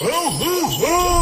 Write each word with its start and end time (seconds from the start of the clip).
Joyeux 0.00 1.17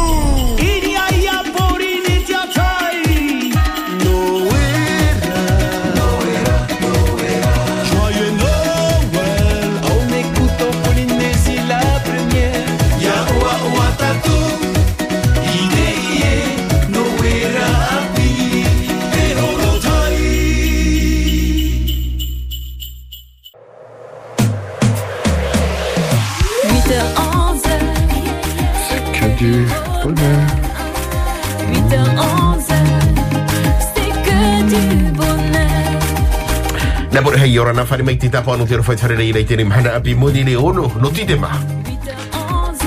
hei 37.47 37.57
ora 37.57 37.71
na 37.71 37.83
whare 37.89 38.03
mai 38.03 38.17
te 38.17 38.29
tapa 38.29 38.53
anu 38.53 38.65
te 38.65 38.75
rowhai 38.75 38.97
whare 39.01 39.15
rei 39.15 39.31
rei 39.31 39.45
tēne 39.47 39.63
mahana 39.63 39.95
api 39.97 40.13
moni 40.21 40.43
le 40.43 40.55
ono 40.55 40.91
no 40.99 41.09
ti 41.09 41.23
te 41.25 41.35
maha. 41.35 41.59
8h11, 41.87 42.83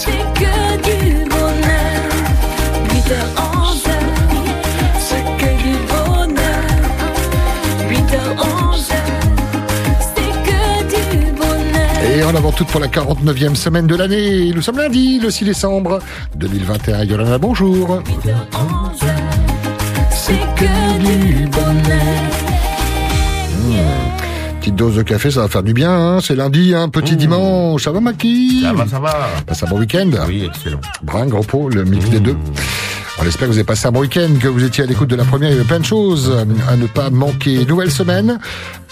c'est 0.00 0.24
que 0.38 0.54
du 0.86 1.28
bonheur. 1.30 2.02
8h11, 2.90 3.86
c'est 5.06 5.26
que 5.40 5.50
du 5.62 5.74
bonheur. 5.92 6.66
8h11, 7.88 8.92
c'est 10.12 10.34
que 10.46 10.60
du 11.02 11.32
bonheur. 11.40 12.18
Et 12.18 12.24
en 12.24 12.34
avant 12.34 12.50
toute 12.50 12.68
pour 12.68 12.80
la 12.80 12.88
49e 12.88 13.54
semaine 13.54 13.86
de 13.86 13.94
l'année. 13.94 14.52
Nous 14.52 14.62
sommes 14.62 14.78
lundi, 14.78 15.20
le 15.20 15.30
6 15.30 15.44
décembre 15.44 16.00
2021. 16.34 17.04
Yolanda, 17.04 17.38
bonjour. 17.38 18.02
8h11, 18.24 19.06
c'est 20.10 20.32
que 20.56 20.98
du 20.98 21.45
Petite 24.76 24.88
dose 24.88 24.96
de 24.96 25.02
café, 25.02 25.30
ça 25.30 25.40
va 25.40 25.48
faire 25.48 25.62
du 25.62 25.72
bien. 25.72 25.90
Hein. 25.90 26.18
C'est 26.22 26.36
lundi, 26.36 26.74
hein. 26.74 26.90
petit 26.90 27.16
dimanche. 27.16 27.84
Ça 27.84 27.92
va, 27.92 28.00
Maki 28.00 28.60
Ça 28.62 28.74
va, 28.74 28.86
ça 28.86 28.98
va. 29.00 29.26
Passe 29.46 29.62
un 29.62 29.66
bon 29.68 29.78
week-end. 29.78 30.10
Oui, 30.28 30.44
excellent. 30.44 30.80
Brun, 31.02 31.26
gros 31.28 31.42
pot, 31.42 31.70
le 31.70 31.84
mix 31.84 32.10
des 32.10 32.20
deux. 32.20 32.36
On 33.18 33.24
espère 33.24 33.48
que 33.48 33.52
vous 33.52 33.58
avez 33.58 33.64
passé 33.64 33.86
un 33.86 33.92
bon 33.92 34.00
week-end, 34.00 34.28
que 34.38 34.48
vous 34.48 34.62
étiez 34.62 34.84
à 34.84 34.86
l'écoute 34.86 35.08
de 35.08 35.16
la 35.16 35.24
première. 35.24 35.48
Il 35.48 35.54
y 35.54 35.56
avait 35.58 35.66
plein 35.66 35.80
de 35.80 35.84
choses 35.86 36.30
à 36.68 36.76
ne 36.76 36.86
pas 36.86 37.08
manquer. 37.08 37.64
Nouvelle 37.64 37.90
semaine, 37.90 38.38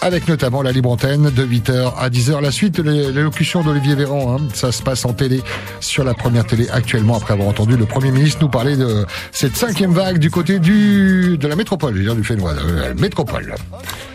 avec 0.00 0.26
notamment 0.26 0.62
la 0.62 0.72
libre 0.72 0.90
antenne 0.90 1.28
de 1.30 1.44
8h 1.44 1.92
à 1.98 2.08
10h. 2.08 2.40
La 2.40 2.50
suite, 2.50 2.78
les- 2.78 3.12
l'élocution 3.12 3.62
d'Olivier 3.62 3.94
Véran, 3.94 4.36
hein, 4.38 4.42
ça 4.54 4.72
se 4.72 4.82
passe 4.82 5.04
en 5.04 5.12
télé, 5.12 5.42
sur 5.80 6.02
la 6.04 6.14
première 6.14 6.46
télé 6.46 6.66
actuellement, 6.72 7.16
après 7.18 7.34
avoir 7.34 7.48
entendu 7.48 7.76
le 7.76 7.84
Premier 7.84 8.10
ministre 8.10 8.38
nous 8.40 8.48
parler 8.48 8.78
de 8.78 9.04
cette 9.32 9.56
cinquième 9.56 9.92
vague 9.92 10.16
du 10.18 10.30
côté 10.30 10.58
du 10.60 11.36
de 11.36 11.46
la 11.46 11.56
métropole, 11.56 11.92
je 11.92 11.98
veux 11.98 12.04
dire 12.04 12.14
du 12.16 12.24
Fénois, 12.24 12.54
de 12.54 12.80
la 12.80 12.94
métropole. 12.94 13.54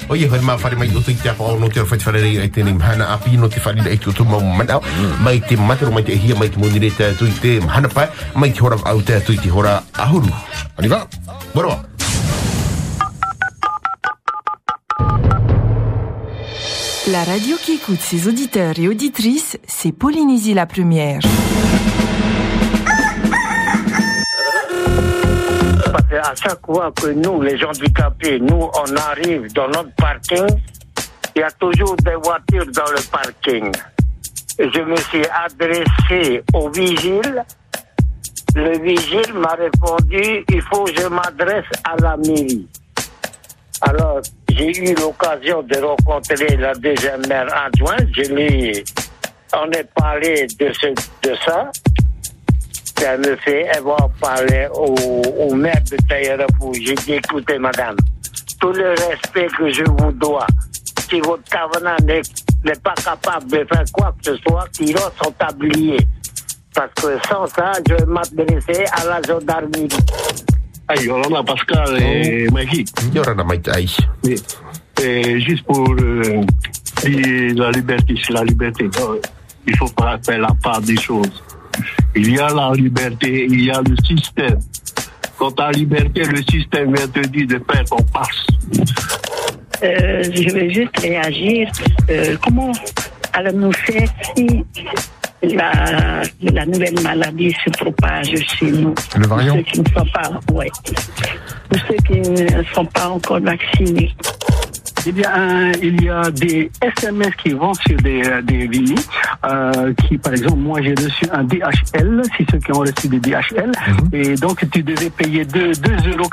Oye, 0.09 0.27
hoi 0.27 0.39
ma 0.41 0.55
whare 0.57 0.75
mai 0.75 0.89
o 0.95 1.01
te 1.01 1.13
te 1.13 1.29
apa 1.29 1.43
anu 1.45 1.69
te 1.69 1.79
rowhai 1.79 1.99
whare 2.01 2.21
rei 2.21 2.37
rei 2.41 2.49
tēne 2.49 2.73
mahana 2.73 3.11
api 3.13 3.37
no 3.37 3.47
te 3.47 3.59
whare 3.61 3.83
rei 3.85 3.97
tutu 3.97 4.25
mau 4.25 4.41
mana. 4.41 4.79
Mai 5.21 5.39
te 5.39 5.55
mataro, 5.55 5.91
mai 5.91 6.03
te 6.03 6.17
hia, 6.17 6.35
mai 6.35 6.49
te 6.49 6.57
moni 6.57 6.79
rei 6.79 6.89
te 6.89 7.13
tui 7.13 7.29
te 7.41 7.59
mahana 7.61 7.87
pai, 7.87 8.07
mai 8.33 8.49
te 8.51 8.63
hora 8.63 8.75
au 8.85 9.01
te 9.01 9.21
tui 9.21 9.37
te 9.37 9.51
hora 9.51 9.83
ahuru. 9.93 10.33
On 10.79 10.83
y 10.83 10.87
va 10.87 11.07
Boroa. 11.53 11.83
La 17.11 17.23
radio 17.23 17.55
qui 17.61 17.73
écoute 17.73 18.01
ses 18.01 18.27
auditeurs 18.27 18.79
et 18.79 18.87
auditrices, 18.87 19.57
c'est 19.67 19.91
Polynésie 19.91 20.53
la 20.55 20.65
première. 20.65 21.21
Parce 25.91 26.05
qu'à 26.07 26.33
chaque 26.35 26.65
fois 26.65 26.91
que 26.91 27.07
nous, 27.07 27.41
les 27.41 27.63
handicapés, 27.63 28.39
nous, 28.39 28.69
on 28.73 28.95
arrive 28.95 29.51
dans 29.53 29.67
notre 29.67 29.93
parking, 29.95 30.47
il 31.35 31.39
y 31.39 31.43
a 31.43 31.51
toujours 31.51 31.95
des 31.97 32.15
voitures 32.15 32.65
dans 32.73 32.91
le 32.91 33.01
parking. 33.09 33.71
Je 34.59 34.81
me 34.81 34.95
suis 34.97 35.25
adressé 35.27 36.43
au 36.53 36.69
vigile. 36.69 37.43
Le 38.55 38.77
vigile 38.79 39.33
m'a 39.33 39.55
répondu, 39.55 40.43
il 40.49 40.61
faut 40.63 40.83
que 40.83 40.93
je 41.01 41.07
m'adresse 41.07 41.65
à 41.83 41.95
la 42.01 42.17
mairie. 42.17 42.67
Alors, 43.81 44.19
j'ai 44.49 44.91
eu 44.91 44.95
l'occasion 44.95 45.63
de 45.63 45.77
rencontrer 45.77 46.57
la 46.57 46.73
deuxième 46.75 47.25
maire 47.27 47.47
adjointe. 47.65 48.09
Je 48.13 48.33
lui, 48.33 48.83
on 49.53 49.71
est 49.71 49.87
parlé 49.95 50.47
de, 50.59 50.71
ce, 50.73 50.87
de 50.87 51.35
ça. 51.45 51.71
Elle 53.05 53.19
me 53.21 53.35
fait, 53.37 53.67
en 53.85 54.09
parler 54.19 54.67
au, 54.73 54.95
au 55.39 55.55
maire 55.55 55.81
de 55.89 55.97
Taïrapou. 56.07 56.73
J'ai 56.73 56.95
dit, 56.95 57.13
écoutez, 57.13 57.57
madame, 57.57 57.95
tout 58.59 58.71
le 58.73 58.89
respect 58.89 59.47
que 59.57 59.71
je 59.71 59.83
vous 59.83 60.11
dois, 60.11 60.45
si 61.09 61.19
votre 61.21 61.43
cavanat 61.43 61.97
n'est 62.05 62.21
pas 62.83 62.93
capable 62.95 63.47
de 63.47 63.65
faire 63.65 63.83
quoi 63.93 64.13
que 64.21 64.31
ce 64.31 64.37
soit, 64.37 64.67
qu'il 64.73 64.97
rend 64.97 65.09
son 65.23 65.31
tablier. 65.31 65.97
Parce 66.75 66.93
que 66.95 67.17
sans 67.27 67.47
ça, 67.47 67.71
je 67.87 67.95
vais 67.95 68.05
m'adresser 68.05 68.85
à 68.91 69.05
la 69.05 69.21
gendarmerie. 69.21 69.87
Hey, 70.89 71.05
Yolanda, 71.05 71.43
Pascal 71.43 72.01
et 72.01 72.49
Maggie. 72.49 72.85
Ai. 74.25 74.35
Et, 75.01 75.21
et 75.21 75.41
juste 75.41 75.63
pour 75.63 75.89
euh, 75.91 76.41
dire 77.03 77.55
la 77.55 77.71
liberté, 77.71 78.15
c'est 78.23 78.33
la 78.33 78.43
liberté. 78.43 78.89
Il 79.67 79.77
faut 79.77 79.89
pas 79.89 80.17
faire 80.25 80.39
la 80.39 80.49
part 80.61 80.81
des 80.81 80.97
choses. 80.97 81.43
Il 82.15 82.33
y 82.33 82.39
a 82.39 82.49
la 82.49 82.71
liberté, 82.73 83.47
il 83.49 83.65
y 83.65 83.71
a 83.71 83.81
le 83.81 83.95
système. 84.05 84.59
Quand 85.37 85.51
tu 85.51 85.63
as 85.63 85.71
liberté, 85.71 86.23
le 86.23 86.41
système 86.43 86.93
vient 86.93 87.07
te 87.07 87.19
dire 87.27 87.47
de 87.47 87.61
faire 87.71 87.85
ton 87.85 88.03
passe. 88.13 88.47
Euh, 89.83 90.23
je 90.23 90.53
vais 90.53 90.69
juste 90.73 90.99
réagir. 90.99 91.71
Euh, 92.09 92.35
comment 92.43 92.73
allons-nous 93.33 93.71
faire 93.71 94.09
si 94.35 94.65
la, 95.41 96.23
la 96.41 96.65
nouvelle 96.65 96.99
maladie 97.01 97.55
se 97.63 97.69
propage 97.69 98.35
chez 98.57 98.71
nous? 98.71 98.93
Le 99.15 99.27
variant? 99.27 99.55
Pour 99.55 99.63
ceux 99.65 99.71
qui 99.71 99.79
ne 99.79 99.87
sont 99.87 100.05
pas, 100.13 100.53
ouais. 100.53 100.71
Pour 101.69 101.79
ceux 101.87 101.95
qui 102.05 102.19
ne 102.19 102.63
sont 102.73 102.85
pas 102.85 103.07
encore 103.07 103.39
vaccinés. 103.39 104.13
Eh 105.09 105.11
bien, 105.11 105.31
euh, 105.35 105.71
il 105.81 106.03
y 106.03 106.07
a 106.07 106.29
des 106.29 106.69
SMS 106.79 107.33
qui 107.37 107.49
vont 107.53 107.73
sur 107.73 107.97
des, 107.97 108.21
euh, 108.27 108.43
des 108.43 108.69
euh, 109.43 109.91
qui, 109.93 110.19
par 110.19 110.33
exemple, 110.33 110.57
moi 110.57 110.79
j'ai 110.83 110.93
reçu 110.93 111.25
un 111.31 111.43
DHL, 111.45 112.21
si 112.37 112.45
ceux 112.51 112.59
qui 112.59 112.71
ont 112.71 112.81
reçu 112.81 113.07
des 113.07 113.19
DHL, 113.19 113.71
et 114.13 114.35
donc 114.35 114.63
tu 114.69 114.83
devais 114.83 115.09
payer 115.09 115.45
2 115.45 115.71
2,95 115.71 116.15
euros 116.15 116.29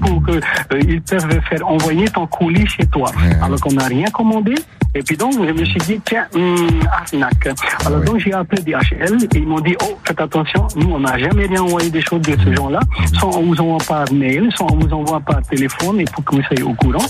pour 0.00 0.22
que 0.22 0.32
euh, 0.32 0.80
ils 0.88 1.02
peuvent 1.02 1.38
faire 1.50 1.68
envoyer 1.68 2.06
ton 2.08 2.26
colis 2.26 2.66
chez 2.66 2.86
toi, 2.86 3.12
alors 3.42 3.60
qu'on 3.60 3.74
n'a 3.74 3.84
rien 3.84 4.06
commandé. 4.06 4.54
Et 4.94 5.02
puis 5.02 5.18
donc, 5.18 5.34
je 5.34 5.52
me 5.52 5.64
suis 5.66 5.80
dit, 5.80 6.00
tiens, 6.02 6.24
hum, 6.34 6.80
arnaque. 6.90 7.50
Alors 7.84 8.00
donc, 8.00 8.20
j'ai 8.20 8.32
appelé 8.32 8.62
DHL 8.62 9.24
et 9.34 9.38
ils 9.38 9.46
m'ont 9.46 9.60
dit, 9.60 9.76
oh, 9.82 9.98
faites 10.04 10.20
attention, 10.20 10.66
nous, 10.76 10.94
on 10.94 11.00
n'a 11.00 11.18
jamais 11.18 11.44
rien 11.44 11.60
envoyé 11.60 11.90
des 11.90 12.00
choses 12.00 12.22
de 12.22 12.36
ce 12.42 12.54
genre-là. 12.54 12.80
Soit 13.18 13.36
on 13.36 13.42
vous 13.42 13.60
envoie 13.60 13.84
par 13.86 14.10
mail, 14.14 14.48
soit 14.54 14.72
on 14.72 14.76
vous 14.76 14.94
envoie 14.94 15.20
par 15.20 15.42
téléphone 15.42 16.00
et 16.00 16.04
pour 16.04 16.24
que 16.24 16.36
vous 16.36 16.42
soyez 16.42 16.62
au 16.62 16.72
courant. 16.72 17.04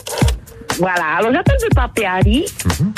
Voilà, 0.79 1.17
alors 1.19 1.33
j'appelle 1.33 1.57
le 1.63 1.75
pape 1.75 1.99
Harry, 2.07 2.45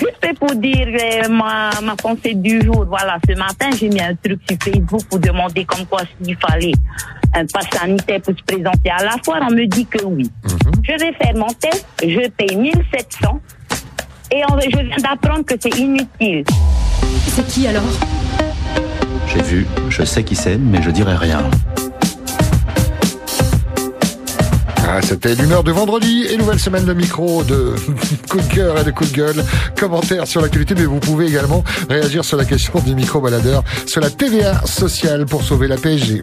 juste 0.01 0.39
pour 0.39 0.55
dire 0.55 0.87
euh, 0.89 1.29
ma, 1.29 1.71
ma 1.83 1.97
pensée 1.97 2.35
du 2.35 2.61
jour. 2.63 2.85
Voilà, 2.89 3.19
ce 3.29 3.37
matin, 3.37 3.71
j'ai 3.79 3.89
mis 3.89 4.01
un 4.01 4.15
truc 4.15 4.41
sur 4.49 4.57
Facebook 4.63 5.03
pour 5.11 5.19
demander 5.19 5.65
comme 5.65 5.85
quoi 5.87 6.03
s'il 6.23 6.37
fallait 6.37 6.73
un 7.35 7.45
pass 7.47 7.67
sanitaire 7.73 8.21
pour 8.23 8.35
se 8.37 8.43
présenter 8.45 8.91
à 8.91 9.03
la 9.05 9.17
foire. 9.25 9.41
On 9.49 9.53
me 9.53 9.67
dit 9.67 9.87
que 9.87 10.05
oui. 10.05 10.31
Je 10.83 10.93
vais 10.93 11.13
faire 11.15 11.35
mon 11.37 11.49
test, 11.49 11.87
je 12.03 12.29
paye 12.29 12.57
1700 12.57 13.41
et 14.33 14.43
on- 14.51 14.61
je 14.61 14.69
viens 14.79 14.97
d'apprendre 15.03 15.45
que 15.45 15.55
c'est 15.61 15.77
inutile. 15.77 16.45
C'est 17.29 17.47
qui 17.49 17.67
alors? 17.67 17.83
J'ai 19.27 19.43
vu, 19.43 19.67
je 19.89 20.05
sais 20.05 20.23
qui 20.23 20.37
c'est, 20.37 20.57
mais 20.57 20.81
je 20.81 20.91
dirai 20.91 21.17
rien. 21.17 21.43
Ah, 24.97 25.03
C'était 25.03 25.35
l'humeur 25.35 25.65
de 25.65 25.73
vendredi 25.73 26.25
et 26.31 26.37
nouvelle 26.37 26.61
semaine 26.61 26.85
de 26.85 26.95
micro 26.95 27.43
de 27.43 27.75
coup 28.31 28.41
de 28.41 28.55
cœur 28.55 28.79
et 28.79 28.85
de 28.85 28.93
coup 28.93 29.05
de 29.05 29.11
gueule. 29.11 29.45
Commentaires 29.77 30.25
sur 30.25 30.41
l'actualité, 30.41 30.77
mais 30.77 30.85
vous 30.85 31.01
pouvez 31.01 31.27
également 31.27 31.65
réagir 31.91 32.25
sur 32.25 32.37
la 32.37 32.45
question 32.45 32.79
du 32.79 32.95
micro 32.95 33.21
baladeur 33.21 33.65
sur 33.89 34.01
la 34.01 34.09
TVA 34.09 34.65
sociale 34.65 35.27
pour 35.27 35.43
sauver 35.43 35.67
la 35.67 35.79
PSG. 35.79 36.23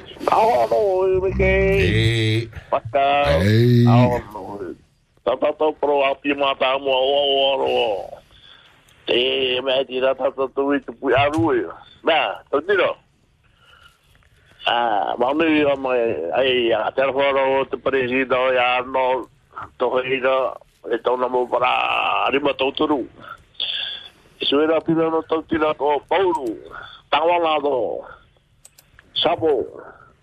Tatato 5.25 5.73
pro 5.79 6.05
api 6.05 6.33
mata 6.33 6.77
mo 6.79 6.91
o 6.91 7.57
o 7.61 8.09
me 9.61 9.85
tatato 9.85 10.49
tu 10.53 10.73
i 10.73 10.79
tu 10.81 10.93
aru 11.13 11.69
tu 12.51 12.61
tiro. 12.61 12.97
Ah, 14.67 15.15
ai 16.37 16.71
a 16.73 16.91
teleforo 16.91 17.65
te 17.69 17.77
presida 17.77 18.37
o 18.37 18.51
ya 18.51 18.81
no 18.85 19.27
to 19.77 20.01
heira 20.01 20.57
e 20.91 20.97
to 20.97 21.17
na 21.17 21.27
mo 21.27 21.45
para 21.47 22.29
rima 22.31 22.53
to 22.53 22.71
turu. 22.73 23.07
Suera 24.41 24.81
pina 24.81 25.09
no 25.09 25.21
to 25.29 25.41
tira 25.49 25.73
ko 25.73 26.01
Paulo. 26.09 26.57
Tawalado. 27.11 28.05
Sapo. 29.13 29.65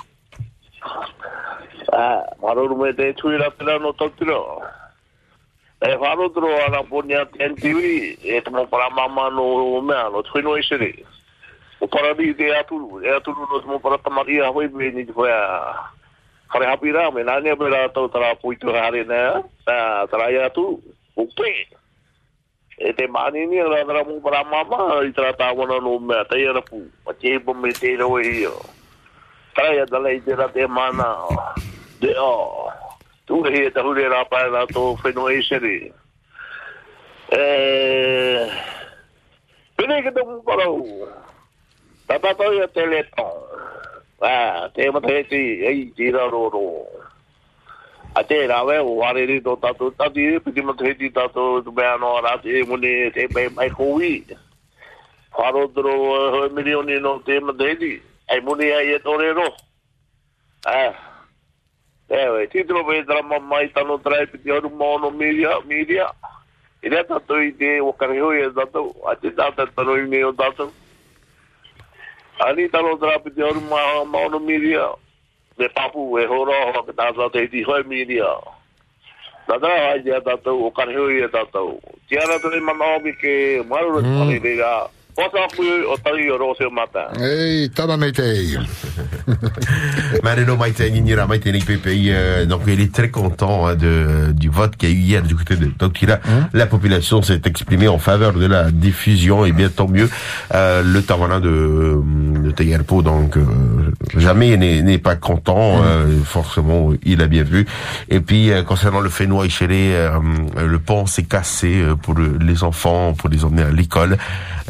Ah, 1.94 2.24
maruru 2.42 2.78
me 2.78 2.94
te 2.94 3.14
tuira 3.14 3.52
pila 3.52 3.80
no 3.80 3.94
tautiro. 3.94 4.62
E 5.82 5.96
wharo 5.96 6.30
tro 6.30 6.48
ana 6.66 6.84
ponia 6.84 7.26
tentiwi 7.26 8.18
e 8.24 8.42
te 8.42 8.50
mo 8.50 8.68
para 8.68 8.90
mama 8.90 9.30
no 9.30 9.82
mea 9.82 10.10
no 10.10 10.22
tuino 10.24 10.58
e 10.58 10.64
sere. 10.64 11.06
O 11.80 11.88
para 11.88 12.14
ni 12.14 12.34
te 12.34 12.56
aturu, 12.56 13.02
e 13.04 13.10
aturu 13.10 13.48
no 13.50 13.60
te 13.60 13.68
mo 13.68 13.80
para 13.80 13.98
tamaria 13.98 14.52
hoi 14.52 14.68
me 14.68 14.92
ni 14.92 15.06
te 15.06 15.12
whea. 15.12 15.74
Kare 16.52 16.66
hapi 16.66 16.92
rā 16.94 17.14
me 17.14 17.24
nani 17.24 17.50
a 17.50 17.56
mera 17.56 17.90
tau 17.90 18.08
tara 18.08 18.36
puitu 18.36 18.70
hare 18.70 19.04
nea, 19.04 19.42
ta 19.66 20.06
tara 20.06 20.32
i 20.32 20.38
atu, 20.38 20.82
o 21.18 21.26
pe. 21.26 21.81
E 22.81 22.94
te 22.98 23.07
mani 23.07 23.45
ni 23.45 23.62
ra 23.62 23.86
tara 23.86 24.04
mo 24.04 24.19
para 24.25 24.44
mama 24.44 25.04
i 25.06 25.12
tara 25.13 25.33
tāwana 25.38 25.78
no 25.81 26.00
mea, 26.00 26.25
te 26.25 26.39
ia 26.42 26.54
rapu, 26.57 26.81
ma 27.06 27.13
te 27.13 27.36
ipo 27.38 27.54
me 27.54 27.72
te 27.78 27.95
rawe 27.98 28.22
hio. 28.25 28.56
Tara 29.56 29.75
ia 29.75 29.86
tala 29.86 30.12
i 30.12 30.22
te 30.25 30.36
ra 30.36 30.48
te 30.50 30.66
mana, 30.68 31.13
de 32.01 32.16
o, 32.18 32.72
tu 33.30 33.44
he 33.45 33.69
te 33.69 33.86
hure 33.86 34.10
rā 34.10 34.24
pae 34.30 34.50
rā 34.50 34.66
tō 34.74 34.86
whenua 35.04 35.36
e 35.38 35.44
sere. 35.45 35.75
E, 37.38 37.44
pene 39.77 40.01
ke 40.01 40.16
te 40.18 40.25
mu 40.25 40.42
parau, 40.50 40.81
tata 42.10 42.34
tau 42.34 42.57
ia 42.57 42.68
te 42.74 42.89
leton, 42.89 43.42
Ah, 44.22 44.69
te 44.75 44.86
mataheti, 44.92 45.66
ei, 45.66 45.92
tira 45.98 46.30
roro. 46.30 46.86
A 46.86 46.94
te 46.94 47.00
rawe, 48.16 48.80
o 48.80 48.96
ware 49.00 49.25
ri 49.25 49.42
tō 49.42 49.60
tātou, 49.60 49.92
tati 49.92 50.36
e, 50.36 50.40
piti 50.40 50.62
mataheti 50.62 51.12
tātou, 51.12 51.63
tu 51.63 51.72
mea 51.72 51.98
no 51.98 52.19
rāti 52.22 52.60
e 52.60 52.63
mune, 52.63 53.12
te 53.12 53.28
pai 53.28 53.50
mai 53.50 53.69
kowi. 53.69 54.25
Wharo 55.38 55.68
toro, 55.68 55.94
hoi 56.31 56.50
milioni 56.50 57.00
no 57.00 57.19
te 57.19 57.40
mataheti, 57.40 58.02
ai 58.30 58.42
mune 58.42 58.74
ai 58.74 58.94
e 58.96 59.00
tore 59.00 59.34
ro. 59.34 59.48
Ah, 60.66 60.94
ewe, 62.10 62.48
titro 62.48 62.84
pe 62.86 63.04
drama 63.04 63.40
mai 63.40 63.69
tano 63.69 63.98
trai 63.98 64.28
piti 64.28 64.52
aru 64.52 64.69
mono 64.69 65.10
media, 65.10 65.60
media. 65.66 66.12
I 66.84 66.90
rea 66.90 67.04
tātou 67.04 67.42
i 67.42 67.52
te 67.54 67.80
wakarehui 67.80 68.42
e 68.42 68.52
tātou, 68.52 68.96
a 69.08 69.16
te 69.16 69.31
tātou 69.31 69.68
tano 69.75 69.98
i 69.98 70.08
me 70.08 70.24
o 70.25 70.34
tātou. 70.34 70.72
Ani 72.42 72.68
talo 72.69 72.96
trapi 72.98 73.30
te 73.36 73.44
oru 73.44 73.62
ma 73.69 74.04
maono 74.06 74.40
miria. 74.40 74.88
Me 75.59 75.68
papu 75.69 76.19
e 76.19 76.25
horo 76.25 76.56
ho 76.71 76.83
ke 76.88 76.95
tāsa 76.98 77.30
te 77.33 77.45
iti 77.48 77.63
hoi 77.68 77.83
miria. 77.88 78.31
Tata 79.48 79.68
hai 79.68 80.00
te 80.06 80.21
tātou 80.25 80.68
o 80.68 80.71
karehui 80.71 81.21
e 81.25 81.30
tātou. 81.33 81.77
Tiara 82.09 82.39
te 82.39 82.59
mana 82.62 82.95
omi 82.98 83.13
ke 83.19 83.36
maru 83.68 84.00
mm. 84.01 84.18
kare 84.19 84.39
reira. 84.39 84.74
Posa 85.15 85.48
pui 85.53 85.68
o 85.83 85.98
tari 85.98 86.30
o 86.31 86.38
rose 86.38 86.63
o 86.63 86.71
mata. 86.71 87.12
Hey, 87.19 87.69
tama 87.69 87.98
meitei. 87.98 88.57
Marino 90.24 90.56
Maite 90.56 90.89
Nignira 90.89 91.27
Maite 91.27 91.51
Pépé, 91.65 92.06
euh, 92.07 92.45
donc 92.45 92.62
il 92.68 92.80
est 92.80 92.94
très 92.94 93.09
content 93.09 93.68
hein, 93.68 93.75
de, 93.75 94.31
du 94.31 94.50
vote 94.50 94.77
qu'il 94.77 94.89
y 94.89 94.92
a 94.92 94.95
eu 94.95 95.00
hier 95.00 95.24
du 95.24 95.36
côté 95.36 95.57
de 95.57 95.65
Tokira. 95.65 96.19
La 96.53 96.65
population 96.65 97.21
s'est 97.21 97.42
exprimée 97.45 97.88
en 97.88 97.98
faveur 97.98 98.33
de 98.33 98.45
la 98.45 98.71
diffusion 98.71 99.45
et 99.45 99.51
bien 99.51 99.69
tant 99.69 99.88
mieux. 99.88 100.09
Euh, 100.53 100.81
le 100.81 101.01
Tawana 101.01 101.39
de, 101.39 102.01
de 102.44 102.51
Tayarpo, 102.51 103.01
donc 103.01 103.38
euh, 103.38 103.44
jamais 104.18 104.58
n'est 104.58 104.98
pas 104.98 105.16
content. 105.16 105.84
euh, 105.84 106.20
forcément, 106.24 106.92
il 107.04 107.22
a 107.22 107.28
bien 107.28 107.44
vu. 107.44 107.66
Et 108.10 108.20
puis 108.20 108.52
euh, 108.52 108.64
concernant 108.64 109.00
le 109.00 109.10
Fénois 109.10 109.46
Ichéré, 109.46 109.96
euh, 109.96 110.12
le 110.66 110.80
pont 110.80 111.06
s'est 111.06 111.24
cassé 111.24 111.84
pour 112.02 112.14
le- 112.16 112.38
les 112.40 112.64
enfants, 112.64 113.14
pour 113.14 113.30
les 113.30 113.44
emmener 113.46 113.64
à 113.64 113.72
l'école. 113.72 114.18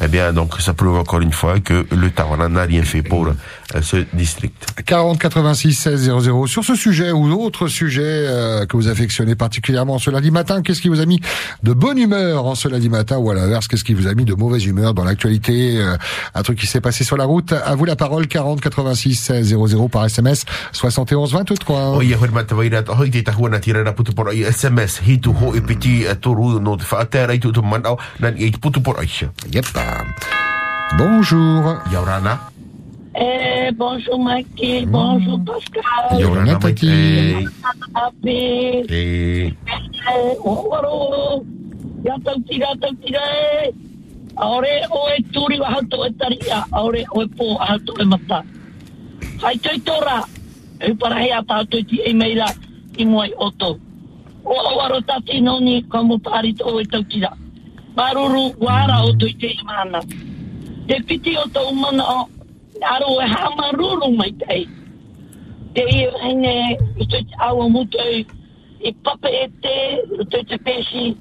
Eh 0.03 0.07
bien, 0.07 0.33
donc 0.33 0.59
ça 0.59 0.73
prouve 0.73 0.97
encore 0.97 1.21
une 1.21 1.31
fois 1.33 1.59
que 1.59 1.85
le 1.91 2.09
Tawana 2.09 2.47
n'a 2.49 2.63
rien 2.63 2.83
fait 2.83 3.03
pour 3.03 3.27
euh, 3.27 3.81
ce 3.81 3.97
district. 4.13 4.83
40 4.85 5.19
86 5.19 5.73
16 5.73 6.11
00 6.21 6.47
sur 6.47 6.63
ce 6.63 6.75
sujet 6.75 7.11
ou 7.11 7.29
d'autres 7.29 7.67
sujets 7.67 8.25
que 8.67 8.75
vous 8.77 8.87
affectionnez 8.87 9.35
particulièrement 9.35 9.99
ce 9.99 10.09
lundi 10.09 10.31
matin. 10.31 10.61
Qu'est-ce 10.61 10.81
qui 10.81 10.89
vous 10.89 10.99
a 11.01 11.05
mis 11.05 11.19
de 11.63 11.73
bonne 11.73 11.97
humeur 11.97 12.45
en 12.45 12.55
ce 12.55 12.67
lundi 12.67 12.89
matin 12.89 13.17
ou 13.17 13.29
à 13.31 13.35
l'inverse, 13.35 13.67
qu'est-ce 13.67 13.83
qui 13.83 13.93
vous 13.93 14.07
a 14.07 14.13
mis 14.13 14.25
de 14.25 14.33
mauvaise 14.33 14.65
humeur 14.65 14.93
dans 14.93 15.03
l'actualité 15.03 15.79
Un 16.35 16.41
truc 16.43 16.57
qui 16.59 16.67
s'est 16.67 16.81
passé 16.81 17.03
sur 17.03 17.17
la 17.17 17.25
route? 17.25 17.53
À 17.53 17.75
vous 17.75 17.85
la 17.85 17.95
parole 17.95 18.27
40 18.27 18.59
86 18.61 19.10
16 19.15 19.55
00 19.67 19.89
par 19.89 20.09
SMS 20.09 20.45
71 20.71 21.31
23. 21.31 21.97
O 21.97 22.01
ia 22.01 22.17
hoi 22.17 22.29
mata 22.29 22.55
waira 22.55 22.83
to 22.83 22.95
hoi 22.95 23.09
te 23.09 23.23
tahua 23.23 23.49
na 23.49 23.59
tira 23.59 23.83
na 23.83 23.93
putu 23.93 24.13
pora 24.13 24.33
i 24.33 24.43
SMS 24.43 25.01
hitu 25.05 25.33
ho 25.33 25.55
i 25.55 25.61
piti 25.61 26.07
a 26.07 26.15
toru 26.15 26.59
no 26.59 26.77
te 26.77 26.85
whaatera 26.89 27.33
i 27.33 27.39
tu 27.39 27.51
tu 27.51 27.61
manau 27.61 27.97
na 28.19 28.33
i 28.35 28.51
putu 28.51 28.81
pora 28.81 29.03
i 29.03 29.11
Yep. 29.51 29.65
Bonjour. 30.97 31.81
Yaurana. 31.91 32.51
Eh, 33.13 33.71
bonjour 33.75 34.19
Maki, 34.19 34.85
bonjour 34.85 35.39
Pascal. 35.43 36.19
Yorana 36.19 36.55
Tati. 36.55 37.47
Ape, 37.93 38.85
E 38.87 39.51
eh, 40.07 40.35
owaro, 40.39 41.43
ya 42.03 42.15
tau 42.23 42.39
tira, 42.47 42.71
tau 42.79 42.93
tira 43.03 43.19
e. 43.19 43.73
Aore 44.37 44.87
o 44.89 45.09
e 45.11 45.23
turi 45.33 45.59
wa 45.59 45.69
hauto 45.75 46.05
e 46.07 46.11
taria, 46.15 46.63
aore 46.71 47.03
o 47.11 47.21
e 47.21 47.27
pō 47.27 47.57
a 47.59 47.65
hauto 47.75 47.93
e 47.99 48.05
mata. 48.05 48.43
Hai 49.41 49.57
toi 49.57 49.79
tora, 49.81 50.21
e 50.77 50.93
para 50.93 51.17
hea 51.17 51.41
pa 51.41 51.55
hauto 51.55 51.81
ti 51.81 51.97
e 52.05 52.13
meira 52.13 52.45
i 52.97 53.05
muai 53.05 53.33
oto. 53.37 53.79
O 54.45 54.53
awaro 54.53 55.01
tati 55.01 55.41
noni 55.41 55.81
kamu 55.89 56.21
pari 56.21 56.53
to 56.53 56.77
e 56.79 56.85
tau 56.85 57.01
tira. 57.09 57.33
Maruru 57.97 58.53
wara 58.61 59.01
o 59.01 59.09
toi 59.17 59.33
te 59.41 59.49
imana. 59.57 59.99
Te 60.85 61.01
piti 61.07 61.33
o 61.37 61.49
tau 61.49 61.73
mana 61.73 62.03
o, 62.05 62.29
aro 62.85 63.17
e 63.17 63.25
hamaruru 63.25 64.13
mai 64.13 64.31
tei. 64.45 64.69
Te 65.73 65.89
i 65.89 66.05
hene, 66.21 66.77
i 67.01 67.05
toi 67.09 67.23
te 67.25 67.33
awa 67.41 67.65
mutu 67.69 67.97
e, 67.97 68.21
i 68.85 68.93
pape 68.93 69.25
e 69.25 69.47
te, 69.61 69.75
i 70.21 70.25
toi 70.29 70.43
te 70.45 70.57
pesi, 70.61 71.15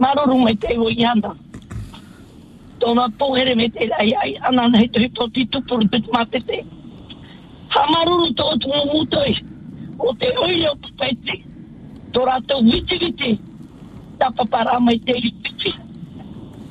maruru 0.00 0.40
mai 0.42 0.56
tei 0.56 0.74
o 0.74 0.90
i 0.90 1.06
anda. 1.06 1.36
Tōna 2.82 3.06
pōhere 3.14 3.54
me 3.54 3.70
te 3.70 3.86
lai 3.86 4.10
ai, 4.24 4.34
anan 4.42 4.74
nei 4.74 4.90
te 4.90 5.06
hito 5.06 5.30
ti 5.30 5.46
tupuru 5.46 5.86
te 5.86 6.02
mate 6.10 6.42
te 6.42 6.64
whamaruru 7.74 8.28
tō 8.38 8.46
tō 8.64 8.80
mūtoi 8.92 9.34
o 9.98 10.12
te 10.20 10.30
oile 10.44 10.70
o 10.70 10.76
kupaiti 10.84 11.36
tō 12.14 12.24
rātou 12.28 12.64
witi 12.64 12.98
witi 13.02 13.32
tā 14.20 14.30
papara 14.36 14.78
mai 14.80 14.98
te 15.06 15.16
i 15.16 15.32
piti 15.44 15.74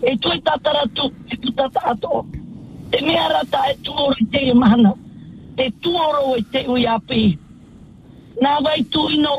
e 0.01 0.15
tōi 0.23 0.39
tātara 0.47 0.85
tū 0.97 1.09
e 1.31 1.37
tū 1.43 1.53
tātā 1.57 1.83
ato. 1.93 2.23
Te 2.91 3.01
mea 3.03 3.27
rata 3.33 3.65
e 3.71 3.75
tū 3.83 3.93
oro 3.93 4.15
i 4.21 4.25
te 4.33 4.41
i 4.49 4.53
mahana 4.53 4.93
te 5.57 5.69
tū 5.83 5.93
oro 6.07 6.35
i 6.37 6.45
te 6.53 6.63
ui 6.69 6.85
api. 6.87 7.23
Nā 8.41 8.57
vai 8.65 8.79
tū 8.93 9.07
ino 9.17 9.35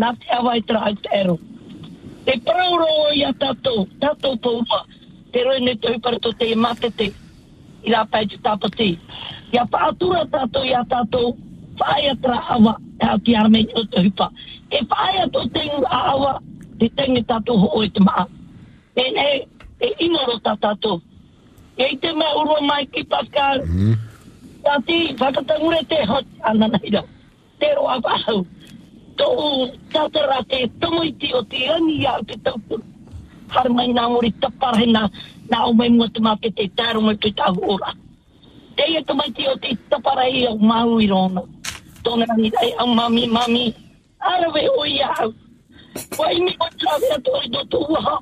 nā 0.00 0.12
te 0.22 0.32
awai 0.38 0.60
tra 0.66 0.84
ai 0.88 0.96
te 1.02 1.12
ero. 1.20 1.38
Te 2.26 2.38
prauro 2.46 2.86
o 3.06 3.08
i 3.14 3.22
a 3.26 3.32
tātou 3.42 3.86
tātou 4.02 4.38
pōua 4.42 4.82
te 5.32 5.44
roi 5.46 5.60
ne 5.62 5.76
tōi 5.78 6.00
parato 6.02 6.32
te 6.32 6.50
i 6.50 6.58
matete, 6.58 7.10
i 7.86 7.92
rāpai 7.92 8.26
te 8.30 8.38
tāpati 8.42 8.94
Ia 9.54 9.64
whaatura 9.70 10.24
tātou 10.32 10.64
ia 10.66 10.82
tātou 10.90 11.36
whaia 11.78 12.14
tra 12.22 12.38
awa 12.56 12.76
e 13.00 13.04
hau 13.06 13.18
ki 13.20 13.36
armeni 13.36 13.74
o 13.74 13.84
te 13.92 14.02
hupa. 14.06 14.30
E 14.70 14.80
whaia 14.90 15.26
tō 15.34 15.44
tengu 15.54 15.84
a 15.86 16.00
awa 16.14 16.32
te 16.80 16.88
tengi 16.96 17.22
tātou 17.28 17.58
ho 17.62 17.82
e 17.82 17.90
te 17.90 18.02
maa. 18.02 18.26
E 18.96 19.04
ne, 19.12 19.26
e 19.80 19.92
imoro 20.06 20.38
tā 20.44 20.56
tātou. 20.60 21.00
E 21.76 21.90
i 21.92 21.96
te 22.00 22.12
mea 22.16 22.34
urua 22.40 22.60
mai 22.64 22.86
ki 22.86 23.04
Pascal. 23.04 23.62
Tāti, 24.66 25.14
whakatangure 25.20 25.82
te 25.86 26.02
hot 26.08 26.26
ana 26.50 26.68
nei 26.72 26.90
rau. 26.94 27.06
Te 27.60 27.70
roa 27.76 28.00
wahau. 28.02 28.44
Tō 29.16 29.28
tātara 29.92 30.42
te 30.50 30.66
tomoiti 30.80 31.32
o 31.34 31.44
te 31.44 31.68
ani 31.72 32.00
au 32.06 32.24
te 32.24 32.38
taupuru. 32.42 32.82
Hara 33.52 33.70
mai 33.70 33.86
nā 33.94 34.08
mori 34.10 34.32
tapara 34.42 34.86
na 34.90 35.06
nā 35.52 35.60
o 35.68 35.72
mai 35.72 35.88
mua 35.94 36.08
te 36.10 36.20
mā 36.20 36.34
ke 36.42 36.50
te 36.50 36.66
tāro 36.74 37.00
mai 37.04 37.14
te 37.16 37.30
tāhu 37.30 37.62
ora. 37.76 37.94
Te 38.76 38.86
ia 38.92 39.02
tomaiti 39.02 39.48
o 39.48 39.56
te 39.56 39.76
tapara 39.90 40.28
i 40.28 40.46
au 40.46 40.58
mau 40.58 41.00
i 41.00 41.08
rona. 41.08 41.42
Tōna 42.04 42.26
ni 42.36 42.52
rei 42.60 42.72
au 42.78 42.94
mami 42.94 43.26
mami. 43.26 43.74
Arawe 44.20 44.68
o 44.68 44.84
i 44.84 45.00
au. 45.02 45.32
Wai 46.18 46.40
mi 46.40 46.56
o 46.60 46.68
trawe 46.78 47.12
a 47.16 47.18
i 47.44 47.48
do 47.48 47.64
tō 47.72 47.82
uha. 47.88 48.16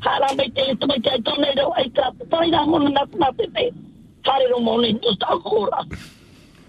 Hara 0.00 0.34
mai 0.34 0.50
te 0.50 0.74
tomaiti 0.80 1.08
ai 1.08 1.20
tōna 1.20 1.52
i 1.52 1.56
rau 1.60 1.72
ai 1.76 1.88
tā, 1.90 2.10
Tai 2.30 2.48
rā 2.50 2.66
mona 2.66 2.90
nā 2.90 3.06
nā 3.20 3.32
te 3.36 3.48
te. 3.54 3.70
Hare 4.24 4.46
ro 4.52 4.58
mōne 4.62 4.88
i 4.92 4.94
tō 5.02 5.12
tāhu 5.18 5.52
ora. 5.64 5.82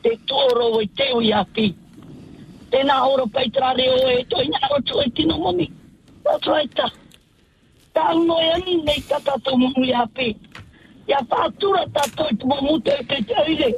Te 0.01 0.15
tōro 0.29 0.69
o 0.77 0.81
i 0.81 0.87
te 0.97 1.11
ui 1.13 1.31
api. 1.37 1.67
Tēnā 2.73 2.95
ora 3.05 3.27
peitrare 3.29 3.85
o 3.93 4.09
e 4.09 4.23
tō 4.29 4.41
o 4.69 4.79
tō 4.89 5.03
e 5.05 5.09
tino 5.15 5.37
moni. 5.37 5.69
Tō 6.25 6.39
right. 6.49 6.73
ta. 6.75 6.89
Tā 7.93 8.07
no 8.17 8.39
ani 8.41 8.81
nei 8.81 9.03
tata 9.07 9.37
tātou 9.37 9.57
monu 9.61 9.85
i 9.85 9.93
api. 9.93 10.33
Whātura 11.07 11.83
tātou 11.91 12.29
i 12.31 12.37
te 12.37 12.47
momu 12.47 12.79
te 12.81 12.95
te 13.09 13.19
te 13.27 13.35
aire. 13.43 13.73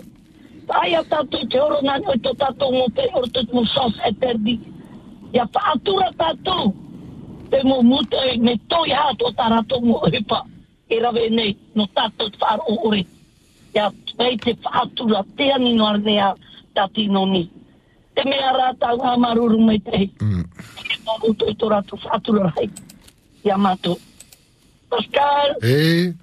Tāia 0.70 1.02
tātou 1.10 1.48
te 1.50 1.60
oro 1.62 1.80
nani 1.82 2.06
o 2.06 2.14
i 2.14 2.22
tō 2.22 2.34
tātou 2.38 2.72
mo 2.72 2.86
te 2.96 3.08
oro 3.14 3.28
te 3.34 3.46
mo 3.52 3.66
sos 3.66 3.98
e 4.06 4.12
terdi. 4.22 4.60
Ia 5.34 5.46
whātura 5.46 6.12
tātou 6.20 6.74
te 7.50 7.64
momu 7.64 8.04
te 8.10 8.38
me 8.42 8.58
tō 8.70 8.86
i 8.88 8.94
hā 8.94 9.12
tō 9.18 9.34
tā 9.38 9.50
rato 9.50 9.82
mo 9.82 10.02
hipa. 10.06 10.44
E 10.90 11.00
rawe 11.02 11.30
nei 11.30 11.58
no 11.74 11.88
te 11.88 12.30
whāro 12.40 12.78
ore. 12.86 13.06
Ia 13.76 13.92
vei 14.18 14.38
te 14.38 14.54
whātura 14.54 15.26
te 15.38 15.52
ani 15.52 15.74
no 15.74 15.88
arnea 15.88 16.36
tātino 16.76 17.26
ni. 17.26 17.50
Te 18.16 18.24
mea 18.24 18.54
rā 18.54 18.74
tāu 18.80 19.02
ngā 19.02 19.18
maruru 19.18 19.60
mai 19.60 19.80
te 19.80 19.98
hei. 19.98 20.12
Te 20.18 21.00
momu 21.06 21.34
tō 21.34 21.50
i 21.50 21.56
tō 21.58 21.72
rato 21.74 21.98
whātura 21.98 22.52
rai. 22.54 22.70
Ia 23.46 23.58
mātou. 23.58 23.98
Pascal. 24.90 25.58
Et 25.62 26.14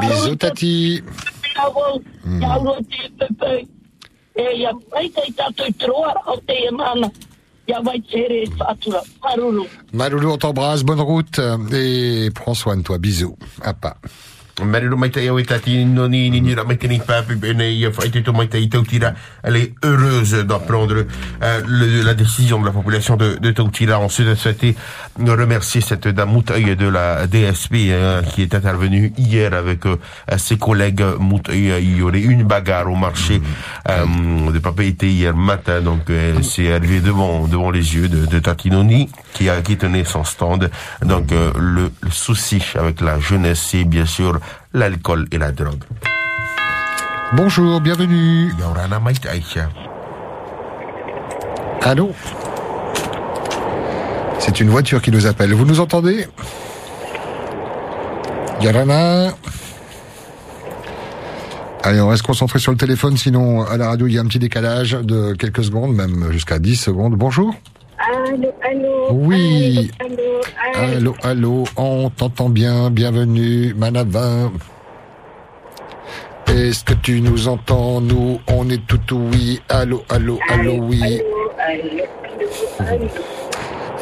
bisous 0.00 0.36
tati. 0.36 1.02
Maloulou, 9.92 10.32
on 10.32 10.38
t'embrasse, 10.38 10.82
bonne 10.82 11.00
route. 11.00 11.40
Et 11.72 12.30
prends 12.34 12.54
soin 12.54 12.76
de 12.76 12.82
toi. 12.82 12.98
Bisous. 12.98 13.36
À 13.62 13.74
pas. 13.74 13.96
Mariro 14.64 14.96
mai 14.96 15.10
te 15.10 15.20
au 15.28 15.38
e 15.38 15.44
tati 15.44 15.84
no 15.84 16.06
ni 16.06 16.30
ni 16.30 16.40
ni 16.40 16.54
ra 16.54 16.64
mai 16.64 16.78
te 16.78 16.86
ni 16.88 16.98
papi 16.98 17.34
bene 17.34 17.64
ia 17.68 17.90
fai 17.92 18.08
te 18.08 18.22
to 18.22 18.32
mai 18.32 18.48
te 18.48 18.56
i 18.56 18.68
tautira. 18.68 19.12
Elle 19.42 19.56
est 19.56 19.74
heureuse 19.84 20.32
d'apprendre 20.46 21.04
euh, 21.42 21.60
le- 21.66 22.02
la 22.02 22.14
décision 22.14 22.58
de 22.60 22.64
la 22.66 22.72
population 22.72 23.16
de, 23.16 23.36
de 23.36 23.50
Tautira. 23.52 23.98
Ensuite, 23.98 24.28
elle 24.28 24.36
souhaitait 24.38 24.74
remercier 25.18 25.82
cette 25.82 26.08
dame 26.08 26.30
Moutaï 26.30 26.74
de 26.74 26.88
la 26.88 27.26
DSP 27.26 27.74
hein, 27.92 28.22
qui 28.34 28.42
est 28.42 28.54
intervenue 28.54 29.12
hier 29.18 29.52
avec 29.52 29.84
euh, 29.84 29.96
ses 30.38 30.56
collègues 30.56 31.04
Moutaï. 31.20 31.72
Il 31.82 31.98
y 31.98 32.02
aurait 32.02 32.22
une 32.22 32.44
bagarre 32.44 32.90
au 32.90 32.96
marché 32.96 33.42
euh, 33.90 34.50
de 34.50 34.58
papaïté 34.58 35.10
hier 35.10 35.36
matin. 35.36 35.82
Donc, 35.82 36.08
euh, 36.08 36.40
c'est 36.42 36.72
arrivé 36.72 37.00
devant, 37.00 37.46
devant 37.46 37.70
les 37.70 37.94
yeux 37.94 38.08
de, 38.08 38.24
de 38.24 38.38
Tatinoni 38.38 39.10
qui, 39.34 39.50
a, 39.50 39.60
qui 39.60 39.76
tenait 39.76 40.04
son 40.04 40.24
stand. 40.24 40.70
Donc, 41.04 41.30
euh, 41.32 41.52
le, 41.58 41.90
le 42.00 42.10
souci 42.10 42.62
avec 42.74 43.02
la 43.02 43.20
jeunesse, 43.20 43.60
c'est 43.70 43.84
bien 43.84 44.06
sûr 44.06 44.40
l'alcool 44.76 45.26
et 45.32 45.38
la 45.38 45.52
drogue. 45.52 45.82
Bonjour, 47.32 47.80
bienvenue. 47.80 48.52
Yaurana 48.60 49.00
Maït 49.00 49.24
Aïcha. 49.24 49.70
Allô 51.82 52.12
C'est 54.38 54.60
une 54.60 54.68
voiture 54.68 55.00
qui 55.00 55.10
nous 55.10 55.26
appelle. 55.26 55.54
Vous 55.54 55.64
nous 55.64 55.80
entendez 55.80 56.26
Yarana 58.60 59.32
Allez, 61.82 62.00
on 62.00 62.08
reste 62.08 62.24
concentré 62.24 62.58
sur 62.58 62.72
le 62.72 62.78
téléphone, 62.78 63.16
sinon 63.16 63.62
à 63.62 63.76
la 63.76 63.88
radio 63.88 64.06
il 64.06 64.14
y 64.14 64.18
a 64.18 64.20
un 64.20 64.26
petit 64.26 64.38
décalage 64.38 64.92
de 64.92 65.34
quelques 65.34 65.64
secondes, 65.64 65.94
même 65.94 66.30
jusqu'à 66.32 66.58
10 66.58 66.76
secondes. 66.76 67.14
Bonjour 67.14 67.54
Allô, 67.98 68.52
allô. 68.62 69.12
Oui. 69.12 69.90
Allô, 69.98 70.40
allô. 70.74 70.96
Allô, 70.96 71.14
allô, 71.22 71.64
on 71.76 72.10
t'entend 72.10 72.50
bien, 72.50 72.90
bienvenue, 72.90 73.74
Manavin. 73.74 74.52
Est-ce 76.46 76.84
que 76.84 76.92
tu 76.94 77.20
nous 77.20 77.48
entends 77.48 78.00
Nous, 78.00 78.38
on 78.48 78.68
est 78.68 78.86
tout 78.86 79.00
oui. 79.10 79.60
Allô, 79.68 80.04
allô, 80.10 80.38
allô, 80.48 80.74
oui. 80.82 81.22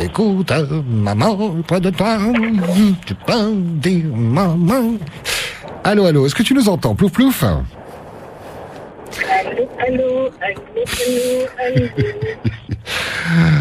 Écoute, 0.00 0.50
euh, 0.50 0.82
maman, 0.88 1.62
près 1.66 1.80
de 1.80 1.90
toi, 1.90 2.18
tu 3.06 3.14
peux 3.14 3.52
dire 3.54 4.04
maman. 4.12 4.94
Allô, 5.84 6.06
allô, 6.06 6.26
est-ce 6.26 6.34
que 6.34 6.42
tu 6.42 6.52
nous 6.54 6.68
entends 6.68 6.94
Plouf, 6.96 7.12
plouf? 7.12 7.44
Allô, 7.44 7.62
allô, 9.78 10.30
allô, 10.40 10.82
allô, 10.98 11.46
allô. 11.58 11.86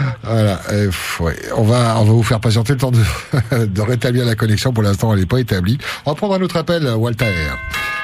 Voilà, 0.24 0.60
euh, 0.72 0.90
ouais, 1.20 1.36
on 1.58 1.64
va, 1.64 1.96
on 2.00 2.04
va 2.06 2.12
vous 2.12 2.24
faire 2.24 2.40
patienter 2.40 2.74
le 2.74 2.80
temps 2.80 2.92
de, 2.92 3.04
de 3.66 3.82
rétablir 3.82 4.26
la 4.26 4.36
connexion. 4.36 4.72
Pour 4.72 4.84
l'instant, 4.84 5.14
elle 5.14 5.20
n'est 5.20 5.26
pas 5.26 5.40
établie. 5.40 5.78
On 6.06 6.12
va 6.12 6.16
prendre 6.16 6.36
un 6.36 6.42
autre 6.42 6.58
appel, 6.58 6.88
Walter. 6.96 7.26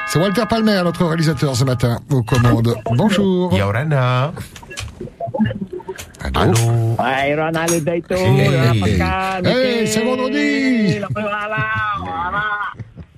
C'est 0.07 0.19
Walter 0.19 0.43
Palmer, 0.49 0.81
notre 0.83 1.05
réalisateur 1.05 1.55
ce 1.55 1.63
matin 1.63 1.99
aux 2.09 2.23
commandes. 2.23 2.75
Bonjour. 2.91 3.53
Yaurana. 3.53 4.33
Allô. 6.35 6.95
Daito, 7.81 8.15
Hey. 8.15 8.79
Pascal, 8.79 9.47
Hey, 9.47 9.88
c'est 9.88 10.03
vendredi. 10.03 10.99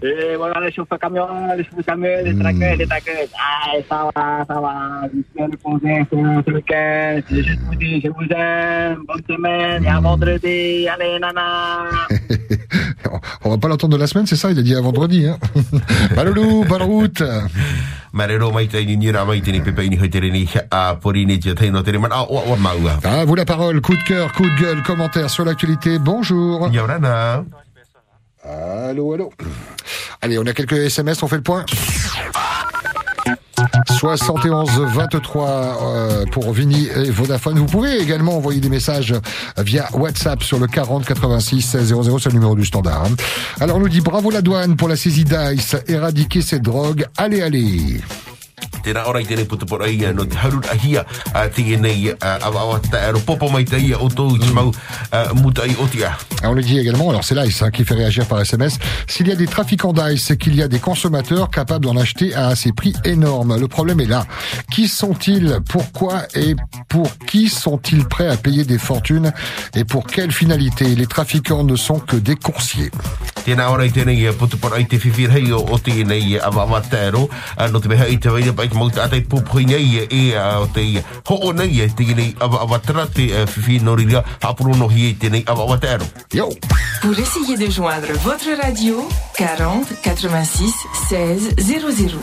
Eh, 0.04 0.36
voilà, 0.36 0.60
les 0.62 0.72
chauffeurs 0.72 0.98
camions, 0.98 1.28
les 1.56 1.64
chauffeurs 1.64 1.86
camions, 1.86 2.24
les 2.24 2.36
traqueurs, 2.36 2.76
les 2.76 2.88
traqueurs. 2.88 3.28
Ah, 3.38 3.78
ça 3.88 4.10
va, 4.16 4.46
ça 4.48 4.60
va. 4.60 5.02
Je 5.14 5.20
suis 5.20 5.52
reposé 5.52 6.06
ce 6.10 6.18
ce 6.46 6.52
week-end. 6.52 7.22
Je 7.30 7.66
vous 7.68 7.76
dis, 7.76 8.02
je 8.02 8.08
vous 8.10 8.28
aime. 8.36 9.04
Bonne 9.08 9.22
semaine. 9.30 9.84
Et 9.84 9.88
à 9.88 10.00
vendredi. 10.00 10.88
Allez, 10.90 11.20
nana. 11.20 11.84
On 13.44 13.50
va 13.50 13.58
pas 13.58 13.68
l'entendre 13.68 13.94
de 13.94 14.00
la 14.00 14.08
semaine, 14.08 14.26
c'est 14.26 14.36
ça 14.36 14.52
Il 14.52 14.58
a 14.58 14.64
dit 14.64 14.76
à 14.76 14.82
vendredi. 14.82 15.28
Hein 15.28 15.38
Maloulou, 16.16 16.66
bonne 16.68 16.82
route. 16.82 17.24
Marero 18.14 18.52
mai 18.52 18.68
te 18.68 18.78
ni 18.78 18.98
nira 18.98 19.24
mai 19.24 19.42
te 19.42 19.52
ni 19.52 19.62
pepe 19.62 19.88
ni 19.88 19.98
hoitere 19.98 20.32
ni 20.32 20.46
a 20.70 20.96
porini 20.96 21.40
te 21.40 21.54
te 21.54 21.70
no 21.72 21.82
te 21.82 21.92
man 21.98 22.12
a 22.12 22.24
o 22.24 22.42
o 22.52 22.56
maua. 22.58 23.00
À 23.04 23.24
vous 23.24 23.36
la 23.36 23.46
parole. 23.46 23.80
Coup 23.82 23.96
de 23.96 24.04
cœur, 24.04 24.34
coup 24.34 24.44
de 24.44 24.62
gueule, 24.62 24.84
commentaire 24.84 25.30
sur 25.30 25.46
l'actualité. 25.46 25.98
Bonjour. 25.98 26.68
Yaurana. 26.74 27.46
Allô, 28.44 29.14
allô. 29.14 29.32
Allez, 30.22 30.38
on 30.40 30.46
a 30.46 30.54
quelques 30.54 30.74
SMS, 30.74 31.22
on 31.24 31.28
fait 31.28 31.38
le 31.38 31.44
point. 31.44 31.66
71 33.90 34.70
23 34.96 35.48
euh, 35.50 36.26
pour 36.32 36.52
Vini 36.52 36.88
et 36.88 37.12
Vodafone. 37.12 37.60
Vous 37.60 37.66
pouvez 37.66 38.00
également 38.00 38.36
envoyer 38.36 38.60
des 38.60 38.70
messages 38.70 39.14
via 39.58 39.88
WhatsApp 39.94 40.42
sur 40.44 40.58
le 40.60 40.66
40 40.68 41.06
86 41.06 41.78
00, 41.78 42.20
c'est 42.20 42.30
le 42.30 42.34
numéro 42.34 42.56
du 42.56 42.66
standard. 42.66 43.04
hein. 43.06 43.16
Alors 43.60 43.78
on 43.78 43.80
nous 43.80 43.90
dit 43.90 44.02
bravo 44.02 44.32
la 44.32 44.42
douane 44.42 44.76
pour 44.76 44.88
la 44.88 44.96
saisie 44.96 45.24
d'ICE, 45.26 45.76
éradiquer 45.88 46.42
ces 46.42 46.60
drogues. 46.60 47.06
Allez, 47.18 47.42
allez. 47.44 48.02
Tēnā 48.82 49.04
ora 49.06 49.22
i 49.22 49.28
tēnei 49.30 49.46
putapora 49.46 49.88
ia 49.92 50.10
no 50.14 50.26
te 50.26 50.38
harur 50.42 50.66
ahia 50.74 51.04
a 51.38 51.46
tege 51.54 51.78
nei 51.78 52.10
a 52.12 52.32
awa 52.48 52.80
ta 52.82 53.02
ero 53.10 53.20
popo 53.26 53.50
mai 53.54 53.64
te 53.66 53.78
ia 53.78 54.00
o 54.02 54.10
tōu 54.10 54.40
i 54.42 54.54
mau 54.56 54.72
a, 55.12 55.34
muta 55.38 55.68
i 55.70 55.76
otia. 55.78 56.16
On 56.44 56.54
le 56.54 56.64
dit 56.64 56.80
également, 56.80 57.10
alors 57.12 57.24
c'est 57.24 57.36
l'ICE 57.36 57.62
hein, 57.62 57.70
qui 57.70 57.86
fait 57.86 57.94
réagir 57.94 58.26
par 58.26 58.42
SMS, 58.42 58.80
s'il 59.08 59.28
y 59.28 59.32
a 59.32 59.36
des 59.36 59.46
trafiquants 59.46 59.94
d'ICE, 59.94 60.26
c'est 60.26 60.38
qu'il 60.38 60.56
y 60.56 60.64
a 60.64 60.68
des 60.68 60.80
consommateurs 60.80 61.52
capables 61.52 61.86
d'en 61.86 61.96
acheter 61.98 62.34
à 62.34 62.56
ces 62.56 62.72
prix 62.72 62.94
énormes. 63.06 63.58
Le 63.60 63.68
problème 63.68 64.00
est 64.00 64.08
là. 64.08 64.26
Qui 64.72 64.88
sont-ils? 64.88 65.60
Pourquoi? 65.70 66.24
Et 66.34 66.56
pour 66.90 67.08
qui 67.28 67.50
sont-ils 67.50 68.06
prêts 68.06 68.28
à 68.28 68.38
payer 68.38 68.64
des 68.64 68.80
fortunes? 68.80 69.32
Et 69.76 69.86
pour 69.86 70.08
quelle 70.08 70.32
finalité? 70.32 70.96
Les 70.96 71.08
trafiquants 71.08 71.64
ne 71.64 71.76
sont 71.76 72.00
que 72.00 72.16
des 72.16 72.36
coursiers. 72.36 72.92
Tēnā 73.42 73.66
ora 73.74 73.86
i 73.88 73.92
tēnei 73.94 74.22
i 74.22 74.86
te 74.86 74.98
o, 75.54 75.62
o 75.74 75.78
tēnei 75.82 76.22
ia 76.34 76.44
awa 76.46 76.64
awa 76.68 76.82
ta 76.82 77.00
ero 77.08 77.28
a 77.58 77.68
no 77.70 77.80
te 77.82 77.90
meha 77.90 78.06
i 78.08 78.20
te 78.22 78.30
waira 78.30 78.51
te 78.90 79.02
atai 79.02 79.22
e 80.10 80.36
a 80.36 80.60
o 80.62 80.68
te 80.68 80.82
ia. 80.82 81.04
Ho 81.30 81.36
o 81.36 81.52
nei 81.54 81.82
e 81.82 81.90
te 81.90 82.04
nei 82.16 82.36
awa 82.40 82.62
awa 82.62 82.80
tara 82.80 83.08
te 83.08 83.30
whiwhi 83.46 83.80
noriria 83.80 84.24
hapuru 84.42 84.76
no 84.76 84.88
hi 84.88 85.10
e 85.10 85.14
te 85.14 85.30
nei 85.30 85.44
awa 85.48 85.64
awa 85.64 85.78
te 85.78 85.88
aro. 85.88 86.06
Yo! 86.34 86.50
Pour 87.02 87.18
essayer 87.18 87.58
de 87.58 87.70
joindre 87.70 88.14
votre 88.24 88.50
radio, 88.62 89.08
40 89.36 89.88
86 90.04 90.74
16 91.10 91.56
00. 91.58 92.20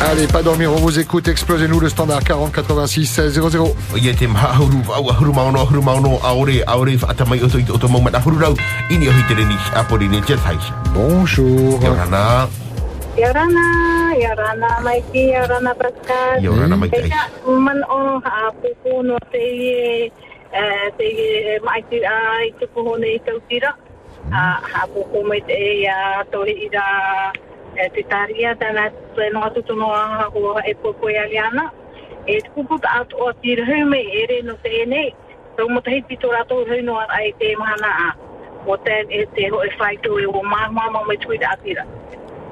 Allez, 0.00 0.26
pas 0.26 0.42
dormir, 0.42 0.70
on 0.72 0.76
vous 0.76 0.98
écoute. 0.98 1.28
Explosez-nous 1.28 1.80
le 1.80 1.88
standard 1.88 2.22
40 2.22 2.52
86 2.52 3.06
16 3.06 3.40
00. 3.40 3.74
O 3.94 3.96
ia 3.96 4.12
te 4.12 4.26
maha 4.26 4.48
ahuru, 4.54 4.78
au 4.88 5.10
ahuru 5.10 5.32
maono, 5.32 5.60
ahuru 5.60 5.82
maono, 5.82 6.18
aore, 6.22 6.62
aore, 6.66 6.96
whaatamai 6.96 7.40
o 7.42 7.48
toi 7.48 7.64
o 7.72 7.78
to 7.78 7.88
maumata 7.88 8.18
ahuru 8.18 8.38
rau. 8.38 8.54
Ini 8.90 9.08
ahui 9.08 9.22
te 9.28 9.34
reni, 9.34 9.56
apori 9.74 10.08
ne 10.08 10.20
te 10.20 10.36
tai. 10.36 10.58
Bonjour. 10.94 11.80
Yorana. 11.82 12.48
Yorana, 13.16 13.64
Yorana 14.18 14.80
Maiti, 14.82 15.30
Yorana 15.32 15.74
Pascal. 15.74 16.42
Yorana 16.42 16.76
Maiti. 16.76 16.96
Eka, 16.96 17.30
man 17.46 17.82
o 17.88 18.20
haapupu 18.20 19.02
no 19.02 19.16
te 19.30 19.38
ie, 19.38 20.12
te 20.98 21.04
ie 21.04 21.60
maiti 21.64 22.04
a 22.04 22.42
i 22.44 22.52
tupu 22.60 22.82
hone 22.82 23.14
i 23.14 23.20
tau 23.24 23.40
tira. 23.48 23.74
A 24.32 24.60
haapupu 24.60 25.24
mai 25.24 25.40
te 25.46 25.54
e 25.54 25.86
a 25.86 26.24
tori 26.30 26.66
i 26.66 26.68
ra 26.68 27.32
e 27.76 27.90
te 27.90 28.02
taria 28.04 28.54
tana 28.56 28.90
te 28.90 29.30
no 29.30 29.42
atu 29.44 29.62
tono 29.62 29.92
a 29.92 30.30
e 30.66 30.74
popo 30.74 31.06
aliana. 31.06 31.72
E 32.26 32.40
te 32.40 32.48
kupu 32.50 32.78
atu 32.82 33.16
o 33.16 33.32
tira 33.34 33.64
hume 33.64 34.00
e 34.00 34.26
re 34.26 34.42
no 34.42 34.54
te 34.62 34.82
ene. 34.82 35.14
Tau 35.56 35.68
mo 35.68 35.80
te 35.80 35.90
hipi 35.90 36.18
rato 36.22 36.64
hui 36.64 36.82
no 36.82 36.98
ar 36.98 37.10
ai 37.10 37.32
te 37.38 37.56
mahana 37.56 37.90
a. 38.08 38.14
O 38.66 38.76
tēn 38.76 39.10
e 39.10 39.26
te 39.34 39.50
ho 39.50 39.62
e 39.62 39.70
whaitu 39.78 40.18
e 40.18 40.26
o 40.26 40.42
mahmama 40.42 41.04
me 41.06 41.16
tui 41.16 41.38
te 41.38 41.44
atira. 41.44 41.86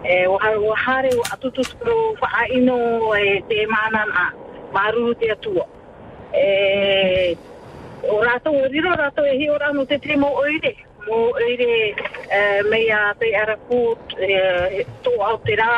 e 0.05 0.27
o 0.27 0.37
hare 0.39 0.57
o 0.59 0.75
hare 0.75 1.11
o 1.15 1.23
atutu 1.33 1.63
turu 1.63 2.15
whaaino 2.21 3.15
e 3.15 3.43
te 3.49 3.67
mana 3.67 4.05
a. 4.15 4.33
maruru 4.73 5.15
te 5.15 5.31
atua. 5.31 5.67
E 6.35 7.37
o 8.03 8.21
rato 8.23 8.51
o 8.51 8.67
riro 8.69 8.95
rato 8.95 9.25
e 9.25 9.37
hi 9.37 9.49
o 9.51 9.59
rano 9.59 9.87
te 9.87 9.99
te 9.99 10.17
mo 10.17 10.29
oire. 10.37 10.77
Mo 11.07 11.19
oire 11.35 11.95
e, 12.31 12.41
mea 12.71 13.03
te 13.19 13.33
araku 13.43 13.83
e, 14.19 14.87
tō 15.05 15.15
au 15.29 15.39
te 15.47 15.59
rā 15.59 15.75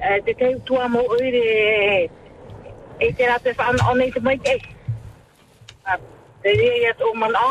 e, 0.00 0.20
te 0.26 0.34
te 0.34 0.52
tua 0.68 0.88
mo 0.88 1.04
oire 1.18 1.44
e, 1.44 2.10
e 3.00 3.12
te 3.12 3.28
rā 3.28 3.38
te 3.44 3.54
whaan 3.58 3.80
o 3.90 3.96
nei 4.00 4.12
te 4.12 4.20
mai 4.20 4.38
kei. 4.38 4.60
A, 5.86 5.98
Te 6.42 6.52
ria 6.54 6.76
ia 6.82 6.92
tō 6.98 7.14
mana 7.18 7.46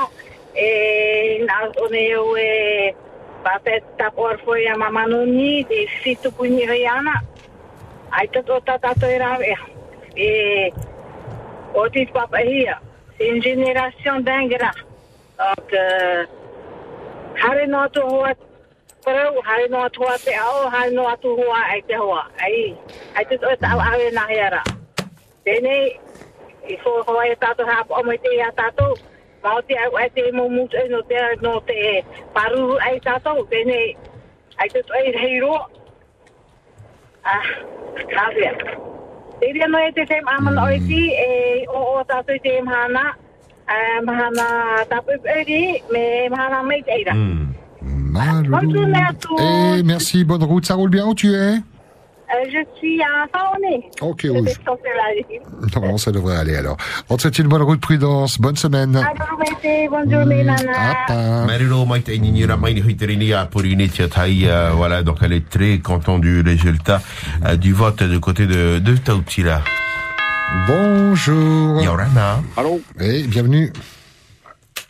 e 0.56 0.70
nā 1.44 1.64
o 1.82 1.90
nei 1.92 2.14
o 2.16 2.30
e 2.40 2.54
Pate 3.46 3.84
tap 3.98 4.18
or 4.18 4.40
foi 4.44 4.66
a 4.66 4.76
mamanu 4.76 5.24
ni 5.24 5.64
de 5.64 5.86
fitu 6.02 6.32
puni 6.32 6.66
riana. 6.66 7.22
Ai 8.12 8.28
tot 8.34 8.50
o 8.50 8.60
tata 8.60 8.96
to 9.00 9.06
era 9.06 9.38
e. 9.38 9.56
E 10.18 10.74
o 11.76 11.88
tis 11.90 12.10
papa 12.10 12.42
hia. 12.42 12.82
C'est 13.16 13.28
une 13.28 13.44
génération 13.44 14.20
d'ingrats. 14.20 14.82
Donc, 15.38 15.74
euh, 15.74 16.26
hare 17.42 17.68
no 17.68 17.84
atu 17.88 18.02
hoa 18.02 18.34
parau, 19.06 19.42
hare 19.44 19.68
no 19.70 19.84
atu 19.86 20.04
hoa 20.04 20.18
te 20.18 20.34
ao, 20.36 20.70
hare 20.70 20.92
no 20.92 21.08
atu 21.08 21.36
hoa 21.38 21.62
ai 21.74 21.82
te 21.88 21.96
hoa. 21.96 22.28
Ai, 22.42 22.76
ai 23.16 23.26
te 23.26 23.38
toi 23.38 23.56
tau 23.62 23.80
awe 23.80 24.12
na 24.12 24.28
heara. 24.30 24.64
Tēnei, 25.46 25.92
i 26.70 26.78
fō 26.84 26.96
hoa 27.08 27.28
e 27.30 27.36
tato 27.36 27.66
hapa 27.66 28.00
o 28.00 28.04
mai 28.04 28.18
te 28.18 28.34
ia 28.38 28.52
tato, 28.58 28.96
Mau 29.46 29.62
te 29.62 29.76
au 29.78 29.98
ai 30.02 30.08
te 30.10 30.24
mo 30.34 30.48
mūtu 30.50 30.82
no 30.90 31.04
te 31.06 31.18
no 31.44 31.60
te 31.68 31.82
paru 32.34 32.80
ai 32.82 32.96
tātou, 33.06 33.44
tēnei, 33.52 33.92
ai 34.58 34.66
te 34.74 34.82
toi 34.88 35.04
rei 35.14 35.36
roa. 35.44 35.68
Ah, 37.30 37.52
kāwea. 38.10 38.56
Te 39.38 39.52
ria 39.54 39.68
no 39.70 39.84
e 39.86 39.92
te 39.94 40.06
te 40.10 40.18
amana 40.34 40.64
o 40.64 40.74
e 40.74 41.68
o 41.70 41.84
o 41.92 42.02
tātou 42.10 42.42
te 42.42 42.56
mahana, 42.66 43.04
eh, 43.70 44.06
ira. 47.02 47.14
Bonne 48.12 48.76
journée 48.76 49.04
à 49.10 49.14
tous. 49.14 49.38
Et 49.40 49.84
merci, 49.84 50.24
bonne 50.24 50.44
route. 50.44 50.66
Ça 50.66 50.76
roule 50.76 50.90
bien 50.90 51.06
où 51.06 51.14
tu 51.14 51.34
es? 51.34 51.60
Euh, 52.28 52.44
je 52.48 52.58
suis 52.80 53.00
à 53.02 53.28
Faoné. 53.32 53.88
Ok, 54.02 54.22
Je 54.24 54.30
oui. 54.30 54.50
Non, 55.76 55.98
ça 55.98 56.12
devrait 56.12 56.38
aller 56.38 56.56
alors. 56.56 56.76
On 57.10 57.18
te 57.18 57.22
souhaite 57.22 57.38
une 57.38 57.48
bonne 57.48 57.62
route, 57.62 57.80
prudence. 57.80 58.40
Bonne 58.40 58.56
semaine. 58.56 59.00
Bonne 59.92 60.12
journée, 60.12 60.44
Nana. 60.44 61.46
Mariro 61.46 61.86
mai 61.86 62.02
te 62.02 62.12
inini 62.12 62.46
ra 62.46 62.58
mai 62.58 62.74
ni 62.74 62.82
hui 62.82 62.96
te 62.96 63.06
rini 63.06 63.32
a 63.34 63.46
pour 63.46 63.62
une 63.62 63.88
tia 63.88 64.08
tai, 64.08 64.48
euh, 64.48 64.72
voilà, 64.74 65.04
donc 65.04 65.18
elle 65.22 65.34
est 65.34 65.48
très 65.50 65.78
contente 65.78 66.22
du 66.22 66.42
résultat 66.42 67.00
euh, 67.46 67.56
du 67.58 67.74
vote 67.74 68.02
du 68.04 68.20
côté 68.20 68.48
de, 68.48 68.80
de 68.80 68.98
Tautira. 68.98 69.62
Bonjour. 71.16 71.82
Yorana. 71.82 72.44
Allô 72.58 72.82
Et 73.00 73.24
bienvenue. 73.24 73.72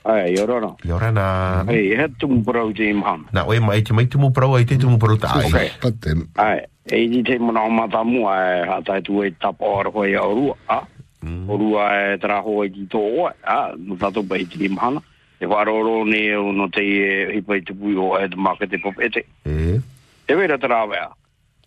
Ai, 0.03 0.33
Yorana. 0.33 0.73
Yorana. 0.83 1.63
Ei, 1.69 1.93
he 1.93 2.07
tumu 2.17 2.41
parau 2.41 2.73
te 2.73 2.89
imham. 2.89 3.27
Na 3.31 3.43
oe 3.45 3.59
mai 3.59 3.83
te 3.83 3.93
mai 3.93 4.07
tumu 4.07 4.31
parau 4.33 4.55
ai 4.55 4.65
te 4.65 4.73
tumu 4.75 4.97
parau 4.97 5.19
ta 5.21 5.35
ai. 5.37 5.45
Ok. 5.45 5.77
Patem. 5.81 6.25
Ai, 6.41 6.65
e 6.89 7.07
di 7.09 7.21
te 7.21 7.37
mana 7.37 7.61
o 7.61 7.69
mata 7.69 8.03
mua 8.03 8.33
e 8.41 8.65
hata 8.65 8.97
tu 9.05 9.21
e 9.21 9.29
tapa 9.37 9.65
ora 9.65 9.91
hoi 9.93 10.15
a 10.15 10.23
orua, 10.25 10.55
a? 10.67 10.81
Orua 11.47 11.91
e 11.93 12.17
tera 12.17 12.41
hoi 12.41 12.71
ki 12.73 12.87
tō 12.89 12.97
oa, 12.97 13.29
a? 13.45 13.75
No 13.77 13.93
tato 13.95 14.23
pai 14.23 14.47
te 14.49 14.57
imhana. 14.65 15.03
E 15.37 15.45
wharoro 15.45 16.07
ne 16.09 16.33
o 16.33 16.51
no 16.51 16.69
te 16.69 16.81
e 16.81 17.37
hipai 17.37 17.61
te 17.61 17.73
pui 17.77 17.93
o 17.93 18.17
e 18.17 18.25
te 18.27 18.35
maka 18.35 18.65
te 18.65 18.81
popete. 18.81 19.27
E? 19.45 19.77
Te 20.25 20.33
wera 20.33 20.57
tera 20.57 20.87
wea. 20.89 21.05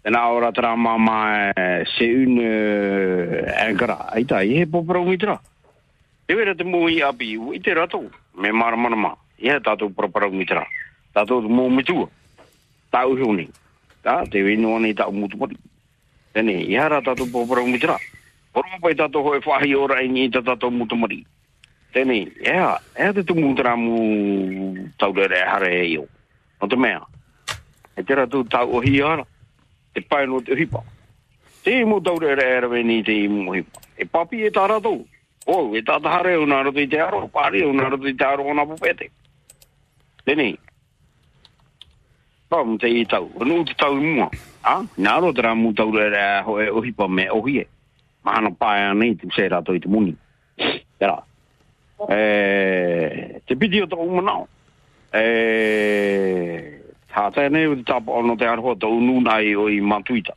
E 0.05 0.11
nā 0.15 0.21
ora 0.31 0.53
tera 0.55 0.77
mama 0.77 1.53
se 1.97 2.07
un 2.15 2.39
angara. 3.59 3.99
Ai 4.15 4.25
tai, 4.25 4.49
he 4.61 4.67
poparau 4.67 5.05
mi 5.05 5.19
tera. 5.19 5.39
Te 6.29 6.35
wera 6.37 6.55
te 6.55 6.65
mui 6.65 7.01
api 7.03 7.37
u 7.37 7.55
i 7.57 7.61
te 7.61 7.75
rato. 7.75 8.03
Me 8.37 8.53
mara 8.53 8.77
mana 8.77 8.97
ma. 8.97 9.15
I 9.39 9.49
he 9.49 9.61
tātou 9.65 9.89
paraparau 9.95 10.31
mi 10.31 10.45
tera. 10.45 10.67
Tātou 11.15 11.41
te 11.41 11.49
mō 11.49 11.69
mitua. 11.73 12.05
Tāu 12.93 13.17
hiuni. 13.17 13.47
Tā, 14.05 14.21
te 14.29 14.43
wino 14.45 14.75
ani 14.77 14.93
tāu 14.95 15.15
mutu 15.15 15.39
pati. 15.41 15.57
Tene, 16.37 16.59
i 16.69 16.77
hara 16.77 17.01
tātou 17.01 17.31
paraparau 17.33 17.67
mi 17.67 17.81
tera. 17.81 17.97
Porma 18.53 18.77
pai 18.83 18.93
tātou 18.99 19.25
hoi 19.25 19.41
whahi 19.41 19.75
ora 19.79 20.03
i 20.03 20.11
ni 20.13 20.29
tā 20.29 20.43
tātou 20.45 20.69
mutu 20.75 20.99
mari. 21.01 21.23
Tene, 21.97 22.19
ea, 22.45 22.75
ea 22.99 23.13
te 23.17 23.25
tumu 23.25 23.55
tera 23.57 23.73
mu 23.77 24.77
tau 25.01 25.17
re 25.17 25.41
hare 25.49 25.73
e 25.81 25.87
iu. 25.95 26.05
No 26.61 26.69
te 26.69 26.77
mea. 26.77 27.01
E 27.97 28.05
tera 28.05 28.27
tu 28.27 28.45
tau 28.45 28.77
o 28.77 28.85
hi 28.85 29.01
ara. 29.01 29.25
Te 29.99 30.05
pai 30.07 30.29
no 30.29 30.41
te 30.41 30.55
hipa. 30.55 30.79
Te 31.65 31.85
mo 31.85 31.99
tau 32.01 32.21
re 32.21 32.35
re 32.37 32.83
ni 32.85 33.03
te 33.03 33.13
imu 33.25 33.55
hipa. 33.55 33.81
E 33.99 34.05
papi 34.07 34.45
e 34.47 34.51
tā 34.55 34.69
ratou. 34.71 35.01
O, 35.51 35.75
e 35.75 35.83
tata 35.83 36.13
hare 36.13 36.37
una 36.39 36.63
rato 36.63 36.79
i 36.79 36.87
te 36.87 37.01
aro, 37.03 37.27
pari 37.27 37.65
una 37.67 37.89
rato 37.89 38.07
i 38.07 38.15
te 38.15 38.25
aro 38.25 38.45
ona 38.47 38.65
pupete. 38.65 39.11
Tene. 40.23 40.55
Pa, 42.47 42.63
te 42.79 42.87
i 42.87 43.05
tau. 43.11 43.27
Anu 43.41 43.65
te 43.65 43.75
tau 43.75 43.99
i 43.99 44.05
mua. 44.05 44.31
A, 44.63 44.85
naro 45.03 45.33
te 45.33 45.43
ramu 45.43 45.75
tau 45.75 45.91
re 45.91 46.07
re 46.15 46.23
ho 46.47 46.61
e 46.63 46.69
o 46.71 46.85
hipa 46.85 47.09
me 47.09 47.27
o 47.31 47.43
hie. 47.43 47.67
Mahana 48.23 48.55
pae 48.55 48.87
anei 48.93 49.17
tu 49.17 49.27
se 49.35 49.49
rato 49.49 49.75
i 49.75 49.81
te 49.81 49.89
muni. 49.89 50.15
Tera. 50.99 51.19
E, 52.07 53.43
te 53.45 53.57
piti 53.57 53.83
o 53.83 53.91
tau 53.91 54.07
manao. 54.07 54.47
E, 55.11 56.78
Ha 57.19 57.33
tēnei 57.35 57.67
o 57.67 57.73
te 57.75 57.83
tapa 57.83 58.15
ono 58.15 58.37
te 58.39 58.47
arhoa 58.47 58.77
tau 58.79 59.01
nuna 59.03 59.41
i 59.43 59.57
o 59.59 59.65
i 59.67 59.81
matuita. 59.83 60.37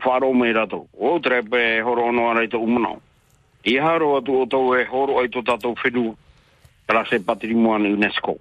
Whāro 0.00 0.30
mei 0.32 0.54
rato. 0.56 0.86
O 0.96 1.18
trepe 1.20 1.82
horo 1.84 2.06
ono 2.08 2.30
arai 2.30 2.48
tau 2.48 2.64
umanau. 2.64 2.96
I 3.68 3.74
haro 3.76 4.14
atu 4.16 4.38
o 4.40 4.46
tau 4.46 4.72
e 4.72 4.86
horo 4.88 5.18
ai 5.20 5.28
tō 5.28 5.42
tātou 5.44 5.76
whenua. 5.82 6.14
Rase 6.88 7.20
patrimoine 7.20 7.92
UNESCO. 7.92 8.36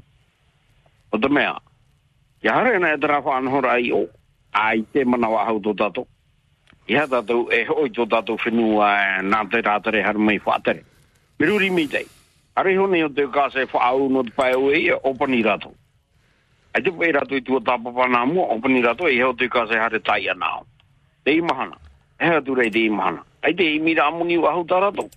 O 1.11 1.19
te 1.19 1.27
mea. 1.27 1.57
Ia 2.43 2.55
hare 2.55 2.79
na 2.79 2.93
e 2.93 3.01
tera 3.03 3.19
whanhora 3.19 3.75
ai 3.75 3.91
o. 3.91 4.05
Ai 4.53 4.85
te 4.93 5.03
manawa 5.03 5.43
hau 5.49 5.59
to 5.59 5.75
tātou. 5.75 6.07
Ia 6.87 7.03
tātou 7.03 7.51
e 7.51 7.65
hoi 7.67 7.91
tō 7.91 8.07
tātou 8.15 8.39
whenua 8.45 8.93
e 8.95 9.27
nā 9.27 9.43
te 9.51 9.59
rātere 9.59 10.05
har 10.07 10.15
mai 10.15 10.39
whātere. 10.39 10.87
Miruri 11.37 11.69
mi 11.69 11.87
tei. 11.87 12.07
Are 12.55 12.79
hone 12.79 13.03
o 13.03 13.11
te 13.11 13.27
kāse 13.27 13.67
whaau 13.75 14.07
no 14.07 14.23
te 14.23 14.31
pai 14.39 14.53
o 14.55 14.71
e 14.71 14.87
opani 15.03 15.43
rātou. 15.43 15.75
Ai 16.73 16.81
te 16.81 16.91
pai 16.91 17.11
rato 17.11 17.35
i 17.35 17.41
tua 17.43 17.59
tāpapa 17.59 18.07
nā 18.07 18.21
mua, 18.25 18.47
opani 18.55 18.81
rato 18.81 19.09
i 19.09 19.17
heo 19.19 19.33
te 19.35 19.49
kāse 19.51 19.75
hare 19.75 19.99
tai 19.99 20.27
anao. 20.31 20.63
Te 21.23 21.35
imahana. 21.35 21.75
Hea 22.19 22.41
tu 22.41 22.55
rei 22.55 22.71
te 22.71 22.85
imahana. 22.87 23.25
Ai 23.43 23.53
te 23.53 23.65
imi 23.75 23.97
amuni 23.99 24.37
muni 24.37 24.47
o 24.47 24.63
tā 24.63 24.79
rato. 24.79 25.09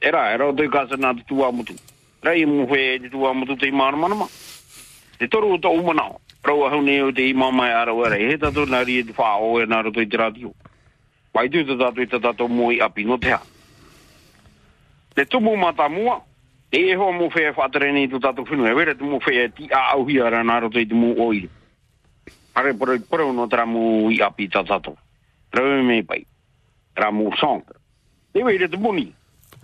Era, 0.00 0.30
era 0.34 0.48
o 0.48 0.52
te 0.52 0.68
kāse 0.68 1.00
nā 1.00 1.14
te 1.16 1.24
tua 1.26 1.50
mutu. 1.52 1.74
Rei 2.22 2.44
mu 2.44 2.68
e 2.74 2.98
te 3.00 3.08
tua 3.08 3.32
mutu 3.32 3.56
te 3.56 3.66
imahana 3.68 3.96
manama. 3.96 4.28
Te 5.18 5.28
toru 5.28 5.54
o 5.54 5.58
ta 5.58 5.68
umanao. 5.68 6.20
Rau 6.44 6.66
ahu 6.66 6.82
ne 6.82 7.02
o 7.02 7.12
te 7.12 7.30
imamai 7.30 7.72
ara 7.72 7.94
wera. 7.94 8.16
He 8.20 8.36
tato 8.36 8.66
nā 8.66 8.84
rie 8.84 9.04
te 9.04 9.16
whao 9.16 9.60
e 9.62 9.64
nā 9.66 9.80
rato 9.84 10.00
i 10.00 10.06
te 10.06 10.16
ratio. 10.20 10.52
Wai 11.32 11.48
tu 11.48 11.64
te 11.64 11.78
tato 11.78 12.02
i 12.02 12.06
te 12.06 12.20
tato 12.20 12.48
moi 12.48 12.76
api 12.80 13.04
no 13.04 13.16
te 13.16 13.32
ha. 13.32 13.40
Te 15.14 15.24
tumu 15.24 15.56
mata 15.56 15.88
mua. 15.88 16.20
Te 16.74 16.80
e 16.90 16.94
hoa 16.98 17.12
mu 17.14 17.28
whea 17.30 17.52
whātere 17.54 17.92
ni 17.92 18.08
tu 18.08 18.18
tato 18.18 18.42
whenua. 18.42 18.70
E 18.70 18.74
wera 18.74 18.96
te 18.96 19.04
mu 19.04 19.20
whea 19.22 19.48
ti 19.48 19.68
a 19.70 19.94
au 19.94 20.08
hi 20.08 20.18
ara 20.18 20.40
nā 20.42 20.56
rato 20.58 20.80
i 20.82 20.86
te 20.90 20.94
mu 20.98 21.12
oire. 21.22 21.46
Pare 22.50 22.74
pare 22.74 22.98
pare 22.98 23.30
no 23.30 23.46
tra 23.46 23.62
mu 23.64 24.10
i 24.10 24.18
api 24.18 24.48
tatato. 24.48 24.96
Rau 25.54 25.84
me 25.86 26.02
pai. 26.02 26.26
Tra 26.92 27.12
mu 27.12 27.30
song. 27.38 27.62
Te 28.32 28.42
wei 28.42 28.58
te 28.58 28.76
muni. 28.76 29.14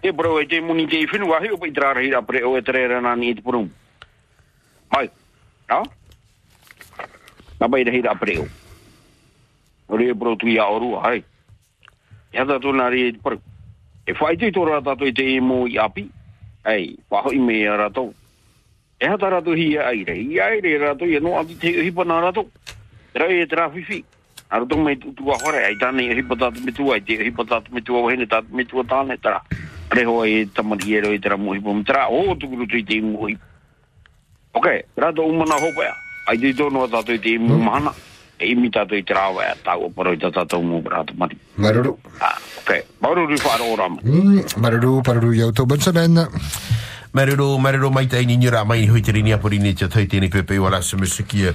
Te 0.00 0.12
pro 0.14 0.38
e 0.38 0.46
te 0.46 0.60
muni 0.60 0.86
te 0.86 1.02
finu 1.10 1.26
wa 1.26 1.40
hiu 1.42 1.58
pai 1.58 1.72
tra 1.72 1.98
hira 1.98 2.22
pre 2.22 2.44
o 2.44 2.54
e 2.56 2.62
tre 2.62 2.86
rana 2.86 3.16
ni 3.16 3.34
te 3.34 3.42
purum. 3.42 3.66
Mai. 4.94 5.10
No? 5.66 5.82
Na 7.58 7.68
pai 7.68 7.82
te 7.82 7.90
hira 7.90 8.14
pre 8.14 8.38
o. 8.38 8.46
Ore 9.88 10.14
pro 10.14 10.36
tu 10.36 10.46
ia 10.46 10.70
oru 10.70 10.94
ai. 11.02 11.24
Ya 12.30 12.46
ta 12.46 12.60
tu 12.60 12.70
na 12.70 12.86
ri 12.86 13.18
pro. 13.18 13.34
E 14.06 14.14
fai 14.14 14.36
te 14.36 14.52
to 14.52 14.62
ra 14.64 14.80
ta 14.80 14.94
to 14.94 15.10
te 15.10 15.40
mo 15.40 15.66
i 15.66 15.74
api. 15.76 16.19
ai 16.62 16.96
waho 17.08 17.32
i 17.32 17.38
me 17.38 17.66
a 17.66 17.76
rato. 17.76 18.12
E 18.98 19.06
hata 19.06 19.28
rato 19.28 19.52
hi 19.52 19.76
a 19.76 19.88
aire. 19.88 20.16
I 20.16 20.38
aire 20.38 20.78
rato 20.78 21.04
i 21.04 21.16
anu 21.16 21.38
ati 21.38 21.56
te 21.56 21.72
hipa 21.82 22.04
na 22.04 22.20
rato. 22.20 22.50
Rai 23.12 23.40
e 23.40 23.46
tra 23.46 23.68
whiwhi. 23.68 24.04
A 24.48 24.58
rato 24.58 24.76
mai 24.76 24.98
tu 24.98 25.30
a 25.30 25.36
hore. 25.40 25.64
Ai 25.64 25.76
tāne 25.76 26.10
e 26.10 26.14
hipa 26.14 26.36
tatu 26.36 26.60
me 26.60 26.72
tu 26.72 26.90
ai 26.92 27.00
te 27.00 27.16
hipa 27.16 27.44
tātu 27.44 27.72
me 27.72 27.80
tu 27.80 27.96
a 27.96 28.00
wahene 28.00 28.26
tātu 28.26 28.52
me 28.52 28.64
tu 28.64 28.78
a 28.78 28.84
tane 28.84 29.16
tra 29.18 29.42
re 29.90 30.04
hoa 30.04 30.26
e 30.26 30.46
tamari 30.52 30.94
e 30.94 31.00
roi 31.00 31.18
tra 31.18 31.36
mo 31.36 31.52
hipa 31.52 31.72
me 31.72 31.82
tra 31.82 32.10
o 32.10 32.36
tukuru 32.36 32.66
tui 32.66 32.84
te 32.84 32.94
imu 32.94 33.26
hipa 33.26 33.46
ok 34.52 34.84
rato 34.94 35.26
umana 35.26 35.54
hopa 35.58 35.90
ai 36.28 36.38
te 36.38 36.54
tono 36.54 36.84
a 36.84 36.88
tatu 36.88 37.12
i 37.12 37.18
te 37.18 37.34
imu 37.34 37.58
mahana 37.58 37.90
mm. 37.90 38.09
E 38.40 38.48
imi 38.50 38.70
ta 38.72 38.84
tu 38.88 38.94
i 38.96 39.04
tra 39.04 39.28
wa 39.28 39.44
ta 39.62 39.76
o 39.76 39.90
paro 39.92 40.12
i 40.12 40.16
ta 40.16 40.30
ta 40.32 40.44
tu 40.48 40.60
mo 40.64 40.80
rato 40.80 41.12
mari. 41.14 41.36
Maruru. 41.60 41.92
Ah, 42.24 42.40
ok. 42.64 42.84
Maru 43.04 43.26
ri 43.28 43.36
faro 43.36 43.64
ora. 43.76 43.86
Mm, 43.88 44.56
Maruru, 44.56 45.02
Paruru 45.04 45.32
semaine. 45.80 46.24
Marero, 47.12 47.58
Marero 47.58 47.90
Maïta 47.90 48.22
Nignora 48.22 48.64
Maï 48.64 48.86
Huiterinia 48.86 49.38
Pauline 49.38 49.74
Tiataitene 49.74 50.28
Pepe, 50.28 50.58
voilà 50.58 50.80
ce 50.80 50.94
monsieur 50.94 51.24
qui 51.24 51.44
euh, 51.44 51.52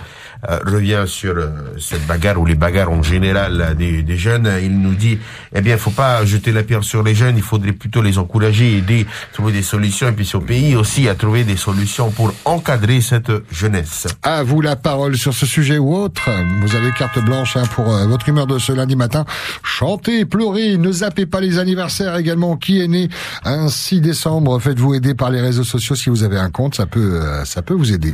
euh, 0.49 0.59
revient 0.65 1.03
sur 1.07 1.33
euh, 1.37 1.49
cette 1.79 2.05
bagarre 2.05 2.39
ou 2.41 2.45
les 2.45 2.55
bagarres 2.55 2.91
en 2.91 3.01
général 3.01 3.61
euh, 3.61 3.73
des, 3.73 4.03
des 4.03 4.17
jeunes. 4.17 4.51
Il 4.61 4.79
nous 4.79 4.95
dit, 4.95 5.17
eh 5.53 5.61
bien, 5.61 5.77
faut 5.77 5.91
pas 5.91 6.25
jeter 6.25 6.51
la 6.51 6.63
pierre 6.63 6.83
sur 6.83 7.03
les 7.03 7.15
jeunes, 7.15 7.37
il 7.37 7.41
faudrait 7.43 7.71
plutôt 7.71 8.01
les 8.01 8.17
encourager, 8.17 8.77
aider, 8.77 9.05
trouver 9.31 9.53
des 9.53 9.61
solutions 9.61 10.09
et 10.09 10.11
puis 10.11 10.29
au 10.33 10.41
pays 10.41 10.75
aussi 10.75 11.07
à 11.07 11.15
trouver 11.15 11.45
des 11.45 11.55
solutions 11.55 12.11
pour 12.11 12.33
encadrer 12.43 12.99
cette 12.99 13.31
jeunesse. 13.49 14.07
À 14.23 14.43
vous 14.43 14.59
la 14.59 14.75
parole 14.75 15.15
sur 15.15 15.33
ce 15.33 15.45
sujet 15.45 15.77
ou 15.77 15.95
autre. 15.95 16.29
Vous 16.61 16.75
avez 16.75 16.91
carte 16.91 17.19
blanche 17.23 17.55
hein, 17.55 17.63
pour 17.73 17.93
euh, 17.95 18.05
votre 18.07 18.27
humeur 18.27 18.45
de 18.45 18.59
ce 18.59 18.73
lundi 18.73 18.97
matin. 18.97 19.23
Chantez, 19.63 20.25
pleurez, 20.25 20.77
ne 20.77 20.91
zappez 20.91 21.25
pas 21.25 21.39
les 21.39 21.59
anniversaires 21.59 22.17
également. 22.17 22.57
Qui 22.57 22.81
est 22.81 22.87
né 22.87 23.07
un 23.45 23.69
6 23.69 24.01
décembre? 24.01 24.59
Faites-vous 24.59 24.95
aider 24.95 25.13
par 25.13 25.29
les 25.29 25.44
réseaux 25.45 25.63
sociaux 25.63 25.95
si 25.95 26.10
vous 26.10 26.23
avez 26.23 26.38
un 26.38 26.49
compte, 26.49 26.75
ça 26.75 26.86
peut, 26.86 27.21
euh, 27.21 27.45
ça 27.45 27.62
peut 27.62 27.73
vous 27.73 27.93
aider. 27.93 28.13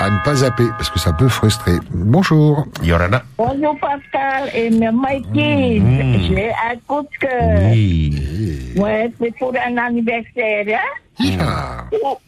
À 0.00 0.10
ne 0.10 0.18
pas 0.24 0.36
zapper 0.36 0.68
parce 0.76 0.90
que 0.90 0.98
ça 1.00 1.12
peut 1.12 1.28
frustrer. 1.28 1.78
Bonjour. 1.90 2.66
Yorana. 2.84 3.22
Bonjour 3.36 3.76
Pascal 3.80 4.48
et 4.54 4.70
Mikey. 4.70 5.82
J'ai 6.28 6.50
un 6.50 6.76
coup 6.86 7.02
de 7.02 7.18
cœur. 7.18 8.82
Ouais, 8.84 9.10
c'est 9.20 9.34
pour 9.36 9.52
un 9.56 9.76
anniversaire, 9.76 10.66
hein? 10.68 11.84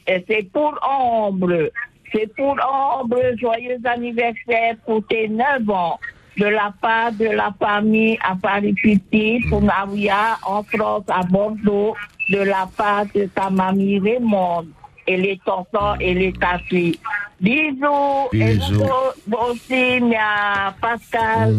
Et 0.07 0.25
c'est 0.29 0.51
pour 0.53 0.75
Ombre. 0.83 1.71
C'est 2.13 2.35
pour 2.35 2.57
Ombre. 2.99 3.19
Joyeux 3.41 3.79
anniversaire 3.85 4.75
pour 4.85 5.07
tes 5.07 5.29
9 5.29 5.71
ans. 5.71 6.01
De 6.39 6.47
la 6.47 6.73
part 6.81 7.13
de 7.13 7.27
la 7.27 7.55
famille 7.61 8.19
à 8.23 8.35
Paris 8.35 8.75
Petit, 8.83 9.41
pour 9.49 9.61
Naouya, 9.63 10.39
en 10.43 10.63
France, 10.63 11.05
à 11.09 11.23
Bordeaux. 11.23 11.95
De 12.31 12.45
la 12.45 12.67
part 12.77 13.07
de 13.15 13.27
ta 13.27 13.51
mamie 13.51 13.99
Raymond. 13.99 14.69
Et 15.07 15.17
les 15.17 15.41
tontons 15.45 15.97
et 15.99 16.15
les 16.15 16.33
tatis. 16.33 16.99
Bisous. 17.41 18.29
Bisous. 18.33 18.75
vous 18.81 18.89
vous 19.27 19.37
aussi, 19.53 20.01
Mia 20.01 20.75
Pascal 20.81 21.55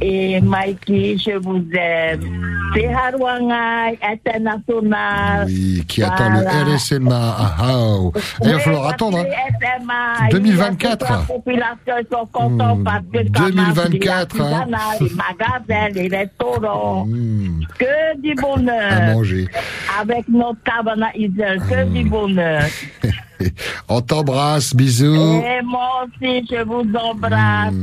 et 0.00 0.40
Mikey, 0.40 1.16
je 1.18 1.36
vous 1.36 1.62
aime. 1.74 2.20
C'est 2.74 2.86
Harouangai 2.86 3.98
International. 4.02 5.46
Qui 5.88 6.02
attend 6.02 6.30
le 6.30 6.74
RSMA 6.74 7.14
à 7.36 7.54
Hao. 7.58 8.12
Et 8.16 8.46
il 8.46 8.52
va 8.52 8.58
falloir 8.60 8.86
attendre. 8.88 9.18
hein. 9.18 10.28
2024. 10.30 11.10
La 11.10 11.18
population 11.18 11.94
ils 11.98 12.06
sont 12.10 12.26
contents 12.32 12.78
parce 12.82 13.04
que 13.12 13.18
ça 13.18 13.44
2024, 13.50 14.36
marche, 14.68 14.72
hein. 14.72 14.96
les 15.00 15.10
magasins, 15.68 15.88
les 15.94 16.16
restaurants. 16.16 17.06
Que 17.78 18.20
du 18.20 18.34
bonheur. 18.36 18.92
À 18.92 19.12
manger. 19.14 19.48
Avec 20.00 20.28
notre 20.28 20.62
cabana 20.62 21.10
que 21.12 21.84
du 21.88 22.04
bonheur. 22.08 22.62
On 23.88 24.00
t'embrasse, 24.00 24.74
bisous. 24.74 25.42
Et 25.44 25.62
moi 25.62 26.04
aussi, 26.06 26.46
je 26.50 26.62
vous 26.64 26.84
embrasse. 26.96 27.74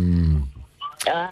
Ah. 1.07 1.31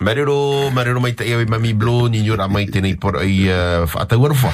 Marero, 0.00 0.70
Marero 0.70 0.98
Maïta 1.00 1.24
Yawe 1.24 1.46
Mami 1.46 1.72
Blo, 1.72 2.08
Nignora 2.08 2.48
Maïta 2.48 2.80
Nei 2.80 2.96
por 2.96 3.22
ai 3.22 3.46
uh, 3.46 3.86
Fatawarfa. 3.86 4.48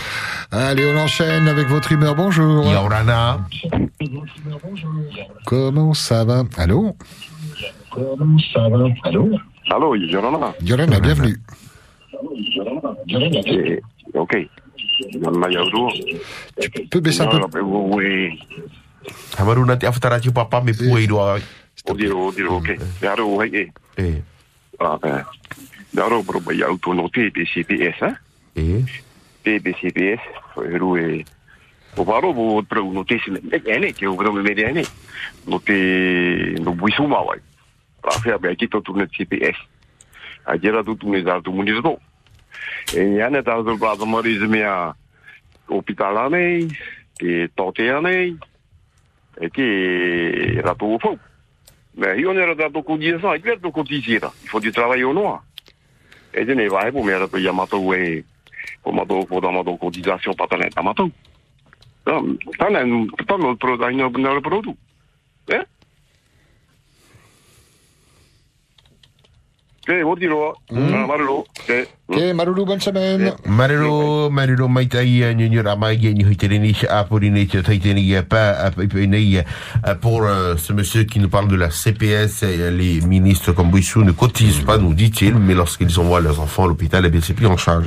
Allez, 0.53 0.85
on 0.93 0.99
enchaîne 0.99 1.49
avec 1.49 1.69
votre 1.69 1.91
humeur. 1.93 2.15
Bonjour. 2.15 2.65
Yorana. 2.71 3.47
Comment 5.47 5.95
ça 5.95 6.25
va? 6.25 6.45
Allô? 6.59 6.95
Comment 7.91 8.39
ça 8.53 8.69
va? 8.69 8.85
Allô? 9.05 9.31
Allô, 9.71 9.95
Yorana. 9.95 10.53
Yorana, 10.63 11.01
bienvenue. 11.01 11.37
Eh, 13.09 13.81
Ok. 14.15 14.37
Tu 16.73 16.87
peux 16.91 17.01
baisser 17.01 17.23
un 17.23 17.49
peu 17.49 17.61
Oui. 17.61 18.39
Hamaru 19.39 19.65
nanti 19.65 19.87
afatarachi 19.87 20.31
papa 20.31 20.61
me 20.61 20.73
puai 20.73 21.07
doa. 21.07 21.41
Odiro, 21.89 22.27
odiro, 22.27 22.57
ok. 22.57 22.77
Yaro, 23.03 23.41
hei, 23.41 23.71
eh? 23.97 24.23
Ah, 24.79 24.99
eh. 25.03 25.25
Yaro, 25.97 26.23
bro, 26.23 26.41
ba 26.41 26.53
yau 26.53 26.79
no 26.95 27.09
TPCPS, 27.09 28.03
eh? 28.03 28.15
Eh. 28.57 28.85
TPCPS. 29.45 30.21
Heru, 30.57 30.97
eh. 30.97 31.25
O 31.97 32.05
pro, 32.63 32.93
no 32.93 33.05
te 33.05 33.21
ene, 33.67 33.93
ke 33.93 34.07
o 34.07 34.17
me 34.33 34.43
me 34.43 34.53
ene. 34.53 34.85
No 35.47 35.59
te, 35.59 36.57
no 36.61 36.73
buisu 36.73 37.07
mawai. 37.07 37.41
Tu 41.01 41.09
me 41.09 41.23
dar 41.23 41.43
tu 41.43 41.53
munir 41.53 41.83
do. 41.83 41.99
E 42.95 43.05
nei, 46.31 46.69
nei, 48.01 48.39
e 49.41 49.49
ke 49.49 50.61
rato 50.61 50.85
o 50.85 50.99
fau. 50.99 51.19
Me 51.97 52.15
hi 52.15 52.25
one 52.25 52.45
rata 52.45 52.71
to 52.71 52.83
ko 52.83 52.97
dia 52.97 53.19
sa, 53.19 53.35
i 53.35 53.41
to 53.41 53.71
ko 53.73 53.83
tisira. 53.83 54.29
I 54.45 54.47
fo 54.47 54.61
di 54.61 54.71
trabalho 54.71 55.13
no. 55.13 55.43
E 56.33 56.45
de 56.45 56.55
ne 56.55 56.69
vai 56.69 56.93
po 56.93 57.03
me 57.03 57.17
rato 57.17 57.39
ya 57.39 57.53
mato 57.53 57.81
e 57.95 58.23
po 58.83 58.93
mato 58.93 59.25
po 59.25 59.41
da 59.41 59.51
mato 59.51 59.77
cotisation 59.77 60.35
patane 60.37 60.69
ta 60.71 60.83
mato. 60.83 61.11
Um, 62.05 62.39
tanen, 62.59 63.09
tanen 63.27 63.57
pro 63.57 63.77
da 63.77 63.91
ino 63.91 64.09
na 64.11 64.41
produto. 64.41 64.77
Ok, 72.09 72.19
Marulu, 72.35 72.65
bonne 72.65 72.81
semaine. 72.81 73.33
Marero, 73.47 74.31
Marero 74.31 74.69
Maïta 74.69 75.03
Ia 75.05 75.33
Nignora 75.35 75.77
Maïa 75.77 76.13
Ni 76.13 76.25
Huitereni 76.25 76.77
Apoline 76.89 77.47
Tiataiteni 77.47 78.15
pas 78.29 78.51
Apipene 78.51 79.45
pour 80.01 80.23
ce 80.57 80.73
monsieur 80.73 81.05
qui 81.05 81.19
nous 81.21 81.29
parle 81.29 81.49
de 81.49 81.57
la 81.57 81.71
CPS. 81.71 82.43
euh, 82.45 82.71
Les 82.71 83.01
ministres 83.01 83.53
comme 83.53 83.71
Bouissou 83.71 84.03
ne 84.03 84.13
cotisent 84.13 84.61
pas, 84.65 84.79
nous 84.79 84.95
dit-il, 84.95 85.35
mais 85.37 85.55
lorsqu'ils 85.55 85.99
envoient 86.01 86.21
leurs 86.21 86.41
enfants 86.41 86.65
à 86.65 86.69
l'hôpital, 86.69 87.05
eh 87.07 87.11
bien 87.11 87.21
c'est 87.23 87.35
pris 87.35 87.47
en 87.47 87.57
charge. 87.57 87.87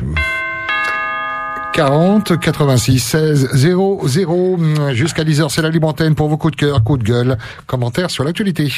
40 1.73 2.39
86 2.39 2.99
16 2.99 3.49
0 3.53 4.01
0 4.07 4.57
jusqu'à 4.91 5.23
10h 5.23 5.49
c'est 5.49 5.61
la 5.63 5.69
libre 5.69 5.87
antenne 5.87 6.13
pour 6.13 6.29
vos 6.29 6.37
coups 6.37 6.55
de 6.55 6.59
cœur, 6.59 6.83
coups 6.83 6.99
de 6.99 7.03
gueule, 7.05 7.37
commentaires 7.65 8.11
sur 8.11 8.23
l'actualité. 8.23 8.71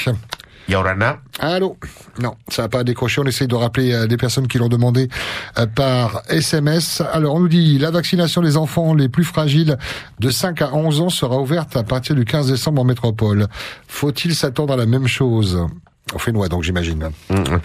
Yorana. 0.68 1.20
Allô 1.40 1.78
Non, 2.22 2.36
ça 2.48 2.64
n'a 2.64 2.70
pas 2.70 2.84
décroché. 2.84 3.22
On 3.22 3.26
essaye 3.26 3.48
de 3.48 3.56
rappeler 3.56 3.94
euh, 3.94 4.08
des 4.08 4.18
personnes 4.18 4.48
qui 4.48 4.58
l'ont 4.58 4.70
demandé 4.70 5.10
euh, 5.58 5.66
par 5.68 6.22
SMS. 6.30 7.02
Alors, 7.14 7.36
on 7.36 7.40
nous 7.40 7.48
dit 7.48 7.78
la 7.78 7.92
vaccination 7.92 8.42
des 8.42 8.58
enfants 8.58 8.94
les 8.94 9.10
plus 9.10 9.24
fragiles 9.24 9.78
de 10.20 10.30
5 10.30 10.62
à 10.62 10.74
11 10.74 11.02
ans 11.02 11.10
sera 11.10 11.38
ouverte 11.40 11.76
à 11.76 11.84
partir 11.84 12.16
du 12.16 12.26
15 12.26 12.52
décembre 12.52 12.82
en 12.82 12.86
métropole. 12.86 13.48
Faut-il 13.88 14.36
s'attendre 14.36 14.74
à 14.74 14.78
la 14.78 14.86
même 14.86 15.08
chose? 15.08 15.68
Au 16.14 16.20
Fénois, 16.20 16.48
donc, 16.48 16.62
j'imagine. 16.62 17.10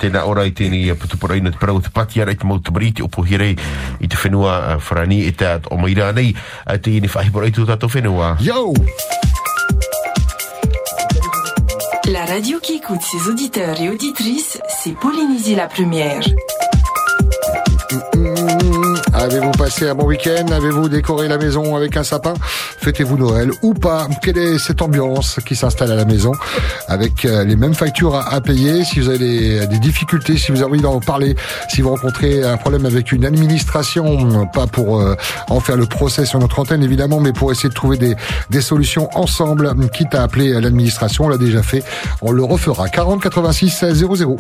Tēnā 0.00 0.22
ora 0.24 0.46
i 0.48 0.52
tēnei 0.56 0.94
putu 0.96 1.18
para 1.20 1.36
ina 1.36 1.52
te 1.52 1.60
parau 1.60 1.82
te 1.84 1.92
pati 1.92 2.22
ara 2.24 2.32
i 2.32 2.38
te 2.40 2.48
mau 2.48 2.56
te 2.56 2.72
mariti 2.72 3.04
o 3.04 3.08
pohirei 3.12 3.52
i 4.00 4.08
te 4.08 4.16
whenua 4.16 4.78
wharani 4.80 5.26
e 5.28 5.34
te 5.36 5.58
o 5.68 5.76
maira 5.76 6.08
nei 6.16 6.32
te 6.80 6.96
ini 6.96 7.12
whahi 7.12 7.30
para 7.36 7.52
i 7.52 7.52
tu 7.52 7.68
tātou 7.68 7.92
whenua. 7.92 8.38
Yo! 8.40 8.72
La 12.10 12.24
radio 12.24 12.58
qui 12.58 12.74
écoute 12.74 13.02
ses 13.02 13.30
auditeurs 13.30 13.80
et 13.80 13.88
auditrices, 13.88 14.58
c'est 14.82 14.96
Polynésie 14.98 15.54
la 15.54 15.68
première. 15.68 16.20
Avez-vous 19.12 19.50
passé 19.50 19.88
un 19.88 19.94
bon 19.94 20.07
week-end? 20.07 20.46
Avez-vous 20.53 20.88
décoré 20.88 21.26
la 21.26 21.38
maison 21.38 21.74
avec 21.74 21.96
un 21.96 22.05
sapin? 22.05 22.35
Fêtez-vous 22.42 23.16
Noël 23.18 23.50
ou 23.62 23.74
pas? 23.74 24.07
Quelle 24.22 24.38
est 24.38 24.59
cette 24.59 24.81
ambiance 24.81 25.40
qui 25.44 25.57
s'installe 25.57 25.90
à 25.90 25.96
la 25.96 26.05
maison 26.05 26.33
avec 26.87 27.24
euh, 27.24 27.44
les 27.44 27.57
mêmes 27.57 27.74
factures 27.74 28.14
à, 28.14 28.40
payer? 28.40 28.85
Si 28.85 29.00
vous 29.00 29.09
avez 29.09 29.18
des, 29.18 29.66
des 29.66 29.79
difficultés, 29.79 30.38
si 30.38 30.53
vous 30.53 30.62
avez 30.62 30.70
envie 30.70 30.81
d'en 30.81 31.00
parler, 31.00 31.35
si 31.68 31.83
vous 31.83 31.90
rencontrez 31.90 32.44
un 32.44 32.57
problème 32.57 32.87
avec 32.87 33.11
une 33.11 33.24
administration, 33.24 34.46
pas 34.46 34.68
pour 34.68 35.00
euh, 35.00 35.16
en 35.48 35.59
faire 35.59 35.76
le 35.76 35.87
procès 35.87 36.24
sur 36.24 36.38
notre 36.38 36.61
antenne 36.61 36.85
évidemment, 36.85 37.18
mais 37.18 37.33
pour 37.33 37.50
essayer 37.50 37.68
de 37.68 37.74
trouver 37.74 37.96
des, 37.96 38.14
des 38.50 38.61
solutions 38.61 39.09
ensemble, 39.14 39.74
quitte 39.92 40.14
à 40.14 40.22
appeler 40.22 40.61
l'administration, 40.61 41.24
on 41.24 41.29
l'a 41.29 41.38
déjà 41.38 41.62
fait, 41.62 41.83
on 42.22 42.31
le 42.31 42.44
refera. 42.44 42.88
40 42.88 43.20
86 43.20 43.85
00. 43.92 44.37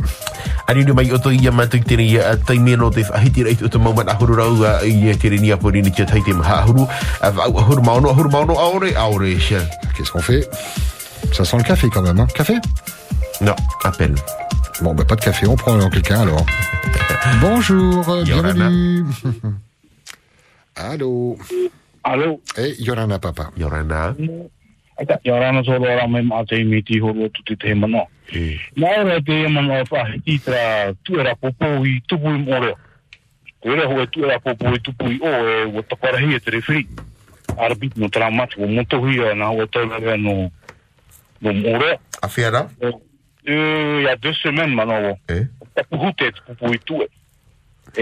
Ani 3.40 3.48
ni 3.48 3.48
mai 3.48 3.48
o 3.48 3.48
to 3.48 3.48
ia 3.48 3.48
matu 3.48 3.48
tere 3.48 3.48
ia 3.48 3.48
taimi 3.48 3.48
no 3.48 3.48
te 3.48 3.48
whahiti 3.48 3.48
reit 3.48 3.62
o 3.62 3.68
te 3.68 3.78
mauman 3.78 4.08
ahuru 4.08 4.34
rau 4.36 4.64
a 4.64 4.84
ia 4.84 5.14
tere 5.16 5.38
ni 5.38 5.50
apori 5.52 5.82
ni 5.82 5.90
kia 5.90 6.06
taite 6.06 6.32
maha 6.34 6.62
ahuru 6.62 6.88
a 7.20 7.30
vau 7.30 7.58
ahuru 7.58 7.82
maono 7.82 8.08
ahuru 8.10 8.30
maono 8.30 8.54
aore 8.58 8.94
aore 8.96 9.38
sia. 9.40 9.60
Qu'est-ce 9.96 10.10
qu'on 10.12 10.20
fait? 10.22 10.48
Ça 11.32 11.44
sent 11.44 11.56
le 11.58 11.62
café 11.64 11.88
quand 11.90 12.02
même, 12.02 12.18
hein 12.20 12.26
Café? 12.34 12.54
Non, 13.40 13.54
appel. 13.84 14.14
Bon, 14.82 14.94
bah 14.94 15.04
pas 15.04 15.16
de 15.16 15.20
café, 15.20 15.46
on 15.46 15.56
prend 15.56 15.78
quelqu'un 15.90 16.22
alors. 16.22 16.44
Bonjour, 17.40 18.08
euh, 18.08 18.24
Yorana. 18.24 18.68
bienvenue. 18.68 19.04
Allô 20.76 21.36
Allô 22.04 22.40
Eh, 22.56 22.74
Yorana 22.78 23.18
papa. 23.18 23.50
Yorana. 23.56 24.14
Ata 24.98 25.18
yorana 25.24 25.62
so 25.64 25.72
ora 25.72 26.06
mai 26.08 26.22
ma 26.22 26.44
te 26.44 26.62
miti 26.64 26.98
ho 27.00 27.12
ro 27.12 27.28
tu 27.44 27.56
te 27.56 27.74
mano. 27.74 28.08
Na 28.76 28.88
ora 29.00 29.20
te 29.20 29.48
mano 29.48 29.84
fa 29.84 30.04
i 30.24 30.38
tra 30.40 30.92
tu 31.04 31.18
era 31.20 31.34
popo 31.36 31.84
i 31.84 32.02
tu 32.06 32.18
pui 32.18 32.44
era 33.62 33.86
ho 33.86 34.06
tu 34.80 34.92
pui 34.94 35.18
o 35.20 35.28
e 35.28 35.64
o 35.64 35.82
ta 35.82 35.96
para 35.96 36.18
hi 36.20 36.40
te 36.40 36.50
refri. 36.50 36.88
Arbit 37.58 37.96
no 37.96 38.08
tra 38.08 38.30
mat 38.30 38.54
o 38.56 38.66
mo 38.66 38.84
to 38.84 39.00
hi 39.04 39.34
na 39.34 39.50
o 39.50 39.66
to 39.66 39.84
na 39.86 40.16
no 40.16 40.50
no 41.40 41.52
more. 41.52 41.98
A 42.22 42.28
fiera? 42.28 42.68
Il 43.44 44.02
y 44.02 44.08
a 44.08 44.16
deux 44.16 44.34
semaines 44.42 44.74
maintenant. 44.74 45.18
Eh? 45.28 45.46
Ta 45.74 45.82
te 45.84 46.32
tu 46.84 47.02
e. 47.02 47.08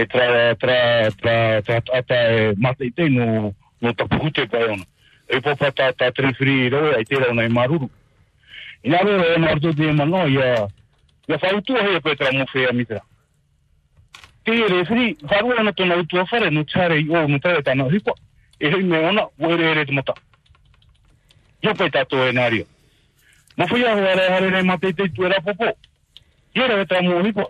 Tra, 0.05 0.55
tra, 0.55 1.11
tra, 1.11 1.61
tra, 1.61 1.81
te 1.91 3.09
no, 3.09 3.53
no 3.81 3.93
ta 3.93 4.05
pa 4.05 4.17
ona. 4.17 4.83
E 5.27 5.41
ta, 5.41 5.71
ta 5.71 6.11
trefri 6.11 6.69
roe, 6.69 6.95
ai 6.95 7.03
te 7.03 7.15
maruru. 7.49 7.89
I 8.83 8.89
roe 8.89 9.33
e 9.33 9.37
marto 9.39 9.73
mano, 9.93 10.25
pe 12.01 12.15
tra 12.15 12.31
mo 12.31 12.45
whea 14.45 14.57
mitra. 14.57 14.65
Te 14.65 14.65
e 14.65 14.67
refri, 14.67 15.17
wharua 15.21 15.63
na 15.63 15.71
tona 15.71 15.95
utua 15.95 16.25
whare, 16.31 16.49
no 16.49 16.63
tare 16.63 16.99
i 16.99 17.09
o, 17.09 17.27
no 17.27 17.39
tare 17.39 17.61
tana 17.61 17.83
hipa. 17.83 18.13
E 18.59 18.69
hei 18.69 18.83
me 18.83 18.97
ona, 18.97 19.21
o 19.21 19.51
ere 19.51 19.71
ere 19.71 19.85
te 19.85 19.91
mata. 19.91 20.13
Ia 21.61 21.73
pe 21.73 21.89
tato 21.89 22.27
e 22.27 22.31
nario. 22.31 22.65
Ma 23.57 23.65
whia 23.65 23.93
ho 23.93 24.03
are 24.05 24.29
hare 24.29 24.49
nei 24.49 24.63
mate 24.63 24.93
te 24.93 25.09
tu 25.09 25.23
era 25.23 25.41
popo. 25.41 25.77
Ia 26.55 26.67
re 26.67 26.85
tra 26.85 27.01
mo 27.01 27.23
hipa. 27.23 27.49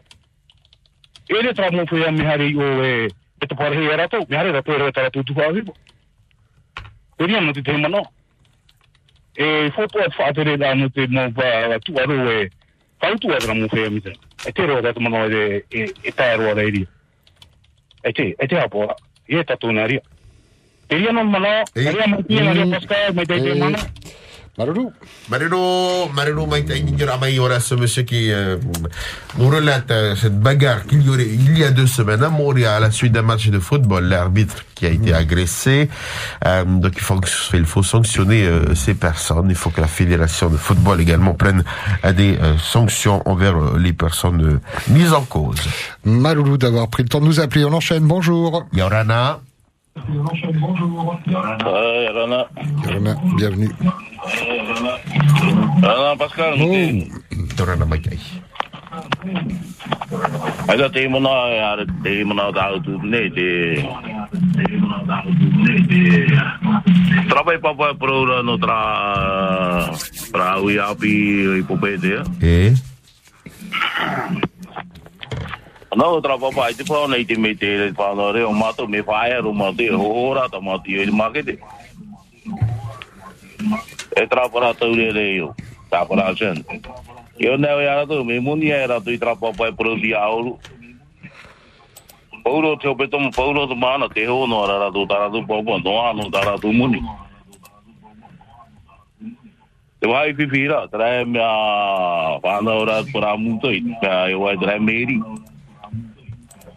E 1.27 1.41
re 1.41 1.53
tra 1.53 1.71
mo 1.71 1.83
whea 1.91 2.11
me 2.11 2.25
hare 2.25 2.47
i 2.47 2.55
o 2.55 2.83
e, 2.83 3.05
e 3.39 3.45
te 3.47 3.55
pare 3.55 3.75
hei 3.75 3.91
ara 3.91 4.07
tau, 4.07 4.25
me 4.29 4.37
hare 4.37 4.51
ra 4.51 4.61
pere 4.61 4.91
tara 4.91 5.09
tu 5.09 5.23
tu 5.23 5.33
hao 5.33 5.53
hipa. 5.53 5.73
E 7.17 7.25
ria 7.25 7.41
no 7.41 7.53
te 7.53 7.61
te 7.61 7.77
mano. 7.77 8.11
E 9.35 9.71
foto 9.71 9.99
at 9.99 10.15
whaatere 10.17 10.57
da 10.57 10.73
no 10.73 10.89
te 10.89 11.07
mo 11.07 11.31
pa 11.31 11.79
tu 11.79 11.93
aro 11.97 12.31
e, 12.31 12.49
whautu 13.01 13.31
atra 13.33 13.53
mo 13.53 13.67
whea 14.45 14.47
mita. 14.47 14.49
E 14.49 14.51
te 14.51 14.65
roa 14.65 14.81
tatu 14.81 15.01
mano 15.01 15.25
e, 15.25 15.65
e, 15.71 15.93
e 16.03 16.11
tae 16.11 16.37
roa 16.37 16.55
da 16.55 16.63
iria. 16.63 16.87
E 18.03 18.13
te, 18.13 18.35
e 18.37 18.47
te 18.47 18.55
apora. 18.57 18.95
E 19.27 19.43
tatu 19.43 19.71
na 19.71 19.85
ria. 19.85 20.01
E 20.89 20.95
ria 20.95 21.11
no 21.11 21.23
mano, 21.23 21.63
e 21.75 21.91
ria 21.91 22.07
mo 22.07 22.23
tia 22.23 22.43
na 22.43 22.53
ria 22.53 22.67
Pascal, 22.67 23.13
mai 23.13 23.25
te 23.25 23.41
te 23.41 23.53
mano. 23.53 23.77
Maruru. 23.77 23.77
Maruru, 23.77 23.97
Maruru 23.97 24.09
mai 24.09 24.28
tai 26.65 26.83
ni 26.83 26.91
dira 26.91 27.17
mai 27.17 27.39
ora 27.39 27.59
ce 27.59 27.75
monsieur 27.75 28.03
qui 28.03 28.31
euh, 28.31 28.57
nous 29.37 29.49
relate 29.49 29.91
euh, 29.91 30.15
cette 30.15 30.39
bagarre 30.39 30.85
qu'il 30.85 31.01
y 31.01 31.09
aurait 31.09 31.25
il 31.27 31.57
y 31.57 31.63
a 31.63 31.71
deux 31.71 31.87
semaines 31.87 32.23
à 32.23 32.29
Montréal 32.29 32.73
à 32.75 32.79
la 32.79 32.91
suite 32.91 33.13
d'un 33.13 33.21
match 33.21 33.47
de 33.49 33.59
football, 33.59 34.05
l'arbitre 34.05 34.63
qui 34.75 34.85
a 34.85 34.89
été 34.89 35.13
agressé. 35.13 35.89
Euh, 36.45 36.63
donc 36.63 36.93
il 36.95 37.01
faut, 37.01 37.19
il 37.53 37.65
faut 37.65 37.83
sanctionner 37.83 38.45
euh, 38.45 38.73
ces 38.75 38.93
personnes. 38.93 39.47
Il 39.49 39.55
faut 39.55 39.69
que 39.69 39.81
la 39.81 39.87
fédération 39.87 40.49
de 40.49 40.57
football 40.57 41.01
également 41.01 41.33
prenne 41.33 41.63
euh, 42.05 42.13
des 42.13 42.37
euh, 42.37 42.57
sanctions 42.57 43.21
envers 43.27 43.77
les 43.77 43.93
personnes 43.93 44.41
euh, 44.41 44.59
mises 44.89 45.13
en 45.13 45.23
cause. 45.23 45.59
Maloulou 46.05 46.57
d'avoir 46.57 46.87
pris 46.87 47.03
le 47.03 47.09
temps 47.09 47.19
de 47.19 47.25
nous 47.25 47.39
appeler. 47.39 47.65
On 47.65 47.73
enchaîne, 47.73 48.03
bonjour. 48.03 48.65
Yorana. 48.73 49.41
Ouais, 51.65 52.09
Rana. 52.13 52.45
Yorana, 52.83 53.13
bienvenue. 53.37 53.73
Rana 55.81 56.15
Pascal, 56.17 56.57
mute. 56.57 57.11
Yorana 57.57 57.85
mai 57.85 57.99
kai. 57.99 58.19
Ai 60.67 60.77
ka 60.77 60.89
te 60.89 61.07
mona 61.07 61.29
e 61.53 61.59
are 61.61 61.85
te 62.03 62.23
mona 62.23 62.51
da 62.51 62.73
autu 62.73 62.97
ne 63.03 63.29
te 63.29 63.49
Trabai 67.29 67.59
papa 67.61 67.93
pro 67.93 68.25
ra 68.25 68.41
no 68.41 68.57
tra 68.57 69.93
tra 70.31 70.57
ui 70.57 70.77
api 70.77 71.13
i 71.59 71.63
popete. 71.63 72.23
Eh? 75.91 75.95
No 75.95 76.21
tra 76.21 76.37
papa 76.37 76.65
ai 76.65 76.75
te 76.75 76.83
pa 76.83 77.07
nei 77.07 77.25
te 77.25 77.37
me 77.37 77.55
te 77.55 77.91
pa 77.93 78.13
no 78.13 78.31
re 78.31 78.43
o 78.43 78.51
mato 78.53 78.87
me 78.87 79.01
fa 79.03 79.27
e 79.27 79.41
ro 79.41 79.53
mato 79.53 79.81
e 79.81 79.89
ora 79.91 80.47
ta 80.49 80.59
mato 80.61 80.89
i 80.89 81.09
makete. 81.09 81.59
E 84.15 84.27
tra 84.27 84.49
para 84.49 84.73
tau 84.73 84.93
re 84.93 85.11
re 85.11 85.35
yo. 85.35 85.55
Ta 85.89 86.05
para 86.05 86.33
chen. 86.35 86.63
Yo 87.37 87.57
ne 87.57 87.73
o 87.73 87.79
ya 87.79 88.05
to 88.05 88.23
me 88.23 88.39
muni 88.39 88.69
era 88.69 89.01
tu 89.01 89.17
tra 89.17 89.35
papa 89.35 89.67
e 89.67 89.73
pro 89.73 89.95
di 89.95 90.13
aulu. 90.13 90.59
Paulo 92.43 92.77
te 92.77 92.87
ope 92.87 93.07
tomu 93.07 93.31
paulo 93.31 93.67
tu 93.67 93.75
mana 93.75 94.07
te 94.09 94.27
ho 94.27 94.45
no 94.45 94.63
ara 94.63 94.91
tu 94.91 95.05
tara 95.07 95.29
tu 95.29 95.45
popo 95.45 95.77
no 95.79 96.01
anu 96.01 96.29
tara 96.29 96.57
tu 96.57 96.71
muni. 96.71 97.01
Te 99.99 100.07
vai 100.07 100.33
pipira, 100.33 100.87
tra 100.87 101.25
me 101.25 101.39
a 101.41 102.39
panda 102.41 102.71
ora 102.73 103.03
para 103.11 103.35
muito 103.35 103.69
e 103.71 103.83
eu 104.29 104.39
vai 104.39 104.57
tra 104.57 104.79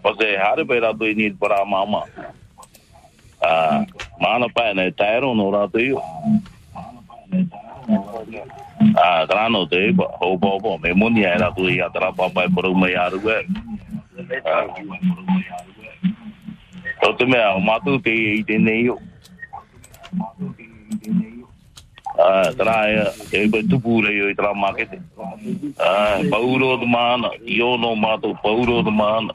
meri. 0.03 0.17
Pase 0.17 0.37
hare 0.37 0.65
pera 0.65 0.95
tu 0.95 1.05
ni 1.15 1.31
para 1.31 1.65
mama? 1.65 2.05
Ah, 3.43 3.85
mana 4.21 4.49
pa 4.49 4.73
ne 4.73 4.91
tairo 4.91 5.35
no 5.35 5.51
ra 5.51 5.67
tu 5.67 5.79
yo. 5.79 6.03
Ah, 8.97 9.27
tra 9.27 9.49
no 9.49 9.67
te 9.67 9.93
ba 9.93 10.05
ho 10.21 10.37
bo 10.37 10.59
bo 10.59 10.79
me 10.79 10.93
muni 10.93 11.25
era 11.25 11.53
tu 11.55 11.69
ya 11.69 11.89
tra 11.89 12.13
pa 12.13 12.29
pa 12.29 12.49
por 12.55 12.75
me 12.75 12.93
ya 12.93 13.09
ru 13.09 13.21
Ah. 14.45 14.67
O 17.05 17.13
te 17.15 17.27
mea, 17.27 17.55
o 17.57 17.61
matu 17.61 18.01
te 18.01 18.11
i 18.11 18.45
te 18.45 18.59
nei 18.59 18.89
o. 18.89 18.99
Ah, 22.19 22.53
tra 22.57 22.89
e, 22.89 23.11
e 23.33 23.49
pe 23.51 23.63
tupu 23.67 24.03
rei 24.03 24.23
o 24.23 24.31
i 24.31 24.35
tra 24.35 24.55
makete. 24.55 25.03
Ah, 25.79 26.21
pauro 26.31 26.77
de 26.77 26.87
mana, 26.87 27.31
io 27.45 27.77
no 27.77 27.97
matu, 27.97 28.37
pauro 28.43 28.83
de 28.83 28.91
mana. 28.91 29.35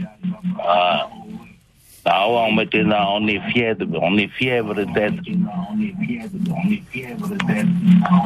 Ah. 0.59 1.07
Tá, 2.03 2.25
o 2.25 2.51
me 2.51 2.65
te 2.65 2.81
na 2.83 3.07
on 3.11 3.27
est 3.27 3.39
fier 3.51 3.75
de 3.75 3.85
on 3.95 4.17
est 4.17 4.27
fièvre 4.29 4.73
d'être. 4.73 5.23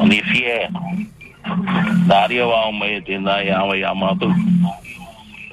On 0.00 0.10
est 0.10 0.22
fier. 0.24 0.70
Daria 2.08 2.46
wa 2.46 2.68
o 2.68 2.72
me 2.72 3.00
te 3.02 3.18
na 3.18 3.42
ya 3.42 3.64
wa 3.64 3.76
ya 3.76 3.92
ma 3.94 4.16
tu. 4.18 4.32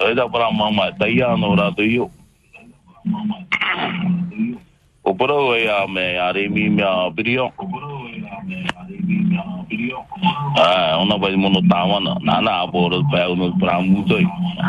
E 0.00 0.14
da 0.14 0.26
para 0.26 0.50
mama 0.50 0.90
tai 0.98 1.20
ano 1.20 1.54
ra 1.54 1.70
tu 1.76 1.82
yo. 1.82 2.10
O 5.02 5.14
poro 5.14 5.54
e 5.54 5.68
a 5.68 5.86
me 5.86 6.16
a 6.16 6.32
re 6.32 6.48
mi 6.48 6.70
me 6.70 6.82
a 6.82 7.10
Ah, 10.56 10.98
ona 10.98 11.16
vai 11.18 11.36
mono 11.36 11.60
tama 11.68 12.00
na 12.00 12.14
na 12.22 12.40
na 12.40 12.62
a 12.62 12.68
poro 12.68 13.02
pa 13.10 13.28
uno 13.28 13.52
pra 13.58 13.80
muito 13.80 14.18
i. 14.18 14.26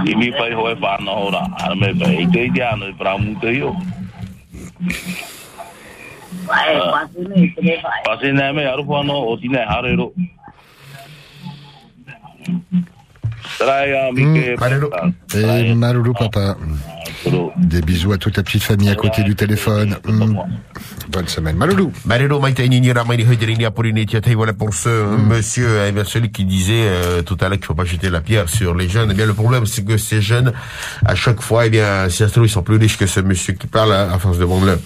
I 0.09 0.15
mi 0.15 0.31
pai 0.31 0.53
hoe 0.53 0.75
fa 0.75 0.97
na 1.01 1.11
ora, 1.11 1.43
a 1.63 1.75
me 1.75 1.93
pa 1.93 2.05
i 2.09 2.25
te 2.27 2.49
dia 2.49 2.75
no 2.75 2.93
pra 2.95 3.17
muito 3.17 3.47
yo. 3.47 3.75
Pasi 8.03 8.31
na 8.31 8.53
me 8.53 8.65
aru 8.65 8.83
whano 8.83 9.13
o 9.31 9.37
tina 9.37 9.59
e 9.59 9.65
harero. 9.65 10.13
Trai 13.57 13.93
a 13.95 14.11
mike. 14.11 14.55
Et 15.33 15.75
Maloulou 15.75 16.13
papa. 16.13 16.57
Des 17.57 17.81
bisous 17.81 18.11
à 18.11 18.17
toute 18.17 18.33
ta 18.33 18.43
petite 18.43 18.63
famille 18.63 18.89
à 18.89 18.95
côté 18.95 19.23
du 19.23 19.35
téléphone. 19.35 19.97
Mm. 20.05 20.38
Bonne 21.09 21.27
semaine. 21.27 21.55
Maloulou. 21.55 21.91
Atai 24.15 24.33
voilà 24.35 24.53
pour 24.53 24.73
ce 24.73 25.15
monsieur, 25.17 25.67
eh 25.88 25.91
bien, 25.91 26.03
celui 26.03 26.31
qui 26.31 26.45
disait 26.45 26.85
euh, 26.85 27.21
tout 27.21 27.38
à 27.41 27.49
l'heure 27.49 27.57
qu'il 27.57 27.65
faut 27.65 27.75
pas 27.75 27.85
jeter 27.85 28.09
la 28.09 28.21
pierre 28.21 28.49
sur 28.49 28.73
les 28.73 28.89
jeunes. 28.89 29.09
Eh 29.11 29.13
bien, 29.13 29.25
le 29.25 29.33
problème, 29.33 29.65
c'est 29.65 29.83
que 29.83 29.97
ces 29.97 30.21
jeunes, 30.21 30.53
à 31.05 31.15
chaque 31.15 31.41
fois, 31.41 31.65
eh 31.65 31.69
bien, 31.69 32.09
si 32.09 32.17
ça 32.17 32.27
se 32.27 32.33
trouve, 32.33 32.45
ils 32.45 32.49
sont 32.49 32.63
plus 32.63 32.77
riches 32.77 32.97
que 32.97 33.07
ce 33.07 33.19
monsieur 33.19 33.53
qui 33.53 33.67
parle, 33.67 33.93
hein, 33.93 34.09
à 34.11 34.19
force 34.19 34.38
de 34.38 34.45
vendre 34.45 34.65
leur, 34.65 34.77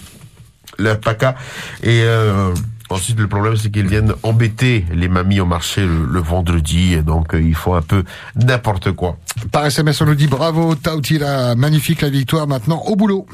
leur 0.78 1.00
paca. 1.00 1.34
Et, 1.82 2.02
euh, 2.04 2.52
ensuite, 2.90 3.18
le 3.18 3.28
problème, 3.28 3.56
c'est 3.56 3.70
qu'ils 3.70 3.88
viennent 3.88 4.14
embêter 4.22 4.84
les 4.92 5.08
mamies 5.08 5.40
au 5.40 5.46
marché 5.46 5.86
le, 5.86 6.04
le 6.04 6.20
vendredi. 6.20 6.94
Et 6.94 7.02
donc, 7.02 7.34
euh, 7.34 7.40
ils 7.40 7.54
font 7.54 7.74
un 7.74 7.82
peu 7.82 8.04
n'importe 8.36 8.92
quoi. 8.92 9.16
Par 9.52 9.66
SMS, 9.66 10.00
on 10.00 10.06
nous 10.06 10.14
dit 10.14 10.26
bravo, 10.26 10.74
Tautira. 10.74 11.54
Magnifique 11.54 12.02
la 12.02 12.10
victoire 12.10 12.46
maintenant 12.46 12.82
au 12.86 12.96
boulot. 12.96 13.26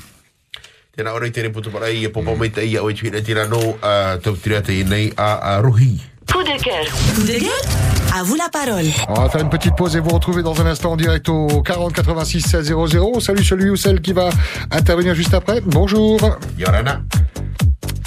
Tēnā 0.96 1.12
ora 1.12 1.26
i 1.28 1.32
tēne 1.36 1.50
putu 1.52 1.68
para 1.68 1.90
i 1.92 2.06
e 2.06 2.08
popo 2.08 2.32
mai 2.40 2.48
te 2.48 2.62
ia 2.64 2.80
o 2.80 2.88
i 2.88 2.94
tuina 2.96 3.20
tira 3.20 3.42
no 3.50 3.58
a 3.84 4.16
tau 4.24 4.32
tira 4.40 4.62
te 4.64 4.72
nei 4.88 5.10
a, 5.12 5.34
a 5.36 5.58
rohi. 5.60 6.00
Coup 6.32 6.42
de 6.42 6.56
gueule. 6.56 6.88
Coup 7.14 7.26
de 7.28 7.36
gueule? 7.36 7.68
À 8.16 8.22
vous 8.22 8.34
la 8.34 8.48
parole. 8.48 8.88
On 9.10 9.20
va 9.20 9.28
faire 9.28 9.42
une 9.42 9.50
petite 9.50 9.76
pause 9.76 9.94
et 9.94 10.00
vous 10.00 10.08
retrouver 10.08 10.42
dans 10.42 10.58
un 10.58 10.64
instant 10.64 10.92
en 10.92 10.96
direct 10.96 11.28
au 11.28 11.60
40 11.60 11.92
86 11.92 12.40
16 12.40 12.72
00. 12.88 13.20
Salut 13.20 13.44
celui 13.44 13.68
ou 13.68 13.76
celle 13.76 14.00
qui 14.00 14.14
va 14.14 14.30
intervenir 14.70 15.14
juste 15.14 15.34
après. 15.34 15.60
Bonjour. 15.60 16.18
Yorana. 16.58 17.02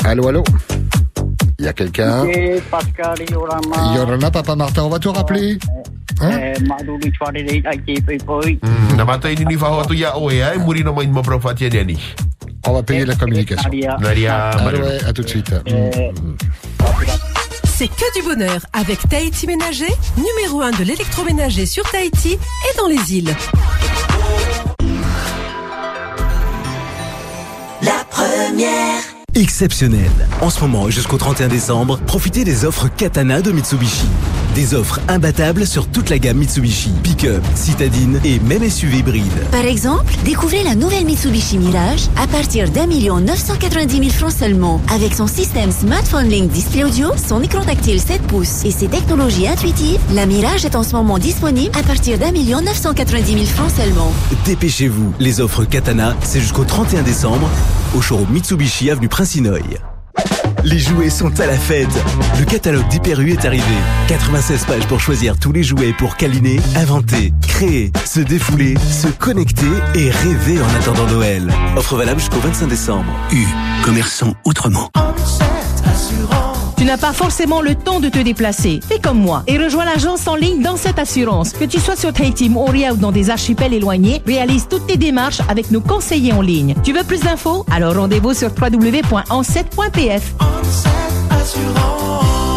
Allô, 0.03 0.27
allô. 0.27 0.43
Il 1.59 1.65
y 1.65 1.67
a 1.67 1.73
quelqu'un 1.73 2.25
Pascal, 2.71 3.17
Yorama. 3.29 3.93
Yorana, 3.95 4.31
Papa 4.31 4.55
Martin, 4.55 4.83
on 4.83 4.89
va 4.89 4.99
te 4.99 5.09
rappeler. 5.09 5.59
Eh, 6.21 6.53
ani. 11.79 11.99
On 12.65 12.73
va 12.73 12.83
payer 12.83 13.05
la 13.05 13.15
communication. 13.15 13.69
Nadia. 13.69 13.97
Nadia, 13.99 14.49
Ah 14.51 14.71
ouais, 14.71 15.03
à 15.05 15.13
tout 15.13 15.21
de 15.21 15.27
suite. 15.27 15.53
C'est 17.65 17.87
que 17.87 18.19
du 18.19 18.25
bonheur 18.25 18.59
avec 18.73 18.99
Tahiti 19.07 19.47
Ménager, 19.47 19.93
numéro 20.17 20.61
1 20.61 20.71
de 20.71 20.83
l'électroménager 20.83 21.65
sur 21.65 21.83
Tahiti 21.89 22.33
et 22.33 22.77
dans 22.77 22.87
les 22.87 23.15
îles. 23.15 23.33
La 27.81 28.03
première. 28.09 29.18
Exceptionnel. 29.35 30.09
En 30.41 30.49
ce 30.49 30.59
moment, 30.61 30.89
jusqu'au 30.89 31.17
31 31.17 31.47
décembre, 31.49 31.99
profitez 31.99 32.43
des 32.43 32.65
offres 32.65 32.87
Katana 32.87 33.41
de 33.41 33.51
Mitsubishi. 33.51 34.07
Des 34.55 34.73
offres 34.73 34.99
imbattables 35.07 35.65
sur 35.65 35.87
toute 35.87 36.09
la 36.09 36.19
gamme 36.19 36.37
Mitsubishi. 36.37 36.91
Pick-up, 37.03 37.43
citadine 37.55 38.19
et 38.25 38.39
même 38.39 38.67
SUV 38.69 38.97
hybride. 38.97 39.23
Par 39.51 39.65
exemple, 39.65 40.13
découvrez 40.25 40.63
la 40.63 40.75
nouvelle 40.75 41.05
Mitsubishi 41.05 41.57
Mirage 41.57 42.09
à 42.17 42.27
partir 42.27 42.69
d'un 42.69 42.87
million 42.87 43.19
990 43.19 43.97
000 43.97 44.09
francs 44.09 44.31
seulement. 44.31 44.81
Avec 44.93 45.13
son 45.13 45.27
système 45.27 45.71
Smartphone 45.71 46.29
Link 46.29 46.51
Display 46.51 46.83
Audio, 46.83 47.09
son 47.15 47.41
écran 47.41 47.63
tactile 47.63 48.01
7 48.01 48.21
pouces 48.23 48.65
et 48.65 48.71
ses 48.71 48.87
technologies 48.87 49.47
intuitives, 49.47 49.99
la 50.13 50.25
Mirage 50.25 50.65
est 50.65 50.75
en 50.75 50.83
ce 50.83 50.93
moment 50.93 51.19
disponible 51.19 51.77
à 51.77 51.83
partir 51.83 52.17
d'un 52.17 52.31
million 52.31 52.61
990 52.61 53.33
000 53.33 53.45
francs 53.45 53.71
seulement. 53.71 54.11
Dépêchez-vous, 54.45 55.13
les 55.19 55.41
offres 55.41 55.63
Katana, 55.63 56.15
c'est 56.23 56.41
jusqu'au 56.41 56.63
31 56.63 57.03
décembre 57.03 57.49
au 57.95 58.01
showroom 58.01 58.29
Mitsubishi 58.31 58.89
avenue 58.89 59.09
Prince-Inouï. 59.09 59.77
Les 60.63 60.79
jouets 60.79 61.09
sont 61.09 61.39
à 61.39 61.45
la 61.45 61.57
fête. 61.57 61.87
Le 62.39 62.45
catalogue 62.45 62.87
d'Hyper 62.89 63.19
U 63.21 63.31
est 63.31 63.45
arrivé. 63.45 63.63
96 64.07 64.65
pages 64.65 64.87
pour 64.87 64.99
choisir 64.99 65.37
tous 65.37 65.51
les 65.51 65.63
jouets 65.63 65.93
pour 65.93 66.17
câliner, 66.17 66.59
inventer, 66.75 67.33
créer, 67.47 67.91
se 68.05 68.19
défouler, 68.19 68.75
se 68.77 69.07
connecter 69.07 69.67
et 69.95 70.09
rêver 70.09 70.61
en 70.61 70.75
attendant 70.75 71.07
Noël. 71.07 71.47
Offre 71.77 71.95
valable 71.95 72.19
jusqu'au 72.19 72.39
25 72.39 72.67
décembre. 72.67 73.11
U, 73.31 73.45
commerçant 73.83 74.33
autrement. 74.45 74.89
N'as 76.89 76.97
pas 76.97 77.13
forcément 77.13 77.61
le 77.61 77.75
temps 77.75 77.99
de 77.99 78.09
te 78.09 78.17
déplacer. 78.17 78.79
Fais 78.87 78.99
comme 78.99 79.19
moi 79.19 79.43
et 79.45 79.59
rejoins 79.59 79.85
l'agence 79.85 80.27
en 80.27 80.35
ligne 80.35 80.63
dans 80.63 80.75
cette 80.75 80.97
assurance. 80.97 81.53
Que 81.53 81.65
tu 81.65 81.79
sois 81.79 81.95
sur 81.95 82.11
Tahiti, 82.11 82.49
Moria 82.49 82.93
ou 82.93 82.97
dans 82.97 83.11
des 83.11 83.29
archipels 83.29 83.75
éloignés, 83.75 84.23
réalise 84.25 84.67
toutes 84.67 84.87
tes 84.87 84.97
démarches 84.97 85.41
avec 85.47 85.69
nos 85.69 85.81
conseillers 85.81 86.33
en 86.33 86.41
ligne. 86.41 86.73
Tu 86.83 86.91
veux 86.91 87.03
plus 87.03 87.19
d'infos? 87.19 87.63
Alors 87.71 87.95
rendez-vous 87.95 88.33
sur 88.33 88.49
www.ancet.pf. 88.49 90.33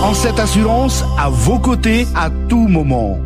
En 0.02 0.14
cette 0.14 0.40
assurance, 0.40 1.04
à 1.18 1.28
vos 1.28 1.58
côtés 1.58 2.06
à 2.14 2.30
tout 2.48 2.68
moment. 2.68 3.18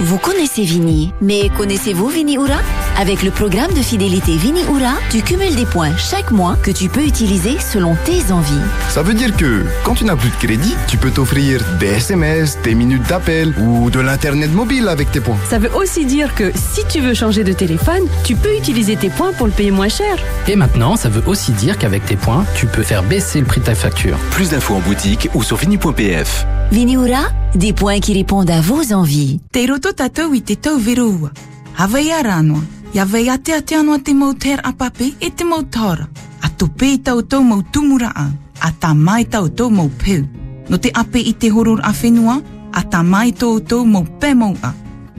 Vous 0.00 0.18
connaissez 0.18 0.62
Vini, 0.62 1.14
mais 1.22 1.48
connaissez-vous 1.56 2.08
Vini 2.08 2.34
Ura 2.34 2.58
Avec 2.98 3.22
le 3.22 3.30
programme 3.30 3.72
de 3.72 3.80
fidélité 3.80 4.36
Vini 4.36 4.60
Ura, 4.64 4.92
tu 5.08 5.22
cumules 5.22 5.54
des 5.54 5.64
points 5.64 5.96
chaque 5.96 6.32
mois 6.32 6.56
que 6.62 6.70
tu 6.70 6.90
peux 6.90 7.00
utiliser 7.00 7.58
selon 7.60 7.96
tes 8.04 8.30
envies. 8.30 8.60
Ça 8.90 9.02
veut 9.02 9.14
dire 9.14 9.34
que 9.34 9.64
quand 9.84 9.94
tu 9.94 10.04
n'as 10.04 10.14
plus 10.14 10.28
de 10.28 10.34
crédit, 10.34 10.74
tu 10.86 10.98
peux 10.98 11.10
t'offrir 11.10 11.64
des 11.80 11.86
SMS, 11.86 12.58
des 12.62 12.74
minutes 12.74 13.08
d'appel 13.08 13.54
ou 13.58 13.88
de 13.88 13.98
l'internet 13.98 14.52
mobile 14.52 14.88
avec 14.88 15.10
tes 15.10 15.20
points. 15.20 15.38
Ça 15.48 15.58
veut 15.58 15.74
aussi 15.74 16.04
dire 16.04 16.34
que 16.34 16.52
si 16.54 16.84
tu 16.86 17.00
veux 17.00 17.14
changer 17.14 17.42
de 17.42 17.54
téléphone, 17.54 18.02
tu 18.22 18.36
peux 18.36 18.54
utiliser 18.54 18.96
tes 18.96 19.08
points 19.08 19.32
pour 19.32 19.46
le 19.46 19.52
payer 19.54 19.70
moins 19.70 19.88
cher. 19.88 20.18
Et 20.46 20.56
maintenant, 20.56 20.96
ça 20.96 21.08
veut 21.08 21.22
aussi 21.26 21.52
dire 21.52 21.78
qu'avec 21.78 22.04
tes 22.04 22.16
points, 22.16 22.44
tu 22.54 22.66
peux 22.66 22.82
faire 22.82 23.02
baisser 23.02 23.40
le 23.40 23.46
prix 23.46 23.62
de 23.62 23.66
ta 23.66 23.74
facture. 23.74 24.18
Plus 24.30 24.50
d'infos 24.50 24.74
en 24.74 24.80
boutique 24.80 25.30
ou 25.32 25.42
sur 25.42 25.58
fini.pf. 25.58 26.46
Viniura, 26.70 27.30
des 27.54 27.72
points 27.72 28.00
qui 28.00 28.12
répondent 28.12 28.50
à 28.50 28.60
vos 28.60 28.92
envies. 28.92 29.40
Te 29.52 29.66
roto 29.66 29.92
tato 29.92 30.32
i 30.34 30.42
te 30.42 30.56
tau 30.56 30.78
verua. 30.78 31.30
Hawai 31.78 32.10
a 32.10 32.22
rānoa. 32.22 32.62
Ia 32.92 33.04
vei 33.04 33.30
ate 33.30 33.54
ate 33.54 33.76
anō 33.78 34.02
te 34.02 34.14
mauter 34.14 34.58
a 34.58 34.70
apape 34.70 35.12
e 35.20 35.30
te 35.30 35.44
mautara. 35.44 36.08
A 36.42 36.48
tupe 36.48 36.86
i 36.86 36.98
tau 36.98 37.22
tau 37.22 37.42
mau 37.42 37.62
tumura 37.62 38.10
a. 38.14 38.26
A 38.60 38.72
tā 38.72 38.94
mai 38.94 39.24
tau 39.24 39.48
tau 39.48 39.70
mau 39.70 39.88
peu. 39.88 40.26
No 40.68 40.78
te 40.78 40.90
ape 40.92 41.22
i 41.22 41.34
te 41.34 41.50
horor 41.50 41.80
a 41.84 41.92
whenua, 41.92 42.40
a 42.72 42.82
tā 42.82 43.02
mai 43.02 43.32
tau 43.32 43.60
tau 43.60 43.84
mau 43.84 44.04
pē 44.20 44.34
mau 44.34 44.54
a. 44.62 44.74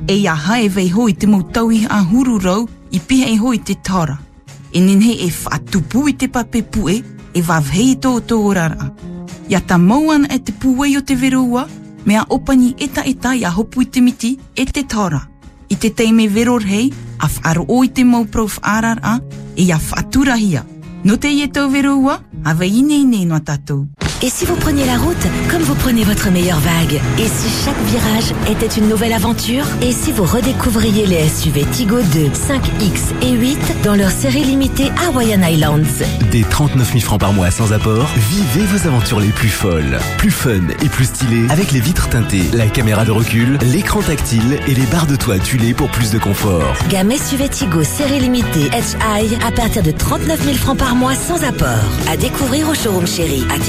E 0.07 0.19
ia 0.19 0.35
hae 0.35 0.67
vei 0.69 0.89
hoi 0.91 1.13
te 1.13 1.27
mau 1.27 1.43
tau 1.43 1.71
i 1.71 1.85
a 1.89 2.03
huru 2.03 2.39
rau 2.43 2.67
i 2.91 2.99
piha 2.99 3.31
e 3.31 3.37
hoi 3.37 3.59
te 3.63 3.75
tara. 3.81 4.19
E 4.73 4.81
nenhe 4.81 5.15
e 5.23 5.31
whatupu 5.31 6.09
i 6.09 6.13
te 6.13 6.27
pape 6.27 6.63
pue 6.63 7.01
e 7.33 7.41
vavhei 7.41 7.95
tau 7.95 8.19
tau 8.19 8.43
orara. 8.51 8.91
Ia 9.49 9.61
ta 9.61 9.77
mauana 9.77 10.27
e 10.27 10.39
te 10.39 10.51
puwei 10.51 10.97
o 10.97 11.01
te 11.01 11.15
verua, 11.15 11.67
mea 12.05 12.25
opani 12.29 12.73
eta 12.77 13.03
eta 13.07 13.35
ia 13.35 13.51
hopu 13.51 13.81
i 13.81 13.85
te 13.85 14.01
miti 14.01 14.37
e 14.55 14.65
te 14.65 14.83
tāra. 14.83 15.21
I 15.69 15.75
te 15.75 15.89
teime 15.89 16.27
veror 16.27 16.63
hei, 16.67 16.91
a 17.19 17.27
whaaro 17.27 17.63
o 17.67 17.83
i 17.83 17.89
te 17.89 18.03
mau 18.03 18.25
prof 18.25 18.59
arar 18.61 18.99
a, 19.03 19.19
e 19.55 19.63
ia 19.63 19.79
whaturahia. 19.79 20.65
No 21.03 21.15
te 21.17 21.31
ie 21.31 21.47
tau 21.47 21.69
verua, 21.69 22.19
a 22.43 22.53
wei 22.59 22.79
ine 22.79 22.99
ine 22.99 23.25
no 23.25 23.39
tatou. 23.39 23.87
Et 24.23 24.29
si 24.29 24.45
vous 24.45 24.55
preniez 24.55 24.85
la 24.85 24.97
route 24.97 25.15
comme 25.47 25.61
vous 25.61 25.75
prenez 25.75 26.03
votre 26.03 26.31
meilleure 26.31 26.59
vague 26.59 26.99
Et 27.19 27.27
si 27.27 27.63
chaque 27.63 27.79
virage 27.85 28.33
était 28.49 28.79
une 28.79 28.89
nouvelle 28.89 29.13
aventure 29.13 29.63
Et 29.83 29.91
si 29.91 30.11
vous 30.11 30.23
redécouvriez 30.23 31.05
les 31.05 31.29
SUV 31.29 31.65
Tigo 31.71 32.01
2, 32.01 32.03
5X 32.29 33.13
et 33.21 33.33
8 33.33 33.83
dans 33.83 33.93
leur 33.93 34.09
série 34.09 34.43
limitée 34.43 34.89
Hawaiian 35.05 35.43
Islands 35.43 36.03
Des 36.31 36.41
39 36.41 36.93
000 36.93 36.99
francs 37.01 37.19
par 37.19 37.31
mois 37.31 37.51
sans 37.51 37.73
apport, 37.73 38.09
vivez 38.15 38.65
vos 38.65 38.87
aventures 38.87 39.19
les 39.19 39.29
plus 39.29 39.49
folles. 39.49 39.99
Plus 40.17 40.31
fun 40.31 40.67
et 40.83 40.89
plus 40.89 41.05
stylé 41.05 41.45
avec 41.51 41.71
les 41.71 41.79
vitres 41.79 42.09
teintées, 42.09 42.49
la 42.53 42.65
caméra 42.67 43.05
de 43.05 43.11
recul, 43.11 43.59
l'écran 43.61 44.01
tactile 44.01 44.59
et 44.67 44.73
les 44.73 44.85
barres 44.87 45.07
de 45.07 45.15
toit 45.15 45.37
tuilées 45.37 45.75
pour 45.75 45.89
plus 45.89 46.09
de 46.09 46.17
confort. 46.17 46.73
Gamme 46.89 47.11
SUV 47.11 47.49
Tigo 47.49 47.83
série 47.83 48.19
limitée 48.19 48.71
HI 48.73 49.37
à 49.45 49.51
partir 49.51 49.83
de 49.83 49.91
39 49.91 50.43
000 50.43 50.55
francs 50.55 50.77
par 50.77 50.95
mois 50.95 51.13
sans 51.13 51.43
apport. 51.43 51.67
À 52.09 52.17
découvrir 52.17 52.67
au 52.67 52.73
showroom 52.73 53.05
chéri 53.05 53.45
à 53.53 53.59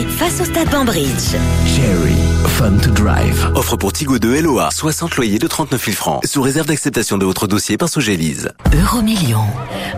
Face 0.00 0.40
au 0.40 0.44
stade 0.46 0.70
Banbridge. 0.70 1.36
Cherry, 1.66 2.16
fun 2.48 2.72
to 2.82 2.90
drive. 2.90 3.50
Offre 3.54 3.76
pour 3.76 3.92
Tigo 3.92 4.18
2 4.18 4.42
LOA, 4.42 4.70
60 4.70 5.16
loyers 5.16 5.38
de 5.38 5.46
39 5.46 5.84
000 5.84 5.96
francs. 5.96 6.20
Sous 6.24 6.42
réserve 6.42 6.66
d'acceptation 6.66 7.18
de 7.18 7.24
votre 7.24 7.46
dossier 7.46 7.76
par 7.76 7.88
Sogélise. 7.88 8.50
Euromillion. 8.80 9.44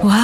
Waouh, 0.02 0.14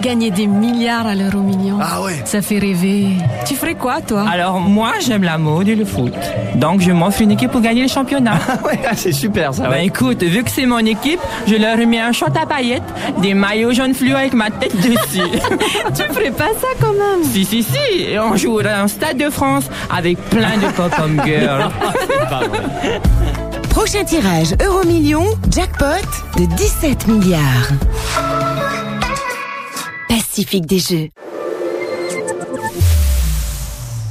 gagner 0.00 0.30
des 0.30 0.46
milliards 0.46 1.06
à 1.06 1.14
l'euro 1.14 1.40
million. 1.40 1.78
Ah 1.80 2.02
ouais. 2.02 2.22
Ça 2.24 2.42
fait 2.42 2.58
rêver. 2.58 3.08
Tu 3.46 3.54
ferais 3.54 3.74
quoi, 3.74 4.00
toi? 4.00 4.24
Alors 4.30 4.60
moi 4.60 4.92
j'aime 5.04 5.22
la 5.22 5.38
mode 5.38 5.68
et 5.68 5.74
le 5.74 5.84
foot. 5.84 6.12
Donc 6.56 6.80
je 6.80 6.92
m'offre 6.92 7.22
une 7.22 7.30
équipe 7.32 7.50
pour 7.50 7.60
gagner 7.60 7.82
le 7.82 7.88
championnat. 7.88 8.38
ouais, 8.64 8.80
c'est 8.96 9.12
super 9.12 9.54
ça. 9.54 9.68
Ben 9.68 9.82
écoute, 9.82 10.22
vu 10.22 10.42
que 10.44 10.50
c'est 10.50 10.66
mon 10.66 10.78
équipe, 10.78 11.20
je 11.46 11.54
leur 11.56 11.76
mets 11.86 12.00
un 12.00 12.12
short 12.12 12.36
à 12.36 12.46
paillettes, 12.46 12.82
des 13.18 13.34
maillots 13.34 13.72
jaunes 13.72 13.94
fluo 13.94 14.16
avec 14.16 14.34
ma 14.34 14.50
tête 14.50 14.76
dessus. 14.76 15.20
tu 15.94 16.02
ferais 16.14 16.30
pas 16.30 16.50
ça 16.60 16.68
quand 16.80 16.92
même? 16.92 17.24
Si 17.24 17.44
si 17.44 17.62
si, 17.62 18.02
et 18.02 18.18
on 18.18 18.36
joue 18.36 18.60
dans 18.62 18.84
un 18.84 18.88
stade 18.88 19.16
de 19.16 19.30
France 19.30 19.64
avec 19.94 20.18
plein 20.30 20.56
de 20.58 20.66
pop-up 20.74 21.10
girls. 21.24 21.53
Bah, 22.30 22.40
Prochain 23.70 24.04
tirage, 24.04 24.54
euro 24.64 24.84
million, 24.84 25.24
jackpot 25.50 25.86
de 26.38 26.46
17 26.46 27.06
milliards. 27.08 27.68
Pacifique 30.08 30.66
des 30.66 30.78
Jeux. 30.78 31.08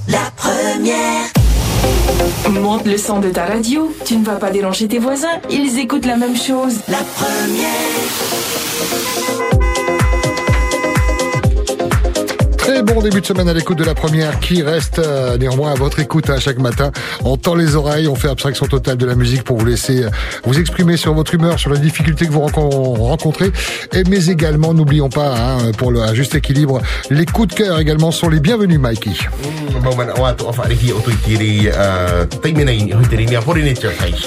La 0.08 0.32
première. 0.36 1.30
Monte 2.50 2.86
le 2.86 2.98
son 2.98 3.20
de 3.20 3.30
ta 3.30 3.46
radio. 3.46 3.94
Tu 4.06 4.18
ne 4.18 4.26
vas 4.26 4.36
pas 4.36 4.52
déranger 4.52 4.88
tes 4.88 5.00
voisins. 5.00 5.40
Ils 5.50 5.80
écoutent 5.80 6.06
la 6.06 6.18
même 6.18 6.36
chose. 6.36 6.80
La 6.90 7.00
première. 7.16 7.94
Très 12.64 12.82
bon 12.82 13.02
début 13.02 13.20
de 13.20 13.26
semaine 13.26 13.50
à 13.50 13.54
l'écoute 13.54 13.78
de 13.78 13.84
la 13.84 13.94
première 13.94 14.40
qui 14.40 14.62
reste 14.64 15.00
euh, 15.00 15.38
néanmoins 15.38 15.72
à 15.72 15.76
votre 15.76 16.00
écoute 16.00 16.30
à 16.30 16.40
chaque 16.40 16.60
matin. 16.60 16.92
On 17.26 17.36
tend 17.36 17.56
les 17.56 17.76
oreilles, 17.76 18.08
on 18.08 18.16
fait 18.16 18.30
abstraction 18.30 18.66
totale 18.68 18.96
de 18.96 19.06
la 19.06 19.16
musique 19.16 19.44
pour 19.44 19.58
vous 19.58 19.66
laisser 19.66 20.04
euh, 20.06 20.10
vous 20.46 20.58
exprimer 20.58 20.96
sur 20.96 21.14
votre 21.14 21.34
humeur, 21.34 21.60
sur 21.60 21.72
les 21.74 21.80
difficultés 21.80 22.26
que 22.26 22.32
vous 22.32 22.40
rencon- 22.40 22.98
rencontrez. 23.02 23.52
Et 23.92 24.04
mais 24.10 24.28
également, 24.28 24.74
n'oublions 24.74 25.10
pas, 25.10 25.36
hein, 25.36 25.72
pour 25.78 25.92
le 25.92 26.14
juste 26.14 26.36
équilibre, 26.36 26.82
les 27.10 27.26
coups 27.26 27.50
de 27.50 27.54
cœur 27.56 27.80
également 27.80 28.12
sont 28.12 28.30
les 28.30 28.40
bienvenus, 28.40 28.80
Mikey. 28.80 29.12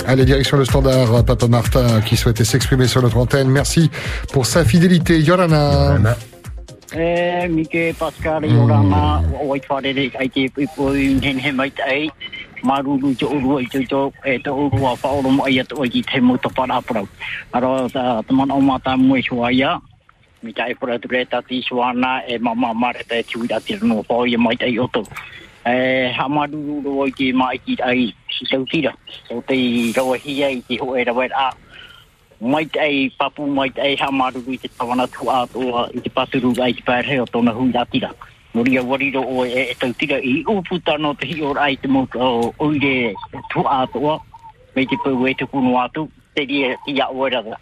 Allez, 0.06 0.26
direction 0.26 0.58
le 0.58 0.66
standard, 0.66 1.14
euh, 1.14 1.22
Papa 1.22 1.46
Martin 1.48 2.00
qui 2.02 2.16
souhaitait 2.16 2.44
s'exprimer 2.44 2.86
sur 2.86 3.00
notre 3.02 3.16
antenne. 3.16 3.48
Merci 3.48 3.90
pour 4.32 4.44
sa 4.44 4.64
fidélité. 4.64 5.20
Yorana. 5.20 5.96
E, 6.92 7.48
Mike 7.48 7.94
Pascal 7.98 8.44
i 8.44 8.56
ora 8.56 8.80
ma 8.80 9.18
o 9.42 9.54
i 9.56 9.60
wharere 9.68 10.06
ai 10.14 10.28
te 10.28 10.48
pipo 10.48 10.94
i 10.94 11.18
hen 11.18 11.38
he 11.38 11.50
mai 11.50 11.70
tai. 11.70 12.10
Maruru 12.62 13.10
te 13.18 13.26
uru 13.26 13.58
i 13.58 13.66
te 13.66 13.84
to 13.86 14.12
e 14.24 14.38
te 14.38 14.50
uru 14.50 14.86
a 14.86 14.94
whaoro 14.94 15.30
mo 15.30 15.44
ai 15.44 15.58
atu 15.58 15.82
i 15.82 16.02
te 16.02 16.20
mo 16.20 16.36
te 16.36 16.48
para 16.54 16.78
aprau. 16.78 17.08
Aro 17.52 17.90
ta 17.90 18.22
taman 18.22 18.50
o 18.50 18.60
mata 18.60 18.96
mo 18.96 19.16
e 19.16 19.22
shua 19.22 19.50
ia. 19.52 19.80
Mi 20.42 20.52
tai 20.52 20.74
pura 20.74 20.98
te 20.98 21.08
reta 21.08 21.42
ti 21.42 21.60
suana 21.60 22.22
e 22.22 22.38
mama 22.38 22.72
mare 22.72 23.02
te 23.02 23.22
tui 23.22 23.48
da 23.48 23.58
tira 23.58 23.82
no 23.82 24.02
pao 24.02 24.24
i 24.24 24.36
mai 24.36 24.54
tai 24.54 24.78
oto. 24.78 25.02
E 25.66 26.12
ha 26.14 26.28
maruru 26.28 26.82
ro 26.84 27.04
i 27.04 27.10
te 27.10 27.32
mai 27.32 27.58
ki 27.58 27.76
ai 27.82 28.14
si 28.30 28.46
tau 28.46 28.64
tira. 28.64 28.94
So 29.26 29.42
te 29.42 29.90
rawa 29.90 30.16
hia 30.22 30.54
i 30.54 30.62
te 30.62 30.78
ho 30.78 30.94
e 30.94 31.02
rawa 31.02 31.26
a 31.34 31.50
mai 32.40 32.68
ai 32.80 33.10
papu 33.18 33.46
mai 33.46 33.72
ai 33.80 33.96
ha 33.96 34.10
maru 34.10 34.42
i 34.52 34.58
te 34.58 34.68
tawana 34.68 35.06
tu 35.08 35.28
a 35.30 35.46
to 35.46 35.60
i 35.94 36.00
te 36.00 36.10
paturu 36.10 36.52
ai 36.60 36.72
te 36.72 36.82
pare 36.84 37.20
o 37.20 37.24
tona 37.24 37.52
hui 37.52 37.72
atira. 37.72 38.10
Nori 38.54 38.76
a 38.76 38.82
o 38.82 39.44
e, 39.44 39.72
e 39.72 39.74
tau 39.74 39.92
tira 39.92 40.18
i 40.20 40.44
uputa 40.44 40.98
no 40.98 41.14
te 41.14 41.26
hi 41.26 41.40
o 41.42 41.54
ai 41.56 41.76
te 41.76 41.88
mo 41.88 42.06
o 42.14 42.52
oire 42.58 43.14
tu 43.50 43.60
a 43.64 43.86
to 43.86 44.20
me 44.74 44.84
te 44.84 44.96
pau 45.04 45.26
e 45.26 45.34
te 45.34 45.46
kuno 45.46 45.80
atu 45.80 46.08
te 46.34 46.44
ria 46.44 46.76
i 46.86 47.00
a 47.00 47.08
oera 47.08 47.42
da 47.42 47.56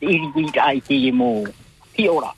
i 0.00 0.18
ri 0.20 0.44
i 0.44 0.58
ai 0.60 0.80
te 0.80 0.94
i 0.94 1.12
mo 1.12 1.44
hi 1.96 2.08
ora. 2.08 2.32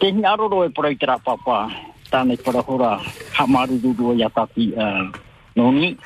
Te 0.00 0.10
ni 0.10 0.24
aroro 0.24 0.64
e 0.64 0.70
porai 0.70 0.96
tera 0.96 1.18
papa 1.18 1.70
tāne 2.10 2.36
para 2.42 2.62
hora 2.66 2.98
ha 3.32 3.46
maru 3.46 3.78
ru 3.82 4.14
i 4.14 4.22
a 4.22 4.30
tati 4.30 4.72
uh, 4.74 5.06
noni. 5.54 5.96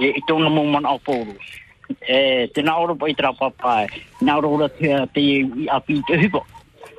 E 0.00 0.06
e 0.16 0.20
tōna 0.26 0.48
mo 0.50 0.64
man 0.64 0.86
au 0.86 0.98
e 2.08 2.48
te 2.54 2.62
na 2.62 2.74
pai 2.94 3.14
tra 3.14 3.32
papa 3.32 3.84
e 3.84 3.88
na 4.20 4.36
oro 4.36 4.54
ora 4.54 4.68
te 4.68 4.88
te 5.12 5.68
a 5.68 5.80
pi 5.80 6.02
te 6.06 6.16
hipo 6.16 6.44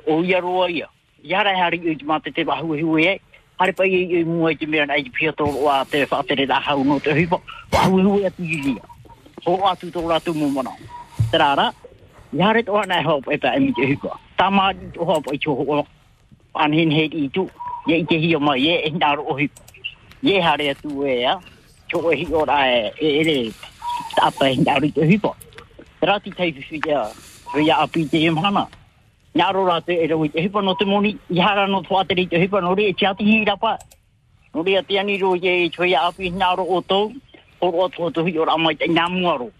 o 0.06 0.22
ia 0.22 0.40
roa 0.40 0.70
ia. 0.70 0.88
Ia 1.22 1.42
rai 1.42 1.56
hari 1.58 1.78
i 1.78 2.04
ma 2.04 2.18
te 2.20 2.30
te 2.30 2.44
bahu 2.44 2.78
hu 2.78 2.98
e. 2.98 3.20
Hari 3.58 3.72
pai 3.72 3.88
i 3.88 4.20
i 4.20 4.24
mua 4.24 4.52
i 4.52 4.56
te 4.56 4.66
mea 4.66 4.86
nei 4.86 5.10
pia 5.10 5.32
to 5.32 5.44
o 5.44 5.68
a 5.68 5.84
te 5.84 6.06
fa 6.06 6.22
te 6.22 6.46
da 6.46 6.60
hau 6.60 6.84
no 6.84 6.98
te 7.00 7.10
hipo 7.14 7.40
wahu 7.72 8.00
hu 8.02 8.18
e 8.26 8.30
ti 8.30 8.44
ji 8.46 8.76
ho 9.44 9.54
o 9.54 9.66
a 9.66 9.74
tu 9.76 9.90
to 9.90 10.06
ra 10.08 10.20
tu 10.20 10.34
mu 10.34 10.50
mana 10.50 10.70
te 11.30 11.38
rara 11.38 11.72
ia 12.32 12.52
rai 12.52 12.62
toa 12.62 12.86
nei 12.86 13.02
hop 13.04 13.24
pai 13.26 13.38
pa 13.38 13.58
mi 13.58 13.72
te 13.72 13.86
hipo 13.86 14.10
ta 14.36 14.50
ma 14.50 14.70
i 14.70 14.90
to 14.94 15.04
hop 15.04 15.24
pai 15.26 15.38
to 15.38 15.52
o. 15.52 15.86
An 16.54 16.72
hin 16.72 16.90
he 16.90 17.04
i 17.04 17.28
tu. 17.28 17.48
Ye 17.86 17.98
i 18.00 18.04
te 18.04 18.16
hio 18.18 18.40
mai 18.40 18.60
ye 18.60 18.80
e 18.86 18.90
nda 18.90 19.14
ro 19.14 19.22
o 19.28 19.34
hipo 19.34 19.62
ye 20.22 20.40
hari 20.40 20.70
atu 20.70 21.06
e 21.06 21.20
ia 21.20 21.38
Chokohi 21.88 22.26
o 22.34 22.44
rae, 22.44 22.92
e, 22.98 23.06
e, 23.06 23.20
e, 23.20 23.22
e, 23.22 23.30
e, 23.30 23.46
e, 23.46 23.48
e 23.48 23.75
ta 24.16 24.32
apa 24.32 24.48
ni 24.56 24.64
ari 24.64 24.90
te 24.90 25.04
hipo. 25.04 25.36
Rati 26.00 26.30
tei 26.30 26.52
fi 26.52 26.62
fi 26.62 26.80
ya, 26.88 27.04
fi 27.52 27.66
ya 27.68 27.82
api 27.84 28.08
te 28.08 28.18
yem 28.24 28.36
hana. 28.36 28.66
Ni 29.34 29.42
aro 29.42 29.66
rate 29.68 29.92
e 29.92 30.08
rawi 30.08 30.32
te 30.32 30.40
hipo 30.40 30.64
no 30.64 30.74
te 30.74 30.84
moni, 30.84 31.12
i 31.28 31.34
no 31.34 31.66
no 31.66 31.82
te 31.82 32.14
ri 32.14 32.26
te 32.26 32.40
hipo 32.40 32.60
no 32.60 32.74
ri 32.74 32.94
cha 32.94 33.12
ti 33.14 33.24
hi 33.24 33.44
rapa. 33.44 33.76
No 34.54 34.62
re 34.62 34.76
a 34.76 34.82
ani 35.00 35.18
ro 35.18 35.34
ye 35.34 35.68
e 35.68 35.88
ya 35.90 36.08
api 36.08 36.30
ni 36.30 36.42
aro 36.42 36.64
o 36.64 36.80
tou, 36.80 37.12
o 37.60 37.70
ro 37.70 37.86
atu 37.86 38.06
atu 38.08 38.24
hi 38.24 38.38
o 38.38 38.44
ramai 38.44 38.74
te 38.74 38.88
ngamu 38.88 39.28
aro. 39.28 39.50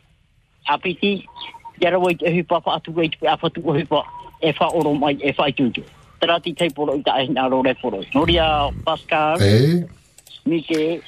Api 0.69 0.95
ti, 0.95 1.29
ya 1.81 1.91
rawi 1.91 2.17
te 2.19 2.33
hipo 2.33 2.61
fa 2.61 2.77
atu 2.77 2.93
rei 2.97 3.09
te 3.09 3.27
apatu 3.29 3.61
o 3.65 3.73
hipo, 3.77 4.03
e 4.41 4.53
fa 4.53 4.69
oro 4.73 4.95
mai 4.95 5.19
e 5.21 5.33
fa 5.33 5.49
i 5.49 5.53
tuju. 5.53 5.85
Tarati 6.21 6.55
tei 6.57 6.71
poro 6.71 6.95
i 6.97 7.03
ta 7.03 7.21
e 7.21 7.29
ni 7.29 7.39
aro 7.39 7.63
re 7.63 7.75
poro. 7.75 8.01
No 8.15 8.25
re 8.25 8.39
a 8.39 8.71
Pascal, 8.85 9.37
Mike, 10.47 11.03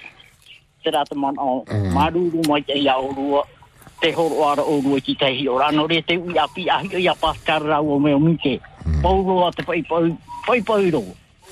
te 0.82 0.90
rata 0.90 1.14
mana 1.14 1.42
o 1.42 1.64
maruru 1.94 2.42
mai 2.48 2.62
te 2.62 2.78
ia 2.78 2.96
orua 2.96 3.42
te 4.00 4.12
horo 4.12 4.44
ara 4.48 4.62
orua 4.62 5.00
ki 5.00 5.14
te 5.14 5.30
hi 5.38 5.48
ora 5.48 5.70
no 5.72 5.86
re 5.86 6.02
te 6.02 6.16
ui 6.16 6.38
api 6.38 6.68
ahi 6.70 6.94
o 6.94 6.98
ia 6.98 7.14
paskar 7.14 7.62
rau 7.62 7.94
o 7.94 7.98
meo 7.98 8.18
mike 8.18 8.60
pauro 9.02 9.46
a 9.46 9.50
te 9.52 9.62
pai 9.62 9.82
pai 9.90 10.14
pai 10.46 10.60
pai 10.62 10.90
ro 10.90 11.02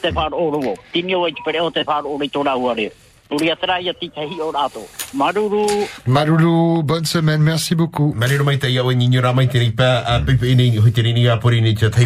te 0.02 0.10
whar 0.10 0.30
oro 0.34 0.60
o 0.72 0.74
tini 0.92 1.14
o 1.14 1.26
i 1.26 1.32
te 1.32 1.42
pere 1.44 1.60
o 1.60 1.70
te 1.70 1.82
whar 1.82 2.04
oro 2.06 2.24
i 2.24 2.28
tora 2.28 2.52
a 2.52 2.74
reo 2.74 2.90
maruru 5.14 5.66
Maloulou, 6.06 6.82
bonne 6.84 7.04
semaine, 7.04 7.42
merci 7.42 7.74
beaucoup. 7.74 8.14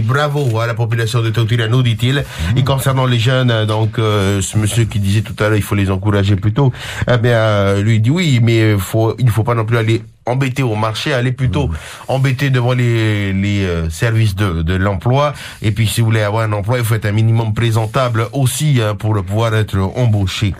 Bravo 0.03 0.59
à 0.59 0.67
la 0.67 0.75
population 0.75 1.21
de 1.23 1.31
Tautira 1.31 1.69
nous 1.69 1.83
dit-il. 1.83 2.25
Et 2.57 2.65
concernant 2.65 3.07
les 3.07 3.19
jeunes, 3.19 3.67
donc 3.67 3.99
euh, 3.99 4.41
ce 4.41 4.57
monsieur 4.57 4.85
qui 4.85 4.99
disait 4.99 5.23
tout 5.23 5.37
à 5.41 5.49
l'heure 5.49 5.57
il 5.57 5.63
faut 5.63 5.75
les 5.75 5.91
encourager 5.91 6.37
plutôt, 6.37 6.73
eh 7.07 7.19
bien 7.19 7.37
euh, 7.37 7.83
lui 7.83 8.01
dit 8.01 8.11
oui 8.11 8.41
mais 8.43 8.79
faut 8.79 9.15
il 9.19 9.29
faut 9.31 9.45
pas 9.45 9.55
non 9.55 9.65
plus 9.65 9.77
aller 9.77 10.03
embêter 10.31 10.63
au 10.63 10.77
marché, 10.77 11.13
aller 11.13 11.33
plutôt 11.33 11.69
embêter 12.09 12.51
devant 12.51 12.73
les, 12.73 13.33
les 13.33 13.65
euh, 13.67 13.91
services 13.91 14.35
de, 14.37 14.63
de 14.63 14.75
l'emploi. 14.75 15.33
Et 15.63 15.73
puis 15.73 15.87
si 15.87 16.01
vous 16.01 16.07
voulez 16.07 16.23
avoir 16.23 16.45
un 16.45 16.53
emploi, 16.53 16.79
il 16.79 16.85
faut 16.85 16.95
être 16.95 17.07
un 17.07 17.13
minimum 17.13 17.53
présentable 17.55 18.27
aussi 18.33 18.81
hein, 18.81 18.95
pour 18.95 19.15
pouvoir 19.25 19.55
être 19.55 19.79
embauché. 19.79 20.55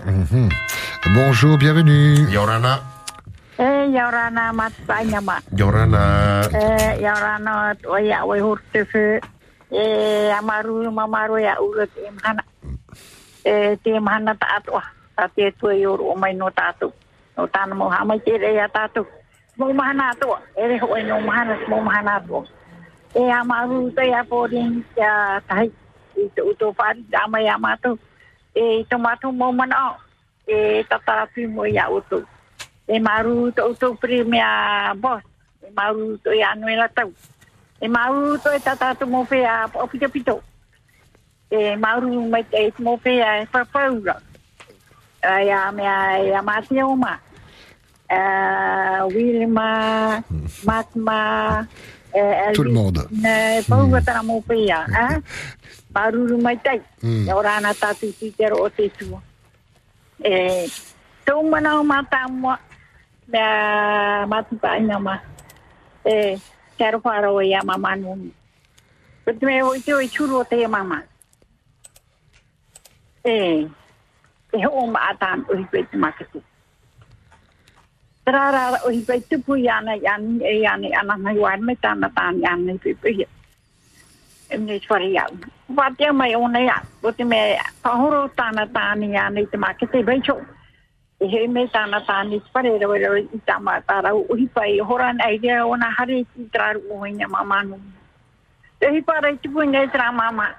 Bonjour, 1.15 1.57
bienvenue. 1.59 2.29
Yorana. 2.31 2.81
E 3.59 3.91
yaurana 3.93 4.53
matanya 4.53 5.21
ma. 5.21 5.37
Yorana. 5.57 6.49
E 6.49 7.03
yaurana 7.03 7.75
o 7.87 7.97
ya 7.99 8.25
we 8.25 8.41
hurtefe. 8.41 9.21
E 9.71 10.31
amaru 10.33 10.91
mamaru 10.91 11.39
ya 11.39 11.61
urat 11.61 11.91
imhana. 12.01 12.43
E 13.45 13.77
te 13.85 13.91
imhana 13.91 14.35
ta 14.35 14.47
atwa. 14.57 14.83
Ta 15.17 15.29
te 15.29 15.53
tu 15.61 15.69
yor 15.71 16.01
o 16.01 16.17
mai 16.17 16.33
no 16.35 16.49
tatu. 16.51 16.93
No 17.37 17.47
tan 17.47 17.77
mo 17.77 17.91
ha 17.91 18.05
mai 18.05 18.19
te 18.25 18.39
re 18.39 18.55
ya 18.55 18.69
tatu. 18.69 19.05
mo 19.61 19.69
mahana 19.77 20.09
to 20.21 20.29
e 20.57 20.63
re 20.69 20.77
ho 20.81 20.89
e 20.97 21.03
no 21.05 21.17
mahana 21.29 21.55
mo 21.69 21.77
mahana 21.85 22.15
to 22.29 22.39
e 23.21 23.23
a 23.29 23.41
ma 23.45 23.59
ru 23.69 23.93
te 23.97 24.05
po 24.31 24.49
din 24.49 24.81
ya 24.97 25.13
tai 25.49 25.69
to 26.37 26.53
to 26.61 26.73
pa 26.73 26.87
da 27.13 27.29
ma 27.33 27.39
ya 27.49 27.59
ma 27.65 27.77
to 27.83 27.91
e 28.57 28.85
to 28.89 28.97
ma 29.05 29.13
to 29.21 29.29
mo 29.41 29.53
mana 29.53 29.93
e 30.49 30.83
ta 30.89 30.97
ta 31.07 31.29
mo 31.57 31.65
ya 31.77 31.85
uto 31.93 32.25
e 32.89 32.97
ma 33.07 33.21
ru 33.21 33.53
to 33.53 33.69
u 33.69 33.75
to 33.81 33.89
pri 34.01 34.25
me 34.25 34.41
a 34.41 34.95
bo 35.03 35.21
e 35.61 35.69
ma 35.77 35.93
ru 35.93 36.17
to 36.25 36.33
ya 36.33 36.55
no 36.57 36.67
era 36.75 36.89
tau 36.97 37.13
e 37.85 37.87
ma 37.89 38.09
ru 38.09 38.39
to 38.41 38.49
e 38.57 38.61
ta 38.65 38.75
ta 38.81 38.95
to 38.95 39.05
mo 39.07 39.25
fe 39.29 39.45
a 39.45 39.69
o 39.75 39.87
pi 39.87 39.99
pi 40.15 40.21
to 40.29 40.41
e 41.53 41.77
ma 41.77 42.01
ru 42.01 42.29
mai 42.33 42.45
te 42.49 42.73
mo 42.81 42.97
fe 42.97 43.21
a 43.21 43.45
pa 43.53 43.61
pa 43.73 43.83
Ai, 45.23 45.51
a 45.53 45.71
me 45.71 45.85
a 45.85 46.41
ma 46.43 46.55
a 46.65 46.85
o 46.89 46.97
ma. 46.97 47.13
A 48.11 49.07
Wilma 49.07 50.23
Matma 50.65 51.67
Tout 52.55 52.65
le 52.65 52.71
monde. 52.73 53.07
ne 53.11 53.63
pau 53.63 53.87
ta 54.05 54.23
mo 54.23 54.43
fe 54.47 54.71
a 54.71 54.83
a 54.83 55.21
maru 55.95 56.37
me 56.43 56.57
te 56.57 56.81
Mm. 57.03 57.29
Rara, 78.27 78.81
o 78.85 78.91
hi 78.91 79.01
pei 79.03 79.21
tupu 79.21 79.57
i 79.57 79.69
ana 79.69 79.97
i 79.97 80.07
ani, 80.07 80.45
e 80.45 80.61
i 80.61 80.67
ani, 80.67 80.93
ana 80.95 81.17
ngai 81.17 81.39
wai 81.39 81.57
mai 81.61 81.77
tāna 81.83 82.11
tāni 82.13 82.45
ana 82.45 82.73
i 82.73 82.79
pipu 82.79 83.09
hi. 83.17 83.27
E 84.51 84.59
mne 84.59 84.79
swari 84.85 85.13
iau. 85.15 85.33
Wātia 85.73 86.13
mai 86.13 86.35
o 86.35 86.47
nei, 86.49 86.69
o 87.03 87.13
te 87.13 87.25
me 87.25 87.57
pahoro 87.83 88.29
tāna 88.37 88.67
tāni 88.69 89.17
ana 89.17 89.41
i 89.41 89.47
te 89.47 89.57
māke 89.57 89.89
te 89.91 90.03
beicho. 90.03 90.37
E 91.21 91.27
hei 91.33 91.49
me 91.49 91.67
tāna 91.73 92.03
tāni 92.05 92.43
swari 92.51 92.77
rau 92.83 92.93
rau 92.93 93.17
i 93.17 93.43
tāma 93.49 93.81
tāra. 93.89 94.13
O 94.15 94.37
hi 94.37 94.47
pei 94.55 94.79
horan 94.81 95.21
ai 95.25 95.39
rea 95.39 95.65
o 95.67 95.75
na 95.77 95.91
hare 95.99 96.21
i 96.21 96.49
tāru 96.53 96.85
o 96.93 97.03
hi 97.05 97.17
nga 97.17 97.29
mamanu. 97.29 97.81
E 98.81 98.95
hi 98.95 99.03
pārai 99.03 99.39
tupu 99.41 99.65
i 99.65 99.71
ngai 99.73 99.89
tāra 99.89 100.13
mama. 100.13 100.51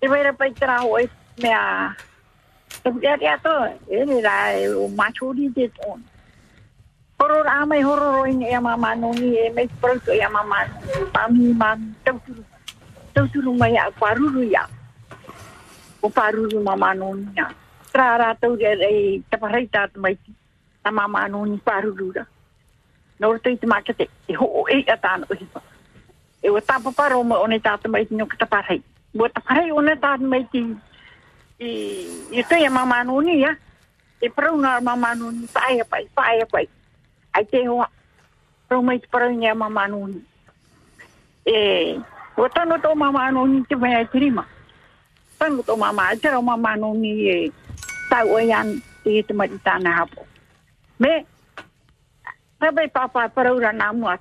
E 0.00 0.08
vera 0.08 0.32
pei 0.32 0.54
tāra 0.54 0.82
o 0.86 0.98
e 0.98 1.08
mea. 1.42 1.94
E 2.84 2.90
rea 3.20 3.40
rea 3.90 4.52
e 4.62 4.68
o 4.74 4.88
machuri 4.88 5.50
te 5.54 5.72
tōna. 5.80 6.15
Horor 7.18 7.48
amai 7.48 7.80
horor 7.82 8.14
oin 8.28 8.42
ea 8.42 8.60
mama 8.60 8.94
nungi 8.94 9.28
e 9.40 9.50
mei 9.56 9.68
proto 9.80 10.12
ea 10.12 10.28
mama. 10.28 10.58
Pami 11.14 11.52
man 11.54 11.94
tauturu 12.04 12.42
tauturu 13.14 13.52
mai 13.56 13.76
a 13.76 13.90
kwaruru 13.90 14.42
ia. 14.44 14.68
o 16.02 16.08
kwaruru 16.10 16.62
mama 16.62 16.94
nungi 16.94 17.36
ya. 17.36 17.46
Trara 17.92 18.34
tauri 18.40 18.64
e 18.64 19.22
taparai 19.30 19.66
tātu 19.68 19.98
mai 19.98 20.14
ta 20.14 20.32
a 20.84 20.90
mama 20.92 21.28
nungi 21.28 21.58
kwaruru 21.64 22.12
ra. 22.16 22.24
Nore 23.20 23.38
tui 23.38 23.56
te 23.56 23.66
makete 23.66 24.08
e 24.28 24.34
ho 24.34 24.44
o 24.44 24.68
e 24.68 24.84
atano 24.84 25.24
e 25.32 25.36
hipa. 25.40 25.60
e 26.42 26.50
o 26.50 26.60
tapa 26.60 26.92
paro 26.92 27.24
me 27.24 27.34
one 27.34 27.58
tātu 27.58 27.88
mai 27.88 28.04
ti 28.04 28.14
no 28.14 28.26
ka 28.26 28.36
taparai 28.36 28.82
o 29.18 29.28
taparai 29.28 29.72
one 29.72 29.96
tātu 29.96 30.28
mai 30.28 30.44
ki 30.52 30.76
e 31.58 31.68
i 32.30 32.42
tui 32.48 32.64
e 32.64 32.68
mama 32.68 33.04
nungi 33.04 33.40
ya. 33.40 33.56
E 34.20 34.28
prauna 34.28 34.80
mama 34.80 35.14
nungi 35.14 35.48
paia 35.48 35.84
pai 35.84 36.04
paia 36.14 36.46
pai 36.52 36.68
Ai 37.36 37.44
te 37.44 37.68
ho. 37.68 37.84
Perlu 38.68 38.82
mai 38.82 38.98
perlu 39.12 39.36
nya 39.36 39.54
mama 39.54 39.84
nuni. 39.86 40.20
E 41.44 41.56
o 42.36 42.48
tano 42.48 42.80
to 42.80 42.94
mama 42.96 43.30
nuni 43.30 43.60
te 43.68 43.76
vai 43.76 44.08
terima. 44.08 44.44
Tano 45.38 45.62
to 45.62 45.76
mama 45.76 46.02
aja 46.16 46.40
mama 46.40 46.76
nuni 46.80 47.12
e 47.28 47.52
tau 48.08 48.26
o 48.34 48.38
yan 48.40 48.80
te 49.04 49.22
te 49.22 49.32
mai 49.34 49.52
tana 49.64 49.92
hapo. 50.00 50.24
Me 50.98 51.26
Sabai 52.56 52.88
papa 52.88 53.28
perlu 53.28 53.60
na 53.60 53.92
muat. 53.92 54.20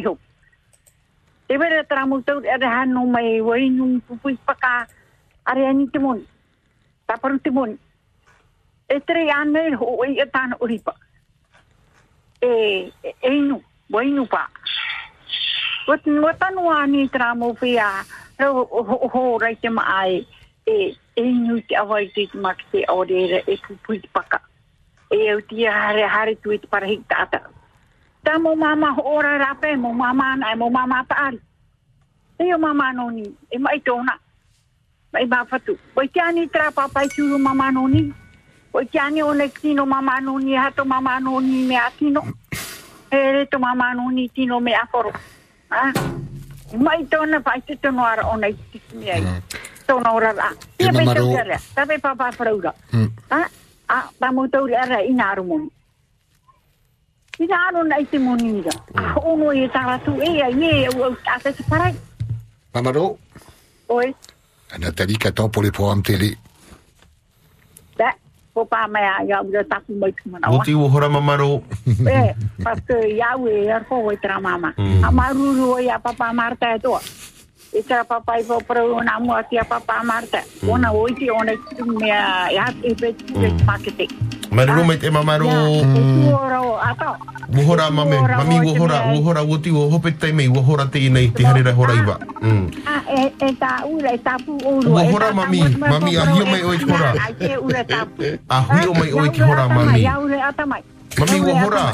yo. 0.02 0.18
Te 1.48 1.56
vera 1.56 1.84
tramu 1.84 2.22
tu 2.24 2.42
ada 2.54 2.68
hanu 2.68 3.06
mai 3.06 3.40
wai 3.40 3.68
nung 3.68 4.00
pupui 4.00 4.38
paka 4.46 4.86
are 5.46 5.66
ani 5.66 5.86
timun. 5.86 6.26
Ta 7.06 7.16
paru 7.16 7.38
timun. 7.38 7.78
E 8.88 9.00
tre 9.00 9.30
ane 9.30 9.74
ho 9.74 10.02
i 10.04 10.18
etan 10.20 10.54
uripa. 10.60 10.92
E 12.42 12.92
e 13.22 13.40
nu, 13.40 13.62
wai 13.90 14.10
nu 14.10 14.26
pa. 14.26 14.48
Wat 15.86 16.06
wat 16.06 16.42
anu 16.42 16.70
ani 16.70 17.08
tramo 17.08 17.54
pia. 17.54 18.04
Ho 18.40 18.64
ho 18.64 19.08
ho 19.08 19.38
rai 19.38 19.54
te. 19.54 19.68
E 25.10 25.34
o 25.34 25.40
tia 25.40 25.70
hare 25.70 26.06
hare 26.08 26.34
tu 26.34 26.50
it 26.50 26.68
para 26.70 26.86
hikta 26.86 27.28
Ta 28.24 28.38
mo 28.38 28.56
mama 28.56 28.96
ora 29.04 29.38
rape 29.38 29.76
mo 29.76 29.92
mama 29.92 30.36
na 30.36 30.54
mo 30.56 30.68
mama 30.70 31.04
taari. 31.08 31.40
E 32.40 32.52
o 32.52 32.58
mama 32.58 32.92
no 32.92 33.10
ni 33.10 33.22
e 33.50 33.58
mai 33.58 33.78
tona. 33.80 34.18
Mai 35.12 35.26
ba 35.26 35.44
fatu. 35.44 35.78
Oi 35.96 36.08
tiani 36.08 36.50
tra 36.50 36.70
papa 36.72 37.06
churu 37.08 37.38
mama 37.38 37.70
no 37.70 37.86
ni. 37.86 38.12
Oi 38.74 38.84
tiani 38.86 39.22
o 39.22 39.32
le 39.32 39.48
kino 39.48 39.86
mama 39.86 40.20
no 40.20 40.38
ni 40.38 40.54
hato 40.54 40.84
mama 40.84 41.20
no 41.20 41.38
ni 41.38 41.66
me 41.66 41.76
atino. 41.76 42.22
E 43.12 43.16
re 43.16 43.46
to 43.46 43.58
mama 43.58 43.94
no 43.94 44.10
ni 44.10 44.28
tino 44.28 44.60
me 44.60 44.72
aforo. 44.74 45.12
Ah. 45.70 45.92
Mai 46.74 47.04
tona 47.06 47.40
pa 47.40 47.54
te 47.64 47.76
tono 47.76 48.02
ara 48.02 48.26
ona 48.26 48.48
i 48.48 48.56
tiki 48.72 49.08
ai. 49.10 49.22
Tona 49.86 50.12
ora 50.12 50.32
la. 50.32 50.50
Ia 50.80 50.90
pe 50.92 51.04
tau 51.04 51.30
rea. 51.30 51.58
Tape 51.74 52.00
papa 52.00 52.32
fraura. 52.32 52.74
Ah, 53.30 53.46
ah, 53.88 54.08
pa 54.18 54.32
mo 54.32 54.46
tau 54.48 54.66
rea 54.66 55.02
ina 55.04 55.30
arumoni. 55.32 55.68
Ina 57.38 57.56
anu 57.68 57.82
na 57.84 57.98
ite 58.00 58.18
monira. 58.18 58.72
Ah, 58.94 59.14
ono 59.20 59.52
e 59.52 59.68
tara 59.68 59.98
tu 60.04 60.12
e 60.20 60.40
ai 60.42 60.62
e 60.62 60.86
au 60.86 61.12
a 61.12 61.38
te 61.40 61.52
parai. 61.68 61.94
Mamaro, 62.74 63.18
Oi, 63.88 64.14
Nathalie 64.78 65.16
qui 65.16 65.28
attend 65.28 65.48
pour 65.48 65.62
les 65.62 65.70
programmes 65.70 66.02
télé. 66.02 66.36
da. 67.96 68.12
Ko 68.52 68.64
pa 68.64 68.88
mai 68.88 69.04
a 69.04 69.22
ia 69.24 69.42
ura 69.42 69.62
tapu 69.64 69.92
mai 69.94 70.12
tu 70.12 70.28
mana. 70.30 70.48
Muti 70.48 70.74
o 70.74 70.88
hora 70.88 71.08
mamaro. 71.08 71.62
Eh, 71.86 72.34
parce 72.64 72.96
ia 73.14 73.36
we 73.38 73.68
ar 73.70 73.84
ko 73.84 74.00
we 74.08 74.16
tra 74.16 74.40
mama. 74.40 74.72
Amaru 75.04 75.54
ro 75.56 75.78
ia 75.78 75.98
papa 75.98 76.32
Marta 76.32 76.74
e 76.74 76.78
to. 76.80 76.98
E 77.72 77.82
tra 77.82 78.04
papa 78.04 78.38
i 78.38 78.44
po 78.44 78.60
pro 78.60 79.02
na 79.02 79.18
mo 79.18 79.34
atia 79.34 79.64
papa 79.64 80.02
Marta. 80.04 80.40
Ona 80.68 80.92
oi 80.92 81.14
ti 81.14 81.30
ona 81.30 81.52
me 81.98 82.06
ia 82.06 82.72
e 82.82 82.94
pe 82.94 83.12
tu 83.12 83.42
e 83.42 83.50
pakete. 83.66 84.06
Te 85.00 85.10
mamaro. 85.10 85.46
Tu 85.46 86.32
ora 86.32 86.60
ato. 86.80 87.16
Wohora 87.52 87.90
mame, 87.90 88.18
mami 88.20 88.60
wohora, 88.60 89.12
wohora 89.12 89.42
woti 89.42 89.70
wo 89.70 89.88
hope 89.90 90.10
tai 90.18 90.32
mai 90.32 90.48
wohora 90.48 90.90
te 90.90 91.08
nei 91.08 91.30
te 91.30 91.44
harira 91.44 91.72
hora 91.72 91.94
iwa. 91.94 92.18
Mm. 92.42 92.66
Ah, 92.86 93.02
e 93.06 93.32
e 93.38 93.52
ta 93.54 93.84
ura 93.86 94.10
e 94.14 94.18
tapu 94.18 94.58
uru. 94.64 94.90
Wohora 94.90 95.32
mami, 95.32 95.60
mami 95.78 96.16
a 96.16 96.24
hio 96.32 96.44
mai 96.46 96.62
oi 96.64 96.78
ki 96.78 96.90
hora. 96.90 97.12
Ai 97.22 97.34
te 97.34 97.56
ura 97.56 97.84
tapu. 97.84 98.22
A 98.48 98.60
hui 98.62 98.86
o 98.86 98.94
mai 98.94 99.12
oi 99.12 99.30
ki 99.30 99.42
hora 99.42 99.68
mami. 99.68 100.02
Ura 100.02 100.48
atamai. 100.48 100.82
Mami 101.18 101.40
wohora. 101.40 101.92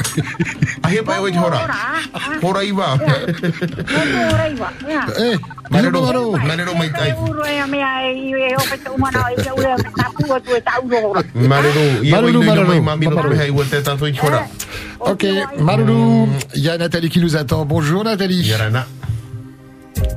A 0.82 0.88
hio 0.90 1.02
mai 1.06 1.18
oi 1.20 1.30
ki 1.32 1.38
hora. 1.38 1.60
Hora 2.42 2.62
iwa. 2.64 2.86
Ura 2.98 4.46
iwa. 4.50 4.68
Ia. 4.88 5.02
Eh, 5.18 5.38
Marero, 5.70 6.32
marero 6.46 6.74
mai 6.74 6.90
tai. 6.90 7.14
Marero, 11.34 11.84
Maruru, 12.02 12.02
wai 12.12 12.32
nui 12.32 12.44
mai 12.44 12.56
maruru, 12.56 12.82
mami 12.82 13.06
no 13.06 13.14
maruru. 13.16 13.34
pe 13.34 13.40
hai 13.42 13.50
ua 13.50 13.64
te 13.64 13.80
tato 13.82 14.06
i 14.06 14.18
hora. 14.22 14.46
Ok, 14.98 15.22
Maroulou, 15.58 16.28
il 16.54 16.62
y 16.64 16.68
a 16.68 16.76
Nathalie 16.78 17.08
qui 17.10 17.20
nous 17.20 17.36
attend. 17.36 17.64
Bonjour 17.64 18.04
Nathalie. 18.04 18.42
Yarana. 18.46 18.86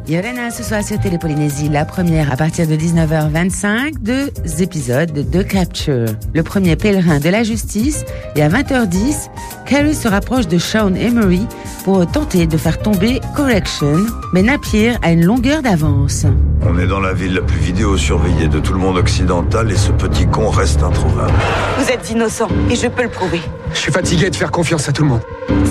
Yorena, 0.08 0.52
ce 0.52 0.64
soir 0.64 0.84
sur 0.84 1.00
Télé 1.00 1.18
Polynésie, 1.18 1.68
la 1.70 1.84
première 1.84 2.32
à 2.32 2.36
partir 2.36 2.68
de 2.68 2.76
19h25, 2.76 3.96
deux 4.00 4.30
épisodes 4.60 5.12
de 5.12 5.42
Capture. 5.42 6.06
Le 6.34 6.44
premier 6.44 6.76
pèlerin 6.76 7.20
de 7.20 7.30
la 7.30 7.44
justice 7.44 8.06
et 8.36 8.44
à 8.44 8.50
20h10, 8.50 9.30
Carrie 9.66 9.96
se 9.96 10.08
rapproche 10.08 10.48
de 10.48 10.60
Sean 10.60 10.94
Emery 10.94 11.48
pour 11.84 12.06
tenter 12.06 12.46
de 12.46 12.58
faire 12.58 12.78
tomber 12.80 13.20
Correction, 13.36 13.98
mais 14.32 14.44
Napier 14.44 14.94
a 15.02 15.12
une 15.12 15.26
longueur 15.26 15.62
d'avance. 15.64 16.26
On 16.68 16.78
est 16.80 16.88
dans 16.88 17.00
la 17.00 17.14
ville 17.14 17.34
la 17.34 17.42
plus 17.42 17.60
vidéo-surveillée 17.60 18.48
de 18.48 18.60
tout 18.60 18.74
le 18.74 18.80
monde 18.80 18.98
occidental 18.98 19.72
et 19.72 19.76
ce 19.76 19.92
petit 19.92 20.28
con 20.28 20.50
reste 20.50 20.84
introuvable. 20.84 21.34
Vous 21.80 21.90
êtes 21.90 22.10
innocent 22.12 22.48
et 22.70 22.76
je 22.76 22.88
peux 22.88 23.04
le 23.04 23.10
prouver. 23.10 23.42
Je 23.74 23.78
suis 23.78 23.92
fatigué 23.92 24.30
de 24.30 24.36
faire 24.36 24.52
confiance 24.52 24.88
à 24.88 24.92
tout 24.92 25.04
le 25.04 25.10
monde. 25.10 25.22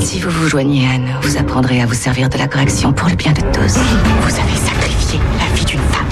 Si 0.00 0.20
vous 0.20 0.30
vous 0.30 0.48
joignez 0.48 0.86
à 0.86 0.98
nous, 0.98 1.20
vous 1.22 1.36
apprendrez 1.36 1.80
à 1.80 1.86
vous 1.86 1.94
servir 1.94 2.28
de 2.28 2.38
la 2.38 2.46
correction 2.46 2.92
pour 2.92 3.08
le 3.08 3.16
bien 3.16 3.32
de 3.32 3.40
tous. 3.40 3.74
Vous 3.74 4.34
avez 4.34 4.56
sacrifié 4.56 5.18
la 5.38 5.54
vie 5.54 5.64
d'une 5.64 5.80
femme. 5.80 6.06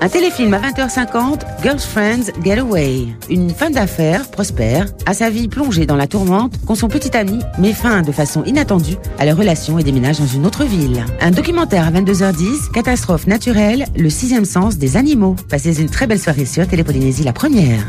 Un 0.00 0.08
téléfilm 0.08 0.52
à 0.54 0.58
20h50, 0.58 1.40
Girlfriends 1.62 2.32
Getaway. 2.42 3.06
Une 3.30 3.50
femme 3.50 3.72
d'affaires, 3.72 4.28
prospère, 4.30 4.86
a 5.06 5.14
sa 5.14 5.30
vie 5.30 5.48
plongée 5.48 5.86
dans 5.86 5.96
la 5.96 6.08
tourmente 6.08 6.54
quand 6.66 6.74
son 6.74 6.88
petit 6.88 7.16
ami 7.16 7.38
met 7.58 7.72
fin 7.72 8.02
de 8.02 8.10
façon 8.10 8.42
inattendue 8.44 8.96
à 9.18 9.26
leur 9.26 9.36
relation 9.36 9.78
et 9.78 9.84
déménage 9.84 10.18
dans 10.18 10.26
une 10.26 10.44
autre 10.44 10.64
ville. 10.64 11.04
Un 11.20 11.30
documentaire 11.30 11.86
à 11.86 11.92
22h10, 11.92 12.72
catastrophe 12.72 13.26
naturelle, 13.26 13.86
le 13.96 14.10
sixième 14.10 14.44
sens 14.44 14.76
des 14.76 14.96
animaux. 14.96 15.36
Passez 15.48 15.80
une 15.80 15.88
très 15.88 16.06
belle 16.06 16.20
soirée 16.20 16.46
sur 16.46 16.66
Télépolynésie 16.66 17.22
la 17.22 17.32
première. 17.32 17.84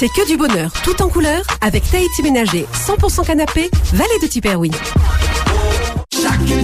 C'est 0.00 0.08
que 0.08 0.26
du 0.26 0.38
bonheur, 0.38 0.72
tout 0.82 1.02
en 1.02 1.10
couleur, 1.10 1.42
avec 1.60 1.82
Tahiti 1.90 2.22
Ménager, 2.22 2.64
100% 2.72 3.26
canapé, 3.26 3.70
vallée 3.92 4.18
de 4.22 5.49
Tiperoui. 6.20 6.60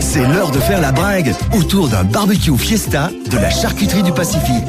C'est 0.00 0.26
l'heure 0.26 0.50
de 0.50 0.58
faire 0.58 0.80
la 0.80 0.92
brague 0.92 1.34
autour 1.56 1.88
d'un 1.88 2.04
barbecue 2.04 2.56
fiesta 2.56 3.10
de 3.30 3.36
la 3.36 3.50
charcuterie 3.50 4.02
du 4.02 4.12
Pacifique. 4.12 4.64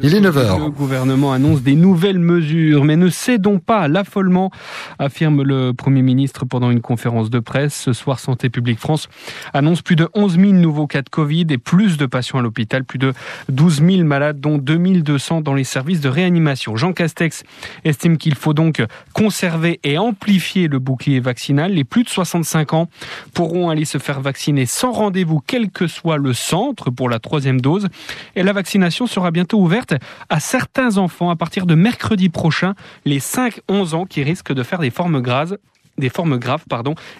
Il 0.00 0.14
est 0.14 0.20
9h. 0.20 0.58
Le 0.58 0.70
gouvernement 0.70 1.32
annonce 1.32 1.60
des 1.60 1.74
nouvelles 1.74 2.18
mesures, 2.18 2.84
mais 2.84 2.96
ne 2.96 3.10
cédons 3.10 3.58
pas 3.58 3.80
à 3.80 3.88
l'affolement, 3.88 4.50
affirme 4.98 5.42
le 5.42 5.72
Premier 5.72 6.00
ministre 6.00 6.46
pendant 6.46 6.70
une 6.70 6.80
conférence 6.80 7.28
de 7.28 7.40
presse. 7.40 7.74
Ce 7.74 7.92
soir, 7.92 8.18
Santé 8.20 8.48
publique 8.48 8.78
France 8.78 9.08
annonce 9.52 9.82
plus 9.82 9.96
de 9.96 10.08
11 10.14 10.36
000 10.38 10.52
nouveaux 10.52 10.86
cas 10.86 11.02
de 11.02 11.10
Covid 11.10 11.46
et 11.50 11.58
plus 11.58 11.98
de 11.98 12.06
patients 12.06 12.38
à 12.38 12.42
l'hôpital, 12.42 12.84
plus 12.84 12.98
de 12.98 13.12
12 13.50 13.82
000 13.84 14.04
malades, 14.04 14.40
dont 14.40 14.56
2 14.56 14.78
200 15.02 15.42
dans 15.42 15.54
les 15.54 15.64
services 15.64 16.00
de 16.00 16.08
réanimation. 16.08 16.76
Jean 16.76 16.94
Castex 16.94 17.42
estime 17.84 18.16
qu'il 18.16 18.34
faut 18.34 18.54
donc 18.54 18.82
conserver 19.12 19.78
et 19.84 19.98
amplifier 19.98 20.68
le 20.68 20.78
bouclier 20.78 21.20
vaccinal. 21.20 21.49
Les 21.50 21.84
plus 21.84 22.04
de 22.04 22.08
65 22.08 22.72
ans 22.74 22.88
pourront 23.34 23.70
aller 23.70 23.84
se 23.84 23.98
faire 23.98 24.20
vacciner 24.20 24.66
sans 24.66 24.92
rendez-vous, 24.92 25.40
quel 25.46 25.70
que 25.70 25.86
soit 25.86 26.16
le 26.16 26.32
centre 26.32 26.90
pour 26.90 27.08
la 27.08 27.18
troisième 27.18 27.60
dose. 27.60 27.88
Et 28.36 28.42
la 28.42 28.52
vaccination 28.52 29.06
sera 29.06 29.30
bientôt 29.30 29.58
ouverte 29.58 29.94
à 30.28 30.40
certains 30.40 30.96
enfants 30.96 31.30
à 31.30 31.36
partir 31.36 31.66
de 31.66 31.74
mercredi 31.74 32.28
prochain, 32.28 32.74
les 33.04 33.18
5-11 33.18 33.94
ans 33.94 34.06
qui 34.06 34.22
risquent 34.22 34.52
de 34.52 34.62
faire 34.62 34.78
des 34.78 34.90
formes 34.90 35.20
graves. 35.20 35.58
Des. 35.98 36.10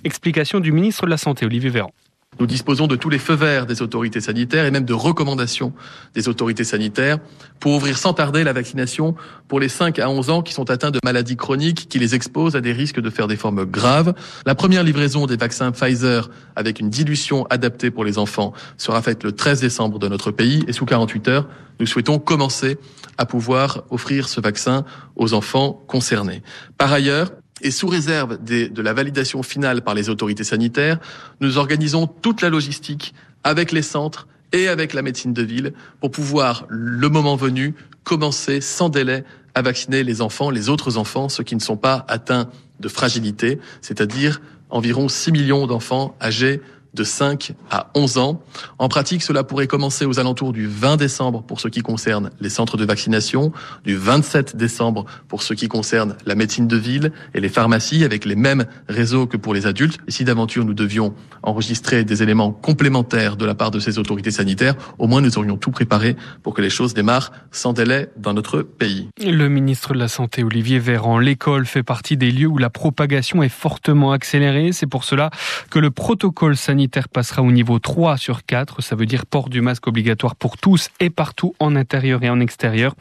Explication 0.04 0.60
du 0.60 0.72
ministre 0.72 1.04
de 1.04 1.10
la 1.10 1.18
Santé, 1.18 1.44
Olivier 1.44 1.70
Véran. 1.70 1.92
Nous 2.40 2.46
disposons 2.46 2.86
de 2.86 2.96
tous 2.96 3.10
les 3.10 3.18
feux 3.18 3.34
verts 3.34 3.66
des 3.66 3.82
autorités 3.82 4.22
sanitaires 4.22 4.64
et 4.64 4.70
même 4.70 4.86
de 4.86 4.94
recommandations 4.94 5.74
des 6.14 6.26
autorités 6.26 6.64
sanitaires 6.64 7.18
pour 7.58 7.72
ouvrir 7.72 7.98
sans 7.98 8.14
tarder 8.14 8.44
la 8.44 8.54
vaccination 8.54 9.14
pour 9.46 9.60
les 9.60 9.68
5 9.68 9.98
à 9.98 10.08
11 10.08 10.30
ans 10.30 10.40
qui 10.40 10.54
sont 10.54 10.70
atteints 10.70 10.90
de 10.90 11.00
maladies 11.04 11.36
chroniques 11.36 11.86
qui 11.90 11.98
les 11.98 12.14
exposent 12.14 12.56
à 12.56 12.62
des 12.62 12.72
risques 12.72 12.98
de 12.98 13.10
faire 13.10 13.28
des 13.28 13.36
formes 13.36 13.66
graves. 13.66 14.14
La 14.46 14.54
première 14.54 14.84
livraison 14.84 15.26
des 15.26 15.36
vaccins 15.36 15.70
Pfizer 15.70 16.30
avec 16.56 16.80
une 16.80 16.88
dilution 16.88 17.46
adaptée 17.50 17.90
pour 17.90 18.04
les 18.04 18.16
enfants 18.16 18.54
sera 18.78 19.02
faite 19.02 19.22
le 19.22 19.32
13 19.32 19.60
décembre 19.60 19.98
de 19.98 20.08
notre 20.08 20.30
pays 20.30 20.64
et 20.66 20.72
sous 20.72 20.86
48 20.86 21.28
heures, 21.28 21.46
nous 21.78 21.86
souhaitons 21.86 22.18
commencer 22.18 22.78
à 23.18 23.26
pouvoir 23.26 23.84
offrir 23.90 24.28
ce 24.30 24.40
vaccin 24.40 24.86
aux 25.14 25.34
enfants 25.34 25.84
concernés. 25.88 26.42
Par 26.78 26.90
ailleurs, 26.90 27.32
et 27.62 27.70
sous 27.70 27.88
réserve 27.88 28.42
de 28.42 28.82
la 28.82 28.92
validation 28.92 29.42
finale 29.42 29.82
par 29.82 29.94
les 29.94 30.08
autorités 30.08 30.44
sanitaires, 30.44 30.98
nous 31.40 31.58
organisons 31.58 32.06
toute 32.06 32.42
la 32.42 32.48
logistique 32.48 33.14
avec 33.44 33.72
les 33.72 33.82
centres 33.82 34.26
et 34.52 34.68
avec 34.68 34.94
la 34.94 35.02
médecine 35.02 35.32
de 35.32 35.42
ville 35.42 35.72
pour 36.00 36.10
pouvoir, 36.10 36.66
le 36.68 37.08
moment 37.08 37.36
venu, 37.36 37.74
commencer 38.04 38.60
sans 38.60 38.88
délai 38.88 39.24
à 39.54 39.62
vacciner 39.62 40.04
les 40.04 40.22
enfants, 40.22 40.50
les 40.50 40.68
autres 40.68 40.96
enfants, 40.96 41.28
ceux 41.28 41.44
qui 41.44 41.54
ne 41.54 41.60
sont 41.60 41.76
pas 41.76 42.04
atteints 42.08 42.48
de 42.80 42.88
fragilité, 42.88 43.58
c'est-à-dire 43.80 44.40
environ 44.70 45.08
6 45.08 45.32
millions 45.32 45.66
d'enfants 45.66 46.16
âgés 46.20 46.60
de 46.94 47.04
5 47.04 47.52
à 47.70 47.90
11 47.94 48.18
ans. 48.18 48.42
En 48.78 48.88
pratique, 48.88 49.22
cela 49.22 49.44
pourrait 49.44 49.66
commencer 49.66 50.04
aux 50.04 50.18
alentours 50.18 50.52
du 50.52 50.66
20 50.66 50.96
décembre 50.96 51.42
pour 51.42 51.60
ce 51.60 51.68
qui 51.68 51.82
concerne 51.82 52.30
les 52.40 52.50
centres 52.50 52.76
de 52.76 52.84
vaccination, 52.84 53.52
du 53.84 53.96
27 53.96 54.56
décembre 54.56 55.04
pour 55.28 55.42
ce 55.42 55.54
qui 55.54 55.68
concerne 55.68 56.16
la 56.26 56.34
médecine 56.34 56.66
de 56.66 56.76
ville 56.76 57.12
et 57.34 57.40
les 57.40 57.48
pharmacies 57.48 58.04
avec 58.04 58.24
les 58.24 58.36
mêmes 58.36 58.66
réseaux 58.88 59.26
que 59.26 59.36
pour 59.36 59.54
les 59.54 59.66
adultes. 59.66 59.98
Et 60.08 60.10
si 60.10 60.24
d'aventure 60.24 60.64
nous 60.64 60.74
devions 60.74 61.14
enregistrer 61.42 62.04
des 62.04 62.22
éléments 62.22 62.52
complémentaires 62.52 63.36
de 63.36 63.46
la 63.46 63.54
part 63.54 63.70
de 63.70 63.78
ces 63.78 63.98
autorités 63.98 64.30
sanitaires, 64.30 64.74
au 64.98 65.06
moins 65.06 65.20
nous 65.20 65.38
aurions 65.38 65.56
tout 65.56 65.70
préparé 65.70 66.16
pour 66.42 66.54
que 66.54 66.62
les 66.62 66.70
choses 66.70 66.94
démarrent 66.94 67.32
sans 67.50 67.72
délai 67.72 68.08
dans 68.16 68.34
notre 68.34 68.62
pays. 68.62 69.08
Le 69.24 69.48
ministre 69.48 69.94
de 69.94 69.98
la 69.98 70.08
Santé, 70.08 70.42
Olivier 70.42 70.78
Véran, 70.78 71.18
l'école 71.18 71.66
fait 71.66 71.82
partie 71.82 72.16
des 72.16 72.30
lieux 72.30 72.48
où 72.48 72.58
la 72.58 72.70
propagation 72.70 73.42
est 73.42 73.48
fortement 73.48 74.12
accélérée. 74.12 74.72
C'est 74.72 74.86
pour 74.86 75.04
cela 75.04 75.30
que 75.70 75.78
le 75.78 75.90
protocole 75.90 76.56
sanitaire 76.56 76.79
passera 76.88 77.42
au 77.42 77.50
niveau 77.52 77.78
3 77.78 78.16
sur 78.16 78.44
4. 78.44 78.82
Ça 78.82 78.96
veut 78.96 79.06
dire 79.06 79.26
port 79.26 79.48
du 79.48 79.60
masque 79.60 79.86
obligatoire 79.86 80.36
pour 80.36 80.58
tous 80.58 80.88
et 81.00 81.10
partout 81.10 81.54
en 81.58 81.76
intérieur 81.76 82.22
et 82.22 82.30
en 82.30 82.40
extérieur, 82.40 82.94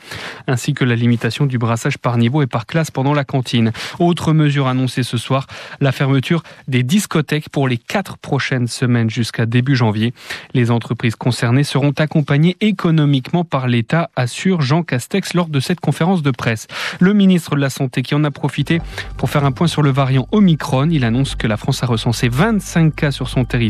ainsi 0.47 0.73
que 0.73 0.85
la 0.85 0.95
limitation 0.95 1.45
du 1.45 1.57
brassage 1.57 1.97
par 1.97 2.17
niveau 2.17 2.41
et 2.41 2.47
par 2.47 2.65
classe 2.65 2.91
pendant 2.91 3.13
la 3.13 3.23
cantine. 3.23 3.71
Autre 3.99 4.33
mesure 4.33 4.67
annoncée 4.67 5.03
ce 5.03 5.17
soir, 5.17 5.47
la 5.79 5.91
fermeture 5.91 6.43
des 6.67 6.83
discothèques 6.83 7.49
pour 7.49 7.67
les 7.67 7.77
quatre 7.77 8.17
prochaines 8.17 8.67
semaines 8.67 9.09
jusqu'à 9.09 9.45
début 9.45 9.75
janvier. 9.75 10.13
Les 10.53 10.71
entreprises 10.71 11.15
concernées 11.15 11.63
seront 11.63 11.93
accompagnées 11.97 12.57
économiquement 12.61 13.43
par 13.43 13.67
l'État, 13.67 14.09
assure 14.15 14.61
Jean 14.61 14.83
Castex 14.83 15.33
lors 15.33 15.47
de 15.47 15.59
cette 15.59 15.79
conférence 15.79 16.21
de 16.21 16.31
presse. 16.31 16.67
Le 16.99 17.13
ministre 17.13 17.55
de 17.55 17.61
la 17.61 17.69
Santé 17.69 18.01
qui 18.01 18.15
en 18.15 18.23
a 18.23 18.31
profité 18.31 18.81
pour 19.17 19.29
faire 19.29 19.45
un 19.45 19.51
point 19.51 19.67
sur 19.67 19.81
le 19.81 19.91
variant 19.91 20.27
Omicron, 20.31 20.89
il 20.89 21.03
annonce 21.03 21.35
que 21.35 21.47
la 21.47 21.57
France 21.57 21.83
a 21.83 21.85
recensé 21.85 22.29
25 22.29 22.95
cas 22.95 23.11
sur 23.11 23.29
son 23.29 23.45
territoire. 23.45 23.68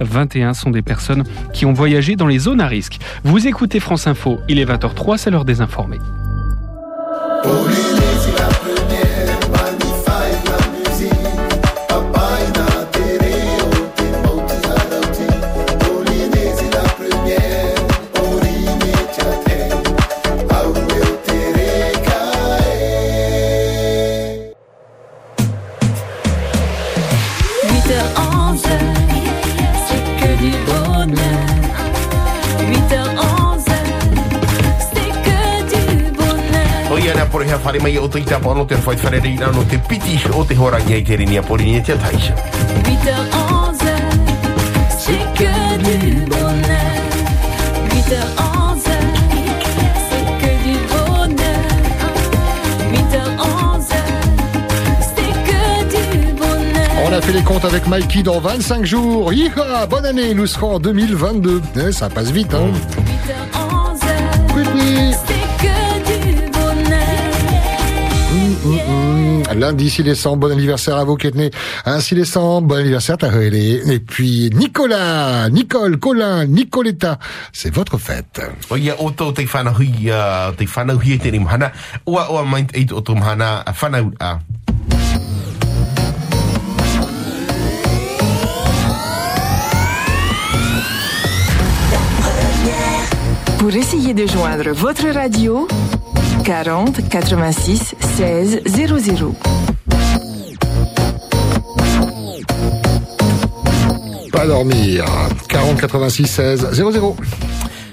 21 0.00 0.54
sont 0.54 0.70
des 0.70 0.82
personnes 0.82 1.24
qui 1.52 1.66
ont 1.66 1.72
voyagé 1.72 2.16
dans 2.16 2.26
les 2.26 2.38
zones 2.38 2.60
à 2.60 2.66
risque. 2.66 2.98
Vous 3.24 3.46
écoutez 3.46 3.80
France 3.80 4.06
Info, 4.06 4.40
il 4.48 4.58
est 4.58 4.64
20h03, 4.64 5.18
c'est 5.18 5.30
l'heure 5.30 5.44
des 5.44 5.60
informés. 5.60 6.00
Bonheur. 37.32 37.36
O 37.36 37.42
ia 37.42 37.46
na 37.46 37.46
pore 37.46 37.46
hea 37.46 37.58
whare 37.64 37.80
mai 37.80 37.98
o 37.98 38.08
te 38.08 38.18
ita 38.18 38.38
pono 38.38 38.64
te 38.64 38.74
whai 38.74 38.96
whare 38.96 39.20
reina 39.20 39.46
no 39.52 39.64
te 39.64 39.78
piti 39.78 40.20
o 40.32 40.44
te 40.44 40.54
hora 40.54 40.78
ngai 40.78 41.02
te 41.02 41.16
rini 41.16 41.38
a 41.38 41.42
pori 41.42 41.64
ni 41.64 41.82
te 41.82 41.94
taisha. 41.96 42.34
8h11, 42.84 43.76
c'est 44.98 45.24
que 45.34 45.52
du 45.84 46.24
bonheur. 46.26 47.02
8h11, 47.90 48.80
c'est 50.08 50.26
que 50.40 50.52
du 50.64 50.76
bonheur. 50.88 51.66
8h11, 52.92 53.94
c'est 55.00 55.34
que 55.46 55.62
du 55.90 56.32
bonheur. 56.34 56.90
On 57.06 57.12
a 57.12 57.20
fait 57.20 57.32
les 57.32 57.42
comptes 57.42 57.64
avec 57.64 57.86
Mikey 57.86 58.22
dans 58.22 58.40
25 58.40 58.84
jours. 58.84 59.32
Hiha, 59.32 59.86
bonne 59.86 60.06
année, 60.06 60.34
nous 60.34 60.46
serons 60.46 60.76
en 60.76 60.78
2022. 60.78 61.62
Eh, 61.76 61.92
ça 61.92 62.08
passe 62.08 62.30
vite, 62.30 62.54
hein 62.54 62.70
8h11, 63.54 63.98
c'est 64.00 65.32
que 65.32 65.45
Lundi 69.56 69.90
6 69.90 70.02
décembre, 70.02 70.48
bon 70.48 70.52
anniversaire 70.52 70.96
à 70.96 71.04
vous 71.04 71.16
qui 71.16 71.26
êtes 71.26 71.34
nés 71.34 71.50
un 71.84 72.00
6 72.00 72.14
décembre, 72.14 72.68
bon 72.68 72.76
anniversaire 72.76 73.16
Tahele. 73.16 73.54
Et 73.54 74.00
puis 74.00 74.50
Nicolas, 74.54 75.48
Nicole, 75.50 75.98
Colin, 75.98 76.46
Nicoletta, 76.46 77.18
c'est 77.52 77.74
votre 77.74 77.98
fête. 77.98 78.40
Te 78.68 78.74
whanahui, 78.74 80.10
te 80.56 80.64
whanahui 80.76 81.14
e 81.14 81.18
te 81.18 81.70
oa 82.06 82.30
o 82.30 82.44
whanau 82.44 84.12
a. 84.20 84.38
Pour 93.58 93.74
essayer 93.74 94.14
de 94.14 94.26
joindre 94.26 94.70
votre 94.70 95.08
radio, 95.08 95.66
40 96.46 97.02
86 97.10 97.94
16 98.16 98.60
00. 98.66 99.34
Pas 104.32 104.46
dormir. 104.46 105.04
40 105.50 105.86
86 105.86 106.26
16 106.26 106.72
00. 106.72 107.16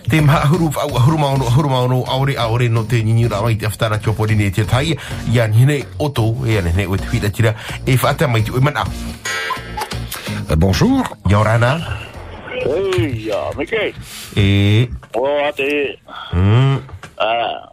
Te 0.10 0.22
maha 0.22 0.46
huru 0.52 0.70
au 0.78 0.90
huru 1.00 1.18
maono 1.18 1.46
huru 1.50 1.70
maono 1.70 2.04
aore 2.08 2.36
aore 2.38 2.68
no 2.70 2.84
te 2.84 3.02
nini 3.04 3.26
ra 3.28 3.42
mai 3.42 3.56
te 3.56 3.66
aftara 3.66 3.98
te 3.98 4.10
opori 4.10 4.36
ne 4.36 4.52
te 4.52 4.66
tai 4.66 4.94
ia 5.32 5.48
ni 5.48 5.66
ne 5.66 5.80
oto 5.98 6.36
e 6.46 6.58
ane 6.60 6.74
ne 6.76 6.86
o 6.86 6.96
te 6.98 7.08
whita 7.12 7.30
tira 7.30 7.56
e 7.86 7.96
whata 7.98 8.28
mai 8.28 8.44
te 8.44 8.52
oi 8.52 8.60
mana. 8.62 8.84
Bonjour. 10.58 11.02
Yorana. 11.28 11.80
Hei, 12.64 13.26
ya, 13.28 13.50
Mike. 13.58 13.94
E. 14.36 14.90
O 15.16 15.26
ate, 15.48 15.98
Mm. 16.34 16.78
ah, 17.18 17.73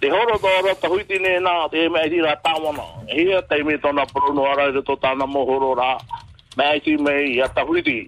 te 0.00 0.06
te 0.06 0.10
horo 0.14 0.38
tōra 0.38 0.74
ta 0.78 0.88
huiti 0.88 1.18
ne 1.18 1.38
nā 1.42 1.52
te 1.72 1.88
mea 1.90 2.06
i 2.06 2.20
rā 2.22 2.34
tāwana. 2.42 2.84
Hia 3.10 3.40
te 3.50 3.62
me 3.64 3.76
tōna 3.82 4.06
porono 4.12 4.44
ara 4.46 4.68
i 4.70 4.82
to 4.82 4.96
tāna 4.96 5.26
mohoro 5.26 5.74
rā. 5.74 5.98
Mea 6.56 6.78
i 6.78 6.96
me 6.96 7.14
i 7.26 7.42
ta 7.54 7.64
huiti. 7.66 8.06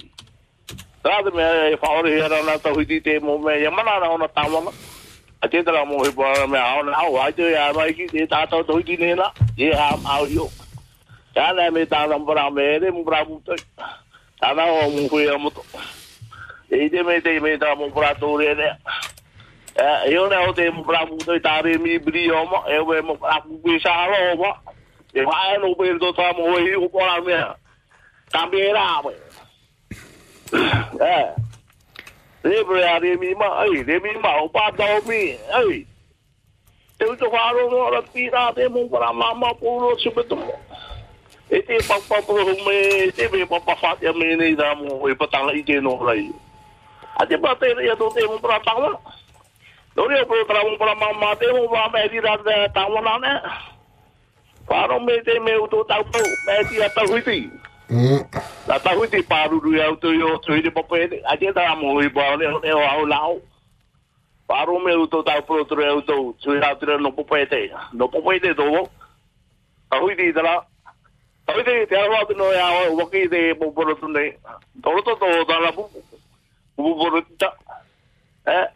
Tā 1.02 1.22
te 1.24 1.30
mea 1.34 1.70
e 1.70 1.76
whaore 1.82 2.12
hea 2.14 2.28
rana 2.28 2.58
ta 2.58 2.70
huiti 2.70 3.00
te 3.02 3.18
mo 3.20 3.38
mea 3.38 3.66
i 3.66 3.74
mana 3.74 3.98
rā 4.02 4.10
ona 4.14 4.28
tāwana. 4.28 4.72
A 5.42 5.48
te 5.48 5.62
tara 5.64 5.84
mo 5.84 6.02
he 6.04 6.10
pōra 6.10 6.46
mea 6.46 6.62
aona 6.76 6.94
au 7.02 7.18
ai 7.18 7.32
te 7.32 7.54
a 7.56 7.72
mai 7.72 7.92
ki 7.92 8.06
te 8.12 8.26
tātou 8.26 8.66
ta 8.66 8.72
huiti 8.72 8.98
ne 9.00 9.14
nā. 9.18 9.30
E 9.56 9.72
a 9.74 9.90
au 10.16 10.26
hio. 10.26 10.48
Tāna 11.34 11.70
me 11.70 11.86
tāna 11.86 12.18
mpara 12.18 12.50
me 12.50 12.66
ere 12.76 12.92
mpara 12.92 13.24
mutai. 13.24 13.58
Tāna 14.40 14.66
o 14.66 14.90
mu 14.90 15.08
hui 15.08 15.26
mo 15.32 15.48
moto. 15.48 15.64
E 16.70 16.88
te 16.88 17.02
me 17.02 17.20
te 17.20 17.40
me 17.40 17.56
tā 17.58 17.74
mpara 17.74 18.14
tōre 18.14 18.54
Eh, 19.80 20.14
eu 20.14 20.28
não 20.28 20.52
tenho 20.52 20.84
para 20.84 21.06
muito 21.06 21.34
estar 21.34 21.64
em 21.64 21.78
mi 21.78 21.98
brioma, 21.98 22.64
eu 22.66 22.84
vou 22.84 23.16
para 23.16 23.40
puxar 23.40 24.10
a 24.10 24.34
roupa. 24.34 24.60
E 25.14 25.22
vai 25.24 25.56
no 25.56 25.74
pelo 25.74 25.98
do 25.98 26.12
tamo 26.12 26.54
aí 26.54 26.76
o 26.76 26.90
para 26.90 27.20
mim. 27.22 27.54
Também 28.30 28.60
era, 28.60 29.02
É. 31.00 31.34
Re 32.44 32.64
bre 32.64 32.84
a 32.84 32.98
re 32.98 33.16
mi 33.16 33.34
ma, 33.34 33.60
ai, 33.60 33.82
re 33.82 34.00
mi 34.00 34.12
ma 34.18 34.42
o 34.42 34.50
pa 34.50 34.70
da 34.70 34.84
o 34.98 35.08
mi, 35.08 35.38
ai. 35.50 35.86
Te 36.98 37.06
uto 37.06 37.30
wharo 37.30 37.70
no 37.70 37.90
ra 37.90 38.02
te 38.52 38.68
mo 38.68 38.86
para 38.90 39.14
mama 39.14 39.54
puro 39.54 39.98
subeto 39.98 40.36
mo. 40.36 40.60
E 41.50 41.62
te 41.62 41.78
pa 41.88 41.98
pa 42.06 42.16
me, 42.20 43.12
te 43.12 43.28
fa 43.80 43.96
te 43.96 44.12
me 44.12 44.36
nei 44.36 44.54
da 44.54 44.74
mo 44.74 45.08
e 45.08 45.14
pa 45.14 45.26
i 45.54 45.62
te 45.62 45.80
no. 45.80 45.98
A 47.16 47.26
te 47.26 47.38
pa 47.38 47.56
te 47.56 47.74
to 47.96 48.10
te 48.10 48.26
mo. 48.26 48.38
No 48.42 49.19
re 49.96 50.24
pro 50.26 50.44
tra 50.44 50.62
mo 50.62 50.76
para 50.78 50.94
mama 50.94 51.36
te 51.36 51.46
mo 51.52 51.68
me 51.92 52.08
di 52.08 52.20
ra 52.20 52.36
da 52.36 52.68
tanga 52.68 53.00
na 53.00 53.18
ne. 53.18 53.40
Wharo 54.68 55.00
me 55.00 55.20
te 55.22 55.38
me 55.40 55.52
uto 55.58 55.84
tau, 55.84 56.04
me. 56.04 57.50
La 58.66 58.78
paruru 58.78 59.80
au 59.82 59.96
tu 59.96 60.12
yo 60.12 60.38
tu 60.38 60.52
hiri 60.52 60.70
pape 60.70 61.22
a 61.26 61.36
te 61.36 61.52
ta 61.52 61.74
mo 61.74 62.00
i 62.00 62.08
ba 62.08 62.36
le 62.36 62.46
ne 62.62 62.72
o 62.72 63.04
lao. 63.06 63.40
Paru 64.46 64.78
me 64.78 64.94
u 64.94 65.06
to 65.06 65.22
ta 65.22 65.40
pro 65.40 65.64
tu 65.64 65.74
au 65.74 66.00
tu 66.02 66.34
tu 66.40 66.54
ya 66.54 66.74
tu 66.74 66.86
no 66.86 67.10
pape 67.10 67.48
te. 67.50 67.70
No 67.92 68.08
pape 68.08 68.40
te 68.40 68.54
do. 68.54 68.88
Ti 69.90 70.32
tala. 70.32 70.64
Tahu 71.46 71.62
ti 71.64 71.86
te 71.88 71.96
au 71.96 72.24
tu 72.26 72.34
no 72.34 72.52
ya 72.52 72.70
o 72.86 72.94
wa 72.94 73.10
ki 73.10 73.28
te 73.28 73.54
pro 73.54 73.94
tu 73.94 74.08
ne. 74.08 74.36
To 74.82 75.02
to 75.02 75.14
to 75.16 75.44
ta 75.44 75.58
la 75.58 75.70
ta. 77.38 77.52
Eh. 78.46 78.66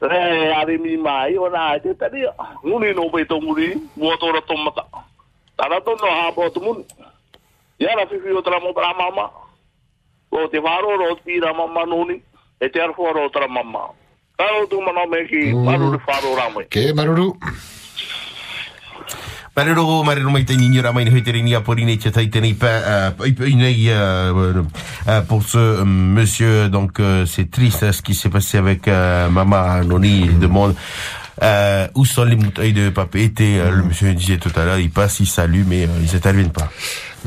Re 0.00 0.52
ari 0.52 0.78
mi 0.78 0.96
mai 0.96 1.36
o 1.36 1.48
na 1.48 1.78
te 1.78 1.94
ta 1.94 2.08
ni. 2.12 2.22
Nguni 2.64 2.94
no 2.94 3.08
pe 3.08 3.24
to 3.24 3.40
muri 3.40 3.74
mo 3.96 4.16
to 4.16 4.32
ra 4.32 4.40
to 4.40 4.54
mata. 4.56 4.84
Tara 5.56 5.80
to 5.80 5.96
no 5.96 6.06
ha 6.10 6.30
bo 6.30 6.48
tu 6.50 6.60
mun. 6.60 6.84
Ia 7.80 7.96
la 7.96 8.06
fifi 8.06 8.30
o 8.30 8.42
tala 8.42 8.60
mo 8.60 8.72
para 8.72 8.92
mama. 8.94 9.30
O 10.30 10.46
te 10.48 10.58
wharo 10.58 10.96
ro 10.96 11.16
mama 11.54 11.86
nuni. 11.86 12.20
E 12.60 12.68
te 12.68 12.80
ro 12.80 13.28
mama. 13.48 13.88
Tu 14.68 14.80
me 15.08 15.26
ki. 15.26 15.52
Ke 16.68 16.92
maruru. 16.92 17.32
Pa, 22.52 22.76
uh, 22.76 23.14
uh, 23.24 24.62
uh, 25.08 25.22
pour 25.26 25.42
ce 25.42 25.56
euh, 25.56 25.84
monsieur, 25.86 26.68
donc, 26.68 27.00
c'est 27.24 27.50
triste 27.50 27.90
ce 27.90 28.02
qui 28.02 28.14
s'est 28.14 28.28
passé 28.28 28.58
avec 28.58 28.86
maman 28.86 29.82
Noni, 29.82 30.26
il 30.26 30.38
demande, 30.38 30.74
euh, 31.42 31.86
où 31.94 32.04
sont 32.06 32.24
les 32.24 32.36
moutons 32.36 32.62
de 32.62 32.88
papété, 32.88 33.58
euh, 33.58 33.70
le 33.70 33.82
monsieur 33.82 34.14
disait 34.14 34.38
tout 34.38 34.52
à 34.56 34.64
l'heure, 34.64 34.78
il 34.78 34.90
passe, 34.90 35.20
il 35.20 35.26
salue, 35.26 35.64
mais 35.66 35.84
euh, 35.84 35.88
ils 36.02 36.12
n'interviennent 36.12 36.52
pas. 36.52 36.70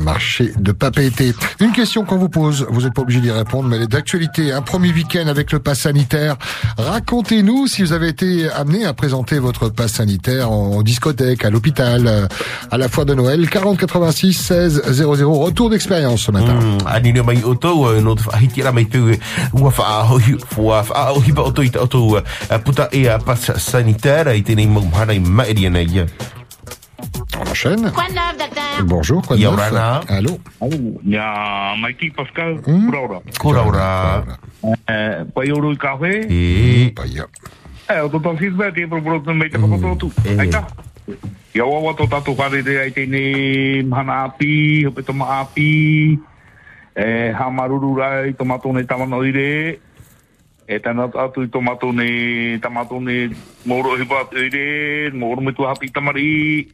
Marché 0.00 0.52
de 0.58 0.72
papété. 0.72 1.34
Une 1.60 1.72
question 1.72 2.04
qu'on 2.04 2.16
vous 2.16 2.28
pose, 2.28 2.66
vous 2.70 2.82
n'êtes 2.82 2.94
pas 2.94 3.02
obligé 3.02 3.20
d'y 3.20 3.30
répondre, 3.30 3.68
mais 3.68 3.76
elle 3.76 3.82
est 3.82 3.86
d'actualité. 3.86 4.52
Un 4.52 4.62
premier 4.62 4.92
week-end 4.92 5.26
avec 5.26 5.52
le 5.52 5.58
pass 5.58 5.80
sanitaire. 5.80 6.36
Racontez-nous 6.78 7.66
si 7.66 7.82
vous 7.82 7.92
avez 7.92 8.08
été 8.08 8.50
amené 8.50 8.84
à 8.84 8.92
présenter 8.94 9.38
votre 9.38 9.68
pass 9.68 9.92
sanitaire 9.92 10.50
en 10.50 10.82
discothèque, 10.82 11.44
à 11.44 11.50
l'hôpital, 11.50 12.06
euh, 12.06 12.26
à 12.70 12.78
la 12.78 12.88
foire 12.88 13.06
de 13.06 13.14
Noël. 13.14 13.48
40 13.48 13.78
86 13.78 14.32
16 14.32 14.82
00. 14.90 15.32
Retour 15.32 15.70
d'expérience 15.70 16.22
ce 16.22 16.30
matin. 16.30 16.54
Mm, 16.54 16.78
On 27.38 27.50
enchaîne. 27.50 27.90
Quoi 27.92 28.04
de 28.08 28.14
neuf, 28.14 28.36
docteur 28.38 28.84
Bonjour, 28.84 29.22
quoi 29.26 29.36
de 29.36 29.42
neuf 29.42 29.50
Yorana. 29.50 30.00
Allô 30.08 30.38
Ia, 31.06 31.74
Mikey 31.80 32.10
Pascal, 32.10 32.60
Hmm? 32.66 32.86
kuraura. 32.90 33.20
Kuraura. 33.38 34.24
Eh, 34.88 35.24
pai 35.34 35.50
oro 35.52 35.72
i 35.72 35.76
kawe. 35.76 36.10
E. 36.28 36.92
Paia. 36.94 37.26
Eh, 37.88 38.00
o 38.04 38.08
tō 38.08 38.36
feedback 38.38 38.76
e 38.78 38.86
pro 38.86 39.00
pro 39.00 39.34
mei 39.34 39.48
te 39.50 39.58
kapototu. 39.58 40.12
Aita. 40.38 40.66
Ia 41.54 41.64
wawa 41.64 41.92
tō 41.94 42.08
tatu 42.08 42.34
whare 42.38 42.62
re 42.62 42.78
ai 42.80 42.90
tēne 42.90 43.82
mhana 43.88 44.24
api, 44.24 44.84
hope 44.84 45.02
toma 45.02 45.40
api, 45.40 46.18
eh, 46.94 47.32
ha 47.34 47.50
maruru 47.50 47.96
rai 47.98 48.32
tomato 48.34 48.70
ne 48.72 48.84
tamano 48.84 49.24
ire, 49.24 49.80
e 50.68 50.78
tana 50.78 51.08
atu 51.10 51.42
i 51.42 51.48
tomato 51.48 51.90
ne 51.92 52.58
tamato 52.60 53.00
ne 53.00 53.30
moro 53.64 53.96
hipa 53.96 54.28
ire, 54.38 55.10
moro 55.12 55.40
me 55.40 55.52
tu 55.52 55.62
hapi 55.66 55.90
tamari, 55.90 56.68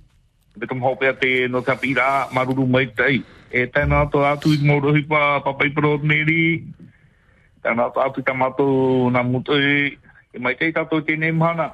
me 0.56 0.66
tomo 0.66 0.88
hopea 0.88 1.12
te 1.12 1.48
no 1.48 1.62
ka 1.62 1.76
pira 1.76 2.28
maruru 2.32 2.66
mai 2.66 2.86
tai. 2.96 3.22
E 3.50 3.66
tēnā 3.72 4.06
tō 4.10 4.24
atu 4.26 4.52
i 4.56 4.58
morohi 4.64 5.04
pa 5.08 5.40
papai 5.44 5.70
pro 5.74 5.96
neri, 6.02 6.64
tēnā 7.64 7.90
tō 7.94 8.02
atu 8.04 8.20
i 8.20 8.26
tamato 8.26 8.66
nā 9.12 9.22
mutu 9.24 9.54
i, 9.54 9.92
e 10.32 10.38
mai 10.42 10.56
tei 10.56 10.72
tato 10.72 11.00
te 11.04 11.16
nei 11.16 11.32
mhana. 11.32 11.70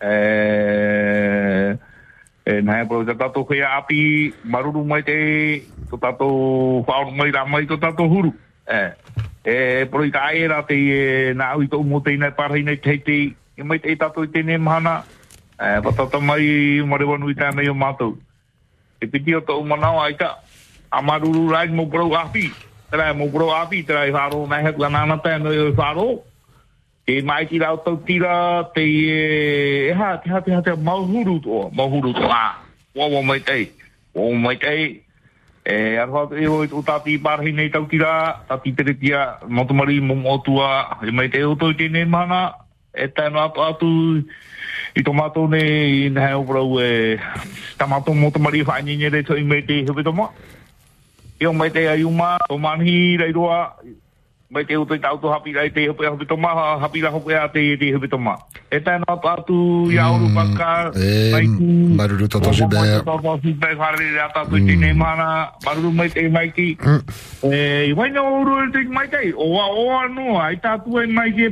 E, 0.00 0.14
e 2.46 2.60
nāia 2.64 2.88
pro 2.88 3.02
te 3.04 3.14
tato 3.18 3.44
kia 3.44 3.74
api 3.76 4.32
maruru 4.44 4.84
mai 4.86 5.02
tei, 5.02 5.62
tō 5.90 6.00
tato 6.00 6.28
whaoro 6.86 7.12
mai 7.12 7.30
rā 7.34 7.44
mai 7.46 7.66
tō 7.66 7.80
tato 7.82 8.08
huru. 8.08 8.32
E, 8.68 8.80
e 9.44 9.58
pro 9.90 10.06
i 10.06 10.14
ka 10.14 10.30
aera 10.30 10.62
te 10.66 10.78
nā 11.34 11.52
au 11.52 11.66
i 11.66 11.70
tō 11.70 11.82
mō 11.84 12.02
tei 12.06 12.16
nei 12.16 12.32
parhi 12.32 12.64
nei 12.64 12.80
tei 12.80 13.34
e 13.58 13.62
mai 13.62 13.78
tei 13.82 13.96
tato 13.96 14.22
i 14.22 14.30
te. 14.30 14.46
E, 14.46 14.58
Eh, 15.58 15.80
patata 15.82 16.20
mai 16.22 16.78
marewa 16.86 17.18
nui 17.18 17.34
tēnei 17.34 17.66
o 17.66 17.74
mātou. 17.74 18.14
E 19.02 19.06
piti 19.10 19.34
o 19.34 19.40
tau 19.42 19.66
ai 19.98 20.14
ka 20.14 20.38
a 20.90 21.02
maruru 21.02 21.50
rai 21.50 21.66
mō 21.66 21.90
kurau 21.90 22.14
api, 22.14 22.52
tera 22.90 23.10
e 23.10 23.14
mō 23.14 23.26
kurau 23.32 23.50
api, 23.50 23.82
tera 23.82 24.06
e 24.06 24.12
whāro 24.12 24.46
nei 24.46 24.62
hatu 24.62 24.84
anana 24.86 25.18
tēnei 25.18 25.58
o 25.58 25.72
whāro. 25.74 26.22
E 27.08 27.22
mai 27.22 27.46
ki 27.46 27.58
rau 27.58 27.76
tau 27.82 27.96
tira, 28.06 28.70
te 28.72 28.84
e, 28.84 29.92
ha, 29.98 30.16
te 30.22 30.30
ha, 30.30 30.40
te 30.40 30.54
ha, 30.54 30.62
te 30.62 30.70
ha, 30.70 30.76
mauhuru 30.76 31.40
tō, 31.42 31.72
mauhuru 31.74 32.14
tō, 32.14 32.30
Wo 32.94 33.08
wawa 33.08 33.22
mai 33.22 33.40
tei, 33.40 33.70
wo 34.14 34.32
mai 34.34 34.56
tei, 34.56 35.02
e 35.64 35.96
arwa 35.98 36.26
te 36.28 36.46
o 36.46 36.62
i 36.64 36.68
tō 36.68 36.82
tāti 36.86 37.18
pārhi 37.18 37.52
nei 37.54 37.70
tau 37.70 37.86
tira, 37.90 38.44
tāti 38.48 38.74
tere 38.76 38.94
tia, 38.94 39.38
motumari 39.48 39.98
mō 40.00 40.16
mō 40.22 40.42
tua, 40.44 40.98
e 41.02 41.10
mai 41.10 41.28
tei 41.28 41.42
o 41.42 41.54
tō 41.58 41.72
i 41.74 41.78
tēnei 41.78 42.06
mana, 42.06 42.52
e 42.94 43.08
tēnu 43.08 43.40
atu 43.42 43.64
atu, 43.66 43.90
i 44.94 45.02
tomato 45.02 45.46
ne 45.46 45.60
i 46.04 46.10
nei 46.10 46.32
o 46.32 46.42
brau 46.42 46.80
e 46.80 47.18
tamato 47.76 48.14
motomari 48.14 48.62
whaini 48.62 48.96
ne 48.96 49.08
re 49.08 49.22
to 49.22 49.36
i 49.36 49.44
mai 49.44 49.62
te 49.62 49.84
hewe 49.84 50.02
toma 50.02 50.30
i 51.40 51.46
o 51.46 51.52
mai 51.52 51.70
te 51.70 51.88
ayuma 51.88 52.36
o 52.48 52.58
manhi 52.58 53.16
reiroa 53.16 53.76
mai 54.50 54.64
te 54.64 54.76
i 54.94 54.98
tau 54.98 55.18
tu 55.20 55.28
hapi 55.28 55.52
rai 55.52 55.70
te 55.70 55.86
hope 55.88 56.06
hope 56.08 56.24
toma 56.28 56.48
hapi 56.80 57.02
ra 57.04 57.10
hope 57.10 57.32
a 57.36 57.48
te 57.48 57.92
hope 57.92 58.08
toma. 58.08 58.36
E 58.72 58.80
no 60.18 60.28
paka 60.34 60.90
Et 60.96 61.32
Maruru, 61.96 62.28
hari 63.78 64.14
ta 64.32 64.44
tu 64.44 64.56
mana 64.96 65.52
baru 65.64 65.92
mai 65.92 66.08
te 66.08 66.28
mai 66.28 66.48
ki 66.52 66.76
e 67.42 67.88
i 67.90 68.10
no 68.10 68.24
uru 68.40 68.70
te 68.72 68.84
mai 68.88 69.08
te 69.08 69.32
o 69.36 69.52
wa 69.52 69.66
o 69.68 70.08
no 70.08 70.40
ai 70.40 70.56
ta 70.56 70.78
tu 70.78 70.96
mai 71.12 71.30
ki 71.32 71.50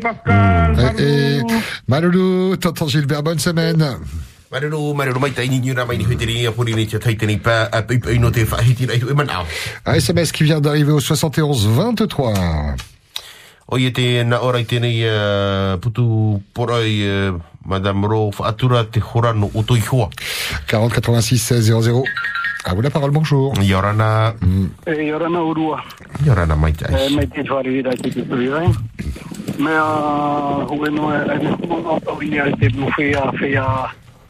Maruru, 1.89 2.57
bonne 3.23 3.39
semaine. 3.39 3.99
Marero, 4.51 4.95
marero 4.95 5.19
mai 5.19 5.33
ni 5.51 6.87
te 6.87 7.39
pa 7.39 7.69
a 7.73 7.83
te 7.83 7.99
tu 7.99 8.09
e. 9.11 9.45
Un 9.87 10.01
SMS 10.01 10.31
qui 10.33 10.45
vient 10.45 10.61
d'arriver 10.61 10.93
au 10.93 11.01
71 11.01 11.53
23. 11.53 12.77
O 13.67 13.79
ia 13.79 13.91
te 13.91 14.23
na 14.23 14.39
ora 14.47 14.61
i 14.63 14.65
tēnei 14.65 15.03
uh, 15.03 15.75
putu 15.83 16.39
porai 16.55 17.03
uh, 17.03 17.41
Madame 17.67 18.07
Ro 18.07 18.31
whaatura 18.31 18.85
te 18.85 19.03
horano 19.03 19.51
o 19.53 19.65
toi 19.67 19.83
hoa. 19.91 20.09
40 20.71 21.01
86 21.03 21.43
16 21.43 21.83
00. 21.83 22.05
À 22.69 22.75
vous 22.75 22.83
la 22.83 22.91
parole, 22.91 23.11
bonjour. 23.11 23.53
Yorana. 23.63 24.35
E 24.87 25.03
yorana 25.03 25.43
urua. 25.43 25.83
Yorana 26.25 26.55
mai 26.55 26.73
tai. 26.73 26.95
E 26.95 27.11
mai 27.11 27.27
te 27.27 27.43
whare 27.51 27.71
ira 27.71 27.91
te 27.91 28.11
te 28.11 28.23
tui 28.23 28.49
rai. 28.49 28.71
Mea 29.59 29.83
hue 30.71 30.91
no 30.91 31.11
e 31.11 31.19
e 31.35 31.67
mo 31.67 31.81
no 31.83 32.01
tau 32.01 32.23
ini 32.23 32.39
ai 32.39 32.55
te 32.55 32.71
buwhi 32.71 33.15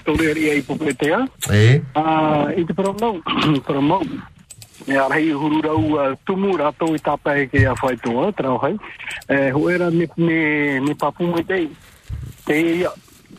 a 0.07 0.12
whea 0.12 0.16
tore 0.16 0.32
ria 0.34 0.54
i 0.54 0.62
pupetea. 0.62 1.26
E? 1.50 1.82
Ah, 1.94 2.50
i 2.57 2.64
te 2.64 2.74
paramau. 2.74 3.22
paramau. 3.66 4.02
E 4.86 4.96
a 4.96 5.09
rei 5.09 5.30
huru 5.30 5.61
rau 5.61 5.82
uh, 5.94 6.16
tumu 6.24 6.57
rato 6.57 6.94
i 6.94 6.98
tapai 6.98 7.48
ke 7.48 7.66
a 7.66 7.74
whai 7.74 7.96
toa, 7.96 8.32
trau 8.32 8.59
hai. 8.59 8.76
E 9.28 9.50
huera 9.50 9.90
me, 9.90 10.07
me, 10.16 10.80
me 10.80 10.94
papu 10.94 11.26
mai 11.26 11.44
te. 11.44 11.68
Te 12.44 12.61
ia. 12.61 12.92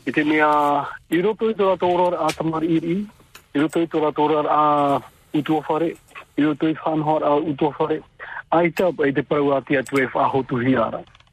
I 0.06 0.12
te 0.12 0.24
mea, 0.24 0.88
i 1.10 1.22
roto 1.22 1.50
i 1.50 1.56
tora 1.56 1.76
tōra 1.76 2.20
a 2.20 2.32
tamari 2.32 2.76
iri. 2.78 3.08
I 3.54 3.60
roto 3.60 3.80
i 3.80 3.88
tora 3.88 4.12
tōra 4.12 4.46
a 4.48 5.02
utua 5.34 5.64
whare. 5.68 5.96
I 6.38 6.44
roto 6.44 6.68
i 6.68 6.76
whanhor 6.76 7.24
a 7.24 7.36
utua 7.36 7.74
whare. 7.80 8.02
Ai 8.52 8.72
tau 8.72 8.94
e 9.04 9.12
te 9.12 9.24
parau 9.24 9.56
ati 9.56 9.78
atu 9.78 10.00
e 10.00 10.08
whahotu 10.08 10.60
hiara. 10.64 11.04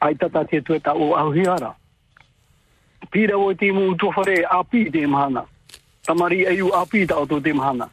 Ai 0.00 0.14
tata 0.14 0.44
te 0.44 0.60
tue 0.60 0.80
ta 0.80 0.94
o 0.94 1.14
auhiara. 1.16 1.74
Pira 3.10 3.38
o 3.38 3.52
te 3.54 3.72
mu 3.72 3.94
tofare 3.96 4.44
api 4.44 4.90
te 4.90 5.06
mahana. 5.06 5.44
Tamari 6.06 6.44
e 6.44 6.62
u 6.62 6.72
api 6.74 7.06
ta 7.06 7.18
o 7.18 7.26
tō 7.26 7.42
te 7.42 7.52
mahana 7.52 7.90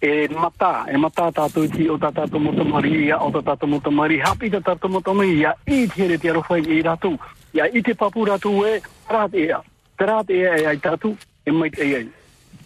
e 0.00 0.28
mata, 0.28 0.86
e 0.88 0.96
mata 0.96 1.28
tātou 1.30 1.68
ti 1.68 1.84
o 1.90 1.98
tā 2.00 2.08
tātou 2.08 2.40
motamari 2.40 3.04
ia, 3.04 3.18
o 3.20 3.28
tā 3.34 3.42
tātou 3.44 3.68
motamari, 3.68 4.16
hapi 4.18 4.48
tā 4.48 4.62
tātou 4.64 4.88
motamari 4.88 5.34
ia, 5.42 5.52
i 5.68 5.84
tere 5.92 6.16
te 6.16 6.30
arowhai 6.32 6.62
i 6.64 6.80
rātou. 6.82 7.18
Ia, 7.52 7.66
i 7.68 7.82
te 7.84 7.92
papu 7.94 8.24
rātou 8.24 8.64
e, 8.64 8.78
rāt 9.10 9.36
ea. 9.36 9.60
Te 9.98 10.08
rāt 10.08 10.32
ea 10.32 10.56
e 10.56 10.64
ai 10.72 10.78
tātou, 10.80 11.12
e 11.44 11.52
mai 11.52 11.68
te 11.70 11.84
ei. 11.84 12.08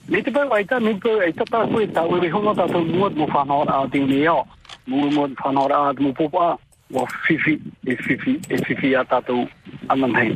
Me 0.06 0.20
te 0.22 0.30
pau 0.30 0.52
aita, 0.54 0.78
me 0.78 0.94
te 0.94 1.00
pau 1.02 1.24
aita 1.26 1.48
tātou 1.50 1.82
e 1.82 1.88
tāu, 1.90 2.20
e 2.22 2.30
honga 2.30 2.54
tātou 2.60 2.86
muat 2.86 3.18
mo 3.18 3.26
whanau 3.26 3.66
a 3.66 3.82
te 3.90 3.98
ne 3.98 4.22
ao. 4.30 4.46
Mo 4.86 5.10
mo 5.10 5.26
whanau 5.42 5.66
a 5.74 5.92
mo 5.98 6.14
popa 6.14 6.52
a, 6.52 6.56
wa 6.94 7.04
fifi, 7.26 7.58
e 7.86 7.96
fifi, 7.98 8.38
e 8.48 8.58
fifi 8.64 8.94
a 8.94 9.02
tātou 9.04 9.48
anam 9.92 10.14
hei. 10.16 10.30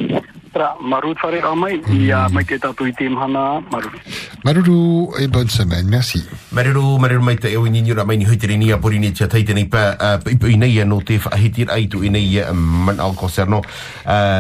Tra, 0.53 0.73
marut 0.81 1.19
whare 1.23 1.41
a 1.45 1.55
mai, 1.55 1.77
ia 1.95 2.25
mai 2.33 2.43
te 2.49 2.59
tātou 2.59 2.89
i 2.89 2.93
te 2.97 3.09
mhana, 3.13 3.61
marut. 3.71 3.95
Maruru 4.45 5.09
et 5.21 5.29
bonne 5.29 5.49
semaine. 5.49 5.89
Merci. 5.89 6.25
Marero, 6.53 6.97
marero 6.99 7.23
mai 7.23 7.37
te 7.37 7.53
ewi 7.53 7.71
mai 7.71 8.17
ni 8.17 8.27
hoitere 8.27 8.57
ni 8.57 8.73
a 8.73 8.79
pori 8.79 8.99
ni 8.99 9.13
tia 9.13 9.29
taite 9.29 9.55
nei 9.55 9.67
pa 9.67 10.19
i 10.27 10.57
nei 10.57 10.85
no 10.85 11.01
te 11.01 11.19
whahitir 11.19 11.71
ai 11.71 11.87
tu 11.89 12.03
i 12.03 12.11
nei 12.11 12.43
man 12.55 12.99
en 13.01 13.15
concernant 13.15 13.63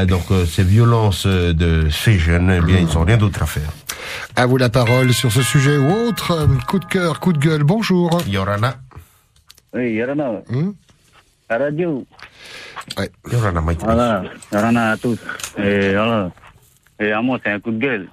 donc 0.07 0.27
ces 0.47 0.65
violences 0.65 1.27
de 1.27 1.89
ces 1.91 2.19
jeunes, 2.19 2.51
eh 2.51 2.61
bien 2.61 2.79
ils 2.81 2.99
ont 2.99 3.05
rien 3.05 3.17
d'autre 3.17 3.43
à 3.43 3.47
faire. 3.47 3.71
À 4.37 4.47
vous 4.47 4.57
la 4.57 4.71
parole 4.71 5.13
sur 5.13 5.31
ce 5.31 5.43
sujet 5.43 5.77
ou 5.77 5.91
autre. 6.09 6.31
Euh, 6.33 6.47
Coup 6.67 6.79
de 6.79 6.85
cœur, 6.85 7.21
coup 7.21 7.33
de 7.33 7.39
gueule. 7.39 7.65
Bonjour. 7.65 8.23
Yorana. 8.27 8.77
Oui, 9.75 9.93
Yorana. 9.93 10.43
À 11.51 11.57
radio. 11.57 12.05
Ouais. 12.99 13.11
Mai. 13.25 13.77
Voilà, 13.81 14.23
Yorana 14.53 14.91
à 14.91 14.97
tous. 14.99 15.19
Et 15.57 15.93
voilà. 15.93 16.31
Et 17.01 17.13
à 17.13 17.23
moi, 17.23 17.39
c'est 17.43 17.51
un 17.51 17.61
coup 17.61 17.71
de 17.71 17.79
gueule. 17.79 18.09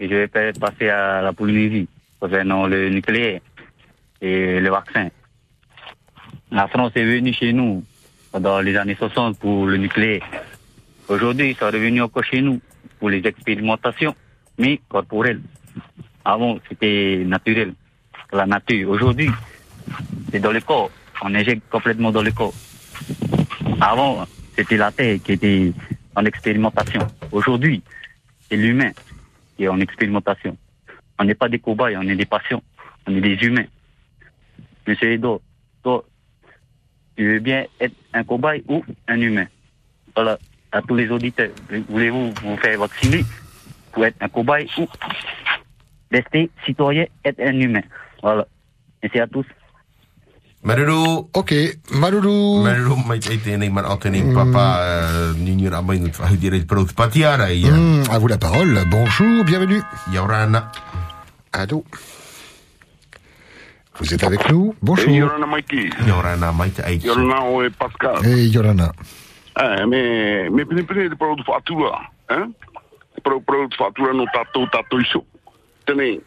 Et 0.00 0.08
je 0.08 0.14
vais 0.14 0.28
passer 0.28 0.88
à 0.88 1.22
la 1.22 1.32
Polynésie 1.32 1.88
concernant 2.18 2.66
le 2.66 2.88
nucléaire 2.88 3.40
et 4.20 4.58
le 4.60 4.70
vaccin. 4.70 5.08
La 6.50 6.66
France 6.68 6.92
est 6.96 7.04
venue 7.04 7.32
chez 7.32 7.52
nous 7.52 7.84
dans 8.38 8.60
les 8.60 8.76
années 8.76 8.96
60 8.96 9.38
pour 9.38 9.66
le 9.66 9.76
nucléaire. 9.76 10.22
Aujourd'hui, 11.08 11.50
ils 11.50 11.56
sont 11.56 11.66
revenus 11.66 12.02
encore 12.02 12.24
chez 12.24 12.40
nous 12.40 12.60
pour 12.98 13.10
les 13.10 13.24
expérimentations, 13.24 14.16
mais 14.58 14.80
corporelles. 14.88 15.42
Avant, 16.24 16.58
c'était 16.68 17.22
naturel, 17.24 17.74
la 18.32 18.46
nature. 18.46 18.90
Aujourd'hui, 18.90 19.30
c'est 20.32 20.40
dans 20.40 20.52
le 20.52 20.60
corps. 20.60 20.90
On 21.26 21.34
injecte 21.34 21.62
complètement 21.70 22.12
dans 22.12 22.20
le 22.20 22.30
corps. 22.32 22.52
Avant, 23.80 24.26
c'était 24.54 24.76
la 24.76 24.92
terre 24.92 25.18
qui 25.24 25.32
était 25.32 25.72
en 26.14 26.26
expérimentation. 26.26 27.00
Aujourd'hui, 27.32 27.82
c'est 28.46 28.56
l'humain 28.56 28.90
qui 29.56 29.64
est 29.64 29.68
en 29.68 29.80
expérimentation. 29.80 30.54
On 31.18 31.24
n'est 31.24 31.34
pas 31.34 31.48
des 31.48 31.58
cobayes, 31.58 31.96
on 31.96 32.02
est 32.02 32.14
des 32.14 32.26
patients. 32.26 32.62
On 33.06 33.16
est 33.16 33.22
des 33.22 33.36
humains. 33.42 33.64
Monsieur 34.86 35.12
Edo, 35.12 35.40
toi, 35.82 36.04
tu 37.16 37.26
veux 37.26 37.38
bien 37.38 37.64
être 37.80 37.94
un 38.12 38.22
cobaye 38.22 38.62
ou 38.68 38.84
un 39.08 39.18
humain? 39.18 39.46
Voilà, 40.14 40.38
à 40.72 40.82
tous 40.82 40.94
les 40.94 41.08
auditeurs, 41.08 41.50
voulez-vous 41.88 42.34
vous 42.42 42.56
faire 42.58 42.78
vacciner 42.78 43.24
pour 43.92 44.04
être 44.04 44.16
un 44.20 44.28
cobaye 44.28 44.68
ou 44.76 44.86
rester 46.12 46.50
citoyen, 46.66 47.06
être 47.24 47.40
un 47.40 47.58
humain? 47.58 47.82
Voilà. 48.22 48.46
Merci 49.02 49.20
à 49.20 49.26
tous. 49.26 49.46
Marero. 50.64 51.28
Ok, 51.32 51.52
Maruru. 52.00 52.62
Marero 52.64 52.96
mai 52.96 53.20
te 53.20 53.36
tēnei 53.36 53.68
man 53.68 53.84
o 53.84 53.98
tēnei 54.00 54.24
papa 54.32 54.62
uh, 54.80 55.34
ni 55.36 55.52
ni 55.58 55.68
ra 55.68 55.82
mai 55.84 55.98
ngut 56.00 56.16
whahitere 56.16 56.62
pro 56.64 56.86
patiara 56.96 57.50
ia. 57.52 57.74
À 58.10 58.18
vous 58.18 58.28
la 58.28 58.38
parole. 58.38 58.80
Bonjour, 58.88 59.44
bienvenue. 59.44 59.82
Yorana. 60.10 60.72
Allô. 61.52 61.84
Vous 64.00 64.12
êtes 64.14 64.24
avec 64.24 64.50
nous 64.50 64.74
Bonjour. 64.80 65.08
E 65.08 65.18
Yorana 65.18 65.46
Maiki. 65.46 65.90
Yorana 66.08 66.52
mai 66.52 66.70
te 66.70 66.82
ai. 66.82 66.98
Yorana 66.98 67.44
o 67.44 67.62
e 67.62 67.68
Pascal. 67.70 68.24
Hey, 68.24 68.48
Yorana. 68.48 68.90
Eh, 69.60 69.84
me, 69.86 70.48
me 70.50 70.64
pini 70.64 70.82
pini 70.82 71.08
de 71.10 71.14
produto 71.14 71.44
fatura. 71.44 72.10
Eh? 72.30 72.48
Pro, 73.22 73.40
fatura 73.76 74.12
no 74.14 74.24
tato, 74.32 74.66
tato 74.72 74.98
iso. 74.98 75.24
Tene, 75.84 76.20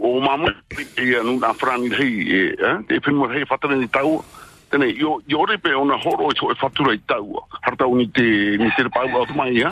o 0.00 0.20
mamu 0.20 0.48
i 0.96 1.14
anu 1.16 1.38
na 1.38 1.52
frangi 1.52 1.94
hei 1.94 2.14
e 2.32 2.40
e 2.88 3.00
pinu 3.00 3.18
mo 3.18 3.28
hei 3.28 3.44
ni 3.76 3.88
tau. 3.88 4.24
Tene 4.70 4.86
yo 4.94 5.20
yo 5.26 5.44
re 5.44 5.58
pe 5.58 5.74
ona 5.74 5.98
horo 5.98 6.30
e 6.30 6.34
e 6.34 6.54
fatura 6.54 6.94
i 6.94 7.00
tau 7.06 7.42
harta 7.62 7.86
uni 7.86 8.06
te 8.06 8.22
ni 8.56 8.70
te 8.76 8.88
pa 8.88 9.02
u 9.04 9.26
mai 9.34 9.58
ya 9.58 9.70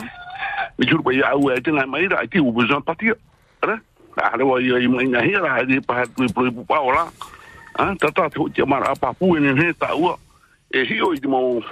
mi 0.77 0.85
jur 0.85 1.01
pe 1.01 1.15
ya 1.15 1.35
u 1.35 1.49
e 1.49 1.61
tena 1.61 1.85
mai 1.87 2.07
ra 2.07 2.27
ki 2.27 2.39
u 2.39 2.51
bezon 2.51 2.83
patia 2.83 3.15
ra 3.63 3.79
ra 4.17 4.29
ha 4.29 4.37
lewa 4.37 4.59
yo 4.59 4.75
i 4.77 4.87
mai 4.87 5.07
na 5.07 5.21
hi 5.23 5.31
ra 5.39 5.63
di 5.63 5.79
pa 5.79 6.03
tu 6.03 6.27
pro 6.35 6.51
pu 6.51 6.65
pa 6.67 6.81
ola 6.83 7.07
ha 7.79 7.95
tata 7.95 8.29
tu 8.29 8.49
te 8.49 8.65
mar 8.67 8.83
a 8.83 8.93
pa 8.95 9.13
pu 9.13 9.37
en 9.37 9.55
he 9.55 9.73
tau 9.79 10.19
e 10.75 10.83
hi 10.83 10.99
o 11.01 11.13
i 11.15 11.19
mo 11.23 11.63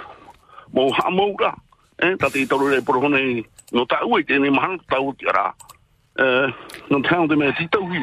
mo 0.72 0.90
ha 0.96 1.10
mo 1.10 1.36
ra? 1.38 1.52
E 2.00 2.16
tata 2.16 2.38
i 2.38 2.46
tau 2.46 2.64
re 2.64 2.80
pro 2.80 3.00
hone 3.00 3.44
no 3.72 3.84
tau 3.84 4.16
e 4.16 4.24
tene 4.24 4.48
mahan 4.50 4.80
tau 4.88 5.12
ti 5.12 5.26
ra? 5.26 5.52
Eh, 6.18 6.54
no 6.90 6.98
tau 7.02 7.28
te 7.28 7.36
mea 7.36 7.54
ti 7.54 7.68
tau 7.70 7.86
hi. 7.92 8.02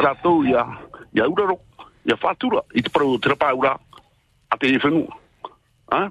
Ra 0.00 0.14
tau 0.22 0.44
ia, 0.44 0.64
ia 1.12 1.28
uraro, 1.28 1.58
ia 2.08 2.16
fatura, 2.16 2.62
i 2.72 2.82
te 2.82 2.88
parau 2.88 3.18
te. 3.20 3.76
A 4.48 4.56
te 4.56 4.66
e 4.72 4.78
whenua. 4.80 5.18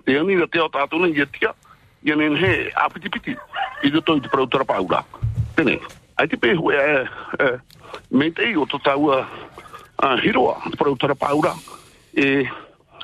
Te 0.06 0.20
ani 0.20 0.38
ra 0.38 0.47
te 0.47 0.60
o 0.62 0.70
i 1.10 1.26
tia. 1.26 1.54
Ia 2.06 2.16
nen 2.16 2.38
he 2.38 2.70
apiti 2.76 3.10
piti. 3.10 3.36
I 3.84 3.89
te 3.89 4.02
toi 4.02 4.22
te 4.22 4.30
parau 4.30 4.47
te 4.47 4.58
ai 6.20 6.28
te 6.28 6.38
e, 7.39 7.58
me 8.12 8.30
te 8.32 8.52
i 8.52 8.56
o 8.56 8.66
taua 8.66 9.26
uh, 10.04 10.18
hiroa, 10.22 10.62
para 10.78 10.91
utara 10.91 11.16
paura, 11.16 11.56
e, 12.14 12.45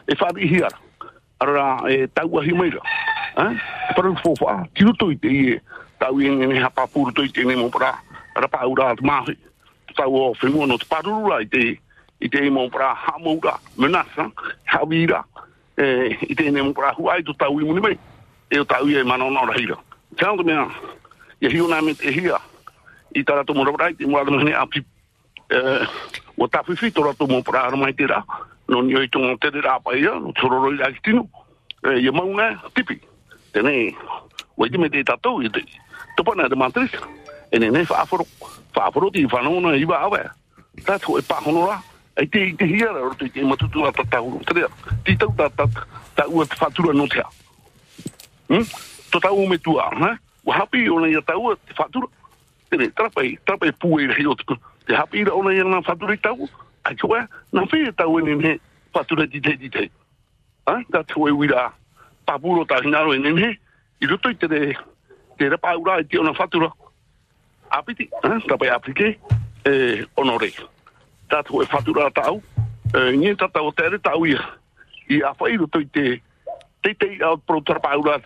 e. 0.07 0.69
Ara. 1.39 1.81
Eh? 1.89 2.07
Te 5.17 5.27
i 5.27 5.49
e, 5.55 5.61
tau 5.97 6.21
i 6.21 6.29
ngene 6.29 6.61
hapa 6.61 6.87
puru 6.87 7.11
toi 7.11 7.27
te 7.27 7.41
ara 8.35 8.47
paura 8.47 8.91
at 8.91 9.01
mahi. 9.01 9.37
Tau 9.95 10.15
o 10.15 10.33
whenua 10.41 10.67
no 10.67 10.77
te 10.77 10.85
parurura 10.89 11.41
i 11.41 11.47
te, 11.47 11.79
i 12.19 12.29
te 12.29 12.49
mo 12.49 12.69
para 12.69 12.93
hamoura, 12.93 13.59
menasa, 13.77 14.29
hawira, 14.65 15.23
e, 15.77 16.17
i 16.27 16.35
te 16.35 16.51
nemo 16.51 16.73
pra 16.73 16.91
huai 16.97 17.23
to 17.23 17.33
tau 17.33 17.59
i 17.59 17.63
muni 17.63 17.81
mei. 17.81 17.97
E 18.51 18.59
o 18.59 18.65
tau 18.65 18.87
i 18.87 18.97
e 18.99 19.03
manona 19.03 19.41
ora 19.41 19.55
hira. 19.57 19.77
Tau 20.19 20.35
te 20.37 20.43
mea, 20.43 20.67
e 21.39 21.47
hiu 21.47 21.69
nā 21.71 21.79
me 21.81 21.95
te 21.95 22.11
hia, 22.11 22.41
i 23.15 23.23
tara 23.23 23.45
to 23.45 23.53
ite 23.53 24.05
mo 24.07 24.23
te 24.25 24.31
ni 24.31 24.37
mene 24.37 24.53
api, 24.53 24.83
eh, 25.49 25.87
o 26.37 26.47
ta 26.47 26.63
fifi 26.63 26.91
to 26.91 27.03
rato 27.03 27.27
mo 27.27 27.41
para 27.41 27.67
ara 27.67 27.77
mai 27.77 27.93
te 27.93 28.07
ra 28.07 28.23
no 28.67 28.81
ni 28.81 28.95
oi 28.95 29.07
tonga 29.07 29.37
te 29.37 29.61
ra 29.61 29.79
pa 29.79 29.95
ia 29.95 30.13
no 30.19 30.33
tororo 30.33 30.73
i 30.73 30.81
aki 30.81 30.99
tino. 31.03 31.29
E 31.85 31.99
ia 32.01 32.11
maunga 32.11 32.59
tipi. 32.73 32.99
Tene 33.53 33.95
o 34.57 34.65
i 34.65 34.77
me 34.77 34.89
te 34.89 35.03
tato 35.03 35.41
i 35.41 35.49
te 35.49 35.63
to 36.17 36.23
pana 36.23 36.49
matris 37.55 37.63
e 37.63 37.71
ne 37.71 37.71
ne 37.71 37.85
fa 37.85 38.01
aforo 38.01 38.25
fa 38.71 38.85
aforo 38.87 39.09
ti 39.09 39.21
no 39.23 39.73
i 39.75 39.85
ta 40.83 40.99
to 40.99 41.17
e 41.17 41.21
pa 41.21 41.39
hono 41.45 41.67
ra 41.67 41.81
e 42.15 42.27
te 42.27 42.39
i 42.39 42.55
te 42.55 42.65
hia 42.65 42.91
ra 42.91 43.01
o 43.01 43.13
te 43.13 43.41
matutu 43.43 43.85
a 43.85 43.91
tata 43.91 44.21
uru 44.21 44.39
te 44.43 44.65
ti 45.03 45.17
tau 45.17 45.33
ta 45.37 45.49
ta 45.49 45.65
ta 46.15 46.25
ua 46.27 46.45
te 46.45 46.55
fatura 46.55 46.93
no 46.93 47.07
te 47.07 47.21
hm? 48.49 48.63
To 49.11 49.19
ta 49.19 49.31
u 49.31 49.47
me 49.47 49.57
tua 49.57 49.89
ha 49.89 50.17
o 50.45 51.51
o 54.29 54.35
te 54.85 54.93
hapi 54.95 55.19
ira 55.19 55.33
ona 55.33 55.53
ia 55.53 55.63
na 55.63 55.81
fatura 55.81 56.13
i 56.13 56.17
tau, 56.17 56.49
ai 56.83 56.95
tau 56.95 57.09
te 59.41 59.57
di 59.57 59.69
te. 59.69 59.89
Ha? 60.67 60.81
Ta 60.91 61.03
tue 61.03 61.31
wira 61.31 61.73
papuro 62.25 62.65
ta 62.65 62.81
hinaro 62.83 63.13
ene 63.13 63.31
ne, 63.31 63.59
i 64.01 64.05
roto 64.05 64.29
i 64.29 64.35
te 64.35 64.47
re, 64.47 64.77
te 65.37 65.49
repa 65.49 65.77
ura 65.77 65.99
i 65.99 66.05
te 66.05 66.19
ona 66.19 66.33
fatura, 66.33 66.71
apiti, 67.77 68.09
hein, 68.23 68.41
tapai 68.47 68.69
appliqué, 68.69 69.17
e 69.65 70.05
honoré. 70.15 70.51
Tātou 71.29 71.63
e 71.63 71.67
whatura 71.71 72.11
tau, 72.11 72.41
e 72.93 73.17
nye 73.17 73.35
tata 73.35 73.63
o 73.63 73.71
tere 73.71 73.99
tau 73.99 74.25
ia. 74.25 74.41
I 75.09 75.21
a 75.21 75.33
whai 75.37 75.57
ro 75.57 75.67
toi 75.67 75.85
te, 75.93 76.21
te 76.81 76.93
te 76.93 77.09
au 77.23 77.37
pro 77.37 77.61
tarpa 77.61 77.95
ura 77.97 78.19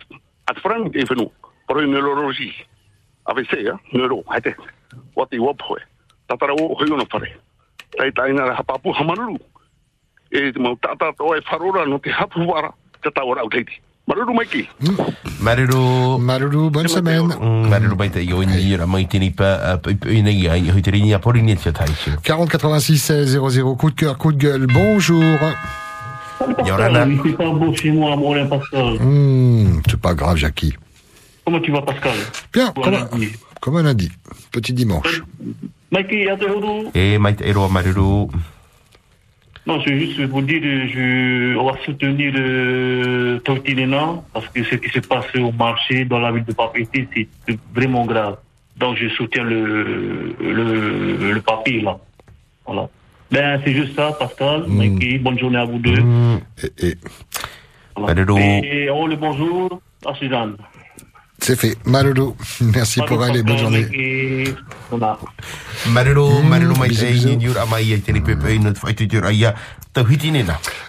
at 0.46 0.58
frangi 0.60 0.92
te 0.92 1.06
whenu, 1.08 1.30
pro 1.66 1.82
i 1.82 1.88
neurologi. 1.88 2.52
A 3.26 3.34
ve 3.34 3.44
se, 3.44 3.62
ya, 3.62 3.78
neuro, 3.92 4.22
haite, 4.28 4.54
wati 5.16 5.38
wapoe. 5.38 5.80
Tatara 6.28 6.54
o 6.54 6.74
hoi 6.74 6.90
ono 6.90 7.06
whare. 7.12 7.36
Tai 7.96 8.10
tai 8.12 8.32
na 8.32 8.54
hapapu 8.54 8.92
hamaruru. 8.92 9.38
E 10.30 10.52
mau 10.58 10.76
tata 10.76 11.12
o 11.18 11.34
e 11.34 11.40
wharora 11.40 11.86
no 11.86 11.98
te 11.98 12.10
hapu 12.10 12.46
wara, 12.46 12.72
te 13.02 13.10
tau 13.10 13.34
rau 13.34 13.48
teiti. 13.48 13.80
Maruru 14.06 14.34
maiki. 14.34 14.68
Maruru. 15.40 16.18
Maruru, 16.18 16.70
bonne 16.70 16.88
semaine. 16.88 17.28
Maruru 17.68 17.96
mai 17.96 18.10
te 18.10 18.18
ioi 18.24 18.46
ni 18.46 18.76
ra 18.76 18.86
mai 18.86 19.06
tini 19.06 19.30
pa 19.30 19.78
i 20.10 20.22
nei 20.22 20.48
ai 20.48 20.70
hui 20.70 20.82
te 20.82 20.90
rini 20.90 21.14
a 21.14 21.18
pori 21.18 21.42
ni 21.42 21.54
te 21.56 21.70
taishu. 21.72 22.16
40 22.22 22.48
86 22.58 22.98
16 22.98 23.38
00, 23.38 23.76
coup 23.76 23.90
de 23.90 23.94
cœur, 23.94 24.18
coup 24.18 24.32
de 24.32 24.38
gueule, 24.38 24.66
bonjour. 24.66 25.22
Yorana. 26.66 27.06
Il 27.06 27.20
fait 27.20 27.32
pas 27.36 27.50
beau 27.50 27.74
chez 27.74 27.90
moi, 27.92 28.16
mon 28.16 28.46
Pascal. 28.48 28.96
Hmm, 28.98 29.80
c'est 29.88 30.00
pas 30.00 30.14
grave, 30.14 30.36
Jackie. 30.38 30.74
Comment 31.44 31.60
tu 31.60 31.70
vas, 31.70 31.82
Pascal? 31.82 32.12
Bien, 32.52 32.72
Bon 32.74 32.82
comme 32.82 32.94
un, 32.94 32.98
lundi. 33.10 33.28
comme 33.60 33.76
un 33.76 33.82
lundi. 33.82 34.10
Petit 34.50 34.72
dimanche. 34.72 35.22
Mikey, 35.92 36.28
à 36.30 36.36
te 36.36 36.44
huru. 36.44 36.88
E 36.94 37.18
mai 37.18 37.34
te 37.36 37.44
ero 37.44 37.68
maruru. 37.68 38.28
Non, 39.66 39.80
c'est 39.84 39.98
juste 39.98 40.26
pour 40.28 40.42
dire, 40.42 40.60
je, 40.62 41.56
on 41.56 41.70
va 41.70 41.78
soutenir 41.84 42.32
le 42.34 43.40
Tortilena, 43.44 44.22
parce 44.32 44.48
que 44.48 44.64
ce 44.64 44.74
qui 44.76 44.88
s'est 44.90 45.02
passé 45.02 45.38
au 45.38 45.52
marché 45.52 46.04
dans 46.06 46.18
la 46.18 46.32
ville 46.32 46.44
de 46.44 46.52
Papété, 46.52 47.06
c'est 47.12 47.58
vraiment 47.74 48.06
grave. 48.06 48.38
Donc, 48.76 48.96
je 48.96 49.08
soutiens 49.10 49.44
le, 49.44 50.34
le, 50.40 51.32
le 51.32 51.40
papier, 51.42 51.82
là. 51.82 51.98
Voilà. 52.66 52.88
Ben, 53.30 53.60
c'est 53.64 53.74
juste 53.74 53.94
ça, 53.94 54.12
Pascal. 54.18 54.64
Mikey, 54.66 55.18
bonne 55.18 55.38
journée 55.38 55.58
à 55.58 55.64
vous 55.64 55.78
deux. 55.78 56.02
Et, 56.78 56.88
et 56.88 56.94
Maruru. 57.98 58.40
Et 58.40 58.88
oh, 58.90 59.06
le 59.06 59.16
bonjour 59.16 59.80
à 60.06 60.14
Suzanne. 60.14 60.56
C'est 61.40 61.56
fait. 61.56 61.76
Maruru, 61.84 62.32
merci 62.60 63.00
pour 63.06 63.24
elle 63.24 63.36
et 63.36 63.42
bonne 63.42 63.58
journée. 63.58 63.86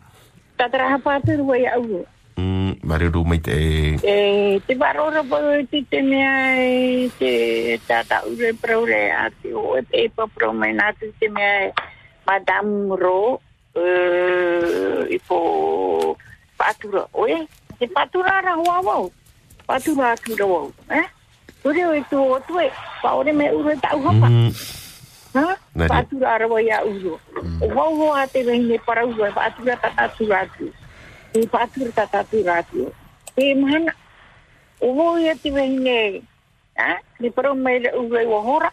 Tatara 0.57 0.89
hapa 0.91 1.15
atu 1.15 1.37
rua 1.37 1.59
ia 1.59 1.79
uru. 1.79 2.07
Mm, 2.37 2.83
maruru 2.83 3.25
mai 3.25 3.39
te 3.39 3.53
e. 3.55 3.99
E 4.03 4.61
te 4.67 4.75
varora 4.75 5.23
po 5.23 5.39
te 5.71 5.83
te 5.91 6.03
mea 6.03 6.59
e 6.59 7.11
te 7.19 7.81
tata 7.87 8.23
ure 8.27 8.55
praure 8.55 9.11
a 9.11 9.31
te 9.31 9.55
o 9.55 9.77
e 9.79 9.83
pe 9.83 10.09
pa 10.11 10.27
pro 10.27 10.53
mai 10.53 10.75
nā 10.75 10.95
te 10.99 11.11
te 11.19 11.29
mea 11.29 11.67
e 11.67 11.73
Madame 12.27 12.97
Ro 12.97 13.41
e, 13.77 13.85
i 15.11 15.19
po 15.29 16.17
patura 16.57 17.07
oe 17.13 17.47
te 17.79 17.87
patura 17.87 18.41
ra 18.41 18.55
hoa 18.55 18.81
wau. 18.81 19.13
Patura 19.67 20.13
atu 20.13 20.37
ra 20.37 20.47
wau. 20.47 20.73
Eh? 20.91 21.07
Ure 21.65 21.87
o 21.87 21.95
e 21.95 22.03
tu 22.11 22.19
o 22.21 22.39
tu 22.47 22.61
e 22.61 22.71
pa 23.03 23.15
ore 23.17 23.33
me 23.33 23.51
ure 23.51 23.75
tau 23.81 23.99
hapa 24.05 24.29
ha? 25.35 25.57
Patura 25.89 26.39
ra 26.39 26.47
wai 26.47 26.69
a 26.71 26.85
uro 26.85 27.19
o 27.61 27.67
wau 27.73 27.97
ho 27.97 28.13
a 28.13 28.27
te 28.27 28.43
rehine 28.43 28.79
para 28.85 29.07
uro 29.07 29.27
e 29.27 29.33
patura 29.33 29.77
tata 29.77 30.09
tura 30.09 30.41
atu 30.45 30.69
e 31.35 31.47
patura 31.47 31.91
tata 31.93 32.25
tura 32.25 32.59
atu 32.61 32.93
e 33.37 33.55
mana? 33.55 33.93
O 34.81 34.93
wo 34.93 35.17
ia 35.19 35.35
te 35.35 35.51
wehine 35.51 36.23
ha? 36.77 37.01
Ni 37.19 37.31
para 37.31 37.55
mai 37.55 37.79
le 37.79 37.91
ure 37.97 38.27
o 38.27 38.39
hora 38.45 38.71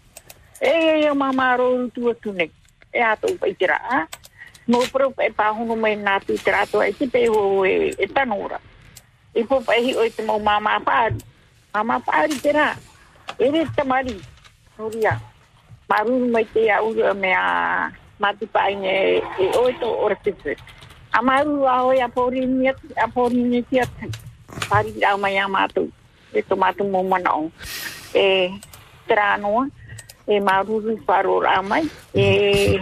e 0.60 0.68
e 0.68 1.06
e 1.08 1.14
mama 1.14 1.56
ro 1.56 1.88
tu 1.96 2.10
atu 2.12 2.34
ne 2.34 2.52
e 2.94 3.00
ato 3.00 3.32
pa 3.40 3.48
itira 3.48 3.80
ha 3.88 4.08
no 4.68 4.80
pro 4.92 5.14
e 5.20 5.30
pa 5.32 5.52
hono 5.52 5.76
mai 5.76 5.96
na 5.96 6.20
tu 6.20 6.34
trato 6.38 6.82
e 6.82 6.94
te 6.94 7.08
pe 7.08 7.28
ho 7.28 7.66
e 7.66 7.96
e 7.98 8.08
tanora. 8.08 8.60
E 9.34 9.44
po 9.44 9.62
pa 9.62 9.74
hi 9.74 9.96
o 9.96 10.04
te 10.10 10.24
mo 10.24 10.40
mama 10.40 10.80
pa 10.80 11.10
mama 11.74 12.00
pa 12.00 12.26
ri 12.28 12.36
tera 12.40 12.78
e 13.40 13.50
re 13.52 13.66
tamari. 13.76 14.18
Noria 14.78 15.20
maru 15.90 16.14
mai 16.32 16.46
te 16.54 16.70
au 16.72 16.94
me 17.16 17.32
a 17.34 17.92
mati 18.20 18.46
pa 18.46 18.70
ine 18.72 19.20
e 19.40 19.46
o 19.58 19.72
to 19.80 19.90
ora 20.06 20.16
te 20.24 20.56
amaru 21.12 21.68
a 21.68 21.84
o 21.84 21.92
ya 21.92 22.08
pori 22.08 22.46
ni 22.46 22.68
a 22.70 23.08
pori 23.08 23.44
ni 23.44 23.60
ti 23.64 23.80
a 23.80 23.86
pari 24.70 24.92
da 25.00 25.18
mai 25.18 25.38
a 25.38 25.48
e 26.34 26.42
to 26.42 26.56
matu 26.56 26.84
mo 26.88 27.04
manao 27.04 27.52
e 28.16 28.56
trano 29.08 29.68
e 30.28 30.40
maru 30.40 30.80
ru 30.80 30.98
faro 31.06 31.42
ramai 31.42 31.84
e 32.14 32.80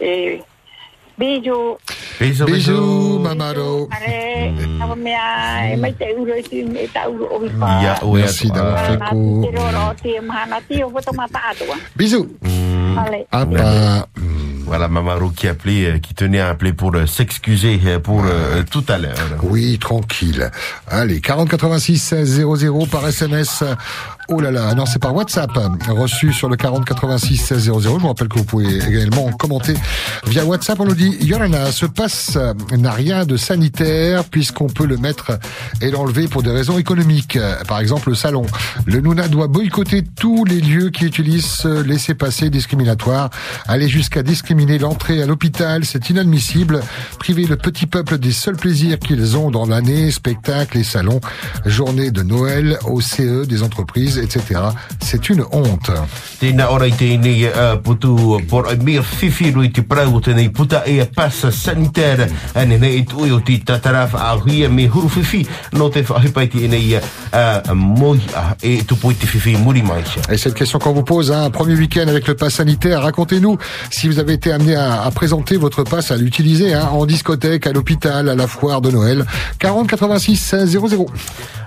e 0.00 0.42
beijo 1.22 1.78
Bisous, 2.20 2.44
Bisous, 2.46 3.18
Mamaro. 3.20 3.88
Ya, 7.82 7.98
ue 8.04 8.18
Merci 8.18 8.48
d'avoir 8.50 8.78
fait 8.86 8.98
court. 9.10 9.50
Bisous. 11.96 12.28
pas- 13.56 14.06
Voilà, 14.64 14.88
Mamarou 14.88 15.30
qui 15.30 15.48
appelait, 15.48 15.86
euh, 15.86 15.98
qui 15.98 16.14
tenait 16.14 16.40
à 16.40 16.48
appeler 16.50 16.72
pour 16.72 16.94
euh, 16.94 17.06
s'excuser 17.06 17.80
euh, 17.86 17.98
pour 17.98 18.22
euh, 18.24 18.62
tout 18.70 18.84
à 18.88 18.98
l'heure. 18.98 19.16
Oui, 19.42 19.78
tranquille. 19.78 20.50
Allez, 20.88 21.20
40 21.20 21.48
86 21.48 21.98
16 21.98 22.46
00 22.58 22.86
par 22.86 23.06
SMS. 23.06 23.64
Oh 24.28 24.40
là 24.40 24.50
là, 24.50 24.72
non, 24.74 24.86
c'est 24.86 25.00
par 25.00 25.14
WhatsApp, 25.14 25.50
reçu 25.88 26.32
sur 26.32 26.48
le 26.48 26.56
40 26.56 26.84
86 26.84 27.36
16 27.36 27.64
00. 27.64 27.80
Je 27.80 27.88
vous 27.88 28.06
rappelle 28.06 28.28
que 28.28 28.38
vous 28.38 28.44
pouvez 28.44 28.76
également 28.76 29.30
commenter 29.32 29.74
via 30.26 30.44
WhatsApp. 30.44 30.78
On 30.80 30.86
nous 30.86 30.94
dit, 30.94 31.16
Yolana, 31.20 31.72
ce 31.72 31.86
passe 31.86 32.38
n'a 32.76 32.92
rien 32.92 33.26
de 33.26 33.36
sanitaire 33.36 34.24
puisqu'on 34.24 34.68
peut 34.68 34.86
le 34.86 34.96
mettre 34.96 35.38
et 35.80 35.90
l'enlever 35.90 36.28
pour 36.28 36.42
des 36.42 36.50
raisons 36.50 36.78
économiques. 36.78 37.38
Par 37.66 37.80
exemple, 37.80 38.10
le 38.10 38.14
salon. 38.14 38.46
Le 38.86 39.00
Nouna 39.00 39.28
doit 39.28 39.48
boycotter 39.48 40.02
tous 40.02 40.44
les 40.44 40.60
lieux 40.60 40.90
qui 40.90 41.04
utilisent 41.04 41.46
ce 41.46 41.82
laisser-passer 41.82 42.48
discriminatoire. 42.48 43.30
Aller 43.66 43.88
jusqu'à 43.88 44.22
discriminer 44.22 44.78
l'entrée 44.78 45.22
à 45.22 45.26
l'hôpital, 45.26 45.84
c'est 45.84 46.10
inadmissible. 46.10 46.80
Priver 47.18 47.46
le 47.46 47.56
petit 47.56 47.86
peuple 47.86 48.18
des 48.18 48.32
seuls 48.32 48.56
plaisirs 48.56 48.98
qu'ils 48.98 49.36
ont 49.36 49.50
dans 49.50 49.66
l'année, 49.66 50.10
spectacles 50.10 50.78
et 50.78 50.84
salons, 50.84 51.20
journée 51.66 52.10
de 52.10 52.22
Noël, 52.22 52.78
au 52.86 53.00
CE 53.00 53.44
des 53.46 53.62
entreprises, 53.62 54.11
etc. 54.18 54.60
C'est 55.00 55.28
une 55.28 55.44
honte. 55.52 55.90
Tēnā 56.42 56.66
ora 56.74 56.88
i 56.90 56.94
tēnei 56.96 57.46
uh, 57.46 57.76
putu 57.82 58.40
por 58.50 58.66
a 58.70 58.74
mea 58.74 59.02
whiwhiru 59.02 59.62
i 59.62 59.70
te 59.74 59.84
prau 59.86 60.20
tēnei 60.22 60.50
puta 60.54 60.82
e 60.86 60.98
a 61.02 61.06
pasa 61.06 61.52
sanitaire 61.54 62.26
ane 62.58 62.78
nei 62.82 62.98
i 62.98 63.04
tui 63.06 63.30
o 63.30 63.38
te 63.40 63.58
tatarafa 63.62 64.24
a 64.26 64.32
huia 64.40 64.68
me 64.68 64.88
huru 64.88 65.10
whiwhi 65.14 65.44
no 65.78 65.88
te 65.92 66.02
whahipaiti 66.08 66.64
e 66.64 66.68
nei 66.72 66.96
uh, 66.96 67.72
moi 67.74 68.18
uh, 68.34 68.52
e 68.60 68.82
tupu 68.84 69.12
i 69.12 69.18
te 69.18 69.28
whiwhi 69.30 69.56
muri 69.56 69.82
mai 69.82 70.02
sia. 70.04 70.22
Et 70.32 70.38
cette 70.38 70.54
question 70.54 70.78
qu'on 70.78 70.92
vous 70.92 71.04
pose, 71.04 71.30
hein, 71.30 71.44
un 71.44 71.50
premier 71.50 71.74
week-end 71.74 72.08
avec 72.08 72.26
le 72.26 72.34
pass 72.34 72.54
sanitaire, 72.54 73.02
racontez-nous 73.02 73.58
si 73.90 74.08
vous 74.08 74.18
avez 74.18 74.34
été 74.34 74.52
amené 74.52 74.74
à, 74.74 75.02
à 75.02 75.10
présenter 75.10 75.56
votre 75.56 75.84
pass, 75.84 76.10
à 76.10 76.16
l'utiliser 76.16 76.74
hein, 76.74 76.88
en 76.92 77.06
discothèque, 77.06 77.66
à 77.66 77.72
l'hôpital, 77.72 78.28
à 78.28 78.34
la 78.34 78.46
foire 78.46 78.80
de 78.80 78.90
Noël. 78.90 79.24
40 79.58 79.88
86 79.88 80.36
16 80.36 80.70
00. 80.70 81.06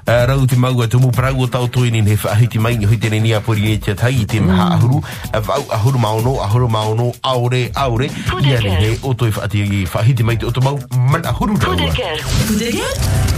Uh, 0.08 0.22
rau 0.30 0.46
te 0.46 0.54
maua 0.54 0.86
tumu 0.88 1.10
prau 1.10 1.42
o 1.42 1.48
tau 1.50 1.66
tui 1.68 1.90
ni 1.90 2.04
he 2.06 2.16
whahiti 2.36 2.60
mai 2.60 2.76
ni 2.78 2.86
hui 2.86 2.98
tēnei 3.00 3.22
ni 3.24 3.32
a 3.34 3.40
pori 3.40 3.62
ni 3.64 3.78
te 3.80 3.94
tai 3.96 4.12
i 4.22 4.26
te 4.28 4.40
maha 4.44 4.66
ahuru 4.76 5.00
a 5.32 5.40
vau 5.40 5.64
ahuru 5.78 6.00
maono 6.06 6.34
ahuru 6.46 6.68
maono 6.68 7.06
aore 7.24 7.62
aore 7.84 8.10
ia 8.44 8.60
ni 8.60 8.74
he 8.84 8.90
o 9.04 9.14
toi 9.14 9.32
whaati 9.32 9.64
i 9.64 9.86
whahiti 9.94 10.24
mai 10.28 10.36
te 10.38 10.46
o 10.46 10.52
mau 10.68 10.76
man 11.12 11.24
ahuru 11.32 11.56
rau 11.56 11.76
Coup 11.76 12.56
de 12.60 12.70
gueule? 12.72 12.96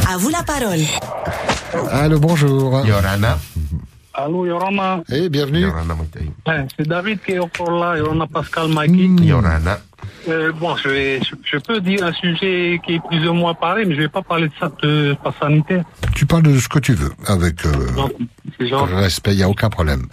À 0.10 0.18
vous 0.18 0.30
la 0.30 0.42
parole. 0.44 0.86
Allô, 1.92 2.18
bonjour. 2.20 2.86
Yorana. 2.86 3.38
Allô, 4.14 4.46
Yorama. 4.46 5.02
Eh, 5.12 5.30
bienvenue. 5.30 5.62
Yorana 5.68 5.94
mai 5.96 6.08
te 6.12 6.20
Eh, 6.50 6.66
c'est 6.76 6.88
David 6.88 7.20
qui 7.26 7.34
est 7.34 7.40
encore 7.40 7.72
là, 7.72 7.98
Yorana 7.98 8.26
Pascal 8.26 8.68
Mikey. 8.70 9.26
Yorana. 9.26 9.78
Euh, 10.28 10.52
bon, 10.52 10.76
je, 10.76 10.90
vais, 10.90 11.20
je, 11.22 11.36
je 11.44 11.58
peux 11.58 11.80
dire 11.80 12.04
un 12.04 12.12
sujet 12.14 12.80
qui 12.86 12.96
est 12.96 13.08
plus 13.08 13.28
ou 13.28 13.34
moins 13.34 13.54
pareil, 13.54 13.86
mais 13.86 13.96
je 13.96 14.02
vais 14.02 14.10
pas 14.10 14.22
parler 14.22 14.48
de 14.48 14.54
ça 14.60 14.70
de 14.84 15.16
passe 15.24 15.36
sanitaire. 15.40 15.84
Tu 16.16 16.26
parles 16.26 16.44
de 16.44 16.58
ce 16.58 16.68
que 16.68 16.80
tu 16.80 16.94
veux, 16.94 17.12
avec 17.28 17.66
euh, 17.66 17.72
Non, 17.96 18.10
c'est 18.60 18.68
genre. 18.68 18.88
respect, 18.88 19.32
il 19.34 19.38
n'y 19.38 19.44
a 19.44 19.50
aucun 19.50 19.70
problème. 19.70 20.04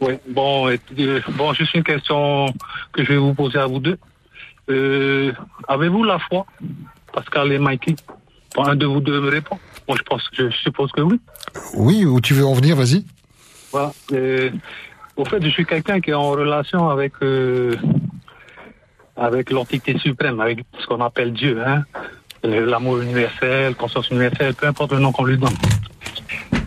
Oui, 0.00 0.14
bon, 0.28 0.68
euh, 0.68 1.20
bon, 1.36 1.52
juste 1.52 1.74
une 1.74 1.84
question 1.84 2.46
que 2.92 3.04
je 3.04 3.08
vais 3.12 3.18
vous 3.18 3.34
poser 3.34 3.58
à 3.58 3.66
vous 3.66 3.78
deux. 3.78 3.98
Euh, 4.70 5.32
Avez-vous 5.68 6.04
la 6.04 6.18
foi, 6.18 6.46
Pascal 7.12 7.52
et 7.52 7.58
Mikey? 7.58 7.94
Bon, 8.56 8.64
un 8.64 8.74
de 8.76 8.86
vous 8.86 9.00
deux 9.00 9.20
me 9.20 9.30
répond. 9.30 9.58
Moi, 9.86 9.96
je 9.98 10.02
pense, 10.02 10.22
je 10.32 10.50
suppose 10.50 10.90
que 10.92 11.00
oui. 11.02 11.20
Oui, 11.74 12.04
où 12.04 12.20
tu 12.20 12.34
veux 12.34 12.44
en 12.46 12.54
venir, 12.54 12.76
vas-y. 12.76 13.04
Voilà. 13.72 13.92
Au 15.16 15.24
fait, 15.24 15.42
je 15.42 15.48
suis 15.50 15.66
quelqu'un 15.66 16.00
qui 16.00 16.10
est 16.10 16.14
en 16.14 16.30
relation 16.30 16.88
avec 16.88 17.12
avec 19.20 19.50
l'entité 19.50 19.98
suprême, 19.98 20.40
avec 20.40 20.64
ce 20.78 20.86
qu'on 20.86 21.00
appelle 21.00 21.32
Dieu, 21.32 21.62
hein. 21.64 21.84
L'amour 22.42 23.02
universel, 23.02 23.74
conscience 23.74 24.08
universelle, 24.08 24.54
peu 24.54 24.66
importe 24.66 24.92
le 24.92 24.98
nom 24.98 25.12
qu'on 25.12 25.26
lui 25.26 25.36
donne. 25.36 25.54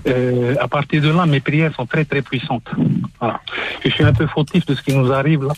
Euh, 0.06 0.56
à 0.60 0.68
partir 0.68 1.02
de 1.02 1.10
là, 1.10 1.26
mes 1.26 1.40
prières 1.40 1.74
sont 1.74 1.88
très 1.88 2.06
très 2.06 2.22
puissantes. 2.22 2.70
Je 3.84 3.90
suis 3.90 4.04
un 4.04 4.14
peu 4.14 4.28
fautif 4.28 4.68
de 4.68 4.76
ce 4.76 4.84
qui 4.84 4.96
nous 4.96 5.12
arrive 5.12 5.46
là. 5.46 5.54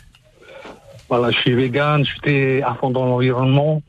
Voilà, 1.09 1.31
je 1.31 1.37
suis 1.39 1.53
vegan, 1.53 2.05
je 2.05 2.11
suis 2.11 2.21
très 2.21 2.61
à 2.61 2.75
fond 2.75 2.91
dans 2.91 3.05
l'environnement. 3.05 3.81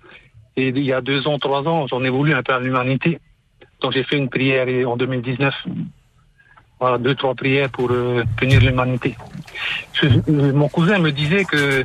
Et 0.56 0.68
il 0.68 0.84
y 0.84 0.92
a 0.92 1.00
deux 1.00 1.28
ans, 1.28 1.38
trois 1.38 1.62
ans, 1.68 1.86
j'en 1.86 2.02
ai 2.02 2.08
voulu 2.08 2.34
un 2.34 2.42
peu 2.42 2.54
à 2.54 2.58
l'humanité. 2.58 3.20
Donc 3.80 3.92
j'ai 3.92 4.02
fait 4.02 4.16
une 4.16 4.28
prière 4.28 4.66
en 4.88 4.96
2019. 4.96 5.54
Voilà, 6.80 6.98
deux, 6.98 7.14
trois 7.14 7.34
prières 7.34 7.70
pour 7.70 7.90
euh, 7.92 8.24
punir 8.36 8.60
l'humanité. 8.60 9.16
Euh, 10.02 10.52
mon 10.52 10.68
cousin 10.68 10.98
me 10.98 11.10
disait 11.10 11.44
que 11.44 11.84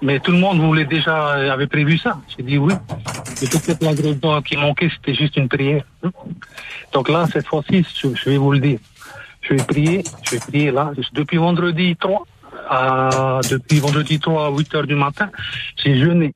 mais 0.00 0.20
tout 0.20 0.32
le 0.32 0.38
monde 0.38 0.60
voulait 0.60 0.84
déjà 0.84 1.36
euh, 1.36 1.50
avait 1.50 1.66
prévu 1.66 1.98
ça. 1.98 2.18
J'ai 2.28 2.42
dit 2.42 2.58
oui. 2.58 2.74
Mais 3.40 3.48
peut-être 3.48 3.82
l'ingrédient 3.82 4.42
qui 4.42 4.56
manquait, 4.56 4.90
c'était 4.94 5.14
juste 5.14 5.36
une 5.36 5.48
prière. 5.48 5.84
Donc 6.92 7.08
là, 7.08 7.26
cette 7.32 7.46
fois-ci, 7.46 7.84
je, 7.94 8.30
vais 8.30 8.36
vous 8.36 8.52
le 8.52 8.60
dire. 8.60 8.78
Je 9.42 9.54
vais 9.54 9.62
prier, 9.64 10.04
je 10.24 10.30
vais 10.32 10.40
prier 10.40 10.70
là. 10.70 10.92
Depuis 11.12 11.36
vendredi 11.36 11.96
3, 11.96 12.26
à, 12.68 13.40
depuis 13.50 13.80
vendredi 13.80 14.18
3 14.18 14.46
à 14.46 14.50
8 14.50 14.74
heures 14.74 14.86
du 14.86 14.94
matin, 14.94 15.30
j'ai 15.76 15.98
jeûné. 15.98 16.32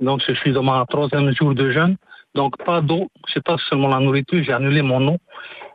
Donc 0.00 0.22
je 0.26 0.32
suis 0.34 0.52
dans 0.52 0.62
ma 0.62 0.84
troisième 0.88 1.34
jour 1.34 1.54
de 1.54 1.70
jeûne. 1.70 1.96
Donc 2.34 2.56
pas 2.64 2.80
d'eau, 2.80 3.08
c'est 3.32 3.42
pas 3.42 3.56
seulement 3.68 3.88
la 3.88 3.98
nourriture, 3.98 4.42
j'ai 4.42 4.52
annulé 4.52 4.82
mon 4.82 5.06
eau 5.08 5.16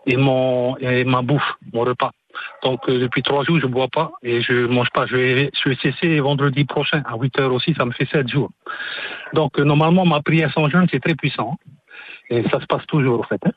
et 0.05 0.15
mon 0.15 0.77
et 0.77 1.03
ma 1.03 1.21
bouffe, 1.21 1.53
mon 1.73 1.81
repas. 1.81 2.11
Donc 2.63 2.87
euh, 2.89 2.99
depuis 2.99 3.23
trois 3.23 3.43
jours, 3.43 3.59
je 3.59 3.67
bois 3.67 3.87
pas 3.87 4.11
et 4.23 4.41
je 4.41 4.65
mange 4.67 4.89
pas. 4.91 5.05
Je 5.05 5.15
vais, 5.15 5.51
je 5.53 5.69
vais 5.69 5.75
cesser 5.75 6.19
vendredi 6.19 6.65
prochain 6.65 7.01
à 7.05 7.15
8 7.17 7.39
heures 7.39 7.53
aussi, 7.53 7.73
ça 7.75 7.85
me 7.85 7.91
fait 7.91 8.07
sept 8.09 8.27
jours. 8.27 8.51
Donc 9.33 9.59
euh, 9.59 9.63
normalement, 9.63 10.05
ma 10.05 10.21
prière 10.21 10.51
sans 10.53 10.69
jeûne, 10.69 10.87
c'est 10.91 10.99
très 10.99 11.15
puissant. 11.15 11.57
Et 12.29 12.43
ça 12.49 12.59
se 12.59 12.65
passe 12.65 12.85
toujours, 12.87 13.19
en 13.19 13.23
fait. 13.23 13.41
hein. 13.45 13.51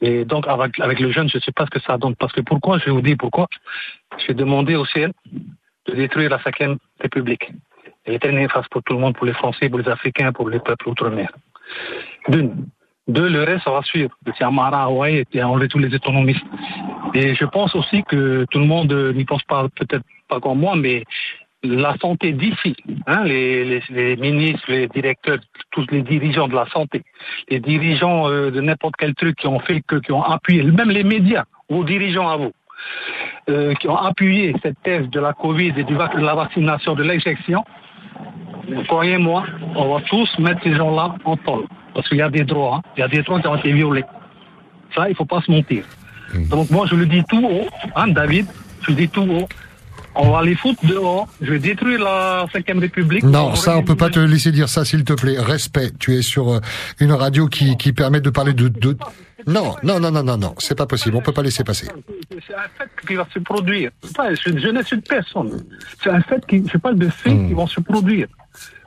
Et 0.00 0.24
donc, 0.24 0.46
avec, 0.46 0.78
avec 0.78 1.00
le 1.00 1.10
jeûne, 1.10 1.28
je 1.28 1.38
ne 1.38 1.42
sais 1.42 1.52
pas 1.52 1.64
ce 1.64 1.70
que 1.70 1.80
ça 1.80 1.98
donne. 1.98 2.14
Parce 2.16 2.32
que 2.32 2.40
pourquoi 2.40 2.78
Je 2.78 2.86
vais 2.86 2.90
vous 2.92 3.00
dire 3.00 3.16
pourquoi. 3.18 3.48
J'ai 4.26 4.34
demandé 4.34 4.76
au 4.76 4.84
ciel 4.84 5.12
de 5.86 5.94
détruire 5.94 6.30
la 6.30 6.42
cinquième 6.42 6.76
République. 7.00 7.50
Et 8.06 8.12
l'éternel 8.12 8.48
fasse 8.50 8.68
pour 8.68 8.82
tout 8.82 8.92
le 8.94 9.00
monde, 9.00 9.16
pour 9.16 9.26
les 9.26 9.32
Français, 9.32 9.68
pour 9.68 9.78
les 9.78 9.88
Africains, 9.88 10.32
pour 10.32 10.48
les 10.48 10.60
peuples 10.60 10.88
outre-mer. 10.88 11.30
D'une. 12.28 12.66
Deux, 13.08 13.28
le 13.28 13.42
reste, 13.42 13.64
ça 13.64 13.70
va 13.70 13.82
suivre. 13.82 14.10
C'est 14.36 14.44
Amara, 14.44 14.84
Hawaï, 14.84 15.24
et 15.32 15.42
enlever 15.42 15.68
tous 15.68 15.78
les 15.78 15.94
autonomistes. 15.94 16.44
Et 17.14 17.34
je 17.34 17.44
pense 17.46 17.74
aussi 17.74 18.02
que 18.04 18.44
tout 18.50 18.58
le 18.58 18.66
monde 18.66 18.92
n'y 19.14 19.24
pense 19.24 19.42
pas, 19.44 19.66
peut-être 19.74 20.04
pas 20.28 20.40
comme 20.40 20.58
moi, 20.58 20.76
mais 20.76 21.04
la 21.62 21.96
santé 21.98 22.32
d'ici, 22.32 22.76
hein, 23.06 23.24
les, 23.24 24.16
ministres, 24.16 24.70
les 24.70 24.86
directeurs, 24.88 25.38
tous 25.72 25.86
les 25.90 26.02
dirigeants 26.02 26.48
de 26.48 26.54
la 26.54 26.66
santé, 26.66 27.02
les 27.48 27.58
dirigeants 27.58 28.28
euh, 28.28 28.50
de 28.50 28.60
n'importe 28.60 28.94
quel 28.96 29.14
truc 29.14 29.36
qui 29.36 29.46
ont 29.46 29.58
fait 29.58 29.80
que, 29.80 29.96
qui 29.96 30.12
ont 30.12 30.22
appuyé, 30.22 30.62
même 30.62 30.90
les 30.90 31.02
médias, 31.02 31.44
vos 31.68 31.82
dirigeants 31.82 32.28
à 32.28 32.36
vous, 32.36 32.52
euh, 33.48 33.74
qui 33.74 33.88
ont 33.88 33.96
appuyé 33.96 34.54
cette 34.62 34.80
thèse 34.84 35.08
de 35.08 35.18
la 35.18 35.32
Covid 35.32 35.72
et 35.76 35.84
du 35.84 35.94
de 35.94 36.24
la 36.24 36.34
vaccination, 36.34 36.94
de 36.94 37.02
l'injection, 37.02 37.64
croyez-moi, 38.86 39.44
on 39.74 39.94
va 39.94 40.00
tous 40.02 40.38
mettre 40.38 40.62
ces 40.62 40.74
gens-là 40.74 41.14
en 41.24 41.36
tôle. 41.36 41.66
Parce 41.94 42.08
qu'il 42.08 42.18
y 42.18 42.22
a 42.22 42.30
des 42.30 42.44
droits, 42.44 42.76
hein. 42.76 42.90
il 42.96 43.00
y 43.00 43.02
a 43.02 43.08
des 43.08 43.22
droits 43.22 43.40
qui 43.40 43.46
ont 43.48 43.56
été 43.56 43.72
violés. 43.72 44.04
Ça, 44.94 45.08
il 45.08 45.16
faut 45.16 45.24
pas 45.24 45.40
se 45.40 45.50
mentir. 45.50 45.84
Donc 46.50 46.70
moi, 46.70 46.86
je 46.86 46.94
le 46.94 47.06
dis 47.06 47.22
tout 47.28 47.44
haut, 47.44 47.66
hein, 47.96 48.08
David, 48.08 48.46
je 48.82 48.90
le 48.90 48.96
dis 48.96 49.08
tout 49.08 49.22
haut. 49.22 49.48
On 50.20 50.30
va 50.32 50.42
les 50.42 50.54
foutre 50.56 50.84
dehors. 50.84 51.28
Je 51.40 51.52
vais 51.52 51.58
détruire 51.60 52.00
la 52.00 52.46
5ème 52.52 52.80
République. 52.80 53.22
Non, 53.22 53.54
ça, 53.54 53.76
on 53.78 53.82
peut 53.84 53.94
pas 53.96 54.10
te 54.10 54.18
laisser 54.18 54.50
dire 54.52 54.68
ça, 54.68 54.84
s'il 54.84 55.04
te 55.04 55.12
plaît. 55.12 55.38
Respect. 55.38 55.92
Tu 55.98 56.14
es 56.16 56.22
sur 56.22 56.52
euh, 56.54 56.60
une 57.00 57.12
radio 57.12 57.46
qui, 57.46 57.76
qui 57.76 57.92
permet 57.92 58.20
de 58.20 58.30
parler 58.30 58.52
de, 58.52 58.68
de... 58.68 58.96
Non, 59.46 59.76
non, 59.84 60.00
non, 60.00 60.10
non, 60.10 60.22
non, 60.24 60.36
non. 60.36 60.54
C'est 60.58 60.76
pas 60.76 60.86
possible. 60.86 61.16
On 61.16 61.20
peut 61.22 61.32
pas 61.32 61.42
laisser 61.42 61.62
passer. 61.64 61.86
C'est 62.46 62.54
un 62.54 62.62
fait 62.76 62.90
qui 63.06 63.14
va 63.14 63.26
se 63.32 63.38
produire. 63.38 63.90
Je, 64.02 64.58
je 64.58 64.68
n'insulte 64.68 65.08
personne. 65.08 65.62
C'est 66.02 66.10
un 66.10 66.20
fait 66.22 66.44
qui, 66.46 66.64
je 66.70 66.76
parle 66.78 66.98
de 66.98 67.08
faits 67.08 67.46
qui 67.46 67.54
vont 67.54 67.66
se 67.68 67.80
produire. 67.80 68.26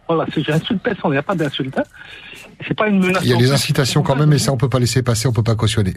Voilà, 0.08 0.26
c'est- 0.34 0.44
j'insulte 0.44 0.82
personne. 0.84 1.12
Il 1.12 1.14
n'y 1.14 1.18
a 1.18 1.24
pas 1.24 1.36
d'insulte. 1.36 1.78
hein. 1.78 1.84
C'est 2.68 2.74
pas 2.78 2.88
une 2.90 3.00
menace. 3.00 3.24
Il 3.24 3.30
y 3.30 3.34
a 3.34 3.38
des 3.38 3.52
incitations 3.52 4.04
quand 4.04 4.16
même, 4.18 4.34
et 4.34 4.38
ça, 4.40 4.52
on 4.52 4.58
peut 4.58 4.70
pas 4.70 4.80
laisser 4.80 5.02
passer, 5.02 5.28
on 5.28 5.32
peut 5.34 5.42
pas 5.44 5.56
cautionner. 5.56 5.94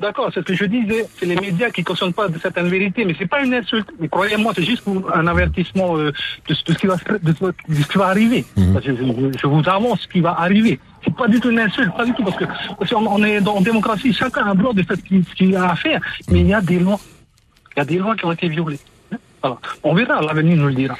D'accord, 0.00 0.30
c'est 0.32 0.40
ce 0.40 0.44
que 0.46 0.54
je 0.54 0.64
disais. 0.64 1.06
C'est 1.18 1.26
les 1.26 1.36
médias 1.36 1.68
qui 1.70 1.82
ne 1.82 1.84
cautionnent 1.84 2.12
pas 2.14 2.26
de 2.28 2.38
certaines 2.38 2.68
vérités, 2.68 3.04
mais 3.04 3.14
c'est 3.18 3.26
pas 3.28 3.42
une 3.44 3.52
insulte. 3.52 3.88
Mais 4.00 4.08
croyez-moi, 4.08 4.52
c'est 4.56 4.62
juste 4.62 4.82
pour 4.82 5.14
un 5.14 5.26
avertissement 5.26 5.96
euh, 5.98 6.10
de, 6.48 6.54
ce 6.54 6.64
de 6.64 6.72
ce 6.72 6.78
qui 6.78 6.86
va, 6.86 6.96
de 6.96 7.32
ce 7.38 7.44
de 7.44 7.82
ce 7.82 7.88
qui 7.88 7.98
va 7.98 8.06
arriver. 8.06 8.44
Que 8.56 8.80
Je, 8.82 8.92
je- 8.96 9.38
je 9.38 9.46
vous 9.46 9.62
avance 9.68 10.00
ce 10.00 10.08
qui 10.08 10.20
va 10.20 10.32
arriver. 10.40 10.80
C'est 11.04 11.14
pas 11.14 11.28
du 11.28 11.38
tout 11.40 11.50
une 11.50 11.58
insulte, 11.60 11.94
pas 11.94 12.04
du 12.06 12.14
tout, 12.14 12.24
parce 12.24 12.36
que 12.36 12.44
parce 12.78 12.92
on 12.92 13.22
est 13.22 13.40
dans 13.42 13.56
en 13.56 13.60
démocratie, 13.60 14.12
chacun 14.14 14.46
a 14.46 14.54
le 14.54 14.60
droit 14.62 14.72
de 14.72 14.82
faire 14.82 14.96
ce 14.96 15.34
qu'il 15.34 15.54
a 15.56 15.70
à 15.70 15.76
faire, 15.76 16.00
mais 16.30 16.40
il 16.40 16.46
y 16.46 16.54
a 16.54 16.60
des 16.62 16.78
lois. 16.78 16.98
Il 17.76 17.80
y 17.80 17.82
a 17.82 17.84
des 17.84 17.98
lois 17.98 18.16
qui 18.16 18.24
ont 18.24 18.32
été 18.32 18.48
violées. 18.48 18.80
Voilà. 19.42 19.58
On 19.82 19.94
verra, 19.94 20.20
l'avenir 20.22 20.56
nous 20.56 20.68
le 20.68 20.74
dira. 20.74 20.96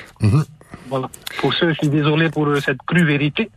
Voilà. 0.89 1.09
Pour 1.41 1.53
ceux, 1.55 1.71
je 1.71 1.75
suis 1.75 1.89
désolé 1.89 2.31
pour 2.31 2.47
euh, 2.47 2.61
cette 2.61 2.79
crue 2.87 3.05
vérité. 3.05 3.51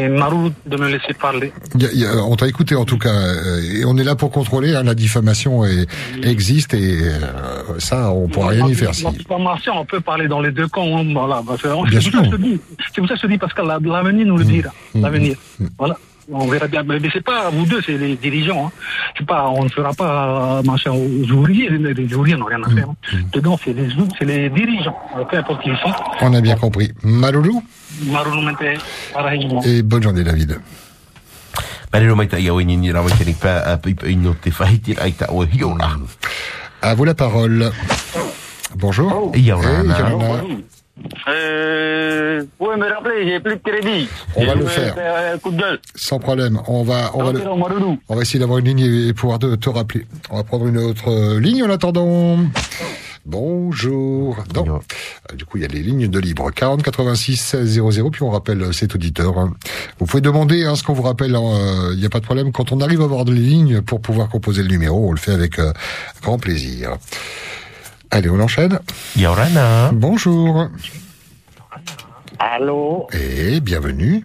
Et 0.00 0.08
Marou 0.08 0.50
de 0.64 0.76
me 0.76 0.88
laisser 0.88 1.12
parler. 1.12 1.52
Il 1.74 1.82
y 1.82 1.86
a- 1.86 1.92
il 1.92 1.98
y 1.98 2.06
a- 2.06 2.16
on 2.24 2.36
t'a 2.36 2.46
écouté 2.46 2.76
en 2.76 2.84
tout 2.84 2.98
cas, 2.98 3.10
euh, 3.12 3.60
et 3.80 3.84
on 3.84 3.96
est 3.98 4.04
là 4.04 4.14
pour 4.14 4.30
contrôler. 4.30 4.74
hein, 4.74 4.84
la 4.84 4.94
diffamation 4.94 5.64
est- 5.64 5.86
existe 6.22 6.72
et 6.74 7.00
euh, 7.02 7.18
ça, 7.78 8.12
on 8.12 8.28
pourra 8.28 8.48
rien 8.50 8.68
y 8.68 8.74
faire. 8.74 8.94
Si. 8.94 9.02
La 9.04 9.10
diffamation, 9.10 9.72
on 9.76 9.84
peut 9.84 10.00
parler 10.00 10.28
dans 10.28 10.40
les 10.40 10.52
deux 10.52 10.68
camps. 10.68 10.98
hein, 10.98 11.04
Voilà. 11.12 11.42
Parce 11.44 11.62
C'est 11.62 11.68
pour 11.68 11.86
ça 11.88 12.20
que 12.20 12.24
je 12.26 12.30
te 12.30 13.26
dis. 13.26 13.28
Dis, 13.28 13.38
Pascal, 13.38 13.66
la- 13.66 13.78
l'avenir 13.80 14.26
nous 14.26 14.38
le 14.38 14.44
dira. 14.44 14.70
L'avenir. 14.94 15.36
Voilà. 15.78 15.96
On 16.30 16.46
verra 16.46 16.66
bien. 16.68 16.82
Mais 16.82 16.98
mais 17.00 17.08
c'est 17.12 17.24
pas 17.24 17.50
vous 17.50 17.64
deux, 17.66 17.80
c'est 17.82 17.96
les 17.96 18.16
dirigeants. 18.16 18.66
Hein. 18.66 18.72
C'est 19.16 19.26
pas, 19.26 19.48
on 19.48 19.64
ne 19.64 19.68
fera 19.68 19.92
pas 19.94 20.58
euh, 20.58 20.62
machin 20.62 20.90
aux 20.92 21.30
ouvriers. 21.32 21.68
Les, 21.70 21.94
les 21.94 22.14
ouvriers 22.14 22.36
n'ont 22.36 22.44
rien 22.46 22.62
à 22.62 22.68
faire. 22.70 22.88
hein. 22.90 23.16
Dedans, 23.32 23.58
c'est 23.64 23.72
les, 23.72 23.88
c'est 24.18 24.24
les 24.24 24.50
dirigeants. 24.50 24.96
Peu 25.30 25.36
importe 25.38 25.62
qui 25.62 25.70
ils 25.70 25.76
sont. 25.78 25.92
On 26.20 26.34
a 26.34 26.40
bien 26.40 26.56
compris. 26.56 26.92
Maloulou 27.02 27.62
et 29.64 29.82
bonne 29.82 30.02
journée 30.02 30.22
David. 30.24 30.60
À 36.82 36.94
vous 36.94 37.04
la 37.04 37.14
parole. 37.14 37.70
Bonjour. 38.76 39.32
Euh, 41.28 42.40
vous 42.58 42.64
pouvez 42.66 42.76
me 42.76 42.88
rappeler, 42.88 43.26
j'ai 43.28 43.40
plus 43.40 43.56
de 43.56 43.60
crédit. 43.62 44.08
On 44.36 44.44
va 44.46 44.54
le 44.54 44.66
faire. 44.66 44.94
un 45.34 45.38
coup 45.38 45.50
de 45.50 45.60
gueule. 45.60 45.78
Sans 45.94 46.18
problème. 46.18 46.60
On 46.66 46.82
va, 46.82 47.10
on 47.14 47.24
va, 47.24 47.32
le- 47.32 47.40
on 48.08 48.14
va 48.16 48.22
essayer 48.22 48.38
d'avoir 48.40 48.58
une 48.58 48.66
ligne 48.66 49.08
et 49.08 49.12
pouvoir 49.12 49.38
te, 49.38 49.54
te 49.56 49.68
rappeler. 49.68 50.06
On 50.30 50.36
va 50.36 50.44
prendre 50.44 50.66
une 50.66 50.78
autre 50.78 51.08
euh, 51.10 51.40
ligne 51.40 51.62
en 51.64 51.70
attendant. 51.70 52.38
Bonjour. 53.26 54.38
Non. 54.54 54.80
Euh, 55.30 55.34
Du 55.36 55.44
coup, 55.44 55.58
il 55.58 55.62
y 55.62 55.66
a 55.66 55.68
les 55.68 55.80
lignes 55.82 56.08
de 56.08 56.18
libre. 56.18 56.50
40 56.50 56.82
86 56.82 57.36
16 57.36 57.80
00. 57.90 58.10
Puis 58.10 58.22
on 58.22 58.30
rappelle 58.30 58.62
euh, 58.62 58.72
cet 58.72 58.94
auditeur. 58.94 59.38
hein. 59.38 59.52
Vous 59.98 60.06
pouvez 60.06 60.22
demander 60.22 60.64
hein, 60.64 60.76
ce 60.76 60.82
qu'on 60.82 60.94
vous 60.94 61.02
rappelle. 61.02 61.34
hein, 61.36 61.90
Il 61.92 61.98
n'y 61.98 62.06
a 62.06 62.10
pas 62.10 62.20
de 62.20 62.24
problème. 62.24 62.52
Quand 62.52 62.72
on 62.72 62.80
arrive 62.80 63.02
à 63.02 63.04
avoir 63.04 63.24
des 63.26 63.32
lignes 63.32 63.82
pour 63.82 64.00
pouvoir 64.00 64.28
composer 64.30 64.62
le 64.62 64.68
numéro, 64.68 65.08
on 65.08 65.12
le 65.12 65.18
fait 65.18 65.32
avec 65.32 65.58
euh, 65.58 65.72
grand 66.22 66.38
plaisir. 66.38 66.96
Allez, 68.10 68.30
on 68.30 68.40
enchaîne. 68.40 68.78
Yorana. 69.16 69.90
Bonjour. 69.92 70.68
Allô 72.38 73.06
Et 73.12 73.60
bienvenue. 73.60 74.24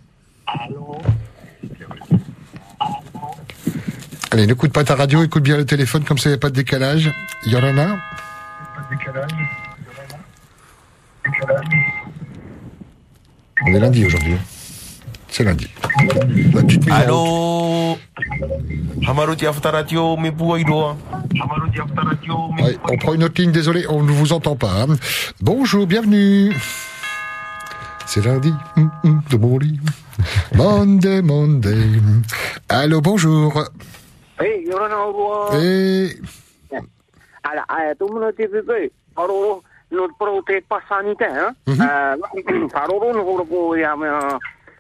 Allez, 4.32 4.48
n'écoute 4.48 4.72
pas 4.72 4.84
ta 4.84 4.96
radio, 4.96 5.24
écoute 5.24 5.44
bien 5.44 5.58
le 5.58 5.66
téléphone, 5.66 6.04
comme 6.04 6.18
ça, 6.18 6.30
il 6.30 6.34
n'y 6.34 6.38
a 6.38 6.40
pas 6.40 6.50
de 6.50 6.56
décalage. 6.56 7.12
Yorana 7.46 7.98
On 13.66 13.74
est 13.74 13.80
lundi 13.80 14.06
aujourd'hui. 14.06 14.36
C'est 15.34 15.44
lundi. 15.44 15.68
La 16.54 16.62
petite 16.62 16.86
mise. 16.86 16.94
Allô. 16.94 17.98
Ouais, 22.62 22.78
on 22.92 22.98
prend 22.98 23.16
une 23.16 23.24
autre 23.24 23.42
ligne, 23.42 23.52
désolé, 23.52 23.86
on 23.90 24.04
ne 24.04 24.12
vous 24.12 24.32
entend 24.32 24.56
pas. 24.56 24.84
hein. 24.84 24.96
Bonjour, 25.42 25.88
bienvenue. 25.88 26.54
C'est 28.06 28.24
lundi, 28.24 28.54
hum, 28.78 28.92
hum, 29.04 29.22
de 29.32 29.38
mon 29.38 29.58
lit. 29.58 29.80
Monday, 30.54 31.24
Monday. 31.24 31.88
Allô, 32.70 33.02
bonjour. 33.02 33.64
Hei, 34.40 34.66
yorana 34.70 34.96
urua. 35.08 35.50
Et 35.60 36.16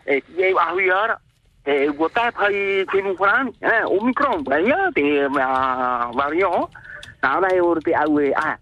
e 0.07 0.23
ye 0.37 0.55
ahui 0.55 0.91
ara. 0.91 1.19
E 1.67 1.89
gota 1.99 2.33
pai 2.33 2.85
finu 2.91 3.17
frani, 3.17 3.53
eh, 3.61 3.85
Omicron, 3.87 4.45
ya 4.67 4.91
te 4.95 5.29
ma 5.29 6.11
variant. 6.13 6.71
Na 7.23 7.41
dai 7.41 7.61
or 7.61 7.81
te 7.83 7.95
au 7.95 8.21
e 8.21 8.33
ah. 8.37 8.57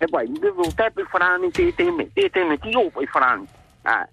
E 0.00 0.06
poi, 0.08 0.28
mi 0.28 0.38
devo 0.38 0.64
te 0.76 0.90
per 0.90 1.06
frani 1.10 1.50
te 1.50 1.72
te 1.72 1.90
me, 1.90 2.06
te 2.14 2.30
te 2.30 2.44
me 2.44 2.58
ti 2.58 2.74
o 2.76 2.90
poi 2.90 3.06
frani. 3.06 3.46
Ah. 3.84 4.06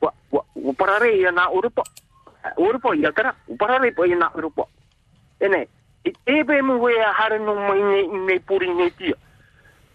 Wa 0.00 0.12
wa 0.30 0.44
wa 0.54 0.72
parare 0.74 1.18
ya 1.18 1.30
na 1.30 1.50
urupo. 1.50 1.82
Urupo 2.58 2.94
ya 2.94 3.12
kara, 3.12 3.34
parare 3.58 3.92
poi 3.92 4.14
na 4.14 4.30
urupo. 4.34 4.68
ene 5.40 5.68
e 6.04 6.12
tebe 6.24 6.62
mu 6.62 6.78
we 6.78 6.92
a 7.02 7.12
hare 7.12 7.38
no 7.38 7.54
mai 7.54 7.80
ne 7.80 8.18
me 8.26 8.38
puri 8.40 8.68
ne 8.74 8.90
tia. 8.96 9.16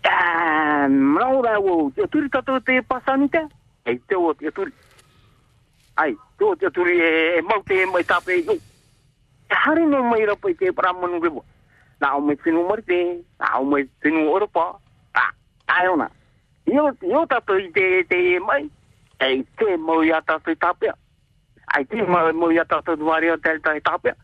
Ta 0.01 0.87
maura 0.89 1.59
wo 1.59 1.91
te 1.95 2.07
turi 2.07 2.29
tato 2.29 2.59
te 2.61 2.81
pasanite 2.81 3.47
e 3.85 3.99
te 4.07 4.15
o 4.15 4.33
te 4.33 4.51
turi 4.51 4.71
ai 5.95 6.15
to 6.37 6.55
te 6.55 6.69
turi 6.69 6.99
e 6.99 7.41
mau 7.41 7.61
te 7.63 7.85
mai 7.85 8.03
tape 8.03 8.33
i 8.37 8.43
te 8.43 8.59
hare 9.49 9.85
no 9.85 10.03
mai 10.03 10.25
rapa 10.25 10.49
i 10.49 10.55
te 10.55 10.71
pramon 10.71 11.21
ge 11.21 11.29
na 11.99 12.15
o 12.15 12.19
mai 12.19 12.35
finu 12.35 12.67
marite 12.67 13.23
na 13.39 13.59
o 13.59 13.63
mai 13.63 13.87
finu 14.01 14.29
oro 14.29 14.47
pa 14.47 14.75
ta 15.13 15.33
ai 15.67 15.87
ona. 15.87 16.09
Io 16.65 16.91
io 17.01 17.25
tatu 17.25 17.57
i 17.57 17.71
te 17.71 18.03
te 18.09 18.39
mai. 18.39 18.69
E 19.19 19.43
te 19.57 19.77
mau 19.77 20.03
ya 20.03 20.19
i 20.19 20.55
tapea. 20.55 20.93
ai 21.73 21.85
te 21.85 22.01
mau 22.03 22.51
i 22.51 22.55
ya 22.55 22.65
tatu 22.65 22.95
duari 22.95 23.29
o 23.31 23.37
delta 23.37 23.71
tape 23.71 23.81
tapea. 23.81 24.15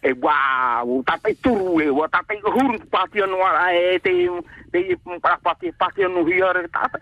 E 0.00 0.12
wa 0.12 0.82
u 0.84 1.02
tape 1.02 1.34
turu 1.42 1.80
e 1.80 1.90
wa 1.90 2.06
tape 2.08 2.38
huru 2.40 2.78
pati 2.90 3.18
no 3.18 3.42
ara 3.42 3.74
e 3.74 3.98
te 3.98 4.30
te 4.70 4.96
para 5.20 5.38
pati 5.38 5.72
pati 5.72 6.02
no 6.02 6.24
hiare 6.24 6.68
tape. 6.68 6.98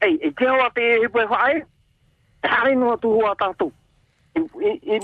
Ei 0.00 0.16
e 0.22 0.30
te 0.30 0.48
o 0.48 0.70
te 0.74 1.00
he 1.02 1.08
pe 1.08 1.26
fai. 1.28 1.62
Hai 2.42 2.74
no 2.74 2.96
tu 2.96 3.08
wa 3.08 3.34
tato. 3.34 3.72
E 4.34 4.40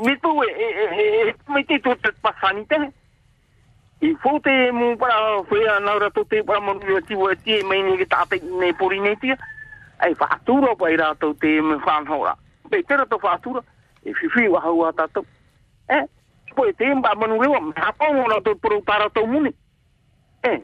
mi 0.00 0.16
tu 0.16 0.42
e 0.42 0.48
e 0.48 1.28
e 1.28 1.34
mi 1.48 1.64
te 1.64 1.78
tu 1.78 1.94
te 1.96 2.10
pasani 2.22 2.64
te. 2.66 2.76
I 4.00 4.14
fote 4.22 4.72
mu 4.72 4.96
para 4.96 5.44
foi 5.44 5.66
a 5.68 5.80
naura 5.80 6.10
to 6.10 6.24
te 6.24 6.42
para 6.42 6.60
mo 6.60 6.72
ni 6.72 7.02
ti 7.06 7.14
wo 7.14 7.34
ti 7.34 7.62
mai 7.64 7.82
ni 7.82 7.98
ki 7.98 8.06
tate 8.06 8.40
ne 8.40 8.72
puri 8.72 9.00
ne 9.00 9.14
ti. 9.16 9.30
Ai 10.00 10.14
fatura 10.14 10.74
pa 10.74 10.88
ira 10.88 11.14
to 11.20 11.34
te 11.34 11.60
me 11.60 11.78
fan 11.84 12.06
hora. 12.06 12.34
Pe 12.70 12.82
te 12.82 12.96
to 12.96 13.18
fatura. 13.18 13.60
E 14.04 14.14
fi 14.14 14.28
fi 14.28 14.48
wa 14.48 14.60
wa 14.72 14.92
ta 14.92 15.06
po 16.54 16.66
e 16.66 16.72
te 16.72 16.94
mba 16.94 17.14
manu 17.14 17.40
lewa 17.42 17.60
mha 17.60 17.92
kong 17.98 18.24
ona 18.24 18.40
to 18.40 18.54
poro 18.54 18.80
tara 18.86 19.08
to 19.10 19.26
muni. 19.26 19.50
eh 20.44 20.60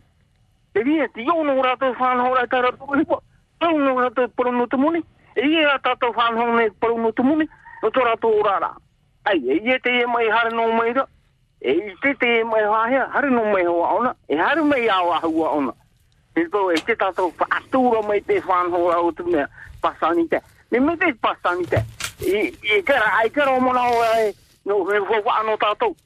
e 0.74 0.82
vien 0.82 1.08
ti 1.12 1.22
yo 1.22 1.42
no 1.42 1.58
ora 1.58 1.76
to 1.76 1.92
fan 1.94 2.18
ho 2.20 2.34
ra 2.34 2.46
tara 2.46 2.70
to 2.72 2.84
lewa, 2.86 3.20
yo 3.60 3.78
no 3.78 3.94
ora 3.94 4.10
to 4.10 4.28
poro 4.28 4.52
no 4.52 4.66
to 4.66 4.76
muni, 4.76 5.02
e 5.34 5.46
ye 5.46 5.64
a 5.64 5.78
tato 5.78 6.12
fan 6.12 6.36
ho 6.36 6.56
ne 6.56 6.70
poro 6.70 6.96
no 6.96 7.10
to 7.12 7.22
muni, 7.22 7.48
o 7.82 7.90
to 7.90 8.00
ra 8.00 8.16
to 8.16 8.28
ora 8.28 8.58
ra. 8.60 8.74
Ai, 9.24 9.38
e 9.38 9.60
ye 9.64 9.78
te 9.78 9.90
ye 9.90 10.06
mai 10.06 10.28
hara 10.30 10.50
no 10.50 10.72
mai 10.72 10.92
ra, 10.92 11.06
e 11.60 11.72
i 11.72 11.94
te 12.02 12.14
te 12.14 12.26
ye 12.26 12.44
mai 12.44 12.62
hara 12.62 13.10
hara 13.10 13.30
no 13.30 13.44
mai 13.52 13.64
hoa 13.64 13.94
ona, 13.98 14.16
e 14.28 14.36
hara 14.36 14.62
mai 14.62 14.88
awa 14.88 15.20
hua 15.20 15.50
ona. 15.50 15.72
E 16.36 16.46
to 16.48 16.70
e 16.70 16.76
te 16.86 16.94
tato 16.94 17.30
fa 17.30 17.46
atura 17.50 18.02
mai 18.02 18.20
te 18.20 18.40
fan 18.40 18.70
ho 18.70 18.90
ra 18.90 19.00
o 19.00 19.10
tu 19.12 19.24
mea, 19.26 19.48
pasanite. 19.82 20.40
me 20.70 20.78
me 20.78 20.96
te 20.96 21.12
pasanite. 21.14 21.82
E, 22.20 22.30
e, 22.30 22.52
e, 22.62 22.78
e, 22.78 22.78
e, 22.78 22.84
e, 22.84 23.32
e, 23.34 24.28
e, 24.28 24.34
e, 24.64 24.68
no, 24.68 24.84
me 24.84 25.00
fo 25.08 25.20
whaano 25.24 25.56
tātou. 25.56 25.96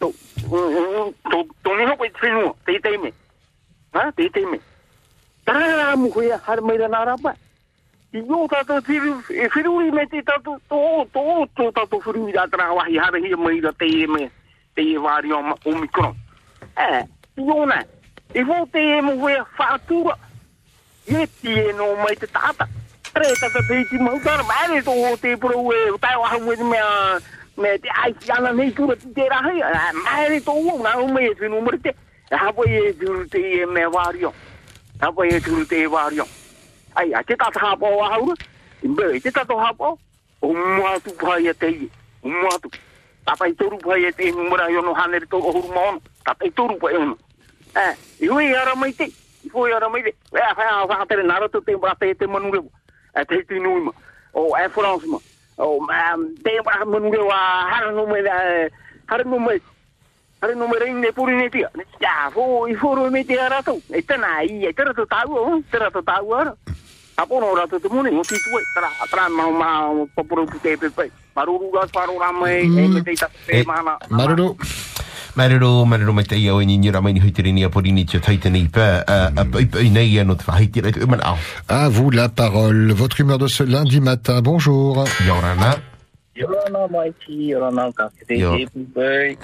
Tō, 0.00 0.10
tō, 0.50 1.40
tō 1.64 1.76
ni 1.78 1.86
hoko 1.86 2.04
i 2.04 2.10
te 2.10 2.20
whenua, 2.22 2.54
te 2.66 2.78
te 2.80 2.96
me. 2.98 3.12
Ha, 3.94 4.10
te 4.12 4.28
te 4.30 4.44
me. 4.46 4.58
Tarara 5.44 5.96
mu 5.96 6.10
hea, 6.10 6.40
haru 6.46 6.66
mai 6.66 6.76
rana 6.78 7.04
rapa. 7.04 7.34
I 8.14 8.20
o 8.22 8.44
tātou 8.50 8.82
tiru, 8.86 9.16
e 9.30 9.48
whirui 9.54 9.90
me 9.94 10.06
te 10.06 10.22
tātou, 10.22 10.58
tō, 10.70 10.80
tō, 11.14 11.24
tō 11.56 11.70
tātou 11.74 12.02
whirui 12.04 12.32
da 12.32 12.46
tara 12.46 12.72
wahi, 12.74 12.98
haru 12.98 13.22
hia 13.22 13.36
mai 13.36 13.60
ra 13.60 13.72
te 13.72 13.86
e 13.86 14.06
me 14.06 14.28
te 14.74 14.82
e 14.82 14.98
wāri 14.98 15.32
o 15.34 15.40
Omicron. 15.70 16.14
E, 16.78 17.04
iona, 17.42 17.82
e 18.34 18.42
wō 18.42 18.60
te 18.72 18.82
e 18.98 19.00
mo 19.02 19.16
wea 19.22 19.44
whātura, 19.58 20.16
e 21.06 21.26
ti 21.40 21.58
e 21.58 21.72
no 21.78 21.94
mai 22.02 22.16
te 22.16 22.26
tāta. 22.26 22.68
Tre 23.14 23.30
tata 23.38 23.62
te 23.68 23.80
iti 23.82 23.98
mautara, 23.98 24.42
maere 24.42 24.82
tō 24.82 24.94
o 25.10 25.16
te 25.22 25.36
pro 25.36 25.64
e, 25.70 25.82
tai 26.02 26.16
waha 26.18 26.38
mwe 26.42 26.56
te 26.56 26.70
mea, 26.70 26.88
me 27.18 27.43
te 27.54 27.90
aiki 28.04 28.30
ana 28.30 28.52
nei 28.52 28.72
tura 28.72 28.96
ti 28.96 29.12
te 29.14 29.28
rahi, 29.28 29.60
maere 30.04 30.40
tō 30.40 30.54
o, 30.54 30.78
nā 30.82 30.94
o 31.02 31.08
mea 31.12 31.34
te 31.38 31.48
numere 31.48 31.78
te, 31.82 31.94
e 32.30 32.36
hapo 32.36 32.64
e 32.64 32.92
turu 33.00 33.26
te 33.28 33.42
e 33.62 33.66
mea 33.66 33.90
wāri 33.90 34.24
o. 34.24 34.32
Hapo 35.00 35.24
e 35.24 35.40
turu 35.40 35.66
te 35.66 35.82
e 35.82 35.90
wāri 35.90 36.20
o. 36.20 36.26
Ai, 36.94 37.12
a 37.14 37.22
te 37.22 37.36
tata 37.36 37.60
hapo 37.60 37.86
o 37.86 38.02
ahaura, 38.04 38.34
i 38.82 38.88
mbere, 38.88 39.20
te 39.20 39.30
tata 39.30 39.54
hapo, 39.54 39.98
o 40.40 40.52
muatu 40.54 41.14
pai 41.20 41.46
e 41.48 41.54
te 41.54 41.70
i, 41.70 41.90
o 42.22 42.28
muatu. 42.28 42.70
Tapa 43.24 43.48
i 43.48 43.54
toru 43.56 43.78
pai 43.78 44.04
e 44.04 44.12
te 44.12 44.30
numera 44.32 44.68
i 44.68 44.76
ono 44.76 44.92
hanere 44.92 45.26
tō 45.26 45.40
ohuru 45.40 45.68
maono. 45.72 46.00
Tapa 46.24 46.44
i 46.44 46.50
toru 46.52 46.76
pai 46.76 46.94
ono. 46.96 47.16
Eh, 47.74 47.94
i 48.20 48.28
hui 48.28 48.52
ara 48.54 48.74
mai 48.76 48.92
te. 48.92 49.08
I 49.44 49.48
hui 49.48 49.72
ara 49.72 49.88
mai 49.88 50.02
te. 50.02 50.12
Whai 50.30 50.42
a 50.44 50.86
whakatere 50.86 51.24
nara 51.24 51.48
tō 51.48 51.64
te 51.64 51.76
mbrata 51.76 52.06
e 52.06 52.14
te 52.14 52.26
manurewa. 52.26 52.68
E 53.16 53.24
te 53.24 53.40
hiti 53.40 53.58
nui 53.58 53.80
ma. 53.80 53.92
O 54.34 54.52
e 54.56 54.68
France 54.68 55.06
ma. 55.06 55.18
O 55.56 55.86
te 56.42 56.60
mbrata 56.60 56.84
manurewa 56.84 57.36
hara 57.70 57.92
no 57.92 58.06
me 58.06 58.20
hara 59.06 59.24
no 59.24 59.38
me 59.38 59.60
hara 60.40 60.54
no 60.54 60.68
me 60.68 60.78
rein 60.78 61.00
ne 61.00 61.12
puri 61.12 61.36
ne 61.36 61.48
tia. 61.48 61.70
Ja, 62.00 62.30
fo 62.34 62.66
i 62.66 62.74
foro 62.74 63.10
me 63.10 63.24
te 63.24 63.38
ara 63.38 63.62
tō. 63.62 63.80
E 63.90 64.02
tana 64.02 64.42
i 64.42 64.66
e 64.66 64.72
tera 64.72 64.92
tō 64.92 65.06
tāu 65.06 65.36
o. 65.36 65.62
Tera 65.70 65.90
tō 65.90 66.02
tāu 66.02 66.34
ara. 66.34 66.54
Apono 67.16 67.52
ora 67.52 67.66
tō 67.66 67.80
te 67.80 67.88
mune. 67.88 68.10
O 68.18 68.22
ti 68.22 68.34
tue. 68.34 68.62
Poporo. 70.14 70.46
Maruru 71.34 71.70
e 72.46 72.66
me 72.66 73.02
te 73.02 73.14
ta 73.14 73.28
mana. 73.66 73.98
Maruru. 74.10 74.56
Marero, 75.36 75.84
marero 75.84 76.12
mai 76.14 76.22
te 76.24 76.36
iau 76.38 76.60
e 76.62 76.64
ni 76.66 76.76
nira 76.78 77.00
mai 77.02 77.12
ni 77.12 77.20
huitere 77.20 77.50
ni 77.52 77.64
a 77.64 77.68
pori 77.68 77.90
ni 77.92 78.04
taite 78.20 78.50
nei 79.90 80.18
anot 80.20 80.38
tu 80.92 81.06
man 81.06 81.20
au. 81.24 81.34
À 81.68 81.88
vous 81.88 82.10
la 82.10 82.28
parole. 82.28 82.92
Votre 82.92 83.20
humeur 83.20 83.38
de 83.38 83.48
ce 83.48 83.64
lundi 83.64 84.00
matin. 84.00 84.40
Bonjour. 84.40 85.04
Yorana. 85.26 85.74
Yorana 86.36 86.86
mai 86.88 87.10
ki, 87.26 87.50
yorana 87.50 87.90
ka 87.96 88.08
te 88.28 88.34
Yo. 88.38 88.56
te 88.56 88.66
pupai. 88.70 89.36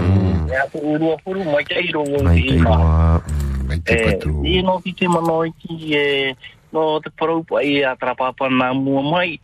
Aku 0.65 0.79
urua 0.95 1.17
puru 1.25 1.43
mai 1.45 1.65
te 1.65 1.83
iro 1.83 2.03
o 2.07 2.23
Mai 2.23 2.41
te 2.41 2.47
te 2.49 2.55
iwa. 2.55 2.71
iwa. 2.71 3.23
Mai 3.67 3.79
te 3.81 3.97
patu. 4.05 4.43
i 4.47 4.62
no 4.62 4.79
ki 4.79 4.93
te 4.95 5.09
mano 5.09 5.43
i 5.45 5.51
ki 5.59 6.37
no 6.73 7.01
te 7.01 7.11
parau 7.19 7.43
pai 7.43 7.83
a 7.83 7.97
trapapa 7.97 8.47
nā 8.47 8.71
mua 8.79 9.03
mai. 9.03 9.41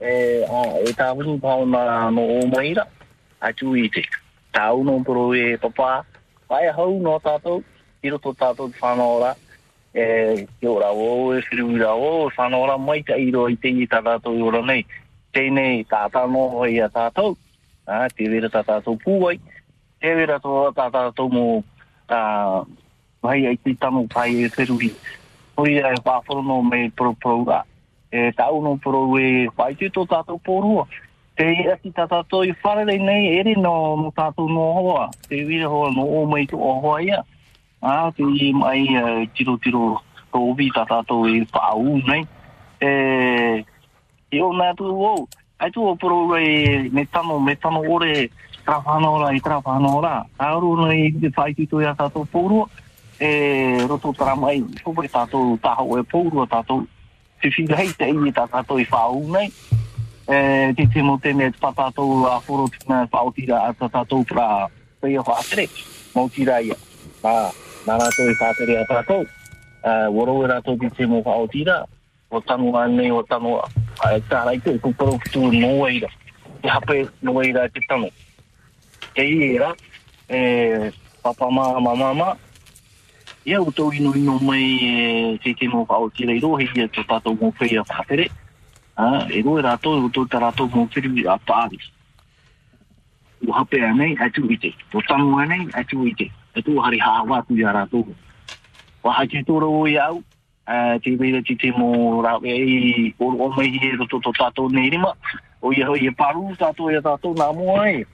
E, 0.00 0.10
a, 0.48 0.80
e 0.80 0.92
tā 0.96 1.12
wini 1.12 1.36
pao 1.40 1.66
nā 1.68 2.08
no 2.08 2.24
o 2.40 2.46
maira. 2.48 2.88
A 3.40 3.52
tu 3.52 3.76
i 3.76 3.88
te. 3.92 4.04
Tā 4.52 4.72
uno 4.74 4.98
poro 5.04 5.34
e 5.34 5.56
papa. 5.58 6.04
Pai 6.48 6.66
hau 6.74 6.98
no 6.98 7.18
tātou. 7.22 7.62
I 8.02 8.10
roto 8.10 8.32
tātou 8.34 8.70
te 8.72 8.80
whanora. 8.82 9.34
E, 9.94 10.46
ki 10.58 10.66
ora 10.70 10.90
o, 10.94 11.34
e 11.34 11.42
whiruira 11.50 11.94
o, 11.94 12.30
whanora 12.36 12.78
mai 12.78 13.02
ka 13.02 13.18
iro 13.18 13.48
i 13.50 13.56
te 13.56 13.70
i 13.70 13.86
tātou 13.86 14.38
i 14.38 14.42
ora 14.42 14.62
nei. 14.62 14.84
Tēnei 15.30 15.84
tata 15.86 16.26
no 16.26 16.48
hoi 16.56 16.80
a 16.82 16.88
tātou. 16.90 17.36
Ah, 17.86 18.08
te 18.10 18.26
vera 18.30 18.50
tā 18.50 18.62
tātou 18.66 18.98
pūai. 19.02 19.38
Te 20.00 20.14
vera 20.14 20.38
tō 20.42 20.70
tā 20.76 20.88
tātou 20.94 21.30
mō 21.30 21.46
ah, 22.14 22.62
mai 23.22 23.44
ai 23.46 23.56
te 23.58 23.74
tamo 23.78 24.06
pai 24.10 24.46
e 24.46 24.50
whiruri. 24.56 24.90
Hoi 25.58 25.78
ai 25.82 25.96
whāwhoro 25.98 26.42
no 26.46 26.62
me 26.62 26.88
pro 26.90 27.12
pro. 27.14 27.44
E 28.10 28.30
tau 28.38 28.60
no 28.62 28.76
pro 28.82 29.04
e 29.18 29.48
whai 29.56 29.74
te 29.74 29.90
tō 29.90 30.06
tātou 30.10 30.38
pōrua. 30.42 30.86
Te 31.40 31.46
ati 31.72 31.88
tā 31.96 32.04
tātou 32.04 32.44
i 32.44 32.50
wharere 32.60 32.98
nei 33.00 33.30
ere 33.38 33.54
no, 33.56 33.72
no 33.96 34.10
tātou 34.12 34.44
no 34.52 34.66
hoa. 34.76 35.06
Te 35.24 35.38
wira 35.48 35.70
hoa 35.72 35.88
no 35.94 36.04
o 36.04 36.26
mai 36.28 36.44
tu 36.50 36.58
o 36.60 36.74
hoa 36.82 36.98
ia. 37.00 37.22
Ah, 37.80 38.10
te 38.12 38.20
i 38.20 38.50
mai 38.52 38.82
tiro 39.32 39.54
tiro 39.64 40.02
tō 40.34 40.42
ubi 40.50 40.68
tā 40.74 40.84
tātou 40.90 41.24
i 41.32 41.40
whaau 41.48 41.96
nei. 42.10 42.26
E, 42.84 42.90
i 44.36 44.44
o 44.44 44.50
nā 44.52 44.68
tu 44.76 44.92
o, 44.92 45.14
ai 45.56 45.72
tu 45.72 45.88
o 45.88 45.96
poro 45.96 46.26
rei 46.34 46.90
me 46.92 47.06
tano, 47.08 47.40
me 47.40 47.56
tano 47.56 47.80
ore 47.88 48.28
tra 48.66 48.76
whanora 48.84 49.32
i 49.32 49.40
tra 49.40 49.62
whanora. 49.64 50.18
Auru 50.36 50.76
nei 50.84 51.08
te 51.24 51.32
whai 51.32 51.56
tito 51.56 51.80
ia 51.80 51.96
tātou 51.96 52.28
pōrua. 52.28 52.68
E 53.16 53.80
roto 53.88 54.12
tara 54.12 54.36
mai, 54.36 54.60
sopo 54.84 55.00
e 55.00 55.08
tātou 55.08 55.56
taho 55.64 55.96
e 55.96 56.04
pōrua 56.04 56.50
tātou. 56.52 56.84
Te 57.40 57.48
whira 57.48 57.86
te 57.96 58.12
i 58.12 58.28
tā 58.28 58.44
tātou 58.44 58.76
i 58.76 58.90
whau 58.92 59.24
nei. 59.32 59.48
E, 60.30 60.72
te 60.76 60.86
te 60.86 61.02
mo 61.02 61.18
te 61.18 61.34
me 61.34 61.50
te 61.50 61.58
patatou 61.58 62.24
a 62.28 62.38
whoro 62.46 62.68
tina 62.70 63.02
whaotira 63.10 63.56
a 63.66 63.72
tā 63.74 63.88
tātou 63.90 64.22
pra 64.24 64.68
pei 65.02 65.16
a 65.18 65.22
whaatere, 65.26 65.64
mau 66.14 66.28
tira 66.30 66.60
ia. 66.62 66.76
Nā, 67.24 67.32
nā 67.88 67.96
rātou 67.98 68.30
e 68.30 68.36
whaatere 68.38 68.76
a 68.78 68.84
tātou, 68.86 69.24
waro 70.14 70.36
e 70.44 70.50
rātou 70.52 70.78
te 70.78 70.90
te 70.94 71.08
mo 71.10 71.18
whaotira, 71.26 71.80
o 72.30 72.40
tango 72.46 72.76
ane, 72.78 73.10
o 73.10 73.24
tango 73.26 73.56
a 73.58 74.12
e 74.14 74.20
tā 74.30 74.44
raito, 74.46 74.70
e 74.70 74.78
kukaro 74.78 75.16
kutu 75.18 75.50
no 75.50 75.72
eira, 75.88 76.06
te 76.62 76.70
hape 76.70 77.08
no 77.26 77.34
eira 77.42 77.66
te 77.68 77.82
tango. 77.88 78.12
Te 79.16 79.24
i 79.26 79.56
era, 79.56 79.72
e, 80.28 80.92
papa 81.24 81.50
mama 81.50 81.96
mama 81.96 82.36
ia 83.44 83.58
o 83.60 83.72
ino 83.92 84.14
ino 84.14 84.38
mai 84.38 84.62
e, 84.78 85.38
te 85.42 85.54
te 85.54 85.66
mo 85.66 85.82
whaotira 85.90 86.38
i 86.38 86.38
rohe 86.38 86.70
ia 86.76 86.86
te 86.86 87.02
tātou 87.02 87.34
mo 87.34 87.50
pei 87.58 87.74
a 87.74 87.82
whaatere, 87.82 88.30
a 89.00 89.26
e 89.32 89.42
ro 89.42 89.58
era 89.58 89.76
to 89.78 90.08
to 90.14 90.26
tara 90.26 90.52
mo 90.74 90.86
pir 90.92 91.06
a 91.34 91.38
pa 91.38 91.68
O 91.68 91.78
u 93.46 93.52
ha 93.52 93.64
pe 93.64 93.78
ane 93.90 94.16
a 94.20 94.28
tu 94.30 94.44
ite. 94.54 94.72
To 94.92 95.00
tang 95.08 95.32
ane 95.42 95.68
a 95.74 95.82
ite. 96.06 96.26
E 96.56 96.62
hari 96.84 96.98
ha 96.98 97.24
tu 97.48 97.54
ara 97.64 97.72
rato 97.80 98.04
wa 99.02 99.12
ha 99.12 99.24
ke 99.26 99.42
to 99.46 99.58
ro 99.60 99.70
u 99.80 99.86
a 100.66 100.98
ti 100.98 101.16
mira 101.16 101.42
ti 101.42 101.56
te 101.56 101.70
mo 101.72 102.20
ra 102.22 102.38
e 102.44 103.14
o 103.18 103.26
o 103.44 103.48
me 103.56 103.64
hi 103.72 103.96
to 104.10 104.20
to 104.20 104.32
tato 104.38 104.68
ne 104.68 104.98
ma 104.98 105.12
o 105.62 105.72
ye 105.72 105.84
ho 105.84 105.94
ye 105.94 106.10
paru 106.10 106.54
ta 106.58 106.72
to 106.72 106.90
ya 106.90 107.00
ta 107.00 107.16
to 107.16 107.34
na 107.34 107.52
mo 107.52 107.80
ai. 107.80 108.04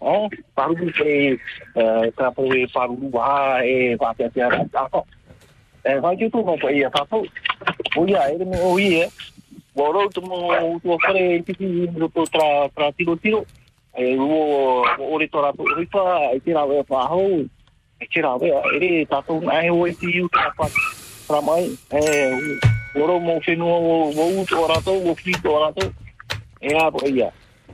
O 0.00 0.28
paru 0.54 0.74
ke 0.76 1.38
e 1.76 2.10
ta 2.18 2.30
po 2.30 2.44
e 2.52 2.66
paru 2.74 2.96
wa 3.16 3.60
e 3.64 3.96
pa 3.96 4.12
te 4.18 4.28
pa 4.36 4.50
ta 4.72 4.88
to 4.92 5.04
e 5.84 6.00
ha 6.04 6.14
to 6.28 6.44
no 6.44 6.56
pa 6.60 6.68
ye 6.68 6.88
o 7.96 8.06
ya 8.06 8.28
e 8.28 8.36
o 8.60 8.78
Wa 9.74 9.90
Waro 9.90 10.08
tu 10.08 10.22
mo 10.22 10.78
tu 10.78 10.98
kare 10.98 11.42
tiki 11.42 11.86
ro 11.98 12.08
to 12.08 12.24
tra 12.26 12.68
tra 12.76 12.92
tiro 12.92 13.16
tiro. 13.16 13.44
E 13.98 14.16
wo 14.16 14.86
ore 14.98 15.26
to 15.26 15.40
ra 15.42 15.52
to 15.52 15.64
rifa 15.74 16.34
e 16.34 16.40
tira 16.40 16.66
we 16.66 16.82
pa 16.82 17.06
ho. 17.06 17.42
E 18.00 18.06
tira 18.06 18.38
we 18.38 18.50
ere 18.74 19.04
ta 19.06 19.20
to 19.22 19.42
ai 19.50 19.70
o 19.70 19.86
ti 19.90 20.20
u 20.20 20.28
ta 20.28 20.50
pa 20.56 20.66
tra 21.26 21.40
mai 21.40 21.74
e 21.90 22.00
waro 22.94 23.18
mo 23.18 23.40
fe 23.40 23.56
no 23.56 23.66
wo 23.66 24.10
u 24.14 24.44
to 24.46 24.66
ra 24.66 24.78
to 24.80 24.92
wo 24.92 25.14
fi 25.14 25.32
to 25.42 25.58
ra 25.58 25.72
to. 25.72 25.92
E 26.62 26.74
a 26.74 26.90
po 26.90 27.06
ia. 27.06 27.30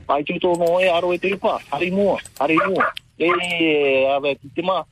Pai 0.07 0.23
tu 0.23 0.39
to 0.39 0.55
mo 0.57 0.79
e 0.81 0.89
aro 0.89 1.13
e 1.13 1.17
te 1.17 1.29
ripa. 1.29 1.61
Hari 1.69 1.91
mo, 1.91 2.17
ari 2.39 2.57
mo. 2.57 2.81
E 3.17 4.05
ave 4.09 4.35
ti 4.41 4.61
ma 4.61 4.83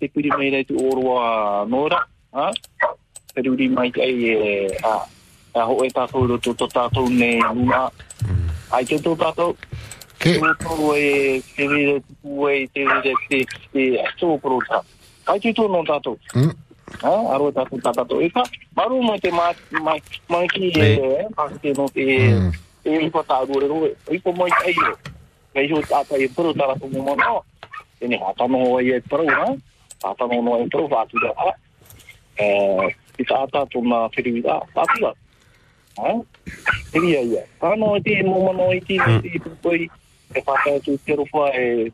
te 0.00 0.08
piri 0.08 0.28
mai 0.32 0.48
re 0.48 0.64
tu 0.64 0.80
orwa 0.80 1.68
nora. 1.68 2.08
Ha? 2.32 2.52
Peruri 3.34 3.68
mai 3.68 3.92
ai 4.00 4.16
e 4.32 4.78
a 4.80 5.04
a 5.54 5.64
ho 5.68 5.84
e 5.84 5.90
tātou 5.92 6.26
roto 6.26 6.54
to 6.54 6.66
tātou 6.72 7.08
ne 7.12 7.36
luna. 7.52 7.90
Ai 8.72 8.84
te 8.88 8.96
tō 8.96 9.12
tātou. 9.20 9.56
Ke? 10.22 10.38
Tō 10.40 10.92
e 10.96 11.42
te 11.52 11.68
vire 11.68 12.00
tupu 12.00 12.48
e 12.48 12.66
te 12.72 12.86
vire 12.88 13.14
te 13.28 13.44
te 13.72 13.86
tō 14.20 14.38
prota. 14.40 14.80
Ai 15.28 15.40
te 15.40 15.52
tō 15.52 15.68
no 15.68 15.82
tātou. 15.84 16.16
Ha? 16.32 17.12
Aro 17.34 17.50
e 17.50 17.56
tātou 17.56 17.80
tātou. 17.84 18.22
E 18.24 18.30
ka, 18.32 18.44
maru 18.76 19.02
mai 19.04 19.20
te 19.20 19.32
mai, 19.32 19.52
mai, 19.84 20.00
mai 20.32 20.48
ki 20.48 20.72
e, 20.72 20.90
e, 20.96 21.28
pākite 21.36 21.76
no 21.76 21.88
te, 21.92 22.06
e 22.84 22.98
ripa 23.04 23.24
tāru 23.28 23.60
re 23.60 23.68
roe. 23.68 23.92
Ripa 24.08 24.32
mai 24.38 24.50
te 24.56 24.72
eiro. 24.72 24.96
Kei 25.52 25.68
ho 25.68 25.82
tātou 25.84 26.16
e 26.16 26.30
puru 26.32 26.56
tātou 26.56 26.88
mo 26.96 27.10
mana. 27.10 27.40
E 28.00 28.08
ne 28.08 28.16
hātano 28.18 28.80
e 28.80 28.96
e 28.96 29.00
puru, 29.04 29.28
ha? 29.28 29.52
Hātano 30.02 30.40
no 30.40 30.56
e 30.64 30.68
puru 30.72 30.88
whātu 30.88 31.20
da, 31.20 31.36
ha? 31.36 31.52
E, 32.40 32.48
i 33.20 33.26
tātou 33.28 33.84
na 33.84 34.06
whiriwira, 34.08 34.62
tātou 34.72 35.10
da. 35.10 35.12
Ha? 35.98 36.12
Ia 36.96 37.20
ia. 37.20 37.42
Ano 37.60 38.00
te 38.00 38.22
mo 38.22 38.52
mano 38.52 38.72
i 38.72 38.80
ti 38.80 38.96
ti 39.22 39.38
pui 39.60 39.90
e 40.34 40.40
whaka 40.46 40.80
tu 40.80 40.96
te 41.04 41.16
ropa 41.16 41.52
e 41.52 41.92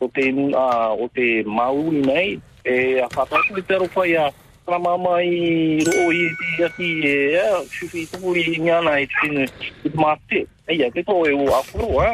o 0.00 0.08
te 0.08 0.32
a 0.54 0.92
o 0.96 1.08
te 1.12 1.42
mau 1.44 1.92
i 1.92 2.00
nei 2.00 2.40
e 2.64 3.00
a 3.00 3.08
whaka 3.12 3.36
tu 3.48 3.60
te 3.62 3.74
ropa 3.76 4.06
ia 4.06 4.32
pra 4.64 4.78
mama 4.78 5.22
i 5.22 5.78
ro 5.84 6.10
i 6.10 6.26
ti 6.38 6.64
aki 6.64 6.90
e 7.06 7.36
a 7.38 7.62
shufi 7.70 8.06
tu 8.10 8.34
i 8.34 8.58
ngana 8.58 9.00
i 9.00 9.06
tine 9.06 9.46
i 9.84 9.90
te. 10.28 10.46
E 10.66 10.74
ia, 10.74 10.90
te 10.90 11.02
tō 11.06 11.14
e 11.30 11.32
o 11.32 11.46
afuro, 11.54 12.00
ha? 12.02 12.10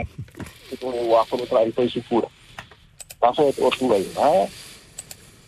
Te 0.68 0.76
tō 0.76 0.90
e 0.92 1.06
o 1.08 1.16
afuro 1.16 1.46
tra 1.48 1.62
i 1.64 1.72
tō 1.72 1.86
i 1.86 1.88
sifura. 1.88 2.28
Taso 3.16 3.48
e 3.48 3.52
tō 3.56 3.70
tura 3.78 3.96
i, 3.96 4.04
ha? 4.12 4.28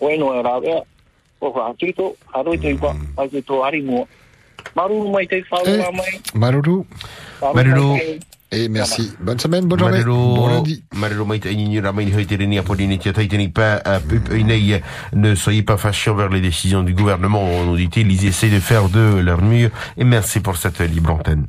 O 0.01 0.09
e 0.09 0.16
no 0.16 0.30
e 0.32 0.40
rā 0.40 0.55
ea. 0.64 0.80
O 1.44 1.51
whakito, 1.52 2.14
haro 2.32 2.55
i 2.56 2.60
te 2.62 2.72
ipa, 2.72 2.94
ai 3.20 3.28
te 3.28 3.42
tō 3.44 3.60
hari 3.60 3.82
mua. 3.84 4.06
Maru 4.76 5.10
mai 5.10 5.26
te 5.26 5.43
whaua 5.51 5.90
mai. 5.93 6.20
Maruru. 6.35 6.85
Maruru. 7.55 8.01
Et 8.52 8.68
merci. 8.68 9.12
Bonne 9.20 9.39
semaine, 9.39 9.64
bonne 9.66 9.81
journée. 9.81 10.05
Bon 10.05 10.47
lundi. 10.47 10.85
Ne 15.12 15.35
soyez 15.35 15.62
pas 15.62 15.76
fâchés 15.76 16.10
envers 16.10 16.28
les 16.28 16.40
décisions 16.40 16.82
du 16.82 16.94
gouvernement. 16.94 17.43
On 17.43 17.74
dit 17.74 17.89
ils 17.97 18.26
essaient 18.26 18.51
de 18.51 18.60
faire 18.60 18.89
de 18.89 19.18
leur 19.18 19.43
mieux. 19.43 19.70
Et 19.97 20.05
merci 20.05 20.40
pour 20.40 20.56
cette 20.56 20.81
libre 20.81 21.14
antenne. 21.14 21.47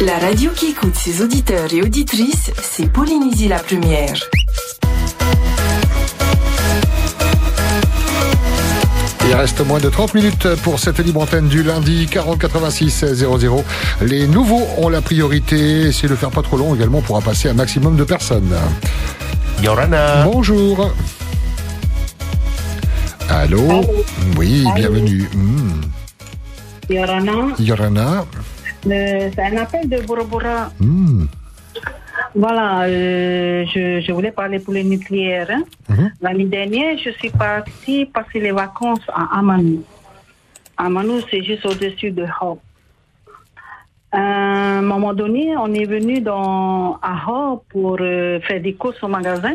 La 0.00 0.18
radio 0.18 0.50
qui 0.54 0.70
écoute 0.70 0.94
ses 0.94 1.22
auditeurs 1.22 1.72
et 1.72 1.82
auditrices, 1.82 2.50
c'est 2.60 2.90
Polynésie 2.90 3.48
la 3.48 3.58
première. 3.58 4.12
Il 9.28 9.34
reste 9.34 9.60
moins 9.66 9.80
de 9.80 9.88
30 9.88 10.14
minutes 10.14 10.48
pour 10.62 10.78
cette 10.78 10.98
libre 10.98 11.22
antenne 11.22 11.48
du 11.48 11.62
lundi 11.62 12.06
40 12.10 12.38
86 12.38 13.06
00. 13.14 13.64
Les 14.02 14.26
nouveaux 14.26 14.66
ont 14.78 14.88
la 14.88 15.00
priorité. 15.00 15.86
Essayez 15.88 16.08
de 16.08 16.14
faire 16.14 16.30
pas 16.30 16.42
trop 16.42 16.56
long 16.58 16.74
également 16.74 17.00
pour 17.00 17.20
passer 17.22 17.48
un 17.48 17.54
maximum 17.54 17.96
de 17.96 18.04
personnes. 18.04 18.54
Yorana. 19.62 20.24
Bonjour. 20.24 20.92
Allô? 23.28 23.82
Oui, 24.36 24.62
Allô? 24.66 24.74
bienvenue. 24.74 25.28
Hmm. 25.34 25.80
Yorana, 26.88 27.32
Yorana. 27.58 28.24
Euh, 28.90 29.30
c'est 29.34 29.42
un 29.42 29.56
appel 29.56 29.88
de 29.88 30.00
Bora 30.06 30.24
Bora. 30.24 30.70
Hmm. 30.80 31.26
Voilà, 32.34 32.82
euh, 32.82 33.64
je, 33.72 34.00
je 34.00 34.12
voulais 34.12 34.30
parler 34.30 34.58
pour 34.58 34.74
le 34.74 34.82
nucléaire. 34.82 35.48
hein. 35.50 35.62
Mhm. 35.88 36.12
L'année 36.20 36.44
dernière, 36.44 36.98
je 36.98 37.10
suis 37.10 37.30
partie 37.30 38.04
passer 38.06 38.40
les 38.40 38.52
vacances 38.52 39.00
à 39.08 39.38
Amanu. 39.38 39.80
Amanu, 40.76 41.20
c'est 41.30 41.42
juste 41.42 41.64
au-dessus 41.64 42.10
de 42.10 42.26
Hop. 42.40 42.60
À 44.12 44.78
un 44.78 44.82
moment 44.82 45.14
donné, 45.14 45.56
on 45.56 45.72
est 45.74 45.84
venu 45.84 46.20
dans, 46.20 46.98
à 47.02 47.16
pour 47.70 47.96
euh, 48.00 48.40
faire 48.40 48.60
des 48.60 48.74
courses 48.74 49.02
au 49.02 49.08
magasin. 49.08 49.54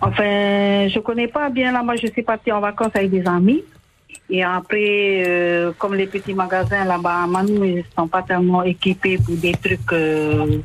Enfin, 0.00 0.88
je 0.88 0.98
connais 1.00 1.28
pas 1.28 1.50
bien 1.50 1.72
là-bas, 1.72 1.96
je 1.96 2.06
suis 2.06 2.22
partie 2.22 2.50
en 2.50 2.60
vacances 2.60 2.92
avec 2.94 3.10
des 3.10 3.26
amis. 3.26 3.62
Et 4.28 4.44
après, 4.44 5.24
euh, 5.26 5.72
comme 5.76 5.94
les 5.94 6.06
petits 6.06 6.34
magasins 6.34 6.84
là-bas 6.84 7.24
à 7.24 7.26
Manu, 7.26 7.78
ils 7.78 7.84
sont 7.96 8.06
pas 8.06 8.22
tellement 8.22 8.62
équipés 8.62 9.18
pour 9.18 9.34
des 9.36 9.52
trucs, 9.52 9.92
euh, 9.92 10.58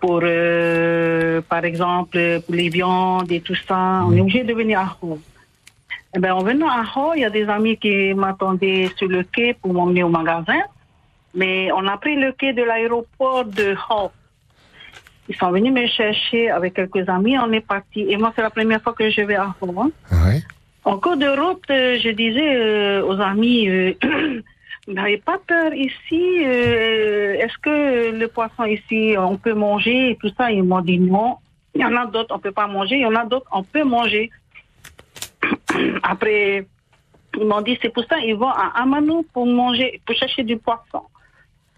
pour, 0.00 0.20
euh, 0.24 1.40
par 1.48 1.64
exemple, 1.64 2.40
pour 2.44 2.54
les 2.54 2.68
viandes 2.70 3.30
et 3.30 3.40
tout 3.40 3.54
ça. 3.68 4.02
On 4.04 4.12
est 4.12 4.20
obligé 4.20 4.42
de 4.42 4.52
venir 4.52 4.80
à 4.80 4.96
Ho. 5.00 5.18
Eh 6.14 6.18
ben, 6.18 6.32
en 6.32 6.42
venant 6.42 6.68
à 6.68 6.82
Ho, 6.96 7.12
il 7.14 7.20
y 7.20 7.24
a 7.24 7.30
des 7.30 7.48
amis 7.48 7.76
qui 7.76 8.12
m'attendaient 8.14 8.90
sur 8.96 9.08
le 9.08 9.22
quai 9.22 9.54
pour 9.54 9.72
m'emmener 9.72 10.02
au 10.02 10.08
magasin. 10.08 10.60
Mais 11.34 11.70
on 11.72 11.86
a 11.86 11.96
pris 11.96 12.16
le 12.16 12.32
quai 12.32 12.52
de 12.52 12.62
l'aéroport 12.64 13.44
de 13.44 13.76
Ho. 13.90 14.10
Ils 15.28 15.36
sont 15.36 15.52
venus 15.52 15.72
me 15.72 15.86
chercher 15.86 16.50
avec 16.50 16.74
quelques 16.74 17.08
amis, 17.08 17.38
on 17.38 17.50
est 17.52 17.60
parti. 17.60 18.00
Et 18.10 18.16
moi, 18.16 18.32
c'est 18.34 18.42
la 18.42 18.50
première 18.50 18.82
fois 18.82 18.92
que 18.92 19.08
je 19.08 19.22
vais 19.22 19.36
à 19.36 19.54
Ho. 19.60 19.74
hein. 19.80 19.90
En 20.84 20.98
cours 20.98 21.16
de 21.16 21.28
route, 21.28 21.62
euh, 21.70 21.98
je 22.02 22.10
disais 22.10 22.56
euh, 22.56 23.06
aux 23.06 23.20
amis, 23.20 23.68
euh, 23.68 23.94
n'avez 24.88 25.18
pas 25.18 25.38
peur 25.46 25.72
ici 25.74 26.40
Est-ce 26.40 27.56
que 27.58 28.10
le 28.10 28.26
poisson 28.26 28.64
ici, 28.64 29.14
on 29.16 29.36
peut 29.36 29.54
manger 29.54 30.10
et 30.10 30.16
tout 30.16 30.30
ça? 30.36 30.50
Ils 30.50 30.64
m'ont 30.64 30.80
dit 30.80 30.98
non. 30.98 31.36
Il 31.74 31.82
y 31.82 31.84
en 31.84 31.94
a 31.96 32.06
d'autres, 32.06 32.34
on 32.34 32.40
peut 32.40 32.52
pas 32.52 32.66
manger. 32.66 32.96
Il 32.96 33.02
y 33.02 33.06
en 33.06 33.14
a 33.14 33.24
d'autres, 33.24 33.46
on 33.52 33.62
peut 33.62 33.84
manger. 33.84 34.30
Après, 36.02 36.66
ils 37.38 37.46
m'ont 37.46 37.62
dit, 37.62 37.78
c'est 37.80 37.90
pour 37.90 38.04
ça 38.04 38.18
ils 38.18 38.34
vont 38.34 38.50
à 38.50 38.72
Amano 38.82 39.24
pour 39.32 39.46
manger, 39.46 40.00
pour 40.04 40.16
chercher 40.16 40.42
du 40.42 40.56
poisson. 40.56 41.02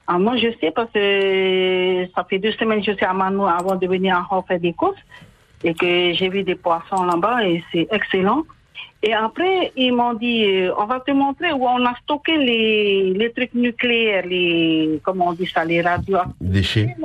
Ah, 0.06 0.18
moi, 0.18 0.36
je 0.36 0.48
sais 0.60 0.70
parce 0.70 0.90
que 0.92 2.06
ça 2.14 2.24
fait 2.24 2.38
deux 2.38 2.52
semaines 2.52 2.80
que 2.80 2.92
je 2.92 2.96
suis 2.96 3.04
à 3.04 3.10
Amano 3.10 3.46
avant 3.46 3.76
de 3.76 3.86
venir 3.86 4.26
Hall 4.30 4.42
faire 4.48 4.60
des 4.60 4.72
courses 4.72 5.00
et 5.62 5.74
que 5.74 6.12
j'ai 6.14 6.28
vu 6.30 6.42
des 6.42 6.54
poissons 6.54 7.04
là-bas 7.04 7.46
et 7.46 7.62
c'est 7.70 7.86
excellent. 7.90 8.44
Et 9.06 9.12
après, 9.12 9.70
ils 9.76 9.92
m'ont 9.92 10.14
dit, 10.14 10.44
euh, 10.46 10.72
on 10.78 10.86
va 10.86 10.98
te 10.98 11.10
montrer 11.10 11.52
où 11.52 11.66
on 11.66 11.84
a 11.84 11.94
stocké 12.02 12.38
les, 12.38 13.12
les 13.12 13.30
trucs 13.32 13.52
nucléaires, 13.52 14.24
les, 14.26 14.98
comment 15.04 15.28
on 15.28 15.32
dit 15.34 15.46
ça, 15.46 15.62
les 15.62 15.82
radios, 15.82 16.16
Déchets. 16.40 16.96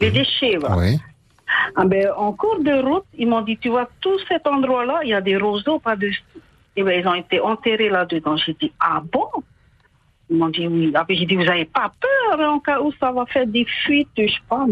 les 0.00 0.10
déchets. 0.10 0.56
Voilà. 0.56 0.96
Ah 1.76 1.84
ben, 1.84 2.08
en 2.16 2.32
cours 2.32 2.60
de 2.60 2.72
route, 2.72 3.04
ils 3.18 3.28
m'ont 3.28 3.42
dit, 3.42 3.58
tu 3.58 3.68
vois, 3.68 3.86
tout 4.00 4.18
cet 4.26 4.46
endroit-là, 4.46 5.00
il 5.04 5.10
y 5.10 5.14
a 5.14 5.20
des 5.20 5.36
roseaux 5.36 5.78
pas 5.78 5.96
dessus. 5.96 6.24
Et 6.76 6.82
ben, 6.82 6.98
ils 6.98 7.06
ont 7.06 7.14
été 7.14 7.38
enterrés 7.40 7.90
là-dedans. 7.90 8.38
J'ai 8.38 8.54
dit, 8.54 8.72
ah 8.80 9.02
bon? 9.12 9.28
Ils 10.30 10.38
m'ont 10.38 10.48
dit 10.48 10.66
oui. 10.66 10.92
Après, 10.94 11.14
j'ai 11.14 11.26
dit, 11.26 11.36
vous 11.36 11.44
n'avez 11.44 11.66
pas 11.66 11.92
peur 12.00 12.40
en 12.40 12.58
cas 12.58 12.80
où 12.80 12.90
ça 12.98 13.12
va 13.12 13.26
faire 13.26 13.46
des 13.46 13.66
fuites, 13.84 14.08
je 14.16 14.28
sais 14.28 14.38
pas. 14.48 14.64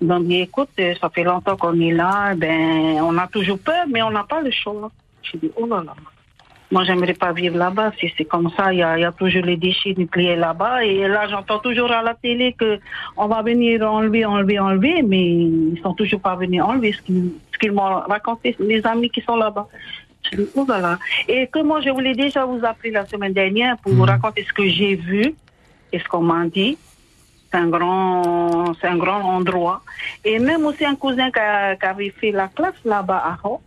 Ils 0.00 0.06
m'ont 0.06 0.20
dit, 0.20 0.40
écoute, 0.40 0.70
euh, 0.80 0.94
ça 0.98 1.10
fait 1.10 1.24
longtemps 1.24 1.58
qu'on 1.58 1.78
est 1.78 1.92
là, 1.92 2.34
ben, 2.34 3.02
on 3.02 3.18
a 3.18 3.26
toujours 3.26 3.58
peur, 3.58 3.84
mais 3.92 4.00
on 4.02 4.10
n'a 4.10 4.24
pas 4.24 4.40
le 4.40 4.50
choix. 4.50 4.90
J'ai 5.22 5.38
dit, 5.38 5.50
oh 5.56 5.66
là 5.66 5.82
là. 5.84 5.94
Moi, 6.70 6.84
j'aimerais 6.84 7.14
pas 7.14 7.32
vivre 7.32 7.56
là-bas. 7.56 7.92
Si 7.98 8.12
c'est 8.18 8.26
comme 8.26 8.50
ça, 8.50 8.72
il 8.74 8.80
y 8.80 8.82
a, 8.82 8.98
il 8.98 9.00
y 9.00 9.04
a 9.04 9.12
toujours 9.12 9.42
les 9.44 9.56
déchets 9.56 9.94
nucléaires 9.96 10.38
là-bas. 10.38 10.84
Et 10.84 11.08
là, 11.08 11.26
j'entends 11.26 11.60
toujours 11.60 11.90
à 11.90 12.02
la 12.02 12.12
télé 12.14 12.52
que 12.52 12.78
on 13.16 13.26
va 13.26 13.40
venir 13.40 13.90
enlever, 13.90 14.26
enlever, 14.26 14.58
enlever, 14.58 15.02
mais 15.02 15.24
ils 15.30 15.80
sont 15.82 15.94
toujours 15.94 16.20
pas 16.20 16.36
venus 16.36 16.60
enlever 16.62 16.92
ce 16.92 17.00
qu'ils 17.58 17.72
m'ont 17.72 18.00
raconté, 18.00 18.54
mes 18.60 18.84
amis 18.84 19.08
qui 19.08 19.22
sont 19.22 19.36
là-bas. 19.36 19.66
Je 20.30 20.36
dis, 20.36 20.48
oh 20.56 20.66
là 20.68 20.78
là. 20.78 20.98
Et 21.26 21.46
que 21.46 21.60
moi, 21.62 21.80
je 21.80 21.88
voulais 21.88 22.14
déjà 22.14 22.44
vous 22.44 22.60
appeler 22.62 22.90
la 22.90 23.06
semaine 23.06 23.32
dernière 23.32 23.78
pour 23.78 23.92
vous 23.94 24.04
raconter 24.04 24.44
ce 24.46 24.52
que 24.52 24.68
j'ai 24.68 24.94
vu 24.94 25.34
et 25.90 25.98
ce 25.98 26.04
qu'on 26.04 26.20
m'a 26.20 26.44
dit. 26.48 26.76
C'est 27.50 27.56
un 27.56 27.68
grand, 27.68 28.74
c'est 28.74 28.88
un 28.88 28.98
grand 28.98 29.22
endroit. 29.22 29.80
Et 30.22 30.38
même 30.38 30.66
aussi 30.66 30.84
un 30.84 30.96
cousin 30.96 31.30
qui, 31.30 31.38
a- 31.38 31.76
qui 31.76 31.86
avait 31.86 32.10
fait 32.10 32.30
la 32.30 32.48
classe 32.48 32.74
là-bas 32.84 33.22
à 33.24 33.38
Ho, 33.48 33.62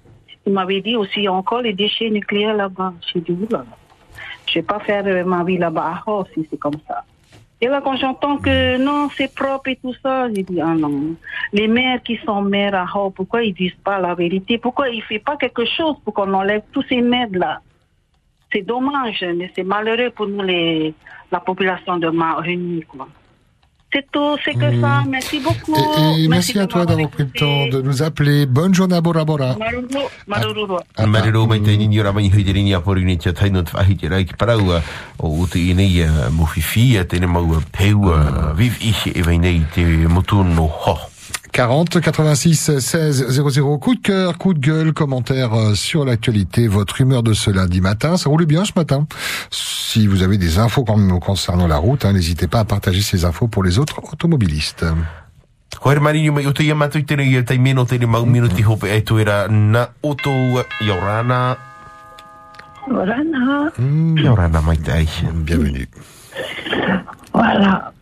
il 0.45 0.53
m'avait 0.53 0.81
dit 0.81 0.95
aussi 0.95 1.27
encore 1.27 1.61
les 1.61 1.73
déchets 1.73 2.09
nucléaires 2.09 2.55
là-bas. 2.55 2.93
J'ai 3.13 3.21
dit, 3.21 3.31
oula, 3.31 3.65
je 4.47 4.55
vais 4.55 4.63
pas 4.63 4.79
faire 4.79 5.05
euh, 5.05 5.23
ma 5.23 5.43
vie 5.43 5.57
là-bas 5.57 6.03
à 6.05 6.23
si 6.33 6.47
c'est 6.49 6.57
comme 6.57 6.79
ça. 6.87 7.03
Et 7.63 7.67
là, 7.67 7.79
quand 7.83 7.95
j'entends 7.95 8.37
que 8.37 8.77
non, 8.77 9.09
c'est 9.15 9.33
propre 9.35 9.69
et 9.69 9.75
tout 9.75 9.93
ça, 10.01 10.27
j'ai 10.33 10.41
dit, 10.41 10.59
ah 10.59 10.73
non. 10.73 11.15
Les 11.53 11.67
maires 11.67 12.01
qui 12.01 12.17
sont 12.25 12.41
maires 12.41 12.73
à 12.73 12.87
Ho, 12.97 13.11
pourquoi 13.11 13.43
ils 13.43 13.53
disent 13.53 13.77
pas 13.83 13.99
la 13.99 14.15
vérité? 14.15 14.57
Pourquoi 14.57 14.89
ils 14.89 15.03
font 15.03 15.19
pas 15.23 15.37
quelque 15.37 15.65
chose 15.65 15.95
pour 16.03 16.13
qu'on 16.15 16.33
enlève 16.33 16.63
tous 16.71 16.83
ces 16.89 17.01
mères-là? 17.01 17.61
C'est 18.51 18.63
dommage, 18.63 19.23
mais 19.37 19.51
c'est 19.55 19.63
malheureux 19.63 20.09
pour 20.09 20.27
nous, 20.27 20.41
les, 20.41 20.93
la 21.31 21.39
population 21.39 21.97
de 21.97 22.09
Marigny, 22.09 22.81
quoi. 22.81 23.07
C'est 23.93 24.09
tout, 24.11 24.37
c'est 24.45 24.53
que 24.53 24.79
ça. 24.79 25.03
Merci 25.09 25.39
beaucoup. 25.39 25.75
Et 26.17 26.27
merci 26.27 26.57
à 26.57 26.65
toi 26.65 26.85
d'avoir 26.85 27.09
pris 27.09 27.23
le 27.23 27.29
temps 27.31 27.67
de 27.67 27.81
nous 27.81 28.01
appeler. 28.01 28.45
Bonne 28.45 28.73
journée 28.73 28.95
à 28.95 29.01
Bora 29.01 29.25
Bora. 29.25 29.57
Maruru, 30.27 30.77
ki 34.25 34.35
parau 34.37 34.73
o 35.19 35.43
uti 35.43 35.73
mau 37.27 37.45
peu 37.71 38.53
viv 38.55 38.77
te 39.73 39.81
no 40.43 40.69
ho. 40.85 41.10
40 41.51 41.99
86 42.01 42.79
16 42.79 43.27
00. 43.29 43.77
Coup 43.77 43.95
de 43.95 43.99
cœur, 44.01 44.37
coup 44.37 44.53
de 44.53 44.59
gueule, 44.59 44.93
commentaire 44.93 45.53
euh, 45.53 45.75
sur 45.75 46.05
l'actualité, 46.05 46.67
votre 46.67 47.01
humeur 47.01 47.23
de 47.23 47.33
ce 47.33 47.51
lundi 47.51 47.81
matin. 47.81 48.15
Ça 48.17 48.29
roule 48.29 48.45
bien 48.45 48.63
ce 48.65 48.71
matin. 48.75 49.05
Si 49.49 50.07
vous 50.07 50.23
avez 50.23 50.37
des 50.37 50.59
infos 50.59 50.83
con- 50.85 51.19
concernant 51.19 51.67
la 51.67 51.77
route, 51.77 52.05
hein, 52.05 52.13
n'hésitez 52.13 52.47
pas 52.47 52.59
à 52.59 52.65
partager 52.65 53.01
ces 53.01 53.25
infos 53.25 53.47
pour 53.47 53.63
les 53.63 53.79
autres 53.79 54.01
automobilistes. 54.11 54.85
Ko 55.79 55.89
here 55.89 56.01
marinho 56.01 56.33
mai 56.33 56.45
o 56.45 56.51
te 56.53 56.63
ia 56.63 56.75
matu 56.75 56.99
i 56.99 57.05
tere 57.05 57.23
i 57.25 57.37
a 57.37 57.43
tai 57.43 57.57
meno 57.57 57.85
tere 57.85 58.05
mau 58.05 58.25
mino 58.25 58.47
te 58.51 58.61
hope 58.61 58.83
e 58.91 59.01
tu 59.03 59.17
era 59.19 59.47
na 59.47 59.87
oto 60.03 60.29
i 60.81 60.89
aurana. 60.91 61.57
Rana, 62.91 63.71
I 64.19 64.27
aurana 64.27 64.61
mai 64.61 64.77
te 64.77 64.91
ai. 64.91 65.07
Bienvenue. 65.33 65.87
voilà. 67.33 67.93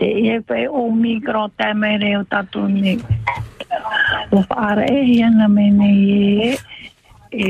Te 0.00 0.08
e 0.32 0.40
pe 0.40 0.66
o 0.66 0.90
micro 0.90 1.50
te 1.58 1.74
mere 1.74 2.16
o 2.16 2.24
tatu 2.24 2.64
ni. 2.66 2.96
O 4.32 4.40
whaare 4.48 4.86
e 4.88 5.04
hiana 5.04 5.46
me 5.46 5.66
ne 5.70 5.90
e 6.48 6.58
e 7.30 7.48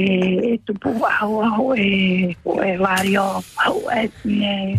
e 0.50 0.58
tupu 0.66 0.90
au 1.20 1.42
au 1.46 1.76
e 1.76 2.34
o 2.44 2.58
e 2.58 2.76
wario 2.76 3.38
au 3.66 3.78
e 3.94 4.10
ne 4.24 4.74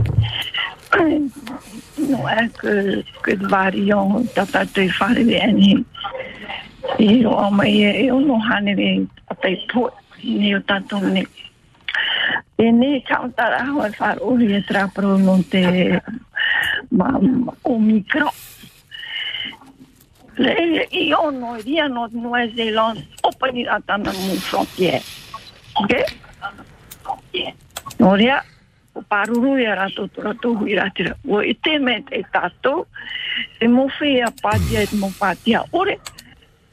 no 2.10 2.20
e 2.28 2.44
que 2.60 2.76
que 3.24 3.36
vario 3.48 4.20
tata 4.36 4.66
te 4.66 4.92
whare 5.00 5.24
e 5.24 5.52
ni. 5.54 5.72
I 7.00 7.26
o 7.26 7.50
mai 7.52 7.72
e 7.88 7.92
e 8.04 8.12
o 8.12 8.20
no 8.20 8.36
hane 8.36 8.76
re 8.76 9.08
a 9.32 9.34
te 9.36 9.56
po 9.72 9.90
ni 10.24 10.54
o 10.56 10.60
tatu 10.60 11.00
ni. 11.00 11.24
e 12.58 12.72
ne 12.72 13.02
tau 13.08 13.30
tara 13.36 13.66
hoa 13.66 13.88
e 13.88 13.96
whar 14.00 14.42
e 14.42 14.62
traparo 14.62 15.18
no 15.18 15.42
te 15.50 16.00
ma, 16.92 17.20
o 17.64 17.80
micro 17.80 18.30
le 20.38 20.88
i 20.92 21.14
o 21.14 21.32
no 21.32 21.58
i 21.58 21.62
ria 21.62 21.88
no 21.88 22.08
New 22.12 22.34
Zealand 22.56 23.04
opani 23.24 23.68
a 23.68 23.80
tana 23.80 24.12
mu 24.12 24.36
frontier. 24.40 25.02
Ok? 25.76 25.94
No 28.00 28.16
ria 28.16 28.44
o 28.94 29.02
paruru 29.02 29.58
e 29.58 29.66
rato 29.76 30.08
tura 30.08 30.34
tu 30.34 30.56
hui 30.56 30.76
o 31.28 31.42
i 31.42 31.54
te 31.56 31.80
me 31.80 32.04
te 32.04 32.24
tato 32.32 32.88
e 33.60 33.68
mo 33.68 33.88
fi 33.88 34.22
a 34.22 34.32
patia 34.42 34.82
e 34.82 34.88
mo 34.96 35.12
patia 35.20 35.64
ore 35.72 36.00
ore 36.00 36.21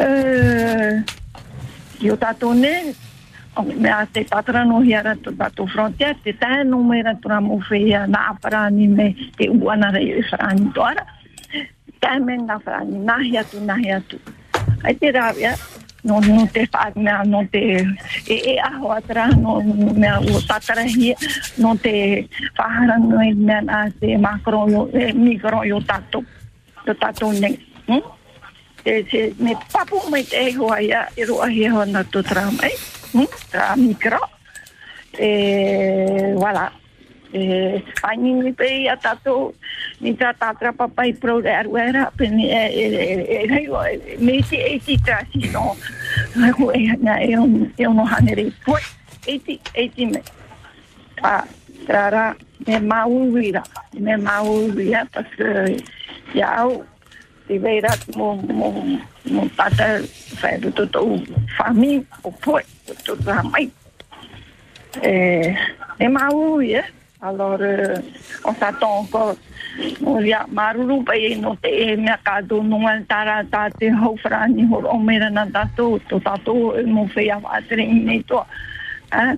Euh, 0.00 1.02
io 2.00 2.16
tato 2.16 2.54
ne, 2.54 2.94
o 3.54 3.62
me 3.62 3.90
a 3.90 4.06
te 4.06 4.24
patrano 4.24 4.80
hiara 4.80 5.14
to 5.16 5.32
tato 5.32 5.66
frontier, 5.66 6.16
te 6.24 6.32
tae 6.32 6.64
no 6.64 6.82
me 6.82 7.02
ra 7.02 7.14
tura 7.20 7.40
mo 7.40 7.60
whea 7.68 8.06
na 8.06 8.30
aparani 8.30 8.88
me 8.88 9.14
te 9.36 9.50
uana 9.50 9.90
rei 9.92 10.12
e 10.12 10.22
wharani 10.30 10.72
toara. 10.72 11.04
Tae 12.00 12.18
me 12.20 12.38
na 12.38 12.56
wharani, 12.58 12.98
nahi 13.04 13.36
atu, 13.36 13.60
nahi 13.60 13.92
atu. 13.92 14.18
Ai 14.84 14.94
te 14.94 15.12
rawia, 15.12 15.52
no, 16.04 16.20
no 16.20 16.46
te 16.46 16.64
whaak 16.72 16.96
mea, 16.96 17.22
no 17.24 17.44
te 17.52 17.84
e 18.26 18.36
e 18.54 18.58
aho 18.58 18.92
atra, 18.92 19.26
no 19.36 19.60
mea 19.60 20.18
o 20.20 20.40
tatara 20.48 20.86
hia, 20.88 21.16
no 21.58 21.76
te 21.76 22.26
whahara 22.56 22.96
noi 22.98 23.34
mea 23.34 23.60
na 23.60 23.90
te 24.00 24.16
makro 24.16 24.64
yo, 24.70 24.88
e 24.94 25.12
mikro 25.12 25.62
yo 25.64 25.80
tato, 25.80 26.24
to 26.86 26.94
tato 26.94 27.32
ne. 27.32 27.58
Hmm? 27.86 28.00
Te 28.84 29.02
te 29.10 29.34
me 29.38 29.56
papu 29.72 30.00
mai 30.10 30.24
te 30.24 30.52
hoa 30.56 30.80
ia 30.80 31.08
e 31.16 31.24
roa 31.24 31.46
he 31.48 31.68
hona 31.68 32.04
to 32.04 32.22
tra 32.22 32.44
mai 32.50 32.74
hm 33.12 33.26
tra 33.50 33.76
micro 33.76 34.20
e 35.18 36.34
voilà. 36.36 36.70
E 37.32 37.82
ani 38.02 38.32
mi 38.32 38.52
pe 38.52 38.66
ia 38.66 38.96
tato 38.96 39.54
ni 40.00 40.16
tra 40.16 40.34
tatra 40.34 40.72
papa 40.72 41.04
i 41.06 41.14
pro 41.14 41.40
de 41.40 41.50
aruera 41.50 42.10
pe 42.10 42.26
ni 42.26 42.50
e 42.50 42.64
e 42.74 42.86
e 43.22 43.46
e 43.46 44.16
me 44.18 44.42
ti 44.42 44.56
e 44.56 44.80
ti 44.82 44.98
tra 44.98 45.22
si 45.30 45.46
no 45.50 45.76
ho 46.58 46.72
e 46.72 46.96
na 46.98 47.20
e 47.22 47.36
un 47.38 47.70
e 47.76 47.86
uno 47.86 48.02
hanere 48.02 48.50
poi 48.64 48.82
e 49.26 49.38
ti 49.44 49.60
e 49.72 49.90
ti 49.94 50.06
me 50.06 50.22
a 51.22 51.46
trara 51.86 52.34
me 52.66 52.80
mauira 52.80 53.62
me 53.92 54.16
mauira 54.16 55.06
parce 55.12 55.78
ya 56.34 56.66
te 57.50 57.58
veira 57.58 57.90
mo 58.14 58.38
mo 58.46 58.70
mo 59.26 59.42
tata 59.58 59.98
fai 60.38 60.54
do 60.62 60.70
to 60.70 61.18
fami 61.58 61.98
o 62.22 62.30
poi 62.30 62.62
to 63.02 63.18
to 63.26 63.34
mai 63.50 63.66
eh 65.02 65.50
e 65.98 66.06
mau 66.06 66.62
ye 66.62 66.78
allora 67.26 67.98
on 68.46 68.54
s'attend 68.54 68.86
encore 69.02 69.34
on 70.06 70.22
via 70.22 70.46
maruru 70.46 71.02
pe 71.02 71.34
no 71.42 71.58
te 71.58 71.96
me 71.96 72.14
ka 72.22 72.38
do 72.40 72.62
no 72.62 72.78
tara 73.10 73.42
ta 73.50 73.66
te 73.78 73.90
ho 73.90 74.14
frani 74.22 74.62
ho 74.70 74.78
o 74.86 74.96
mera 74.98 75.28
na 75.28 75.44
ta 75.50 75.66
to 75.76 75.98
to 76.08 76.22
ta 76.22 76.38
to 76.46 76.54
mo 76.86 77.02
fe 77.14 77.30
a 77.34 77.38
atre 77.58 77.82
ni 77.82 78.22
to 78.30 78.38
eh 79.10 79.34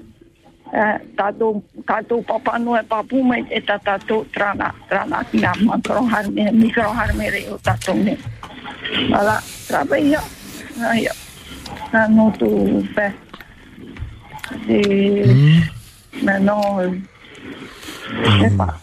tato 1.17 1.63
tato 1.87 2.23
papa 2.23 2.59
no 2.59 2.77
e 2.77 2.83
papu 2.83 3.23
mai 3.23 3.45
e 3.51 3.61
ta 3.61 3.79
tato 3.79 4.25
trana 4.33 4.73
trana 4.89 5.25
na 5.33 5.53
macro 5.61 6.01
harme 6.07 6.51
micro 6.53 6.91
harme 6.91 7.31
re 7.31 7.47
o 7.51 7.59
tato 7.59 7.93
ne 7.93 8.17
ala 9.13 9.37
trabalha 9.69 10.21
ai 10.81 11.07
na 11.93 12.09
no 12.09 12.33
tu 12.39 12.49
pe 12.95 13.13
e 14.69 14.81
maintenant 16.23 16.81
je 16.81 18.41
sais 18.41 18.57
pas 18.57 18.81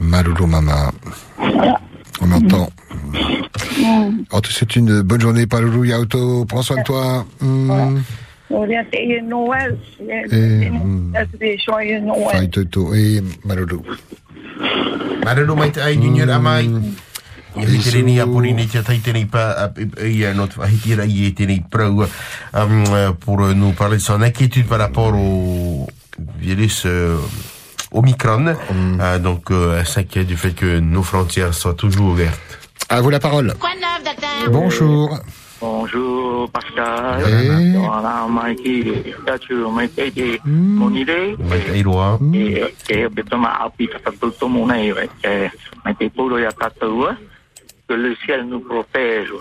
Malulu 0.00 0.46
Mama. 0.46 0.90
On 2.22 2.32
entend. 2.32 2.68
Mm. 3.76 4.24
On 4.32 4.40
te 4.40 4.48
souhaite 4.48 4.76
une 4.76 5.02
bonne 5.02 5.20
journée, 5.20 5.46
Palulu 5.46 5.88
Yauto. 5.88 6.46
Prends 6.46 6.62
soin 6.62 6.78
de 6.78 6.82
toi. 6.82 7.26
Hmm. 7.40 7.70
Oria 7.70 8.02
i. 8.50 9.76
Eh, 10.30 10.70
mm. 10.70 11.14
E 12.94 13.22
Maruru. 13.44 13.82
Maruru 15.24 15.54
mai 15.56 15.70
te 15.70 15.80
ai. 15.80 15.96
Ia 15.96 16.26
tia 18.66 18.82
tai 18.82 19.00
pa 19.26 19.72
ia 20.06 20.34
not 20.34 20.50
e 20.56 21.60
prau 21.70 22.06
um, 22.54 22.84
pour 23.18 23.40
nous 23.54 23.72
parler 23.72 23.96
de 23.96 24.02
son 24.02 24.22
inquiétude 24.22 24.66
par 24.66 24.78
rapport 24.78 25.14
au 25.14 25.88
virus 26.38 26.84
euh, 26.86 27.16
Omicron. 27.92 28.54
Euh, 29.00 29.18
donc, 29.18 29.50
euh, 29.50 29.78
elle 29.80 29.86
s'inquiète 29.86 30.26
du 30.26 30.36
fait 30.36 30.52
que 30.52 30.78
nos 30.78 31.02
frontières 31.02 31.54
soient 31.54 31.74
toujours 31.74 32.10
ouvertes. 32.10 32.38
À 32.88 33.00
vous 33.00 33.10
la 33.10 33.20
parole. 33.20 33.54
Bonjour. 34.50 35.18
Bonjour 35.60 36.50
Pascal. 36.50 37.20
Eh. 37.20 37.76
Voilà, 37.76 38.26
Mikey. 38.28 39.14
Tatu, 39.26 39.68
Mikey. 39.68 40.40
Monire. 40.44 41.36
Mai 41.36 41.82
roa. 41.82 42.18
E 42.32 42.74
e 42.88 43.08
beto 43.08 43.36
ma 43.36 43.60
api 43.60 43.86
tata 43.88 44.10
toto 44.18 44.48
mona 44.48 44.76
e 44.80 44.88
e 45.20 45.50
mai 45.84 45.94
te 45.96 46.08
puro 46.08 46.38
ya 46.38 46.50
tatu 46.52 47.06
que 47.86 47.94
le 47.96 48.16
ciel 48.24 48.46
nous 48.48 48.60
protège. 48.60 49.32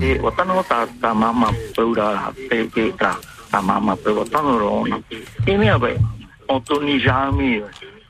Et 0.00 0.20
autant 0.20 0.62
ta 0.68 0.86
ta 1.00 1.12
maman 1.12 1.52
pura 1.74 2.32
te 2.48 2.68
te 2.68 2.92
ta 2.96 3.18
ta 3.50 3.60
maman 3.60 3.96
pura 3.96 4.20
autant 4.20 4.58
rona. 4.58 4.98
Et 5.46 5.56
ben 5.56 5.98
Anthony 6.48 7.02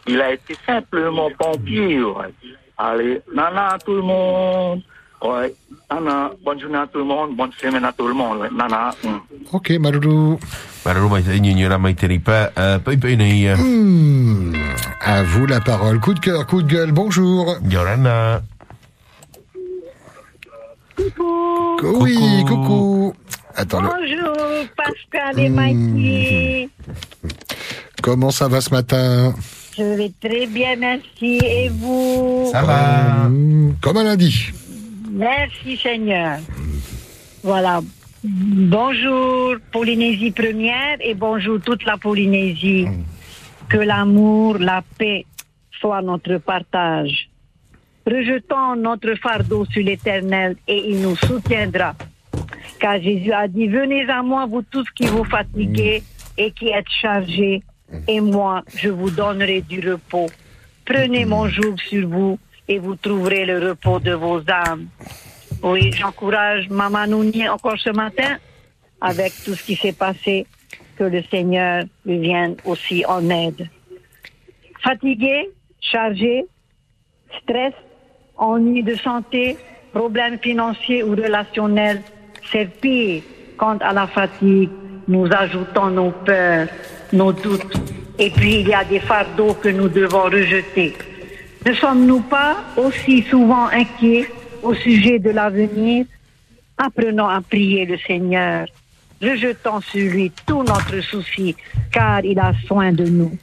il 0.07 0.21
a 0.21 0.33
été 0.33 0.55
simplement 0.67 1.31
pompier. 1.39 2.03
Ouais. 2.03 2.35
Allez, 2.77 3.23
nana 3.33 3.79
tout 3.85 3.95
le 3.95 4.03
monde. 4.03 4.83
Ouais. 5.25 5.55
Nana, 5.91 6.31
bonne 6.45 6.61
journée 6.61 6.77
à 6.79 6.87
tout 6.87 6.99
le 6.99 7.05
monde, 7.05 7.35
bonne 7.37 7.51
semaine 7.61 7.85
à 7.85 7.93
tout 7.93 8.07
le 8.07 8.15
monde. 8.15 8.49
Nana. 8.53 8.91
mm. 9.03 9.21
Ok, 9.53 9.71
Maruru. 9.81 10.37
Maruru 10.85 11.09
mai 11.11 11.23
te 11.23 11.31
ai 11.33 11.41
ninia 11.41 11.69
ra 11.69 11.79
mai 11.79 11.95
tenei 11.95 12.19
pa 12.19 12.51
uh, 12.57 12.79
pai 12.85 12.97
pai 12.99 13.17
nei. 13.17 13.47
Uh, 13.49 13.57
Hmm, 13.57 14.53
À 15.01 15.23
vous 15.23 15.47
la 15.47 15.61
parole. 15.61 15.99
Coup 16.01 16.13
de 16.15 16.21
cœur, 16.21 16.47
coup 16.47 16.63
de 16.63 16.69
gueule, 16.69 16.93
bonjour. 16.93 17.57
Yorana. 17.71 18.43
Oui, 21.83 22.45
coucou. 22.47 23.15
Attends, 23.57 23.81
le- 23.83 23.89
Bonjour, 23.89 24.67
Pascal 24.77 25.39
et 25.39 25.49
Mikey. 25.49 26.69
comment 28.03 28.31
ça 28.31 28.49
va 28.49 28.61
ce 28.61 28.71
matin 28.71 29.33
Je 29.77 29.83
vais 29.97 30.13
très 30.21 30.47
bien, 30.47 30.77
merci. 30.77 31.39
Et 31.43 31.69
vous? 31.71 32.51
Va. 32.53 33.29
Comme 33.81 33.97
un 33.99 34.05
lundi. 34.05 34.51
Merci, 35.15 35.77
Seigneur. 35.77 36.39
Voilà. 37.45 37.81
Bonjour, 38.25 39.55
Polynésie 39.71 40.33
première 40.33 40.97
et 40.99 41.15
bonjour 41.15 41.61
toute 41.61 41.85
la 41.85 41.97
Polynésie. 41.97 42.89
Que 43.69 43.77
l'amour, 43.77 44.59
la 44.59 44.83
paix 44.99 45.25
soit 45.79 46.03
notre 46.03 46.39
partage. 46.39 47.31
Rejetons 48.05 48.75
notre 48.75 49.15
fardeau 49.15 49.65
sur 49.67 49.85
l'Éternel 49.85 50.57
et 50.67 50.91
il 50.91 51.01
nous 51.01 51.15
soutiendra. 51.15 51.95
Car 52.81 53.01
Jésus 53.01 53.33
a 53.33 53.47
dit, 53.47 53.69
venez 53.69 54.11
à 54.11 54.21
moi, 54.21 54.47
vous 54.47 54.63
tous 54.63 54.91
qui 54.97 55.07
vous 55.07 55.25
fatiguez 55.25 56.03
et 56.37 56.51
qui 56.51 56.71
êtes 56.71 56.91
chargés, 56.91 57.63
et 58.09 58.21
moi, 58.21 58.65
je 58.75 58.89
vous 58.89 59.11
donnerai 59.11 59.61
du 59.61 59.79
repos. 59.79 60.27
Prenez 60.85 61.25
mon 61.25 61.47
joug 61.47 61.77
sur 61.89 62.09
vous 62.09 62.37
et 62.69 62.79
vous 62.79 62.97
trouverez 62.97 63.45
le 63.45 63.69
repos 63.69 63.99
de 63.99 64.13
vos 64.13 64.41
âmes. 64.49 64.89
Oui, 65.63 65.93
j'encourage 65.93 66.69
Maman 66.69 67.07
Nouni 67.07 67.49
encore 67.49 67.79
ce 67.79 67.91
matin 67.91 68.39
avec 69.01 69.33
tout 69.45 69.55
ce 69.55 69.63
qui 69.63 69.77
s'est 69.77 69.93
passé, 69.93 70.47
que 70.97 71.05
le 71.05 71.23
Seigneur 71.31 71.85
lui 72.07 72.19
vienne 72.19 72.57
aussi 72.65 73.05
en 73.07 73.29
aide. 73.29 73.69
Fatigué, 74.83 75.51
chargé, 75.81 76.47
stress, 77.43 77.75
ennui 78.37 78.83
de 78.83 78.95
santé, 78.97 79.57
problèmes 79.93 80.39
financiers 80.39 81.03
ou 81.03 81.11
relationnels, 81.11 82.03
c'est 82.51 82.67
pire 82.81 83.23
quand 83.57 83.81
à 83.83 83.93
la 83.93 84.07
fatigue, 84.07 84.71
nous 85.07 85.27
ajoutons 85.33 85.91
nos 85.91 86.11
peurs, 86.11 86.67
nos 87.13 87.33
doutes, 87.33 87.75
et 88.19 88.31
puis 88.31 88.61
il 88.61 88.69
y 88.69 88.75
a 88.75 88.85
des 88.85 89.01
fardeaux 89.01 89.55
que 89.55 89.69
nous 89.69 89.89
devons 89.89 90.25
rejeter. 90.25 90.95
Ne 91.67 91.73
sommes-nous 91.73 92.21
pas 92.21 92.57
aussi 92.77 93.23
souvent 93.23 93.69
inquiets 93.69 94.29
au 94.63 94.75
sujet 94.75 95.19
de 95.19 95.31
l'avenir? 95.31 96.05
Apprenons 96.77 97.27
à 97.29 97.41
prier 97.41 97.87
le 97.87 97.97
Seigneur. 97.99 98.67
Rejetons 99.23 99.81
sur 99.81 100.13
lui 100.13 100.31
tout 100.47 100.63
notre 100.63 101.01
souci, 101.01 101.57
car 101.91 102.23
il 102.23 102.39
a 102.39 102.53
soin 102.67 102.93
de 102.93 103.05
nous. 103.05 103.39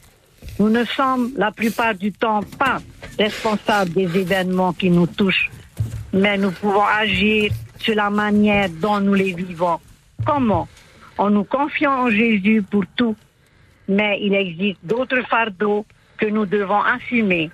Nous 0.59 0.69
ne 0.69 0.83
sommes 0.85 1.31
la 1.35 1.51
plupart 1.51 1.95
du 1.95 2.11
temps 2.11 2.41
pas 2.59 2.79
responsables 3.17 3.93
des 3.93 4.19
événements 4.19 4.73
qui 4.73 4.91
nous 4.91 5.07
touchent, 5.07 5.49
mais 6.13 6.37
nous 6.37 6.51
pouvons 6.51 6.85
agir 6.85 7.51
sur 7.79 7.95
la 7.95 8.11
manière 8.11 8.69
dont 8.69 8.99
nous 8.99 9.15
les 9.15 9.33
vivons. 9.33 9.79
Comment? 10.23 10.67
En 11.17 11.31
nous 11.31 11.43
confiant 11.43 12.03
en 12.03 12.09
Jésus 12.11 12.61
pour 12.69 12.83
tout. 12.95 13.15
Mais 13.87 14.19
il 14.21 14.35
existe 14.35 14.79
d'autres 14.83 15.21
fardeaux 15.27 15.85
que 16.17 16.27
nous 16.27 16.45
devons 16.45 16.81
assumer. 16.81 17.49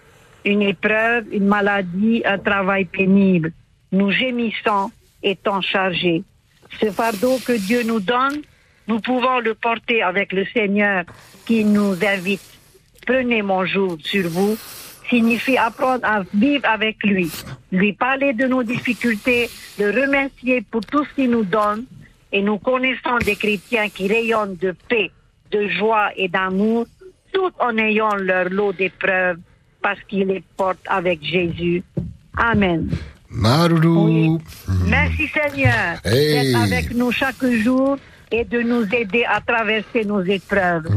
Une 0.48 0.62
épreuve, 0.62 1.26
une 1.34 1.46
maladie, 1.46 2.22
un 2.24 2.38
travail 2.38 2.86
pénible. 2.86 3.52
Nous 3.92 4.12
gémissons 4.12 4.92
étant 5.22 5.60
chargés. 5.60 6.24
Ce 6.80 6.90
fardeau 6.90 7.38
que 7.46 7.52
Dieu 7.52 7.84
nous 7.84 8.00
donne, 8.00 8.38
nous 8.88 9.02
pouvons 9.02 9.40
le 9.40 9.56
porter 9.56 10.02
avec 10.02 10.32
le 10.32 10.46
Seigneur 10.46 11.04
qui 11.46 11.66
nous 11.66 11.96
invite. 12.02 12.48
Prenez 13.06 13.42
mon 13.42 13.66
jour 13.66 13.98
sur 14.00 14.30
vous 14.30 14.58
signifie 15.10 15.58
apprendre 15.58 16.06
à 16.06 16.24
vivre 16.34 16.66
avec 16.66 17.04
lui, 17.04 17.30
lui 17.74 17.92
parler 17.92 18.32
de 18.32 18.46
nos 18.48 18.64
difficultés, 18.64 19.50
le 19.78 19.92
remercier 19.92 20.62
pour 20.62 20.82
tout 20.86 21.04
ce 21.06 21.14
qu'il 21.16 21.32
nous 21.32 21.44
donne 21.44 21.86
et 22.32 22.42
nous 22.42 22.58
connaissons 22.58 23.18
des 23.26 23.36
chrétiens 23.36 23.90
qui 23.90 24.08
rayonnent 24.08 24.56
de 24.56 24.74
paix, 24.88 25.12
de 25.52 25.68
joie 25.68 26.12
et 26.16 26.30
d'amour, 26.30 26.86
tout 27.34 27.52
en 27.60 27.78
ayant 27.78 28.16
leur 28.16 28.50
lot 28.50 28.72
d'épreuves 28.72 29.40
parce 29.82 30.00
qu'ils 30.08 30.28
les 30.28 30.44
portent 30.56 30.86
avec 30.88 31.24
Jésus. 31.24 31.84
Amen. 32.36 32.90
Maruru. 33.30 34.38
Merci 34.88 35.28
Seigneur 35.28 35.98
Hey. 36.06 36.52
d'être 36.54 36.62
avec 36.64 36.96
nous 36.96 37.12
chaque 37.12 37.44
jour 37.64 37.98
et 38.32 38.44
de 38.46 38.62
nous 38.62 38.84
aider 38.94 39.24
à 39.28 39.40
traverser 39.42 40.04
nos 40.06 40.22
épreuves. 40.24 40.88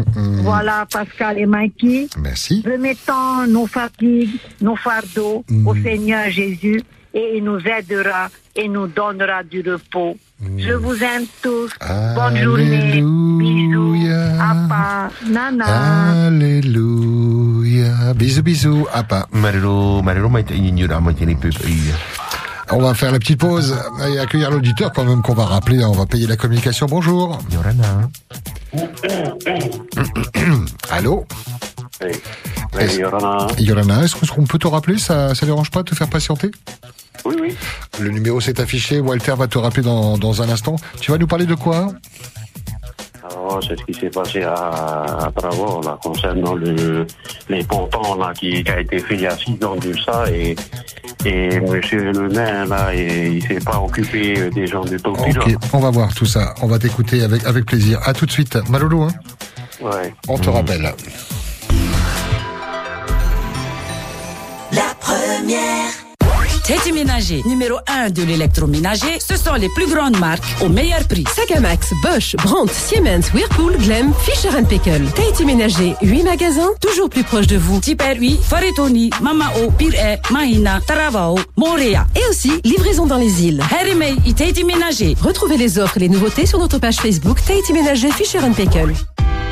Voilà 0.42 0.86
Pascal 0.90 1.38
et 1.38 1.46
Mikey. 1.46 2.08
Merci. 2.20 2.62
Remettons 2.64 3.46
nos 3.48 3.66
fatigues, 3.66 4.38
nos 4.60 4.76
fardeaux 4.76 5.44
au 5.66 5.74
Seigneur 5.74 6.28
Jésus 6.30 6.82
et 7.14 7.36
il 7.36 7.44
nous 7.44 7.58
aidera 7.66 8.28
et 8.56 8.68
nous 8.68 8.86
donnera 8.86 9.42
du 9.42 9.60
repos. 9.60 10.16
Je 10.56 10.72
vous 10.72 11.02
aime 11.02 11.24
tous. 11.42 11.70
Bonne 12.14 12.36
journée. 12.36 13.02
Bisous. 13.02 13.96
Appa. 14.40 15.10
Nana. 15.28 16.26
Alléluia. 16.26 17.39
Bisous, 18.16 18.42
bisous. 18.42 18.86
Tenei 21.14 21.34
pai 21.36 21.50
pai. 21.50 21.76
On 22.72 22.80
va 22.80 22.94
faire 22.94 23.12
la 23.12 23.18
petite 23.18 23.38
pause 23.38 23.76
et 24.08 24.18
accueillir 24.18 24.50
l'auditeur 24.50 24.92
quand 24.92 25.04
même 25.04 25.22
qu'on 25.22 25.34
va 25.34 25.44
rappeler. 25.44 25.84
On 25.84 25.92
va 25.92 26.06
payer 26.06 26.26
la 26.26 26.36
communication. 26.36 26.86
Bonjour. 26.86 27.38
Yorana. 27.52 28.08
Allô? 30.90 31.26
Hey. 32.00 32.16
Hey, 32.78 32.98
Yorana. 32.98 33.46
Yorana, 33.58 34.04
est-ce 34.04 34.30
qu'on 34.32 34.46
peut 34.46 34.58
te 34.58 34.66
rappeler? 34.66 34.98
Ça 34.98 35.34
ça 35.34 35.46
dérange 35.46 35.70
pas 35.70 35.82
de 35.82 35.90
te 35.90 35.94
faire 35.94 36.08
patienter? 36.08 36.50
Oui, 37.24 37.36
oui. 37.40 37.56
Le 38.00 38.10
numéro 38.10 38.40
s'est 38.40 38.60
affiché. 38.60 39.00
Walter 39.00 39.34
va 39.36 39.46
te 39.46 39.58
rappeler 39.58 39.82
dans, 39.82 40.18
dans 40.18 40.42
un 40.42 40.48
instant. 40.48 40.76
Tu 41.00 41.10
vas 41.10 41.18
nous 41.18 41.26
parler 41.26 41.46
de 41.46 41.54
quoi? 41.54 41.92
Alors, 43.22 43.60
c'est 43.66 43.78
ce 43.78 43.84
qui 43.84 43.94
s'est 43.94 44.10
passé 44.10 44.42
à, 44.42 44.54
à 44.54 45.32
là, 45.84 45.98
concernant 46.02 46.54
le, 46.54 47.06
les 47.48 47.62
pontons, 47.64 48.14
là, 48.14 48.32
qui, 48.32 48.62
qui 48.64 48.70
a 48.70 48.80
été 48.80 48.98
fait 48.98 49.14
il 49.14 49.20
y 49.22 49.26
a 49.26 49.36
six 49.36 49.62
ans 49.64 49.76
de 49.76 49.92
ça, 50.04 50.24
et, 50.30 50.56
et 51.24 51.60
monsieur 51.60 52.12
le 52.12 52.28
maire, 52.28 52.66
là, 52.66 52.94
et, 52.94 53.28
il 53.34 53.46
s'est 53.46 53.60
pas 53.64 53.78
occupé 53.78 54.50
des 54.50 54.66
gens 54.66 54.84
du 54.84 54.96
là. 54.96 55.02
Ok, 55.06 55.54
on 55.72 55.78
va 55.78 55.90
voir 55.90 56.14
tout 56.14 56.26
ça. 56.26 56.54
On 56.62 56.66
va 56.66 56.78
t'écouter 56.78 57.22
avec, 57.22 57.44
avec 57.44 57.66
plaisir. 57.66 58.00
À 58.04 58.14
tout 58.14 58.26
de 58.26 58.30
suite. 58.30 58.56
Malolo, 58.68 59.02
hein 59.02 59.12
Ouais. 59.80 60.14
On 60.28 60.38
te 60.38 60.50
rappelle. 60.50 60.82
La 64.72 64.94
première. 65.00 65.99
Teddy 66.70 66.92
Ménager, 66.92 67.42
numéro 67.46 67.78
1 67.88 68.10
de 68.10 68.22
l'électroménager, 68.22 69.18
ce 69.18 69.36
sont 69.36 69.54
les 69.54 69.68
plus 69.70 69.88
grandes 69.92 70.20
marques 70.20 70.44
au 70.60 70.68
meilleur 70.68 71.02
prix. 71.08 71.24
Sagamax, 71.34 71.92
Bosch, 72.00 72.36
Brandt, 72.44 72.72
Siemens, 72.72 73.32
Whirlpool, 73.34 73.76
Glem, 73.78 74.12
Fisher 74.20 74.50
Paykel. 74.68 75.04
Tahiti 75.10 75.44
Ménager, 75.44 75.96
8 76.00 76.22
magasins, 76.22 76.70
toujours 76.80 77.10
plus 77.10 77.24
proches 77.24 77.48
de 77.48 77.56
vous. 77.56 77.80
Super 77.82 78.16
8, 78.16 78.38
Faritoni, 78.40 79.10
Mamao, 79.20 79.72
Pire, 79.76 80.20
Mahina, 80.30 80.80
Taravao, 80.86 81.40
Montréal. 81.56 82.06
Et 82.14 82.30
aussi, 82.30 82.60
livraison 82.62 83.04
dans 83.04 83.18
les 83.18 83.44
îles. 83.44 83.60
Harimei 83.76 84.14
et 84.24 84.32
Tahiti 84.32 84.62
Ménager. 84.62 85.16
Retrouvez 85.20 85.56
les 85.56 85.80
offres 85.80 85.96
et 85.96 86.00
les 86.00 86.08
nouveautés 86.08 86.46
sur 86.46 86.60
notre 86.60 86.78
page 86.78 86.98
Facebook 86.98 87.38
Tahiti 87.44 87.72
Ménager 87.72 88.12
Fisher 88.12 88.38
Paykel. 88.56 88.94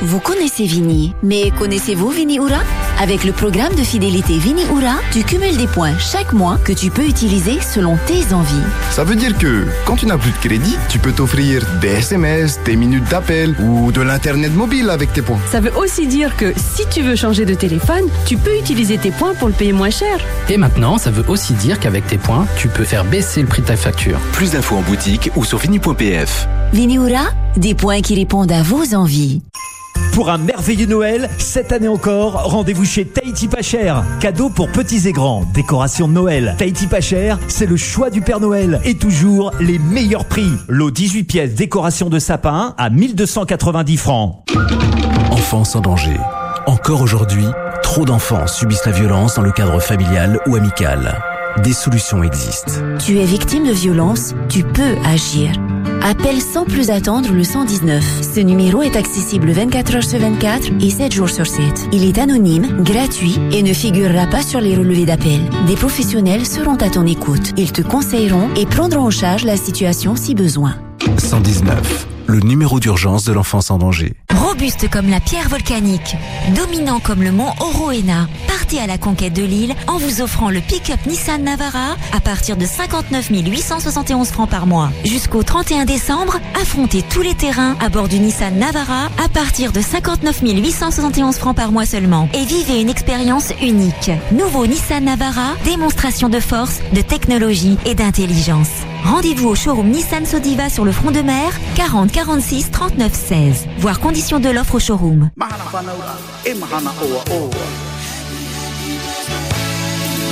Vous 0.01 0.21
connaissez 0.21 0.65
Vini, 0.65 1.13
mais 1.25 1.51
connaissez-vous 1.59 2.11
Vini 2.11 2.37
Ura 2.37 2.61
Avec 3.01 3.25
le 3.25 3.33
programme 3.33 3.75
de 3.75 3.83
fidélité 3.83 4.39
Vini 4.39 4.63
Ura, 4.63 4.95
tu 5.11 5.25
cumules 5.25 5.57
des 5.57 5.67
points 5.67 5.99
chaque 5.99 6.33
mois 6.33 6.57
que 6.65 6.73
tu 6.73 6.91
peux 6.91 7.05
utiliser 7.05 7.61
selon 7.61 7.99
tes 8.07 8.33
envies. 8.33 8.63
Ça 8.93 9.03
veut 9.03 9.17
dire 9.17 9.37
que 9.37 9.65
quand 9.85 9.97
tu 9.97 10.07
n'as 10.07 10.17
plus 10.17 10.31
de 10.31 10.37
crédit, 10.37 10.77
tu 10.89 11.01
peux 11.01 11.11
t'offrir 11.11 11.67
des 11.81 11.89
SMS, 11.89 12.61
des 12.65 12.77
minutes 12.77 13.09
d'appel 13.11 13.57
ou 13.61 13.91
de 13.91 14.01
l'internet 14.01 14.55
mobile 14.55 14.89
avec 14.91 15.13
tes 15.13 15.21
points. 15.23 15.41
Ça 15.51 15.59
veut 15.59 15.77
aussi 15.77 16.07
dire 16.07 16.37
que 16.37 16.53
si 16.57 16.87
tu 16.89 17.03
veux 17.03 17.17
changer 17.17 17.45
de 17.45 17.55
téléphone, 17.55 18.05
tu 18.25 18.37
peux 18.37 18.57
utiliser 18.57 18.99
tes 18.99 19.11
points 19.11 19.35
pour 19.35 19.49
le 19.49 19.55
payer 19.55 19.73
moins 19.73 19.91
cher. 19.91 20.21
Et 20.49 20.59
maintenant, 20.59 20.99
ça 20.99 21.11
veut 21.11 21.25
aussi 21.27 21.55
dire 21.55 21.81
qu'avec 21.81 22.07
tes 22.07 22.19
points, 22.19 22.47
tu 22.57 22.69
peux 22.69 22.85
faire 22.85 23.05
baisser 23.05 23.41
le 23.41 23.49
prix 23.49 23.63
de 23.63 23.67
ta 23.67 23.77
facture. 23.77 24.21
Plus 24.33 24.53
d'infos 24.53 24.77
en 24.77 24.83
boutique 24.83 25.33
ou 25.35 25.45
sur 25.45 25.61
fini.pf. 25.61 26.47
Vini 26.73 26.97
Ura, 26.97 27.33
des 27.59 27.75
points 27.75 28.01
qui 28.01 28.15
répondent 28.15 28.53
à 28.53 28.63
vos 28.63 28.95
envies. 28.95 29.43
Pour 30.13 30.31
un 30.31 30.39
merveilleux 30.39 30.87
Noël, 30.87 31.31
cette 31.39 31.73
année 31.73 31.89
encore, 31.89 32.43
rendez-vous 32.45 32.85
chez 32.85 33.05
Tahiti 33.05 33.47
Pas 33.47 33.63
Cher. 33.63 34.05
Cadeau 34.21 34.49
pour 34.49 34.69
petits 34.69 35.07
et 35.07 35.13
grands, 35.13 35.45
décoration 35.55 36.09
de 36.09 36.13
Noël. 36.13 36.55
Tahiti 36.59 36.87
Pas 36.87 37.01
Cher, 37.01 37.39
c'est 37.49 37.67
le 37.67 37.77
choix 37.77 38.11
du 38.11 38.21
Père 38.21 38.41
Noël. 38.41 38.81
Et 38.85 38.97
toujours 38.97 39.53
les 39.61 39.79
meilleurs 39.79 40.25
prix. 40.25 40.51
Lot 40.69 40.91
18 40.91 41.25
pièces 41.25 41.55
décoration 41.55 42.09
de 42.09 42.19
sapin 42.19 42.75
à 42.79 42.91
1290 42.91 43.97
francs. 43.97 44.45
Enfants 45.31 45.65
sans 45.65 45.81
danger. 45.81 46.17
Encore 46.67 47.01
aujourd'hui, 47.01 47.47
trop 47.83 48.05
d'enfants 48.05 48.47
subissent 48.47 48.87
la 48.87 48.93
violence 48.93 49.37
dans 49.37 49.43
le 49.43 49.53
cadre 49.53 49.81
familial 49.81 50.41
ou 50.47 50.57
amical. 50.57 51.38
Des 51.63 51.73
solutions 51.73 52.23
existent. 52.23 52.73
Tu 52.99 53.19
es 53.19 53.25
victime 53.25 53.67
de 53.67 53.73
violence, 53.73 54.35
tu 54.49 54.63
peux 54.63 54.97
agir. 55.05 55.53
Appelle 56.03 56.41
sans 56.41 56.65
plus 56.65 56.91
attendre 56.91 57.33
le 57.33 57.43
119. 57.43 58.05
Ce 58.23 58.41
numéro 58.41 58.83
est 58.83 58.97
accessible 58.97 59.51
24 59.51 59.97
heures 59.97 60.05
sur 60.05 60.19
24 60.19 60.71
et 60.81 60.91
7 60.91 61.13
jours 61.13 61.31
sur 61.31 61.47
7. 61.47 61.89
Il 61.93 62.05
est 62.05 62.19
anonyme, 62.19 62.83
gratuit 62.83 63.39
et 63.53 63.63
ne 63.63 63.73
figurera 63.73 64.27
pas 64.27 64.43
sur 64.43 64.61
les 64.61 64.77
relevés 64.77 65.07
d'appel. 65.07 65.41
Des 65.67 65.77
professionnels 65.77 66.47
seront 66.47 66.77
à 66.77 66.91
ton 66.91 67.07
écoute. 67.07 67.53
Ils 67.57 67.73
te 67.73 67.83
conseilleront 67.83 68.51
et 68.55 68.67
prendront 68.67 69.07
en 69.07 69.11
charge 69.11 69.45
la 69.45 69.57
situation 69.57 70.17
si 70.17 70.35
besoin. 70.35 70.77
119. 71.17 72.07
Le 72.27 72.41
numéro 72.41 72.79
d'urgence 72.79 73.25
de 73.25 73.33
l'enfance 73.33 73.71
en 73.71 73.79
danger. 73.79 74.15
Robuste 74.39 74.89
comme 74.89 75.11
la 75.11 75.19
pierre 75.19 75.49
volcanique, 75.49 76.17
dominant 76.55 77.01
comme 77.01 77.25
le 77.25 77.33
mont 77.33 77.53
Oroena, 77.59 78.29
partez 78.47 78.79
à 78.79 78.87
la 78.87 78.97
conquête 78.97 79.33
de 79.33 79.43
l'île 79.43 79.75
en 79.89 79.99
vous 79.99 80.21
offrant 80.23 80.49
le 80.49 80.61
pick-up 80.61 81.01
Nissan 81.07 81.43
Navara 81.43 81.97
à 82.13 82.21
partir 82.21 82.57
de 82.57 82.65
59 82.65 83.31
871 83.31 84.29
francs 84.29 84.49
par 84.49 84.67
mois. 84.67 84.91
Jusqu'au 85.05 85.43
31 85.43 85.87
décembre, 85.87 86.39
affrontez 86.61 87.03
tous 87.03 87.23
les 87.23 87.35
terrains 87.35 87.77
à 87.81 87.89
bord 87.89 88.07
du 88.07 88.21
Nissan 88.21 88.57
Navara 88.57 89.07
à 89.25 89.29
partir 89.29 89.73
de 89.73 89.81
59 89.81 90.41
871 90.43 91.37
francs 91.37 91.57
par 91.57 91.73
mois 91.73 91.87
seulement 91.87 92.29
et 92.33 92.45
vivez 92.45 92.81
une 92.81 92.91
expérience 92.91 93.53
unique. 93.61 94.13
Nouveau 94.31 94.69
Nissan 94.69 95.05
Navara, 95.05 95.55
démonstration 95.65 96.29
de 96.29 96.39
force, 96.39 96.79
de 96.93 97.03
technologie 97.03 97.77
et 97.87 97.97
d'intelligence. 97.97 98.71
Rendez-vous 99.05 99.49
au 99.49 99.55
showroom 99.55 99.89
Nissan 99.89 100.27
Sodiva 100.27 100.69
sur 100.69 100.85
le 100.85 100.93
front 100.93 101.11
de 101.11 101.21
mer, 101.21 101.53
40 101.77 102.13
46 102.13 102.71
39 102.71 103.13
16. 103.15 103.67
Voir 103.79 104.01
conditions 104.01 104.28
de 104.37 104.51
l'offre 104.51 104.75
au 104.75 104.79
showroom. 104.79 105.31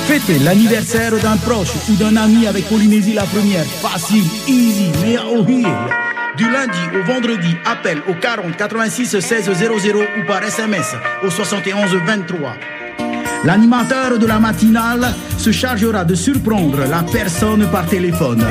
Fêtez 0.05 0.39
l'anniversaire 0.39 1.17
d'un 1.19 1.35
proche 1.37 1.73
ou 1.89 1.95
d'un 1.95 2.15
ami 2.15 2.45
avec 2.45 2.69
Polynésie 2.69 3.13
la 3.13 3.23
première. 3.23 3.65
Facile, 3.65 4.23
easy, 4.47 4.91
mais 5.03 5.17
au 5.17 5.43
Du 5.43 6.49
lundi 6.49 6.79
au 6.95 7.03
vendredi, 7.03 7.55
appel 7.65 7.99
au 8.07 8.13
40 8.13 8.55
86 8.55 9.19
16 9.19 9.51
00 9.51 9.99
ou 9.99 10.27
par 10.27 10.43
SMS 10.43 10.95
au 11.23 11.31
71 11.31 11.95
23. 12.05 12.76
L'animateur 13.47 14.19
de 14.19 14.25
la 14.25 14.39
matinale 14.39 15.07
se 15.37 15.53
chargera 15.53 16.03
de 16.03 16.15
surprendre 16.15 16.79
la 16.79 17.01
personne 17.01 17.65
par 17.71 17.85
téléphone. 17.85 18.43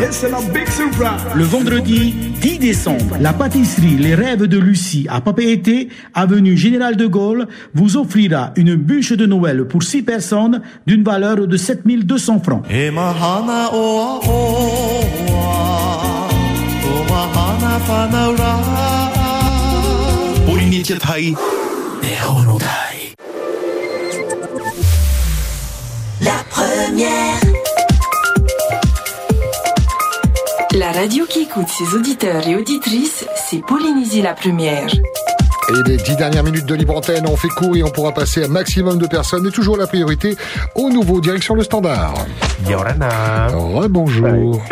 Le 1.34 1.44
vendredi 1.44 2.14
10 2.40 2.58
décembre, 2.58 3.18
la 3.20 3.34
pâtisserie 3.34 3.98
Les 3.98 4.14
Rêves 4.14 4.44
de 4.44 4.58
Lucie 4.58 5.06
à 5.10 5.20
Papeete, 5.20 5.90
avenue 6.14 6.56
Général 6.56 6.96
de 6.96 7.06
Gaulle, 7.06 7.46
vous 7.74 7.98
offrira 7.98 8.52
une 8.56 8.74
bûche 8.74 9.12
de 9.12 9.26
Noël 9.26 9.66
pour 9.66 9.82
6 9.82 10.02
personnes 10.02 10.62
d'une 10.86 11.04
valeur 11.04 11.46
de 11.46 11.56
7200 11.58 12.40
francs. 12.40 12.62
Première. 26.56 27.40
La 30.74 30.92
radio 30.92 31.26
qui 31.26 31.40
écoute 31.40 31.68
ses 31.68 31.94
auditeurs 31.94 32.46
et 32.48 32.56
auditrices, 32.56 33.26
c'est 33.34 33.60
Polynésie 33.66 34.22
la 34.22 34.32
première. 34.32 34.88
Et 35.68 35.88
les 35.88 35.96
dix 35.98 36.16
dernières 36.16 36.44
minutes 36.44 36.64
de 36.64 36.74
libre 36.74 36.96
antenne, 36.96 37.26
on 37.26 37.36
fait 37.36 37.48
court 37.48 37.76
et 37.76 37.82
on 37.82 37.90
pourra 37.90 38.12
passer 38.12 38.44
un 38.44 38.48
maximum 38.48 38.98
de 38.98 39.06
personnes 39.06 39.46
et 39.46 39.50
toujours 39.50 39.76
la 39.76 39.86
priorité 39.86 40.34
au 40.74 40.88
nouveau 40.88 41.20
direction 41.20 41.54
le 41.54 41.62
standard. 41.62 42.14
Yorana. 42.66 43.48
Rebonjour. 43.48 44.62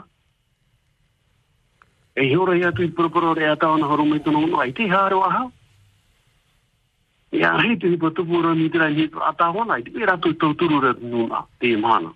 E 2.12 2.25
i 2.27 2.35
ora 2.37 2.57
i 2.59 2.62
atu 2.66 2.83
i 2.83 2.89
proporo 2.91 3.35
rea 3.35 3.55
tāo 3.55 3.77
na 3.79 3.87
horo 3.87 4.05
mai 4.05 4.21
tono 4.21 4.41
ono, 4.43 4.59
ai 4.59 4.73
te 4.73 4.89
haro 4.91 5.23
aha. 5.23 5.45
E 7.31 7.43
a 7.43 7.53
rei 7.57 7.77
te 7.79 7.87
hipa 7.93 8.11
tupu 8.11 8.39
ora 8.39 8.55
ni 8.55 8.69
dira 8.69 8.89
i 8.91 8.95
hito 8.99 9.23
atāo 9.23 9.62
na, 9.66 9.79
i 9.79 9.87
te 9.87 9.95
pera 9.95 10.16
tō 10.19 10.35
tauturu 10.35 10.81
re 10.83 10.91
tō 10.99 11.07
nuna, 11.07 11.45
te 11.61 11.77
mana. 11.77 12.11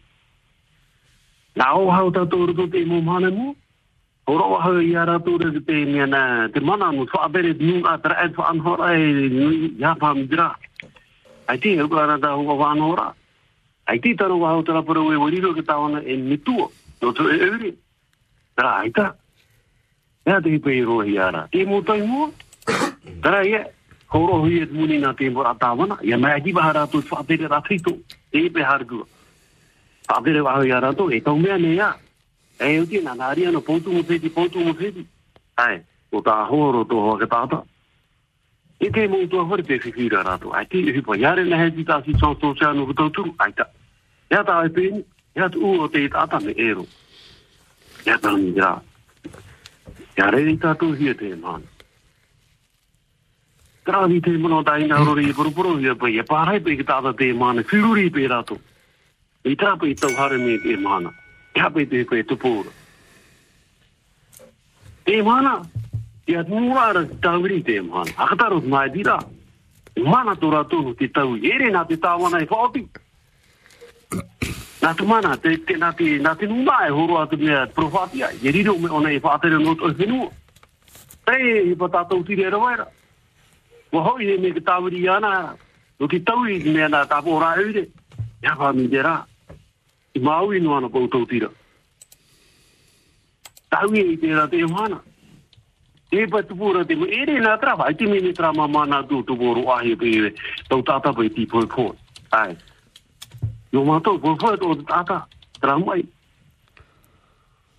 Nā 1.54 1.70
o 1.78 1.86
hau 1.94 2.10
tā 2.10 2.26
tō 2.26 2.70
te 2.74 2.82
mō 2.82 2.98
mana 3.02 3.30
mō, 3.30 3.54
o 4.26 4.38
roa 4.38 4.74
i 4.82 4.96
ara 4.96 5.20
tō 5.22 5.36
re 5.38 5.62
te 5.62 5.84
mea 5.86 6.06
na 6.06 6.48
te 6.48 6.58
mana 6.58 6.90
mō, 6.90 7.06
tō 7.06 7.22
abere 7.22 7.54
tō 7.54 7.70
nuna, 7.70 7.94
tā 8.02 8.18
e 8.24 8.28
tō 8.34 8.50
anhora 8.50 8.90
e 8.98 9.30
nui, 9.30 9.78
i 9.78 9.82
hapa 9.86 10.10
mi 10.14 10.26
dira. 10.26 10.50
Ai 11.46 11.58
te 11.58 11.78
hukarana 11.78 12.18
tā 12.18 12.34
hukawa 12.34 12.74
anhora. 12.74 13.08
Ai 13.14 13.17
anhora. 13.88 13.90
Ai 13.90 14.00
te 14.00 14.14
taro 14.14 14.38
wahau 14.38 14.62
tara 14.62 14.82
pura 14.82 15.00
ue 15.00 15.16
wariro 15.16 15.54
tawana 15.62 16.02
no 16.04 16.36
ta. 18.90 19.16
Ya 20.26 20.40
te 20.40 20.58
mo 21.64 21.82
tai 21.82 22.02
mo. 22.02 22.32
Tara 23.22 23.44
ye. 23.44 23.64
Horo 24.08 24.40
hui 24.40 24.66
muni 24.66 24.98
te 25.14 25.30
mo 25.30 25.42
atawana. 25.42 25.98
Ya 26.02 26.18
mai 26.18 26.40
di 26.40 26.52
bahara 26.52 26.86
tu 26.86 27.00
fa 27.02 27.24
te 27.24 27.36
ra 27.36 27.60
trito. 27.60 27.98
Te 28.30 28.50
pe 28.50 28.62
hargu. 28.62 29.06
Fa 30.06 30.20
te 30.22 30.32
ra 30.32 30.62
hiara 30.62 30.94
to 30.94 31.10
e 31.10 31.20
tau 31.20 31.36
mea 31.36 31.56
ne 31.56 31.74
ya. 31.74 31.96
E 32.60 32.80
o 32.80 32.86
ti 32.86 33.00
na 33.00 33.14
na 33.14 33.32
ria 33.32 33.50
no 33.50 33.60
pontu 33.60 33.90
mo 33.90 34.02
mo. 34.02 35.06
Ai, 35.56 35.82
o 36.12 36.20
horo 36.20 36.84
si 36.84 37.26
no. 43.64 43.77
Ya 44.30 44.44
ta 44.44 44.60
ai 44.60 44.68
pin, 44.68 45.04
ya 45.34 45.48
tu 45.48 45.64
o 45.64 45.88
te 45.88 46.08
ta 46.08 46.38
me 46.40 46.52
ero. 46.56 46.86
Ya 48.04 48.18
ta 48.18 48.36
ni 48.36 48.52
gra. 48.52 48.82
Ya 50.16 50.30
re 50.30 50.44
ni 50.44 50.56
ta 50.58 50.74
tu 50.74 50.92
hi 50.92 51.14
te 51.14 51.34
man. 51.34 51.62
Tra 53.84 54.06
ni 54.06 54.20
te 54.20 54.36
mono 54.36 54.62
dai 54.62 54.86
na 54.86 54.98
ro 55.04 55.14
ri 55.14 55.32
buru 55.32 55.50
buru 55.50 55.80
ya 55.80 55.94
pa 55.94 56.08
ye 56.08 56.22
pa 56.22 56.44
rai 56.44 56.60
pe 56.60 56.76
ta 56.84 57.00
ta 57.00 57.12
te 57.12 57.32
man, 57.32 57.64
fi 57.64 57.78
ru 57.78 57.94
ri 57.94 58.10
pe 58.10 58.26
ra 58.26 58.42
tu. 58.42 58.60
Ni 59.44 59.56
ta 59.56 59.76
pe 59.76 59.94
to 59.94 60.08
har 60.14 60.36
me 60.36 60.58
te 60.58 60.76
man. 60.76 61.08
Ya 61.56 61.70
pe 61.70 61.86
te 61.86 62.04
pe 62.04 62.22
tu 62.22 62.36
pu. 62.36 62.64
Te 65.04 65.22
man. 65.22 65.70
Ya 66.26 66.44
tu 66.44 66.74
ra 66.76 66.92
ra 66.92 67.02
ta 67.22 67.32
ri 67.40 67.62
te 67.62 67.80
man. 67.80 68.06
Akta 68.16 68.50
ro 68.52 68.60
mai 68.60 68.90
dira. 68.90 69.18
Mana 69.96 70.36
tu 70.36 70.50
ra 70.50 70.64
tu 70.64 70.94
ti 70.94 71.08
tau 71.08 71.34
ye 71.36 71.56
re 71.56 71.70
na 71.70 71.84
ti 71.84 71.96
ta 71.96 72.16
wa 72.16 72.28
na 72.28 72.44
i 72.44 72.46
fa 72.46 72.68
Nā 74.82 74.94
tu 74.94 75.06
mana, 75.06 75.34
te, 75.42 75.56
te, 75.66 75.74
nā 75.74 75.90
te, 75.98 76.06
nā 76.22 76.34
te 76.38 76.46
numa 76.46 76.84
e 76.86 76.92
horo 76.94 77.18
atu 77.20 77.36
mea 77.36 77.66
profatia. 77.74 78.30
e 78.42 78.50
riro 78.50 78.76
me 78.78 78.88
ona 78.88 79.10
e 79.10 79.18
whātere 79.18 79.58
no 79.58 79.74
to 79.74 79.90
whenua. 79.92 80.30
Te 81.26 81.36
e 81.72 81.74
pa 81.74 81.88
tātou 81.88 82.22
tiri 82.24 82.46
e 82.46 82.50
rawaira. 82.50 82.86
Wa 83.92 84.02
hoi 84.06 84.30
e 84.34 84.38
me 84.38 84.52
ke 84.52 84.60
tāwiri 84.60 85.08
ana. 85.08 85.56
No 85.98 86.06
ki 86.06 86.20
tau 86.22 86.46
i 86.46 86.60
mea 86.62 86.88
nā 86.88 87.04
tāpō 87.10 87.40
rā 87.42 87.56
eure. 87.58 87.88
Ia 88.42 88.54
wha 88.54 88.72
mi 88.72 88.88
te 88.88 89.02
rā. 89.02 89.16
I 90.14 90.20
maui 90.20 90.60
no 90.60 90.76
ana 90.76 90.88
pautou 90.88 91.26
tira. 91.26 91.50
Tau 93.68 93.92
e 93.92 94.06
i 94.14 94.16
te 94.16 94.30
rā 94.30 94.46
te 94.48 94.62
mana. 94.62 95.02
E 96.10 96.24
pa 96.30 96.40
tupura 96.42 96.86
te 96.86 96.94
mo 96.94 97.04
ere 97.04 97.40
nā 97.42 97.58
trawa. 97.58 97.90
Ai 97.90 97.98
te 97.98 98.06
me 98.06 98.20
ni 98.20 98.32
trama 98.32 98.68
mana 98.68 99.02
tu 99.02 99.24
tupuru 99.26 99.66
ahi 99.74 99.96
pe 99.96 100.06
e 100.06 100.34
tau 100.68 100.82
tata 100.82 101.12
pe 101.12 101.28
ti 101.34 101.46
poi. 101.46 101.66
Ai 102.30 102.56
yo 103.72 103.84
mato 103.84 104.18
por 104.18 104.36
bu 104.36 104.40
fo 104.40 104.56
to 104.56 104.74
tata 104.84 105.28
ta 105.60 105.76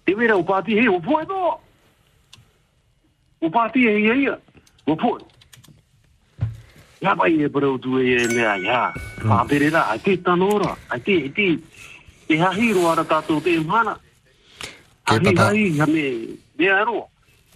te 0.05 0.15
vera 0.15 0.35
pati 0.43 0.73
he 0.79 0.87
u 0.89 1.01
fo 1.01 1.25
to 1.25 1.59
u 3.41 3.49
pati 3.51 3.79
he 3.87 3.93
ye 4.07 4.15
ye 4.23 4.33
u 4.87 4.95
ya 7.01 7.15
pai 7.15 7.41
e 7.43 7.47
bro 7.47 7.77
du 7.77 7.99
e 7.99 8.27
ne 8.27 8.45
a 8.45 8.55
ya. 8.57 8.93
Pa 9.29 9.45
pere 9.45 9.69
na 9.69 9.81
a 9.93 9.97
ti 9.99 10.17
ta 10.21 10.35
no 10.35 10.57
ra 10.57 10.77
a 10.87 10.99
ti 10.99 11.31
te 11.31 11.47
e 12.27 12.37
ha 12.37 12.51
hi 12.51 12.73
ro 12.73 12.89
ara 12.91 13.05
ta 13.05 13.21
te 13.21 13.59
ma 13.59 13.83
na 13.83 13.95
a 15.05 15.13
ya 15.15 15.85
me 15.87 16.05
me 16.57 16.67
a 16.69 16.83
ro 16.85 17.09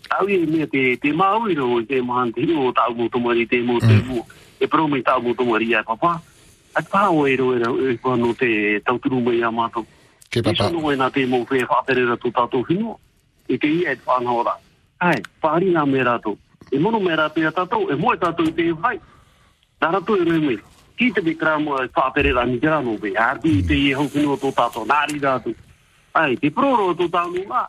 a 0.10 0.24
me 0.24 0.68
te 0.68 0.98
te 0.98 1.12
ma 1.14 1.36
u 1.38 1.54
ro 1.56 1.84
te 1.86 2.02
ma 2.02 2.22
han 2.22 2.32
te 2.34 2.42
ro 2.46 2.72
ta 2.72 2.90
mo 2.90 3.08
to 3.10 3.20
te 3.50 3.62
mo 3.62 3.82
te 3.82 4.02
mo 4.02 4.28
e 4.60 4.68
pro 4.68 4.88
me 4.88 5.02
ta 5.02 5.18
u 5.18 5.22
mo 5.24 5.34
to 5.34 5.44
ma 5.46 5.58
ri 5.58 5.68
a 6.74 6.82
tau 6.82 7.28
e 7.28 7.36
roi 7.36 7.60
rau 7.60 7.78
e 7.78 7.98
kwanu 7.98 8.34
te 8.34 8.82
tauturu 8.86 9.22
mai 9.22 9.42
a 9.42 9.52
mātou. 9.52 9.86
Ke 10.30 10.42
papa. 10.42 10.56
Kei 10.56 10.66
sanu 10.66 10.92
e 10.92 10.96
nā 10.98 11.12
te 11.14 11.26
mou 11.26 11.46
te 11.46 11.62
whātere 11.64 12.06
ratu 12.10 12.32
tātou 12.34 12.66
whino, 12.68 12.98
e 13.48 13.58
ke 13.58 13.68
i 13.68 13.84
e 13.86 13.96
whānau 14.06 14.44
rā. 14.46 14.56
Ai, 15.00 15.22
whāri 15.44 15.70
nā 15.74 15.86
me 15.86 16.02
rātou. 16.04 16.38
E 16.72 16.80
mono 16.80 17.00
me 17.00 17.16
rātou 17.16 17.46
e 17.46 17.52
tātou, 17.54 17.90
e 17.92 17.96
moe 17.96 18.18
tātou 18.18 18.50
i 18.50 18.56
te 18.58 18.72
whai. 18.74 18.98
Nā 19.82 19.94
rātou 19.94 20.18
e 20.18 20.26
roi 20.26 20.42
mei. 20.42 20.60
Ki 20.98 21.12
te 21.14 21.22
mikra 21.22 21.60
mua 21.60 21.86
e 21.86 21.92
whātere 21.94 22.34
ni 22.48 22.60
kera 22.60 22.82
nō 22.82 22.98
bei. 23.00 23.16
Ardi 23.16 23.60
i 23.60 23.64
te 23.64 23.78
i 23.78 23.94
hau 23.94 24.10
whino 24.10 24.38
tō 24.38 24.54
tātou, 24.58 24.90
nāri 24.90 25.22
rātou. 25.22 25.54
Ai, 26.14 26.36
te 26.38 26.50
proro 26.50 26.94
tō 26.94 27.10
tātou 27.10 27.46
nā, 27.46 27.68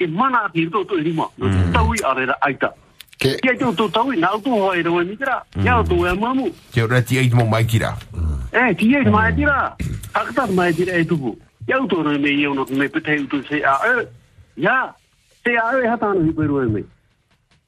e 0.00 0.06
mana 0.06 0.46
ati 0.48 0.68
rātou 0.68 0.98
e 0.98 1.02
rima. 1.02 1.28
Tau 1.72 1.92
i 1.92 2.04
arera 2.04 2.40
aita. 2.40 2.72
Mm. 2.72 2.87
Ke... 3.18 3.34
Kia 3.42 3.54
tō 3.58 3.72
tō 3.74 3.88
tau 3.90 4.12
i, 4.14 4.18
nā 4.22 4.30
tō 4.38 4.50
hoa 4.54 4.76
e 4.78 4.82
ni 5.04 5.16
kera. 5.18 5.42
Ia 5.64 5.82
tō 5.82 5.96
e 6.06 6.14
mamu. 6.14 6.52
Te 6.70 6.82
ora 6.82 7.02
ti 7.02 7.18
ai 7.18 7.28
mo 7.34 7.44
mai. 7.46 7.66
Eh, 8.52 8.74
ti 8.78 8.94
e 8.94 9.02
mai 9.10 9.34
tira. 9.34 9.74
Hakata 10.14 10.46
mai 10.54 10.72
tira 10.72 10.94
e 10.94 11.04
tupu. 11.04 11.36
Ia 11.66 11.78
tō 11.82 12.02
roi 12.04 12.18
me 12.18 12.30
iau 12.30 12.54
no 12.54 12.64
me 12.70 12.88
pete 12.88 13.18
utu 13.18 13.42
se 13.48 13.62
a 13.64 13.74
e. 13.90 14.06
Ia, 14.56 14.94
se 15.42 15.50
a 15.50 15.66
e 15.82 15.88
hatano 15.88 16.22
hi 16.22 16.32
peru 16.32 16.62
e 16.62 16.66
me. 16.66 16.84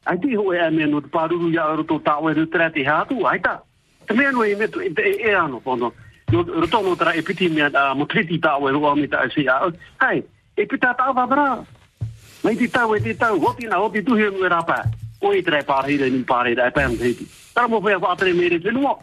Ai 0.07 0.19
ti 0.19 0.37
ho 0.37 0.53
e 0.53 0.71
me 0.71 0.87
no 0.87 1.01
te 1.01 1.09
paruru 1.09 1.51
ia 1.51 1.67
tō 1.83 1.99
e 1.99 2.35
rutra 2.35 2.71
te 2.71 2.87
hatu, 2.87 3.27
aita. 3.27 3.61
Te 4.07 4.15
mea 4.15 4.31
no 4.31 4.45
e 4.45 4.55
me 4.55 4.69
tu 4.69 4.79
e 4.79 4.95
e 4.95 5.19
e 5.19 5.35
ano 5.35 5.59
pono. 5.59 5.93
No 6.31 6.47
e 7.13 7.23
piti 7.23 7.49
mea 7.49 7.71
a 7.75 7.95
mo 7.95 8.07
e 8.07 8.95
me 8.95 9.09
ta 9.09 9.25
e 9.25 9.31
se 9.35 9.49
a. 9.49 9.67
Hai, 9.99 10.23
e 10.55 10.67
pita 10.67 10.95
vabra. 10.95 11.59
Mai 12.45 12.57
ti 12.57 12.71
tau 12.71 12.95
e 12.95 13.01
ti 13.01 13.17
tau, 13.17 13.37
hoti 13.37 13.67
na 13.67 13.83
hoti 13.83 14.01
tuhi 14.01 14.23
e. 14.23 15.10
o 15.21 15.33
e 15.33 15.43
tre 15.43 15.63
pare 15.63 15.93
ire 15.93 16.09
nin 16.09 16.25
pare 16.25 16.53
e 16.53 16.71
pen 16.71 16.97
te 16.99 17.17
tra 17.53 17.69
mo 17.69 17.81
pe 17.81 17.97
fa 17.99 18.15
tre 18.15 18.33
mere 18.33 18.59
pe 18.59 18.71
no 18.71 18.99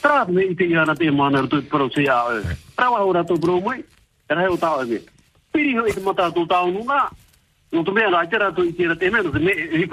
tra 0.00 0.24
me 0.28 0.42
i 0.44 0.54
te 0.54 0.64
yana 0.64 0.94
te 0.94 1.10
mana 1.10 1.46
tu 1.46 1.62
pro 1.66 1.88
se 1.90 2.02
ya 2.02 2.42
tra 2.74 2.90
wa 2.90 3.04
ora 3.04 3.24
tu 3.24 3.38
pro 3.38 3.60
mai 3.60 3.84
tra 4.26 4.40
he 4.42 4.46
uta 4.46 4.78
ave 4.78 5.04
piri 5.50 5.76
ho 5.76 5.84
e 5.86 5.94
mata 6.00 6.30
tu 6.30 6.46
ta 6.46 6.62
unu 6.62 6.82
no 6.82 7.82
tu 7.82 7.92
me 7.92 8.08
ra 8.10 8.26
tra 8.26 8.52
tu 8.52 8.62
i 8.62 8.74
te 8.74 8.96
te 8.96 9.10
me 9.10 9.20
i 9.20 9.88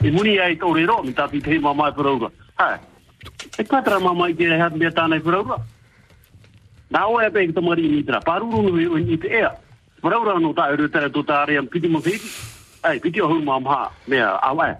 e 0.00 0.10
muni 0.10 0.38
ai 0.38 0.56
to 0.56 0.72
re 0.72 0.84
ro 0.84 1.02
mi 1.02 1.12
ta 1.12 1.28
ti 1.28 1.40
te 1.40 1.58
ma 1.58 1.72
mai 1.72 1.92
pro 1.92 2.18
ro 2.18 2.32
e 3.56 3.64
ka 3.64 3.82
tra 3.82 3.98
ma 3.98 4.12
mai 4.12 4.34
ke 4.34 4.48
ha 4.48 4.70
me 4.72 4.90
ta 4.90 5.06
na 5.06 5.20
pro 5.20 5.42
ro 5.42 5.64
o 7.06 7.20
e 7.20 7.30
pe 7.30 7.52
to 7.52 7.60
mari 7.60 7.88
mi 7.88 8.04
tra 8.04 8.20
paru 8.20 8.50
ru 8.50 8.96
ni 8.96 9.18
te 9.18 9.28
e 9.28 9.50
Pura 10.02 10.18
ora 10.18 10.36
no 10.36 10.52
ta 10.52 10.68
ero 10.72 10.88
tere 10.88 11.10
tu 11.10 11.22
ta 11.22 11.42
ariam 11.42 11.68
piti 11.68 11.86
mo 11.86 12.00
Ai, 12.82 12.98
piti 13.00 13.20
o 13.20 13.28
hau 13.28 13.40
mamha 13.42 13.90
mea 14.06 14.38
awa. 14.42 14.76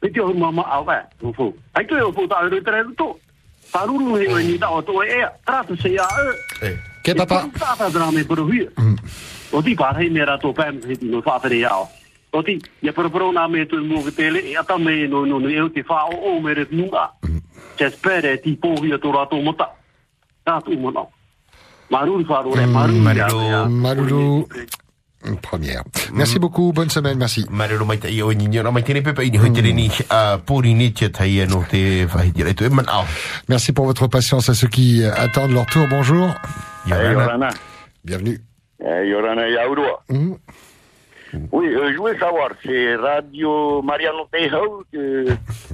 Piti 0.00 0.20
o 0.20 0.26
hau 0.26 0.34
mama 0.34 0.62
awa. 0.62 1.04
O 1.22 1.32
fu. 1.32 1.54
Ai 1.74 1.84
tu 1.86 1.96
e 1.96 2.02
e. 2.60 3.18
Paruru 3.72 4.16
ni 4.16 4.58
o 4.70 4.78
e 5.02 5.24
se 5.76 5.88
e. 6.62 6.78
Ke 7.02 7.14
papa. 7.14 7.48
Dra 7.90 8.10
me. 8.12 8.24
O 9.52 9.62
ti 9.62 9.74
mera 10.10 10.38
no. 11.00 11.88
O 12.32 12.42
ti, 12.42 12.58
me 13.48 13.66
tele, 14.12 14.40
e 14.40 14.56
ata 14.56 14.78
me 14.78 15.06
no 15.06 15.24
no 15.24 15.38
no 15.38 15.48
e 15.48 15.60
o 15.60 15.68
o 16.16 16.40
me 16.40 16.54
re 16.54 16.66
spere 17.90 18.40
ti 18.40 18.56
mota. 20.76 21.06
Maruru 21.90 22.24
maruru. 22.24 22.66
Maruru. 22.66 23.68
Maruru. 23.68 24.48
Première. 25.40 25.82
Merci 26.12 26.38
beaucoup. 26.38 26.72
Bonne 26.72 26.90
semaine. 26.90 27.18
Merci. 27.18 27.46
Maruru 27.50 27.84
mai 27.84 27.98
tai 27.98 28.22
o 28.22 28.32
ni 28.32 28.48
nyora 28.48 28.70
mai 28.72 28.82
tene 28.82 29.02
pepe 29.02 29.30
ni 29.30 29.38
hoitere 29.38 29.72
ni 29.72 29.90
a 30.10 30.38
pori 30.38 30.74
ni 30.74 30.92
te 30.92 31.06
tai 31.10 31.46
no 31.48 31.64
te 31.68 32.04
whahitira 32.06 32.54
tu 32.54 32.68
man 32.70 32.86
au. 32.88 33.04
Merci 33.48 33.72
pour 33.72 33.86
votre 33.86 34.08
patience 34.08 34.48
à 34.48 34.54
ceux 34.54 34.68
qui 34.68 35.04
attendent 35.04 35.52
leur 35.52 35.66
tour. 35.66 35.86
Bonjour. 35.88 36.34
Yorana. 36.86 37.50
Bienvenue. 38.04 38.40
Yorana 38.80 39.48
Yaurua. 39.48 40.02
Mhm. 40.08 40.36
Oui, 41.50 41.66
euh, 41.66 41.92
je 41.92 41.96
voulais 41.96 42.18
savoir, 42.18 42.50
c'est 42.62 42.94
Radio 42.96 43.80
Mariano 43.80 44.28
Teho 44.30 44.84
que, 44.92 45.26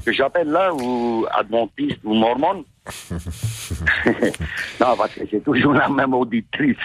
que 0.06 0.12
j'appelle 0.12 0.50
là, 0.50 0.72
ou 0.72 1.26
Adventiste, 1.32 1.98
ou 2.04 2.14
Mormon? 2.14 2.64
Non, 4.80 4.96
parce 4.96 5.14
que 5.14 5.22
c'est 5.30 5.42
toujours 5.42 5.72
la 5.74 5.88
même 5.88 6.14
auditrice 6.14 6.76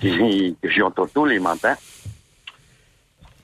que 0.00 0.70
j'entends 0.70 1.06
tous 1.06 1.24
les 1.24 1.38
matins. 1.38 1.76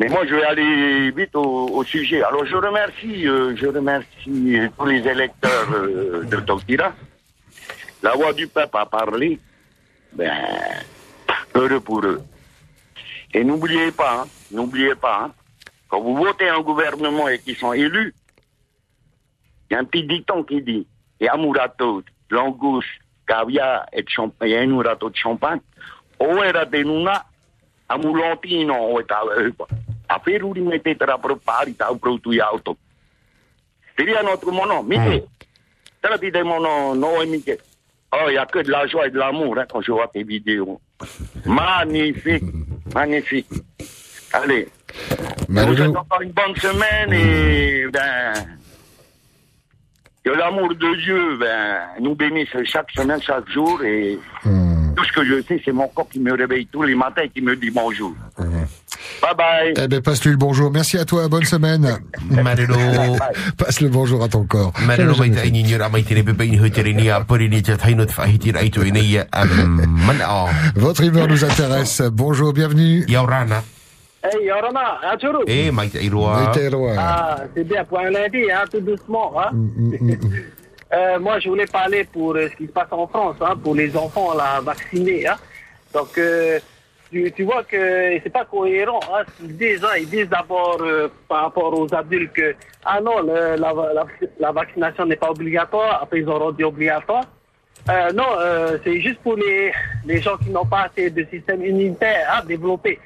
Mais 0.01 0.09
moi, 0.09 0.27
je 0.27 0.35
vais 0.35 0.45
aller 0.45 1.11
vite 1.13 1.35
au, 1.37 1.69
au 1.69 1.85
sujet. 1.85 2.23
Alors, 2.23 2.45
je 2.45 2.57
remercie, 2.57 3.29
euh, 3.29 3.55
je 3.57 3.67
remercie 3.67 4.59
tous 4.77 4.87
les 4.87 5.07
électeurs 5.07 5.71
euh, 5.73 6.25
de 6.25 6.37
Tokira. 6.41 6.93
La 8.03 8.13
voix 8.15 8.33
du 8.33 8.49
peuple 8.49 8.77
a 8.77 8.87
parlé. 8.87 9.39
Ben, 10.13 10.33
heureux 11.55 11.81
pour 11.81 12.05
eux. 12.05 12.23
Et 13.35 13.45
n'oubliez 13.45 13.93
pas, 13.93 14.23
hein, 14.23 14.29
n'oubliez 14.51 14.95
pas, 14.95 15.25
hein, 15.25 15.33
quand 15.89 16.01
vous 16.01 16.17
votez 16.17 16.49
un 16.49 16.61
gouvernement 16.61 17.29
et 17.29 17.39
qu'ils 17.39 17.57
sont 17.57 17.73
élus, 17.73 18.15
il 19.71 19.75
y 19.75 19.77
a 19.77 19.81
un 19.81 19.85
petit 19.85 20.05
dicton 20.05 20.43
qui 20.43 20.61
dit, 20.61 20.87
et 21.21 21.29
amurato, 21.29 22.03
langouste, 22.31 22.89
caviar 23.27 23.87
et 23.93 24.05
champagne, 24.07 24.51
et 24.51 24.67
de 24.67 25.17
champagne, 25.17 25.61
o 26.23 26.43
era 26.45 26.65
de 26.65 26.85
nuna, 26.85 27.25
amulantino, 27.89 28.79
o 28.95 29.01
eta, 29.01 29.21
a 30.07 30.19
peruri 30.19 30.61
mette 30.61 30.95
tra 30.97 31.19
propari, 31.19 31.75
ta 31.75 31.91
proutu 31.95 32.33
ya 32.33 32.47
auto. 32.47 32.77
Diria 33.97 34.23
notre 34.23 34.51
mono, 34.51 34.83
mite, 34.83 35.29
T'as 36.03 36.19
dit 36.19 36.33
des 36.33 36.43
monos, 36.43 36.97
non, 36.97 37.25
Mickey. 37.27 37.57
Oh, 38.13 38.25
il 38.27 38.33
n'y 38.33 38.39
a 38.39 38.45
que 38.45 38.59
de 38.59 38.71
la 38.71 38.87
joie 38.89 39.07
et 39.07 39.11
de 39.11 39.19
l'amour 39.19 39.57
hein, 39.57 39.65
quand 39.71 39.81
je 39.81 39.93
vois 39.93 40.09
tes 40.09 40.25
vidéos. 40.25 40.81
Magnifique, 41.47 42.43
magnifique. 42.93 43.47
Allez, 44.33 44.69
Je 45.49 45.61
vous 45.61 45.77
souhaite 45.77 45.97
encore 45.97 46.21
une 46.21 46.33
bonne 46.33 46.57
semaine 46.57 47.13
et 47.13 47.87
ben 47.93 48.33
que 50.25 50.31
l'amour 50.31 50.75
de 50.75 50.97
Dieu 51.03 51.37
ben, 51.39 51.81
nous 52.01 52.15
bénisse 52.15 52.57
chaque 52.65 52.91
semaine, 52.91 53.21
chaque 53.23 53.49
jour 53.49 53.83
et 53.85 54.19
tout 54.97 55.05
ce 55.05 55.13
que 55.13 55.25
je 55.25 55.43
sais, 55.43 55.61
c'est 55.65 55.73
mon 55.73 55.89
corps 55.89 56.09
qui 56.09 56.21
me 56.21 56.33
réveille 56.33 56.67
tous 56.67 56.83
les 56.83 56.95
matins 56.95 57.23
et 57.23 57.29
qui 57.29 57.41
me 57.41 57.57
dit 57.57 57.71
bonjour. 57.71 58.15
Bye 58.39 59.35
bye. 59.37 59.75
Eh 59.77 59.89
ben, 59.89 60.01
passe-lui 60.01 60.33
le 60.33 60.37
bonjour. 60.37 60.71
Merci 60.71 60.99
à 60.99 61.05
toi, 61.05 61.29
bonne 61.29 61.45
semaine. 61.45 61.99
Marero. 62.31 63.17
Passe 63.59 63.81
le 63.81 63.89
bonjour 63.89 64.23
à 64.23 64.29
ton 64.29 64.45
corps. 64.45 64.73
Marero 64.87 65.17
mai 65.17 65.31
ta 65.31 65.45
ini 65.45 65.63
nyura 65.63 65.89
mai 65.89 66.03
tere 66.05 66.23
bebe 66.23 66.47
ini 66.47 66.59
hoitere 66.59 66.93
ni 66.93 67.09
a 67.11 67.21
pori 67.21 67.49
ni 67.49 67.63
te 67.63 67.77
taino 67.77 68.05
te 68.05 68.15
whahiti 68.19 68.53
rai 68.53 68.71
tu 68.71 68.83
ina 68.83 69.01
ia 69.01 69.27
a 69.33 69.45
mana 69.45 70.45
o. 70.45 70.49
Votre 70.77 71.05
humeur 71.05 71.29
nous 71.29 71.45
intéresse. 71.45 72.03
Bonjour, 72.13 72.53
bienvenue. 72.53 73.05
Yaurana. 73.09 73.63
Hey. 74.23 74.51
Eh, 75.47 75.71
mai 75.73 75.89
te 75.89 75.99
iroa. 75.99 76.41
Mai 76.41 76.53
te 76.53 76.61
iroa. 76.61 76.95
Ah, 76.97 77.37
c'est 77.55 77.65
bien 77.65 77.85
pour 77.85 77.99
un 77.99 78.11
lundi, 78.11 78.51
hein, 78.51 78.65
tout 78.71 78.81
doucement. 78.81 79.33
Hein. 79.41 79.51
Euh, 80.93 81.19
moi, 81.19 81.39
je 81.39 81.49
voulais 81.49 81.67
parler 81.67 82.05
pour 82.05 82.37
euh, 82.37 82.49
ce 82.51 82.57
qui 82.57 82.67
se 82.67 82.73
passe 82.73 82.89
en 82.91 83.07
France, 83.07 83.37
hein, 83.41 83.57
pour 83.63 83.75
les 83.75 83.97
enfants 83.97 84.35
là, 84.35 84.61
vaccinés. 84.61 85.27
Hein. 85.27 85.37
Donc, 85.95 86.19
euh, 86.19 86.61
tu, 87.11 87.45
vois 87.45 87.65
que 87.65 88.21
c'est 88.23 88.33
pas 88.33 88.45
cohérent. 88.45 89.01
Hein. 89.11 89.23
Ils 89.43 89.57
disent, 89.57 89.85
hein, 89.85 89.97
ils 89.99 90.09
disent 90.09 90.29
d'abord 90.29 90.83
par 91.29 91.45
rapport 91.45 91.79
aux 91.79 91.95
adultes 91.95 92.33
que 92.33 92.55
ah 92.85 93.01
non, 93.01 93.23
la, 93.23 94.53
vaccination 94.53 95.07
n'est 95.07 95.17
pas 95.17 95.31
obligatoire. 95.31 96.03
Après, 96.03 96.21
ils 96.21 96.29
ont 96.29 96.39
rendu 96.39 96.65
obligatoire. 96.65 97.25
Non, 98.15 98.27
c'est 98.83 99.01
juste 99.01 99.21
pour 99.21 99.37
les, 99.37 99.73
les 100.07 100.21
gens 100.21 100.37
qui 100.39 100.51
n'ont 100.51 100.65
pas 100.65 100.85
assez 100.85 101.11
de 101.11 101.25
système 101.31 101.65
immunitaire 101.65 102.45
développé. 102.47 102.99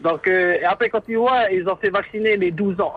Donc, 0.00 0.28
après, 0.68 0.90
quand 0.90 1.02
tu 1.02 1.14
vois, 1.14 1.48
ils 1.50 1.68
ont 1.68 1.76
fait 1.76 1.90
vacciner 1.90 2.36
les 2.36 2.50
12 2.50 2.80
ans. 2.80 2.94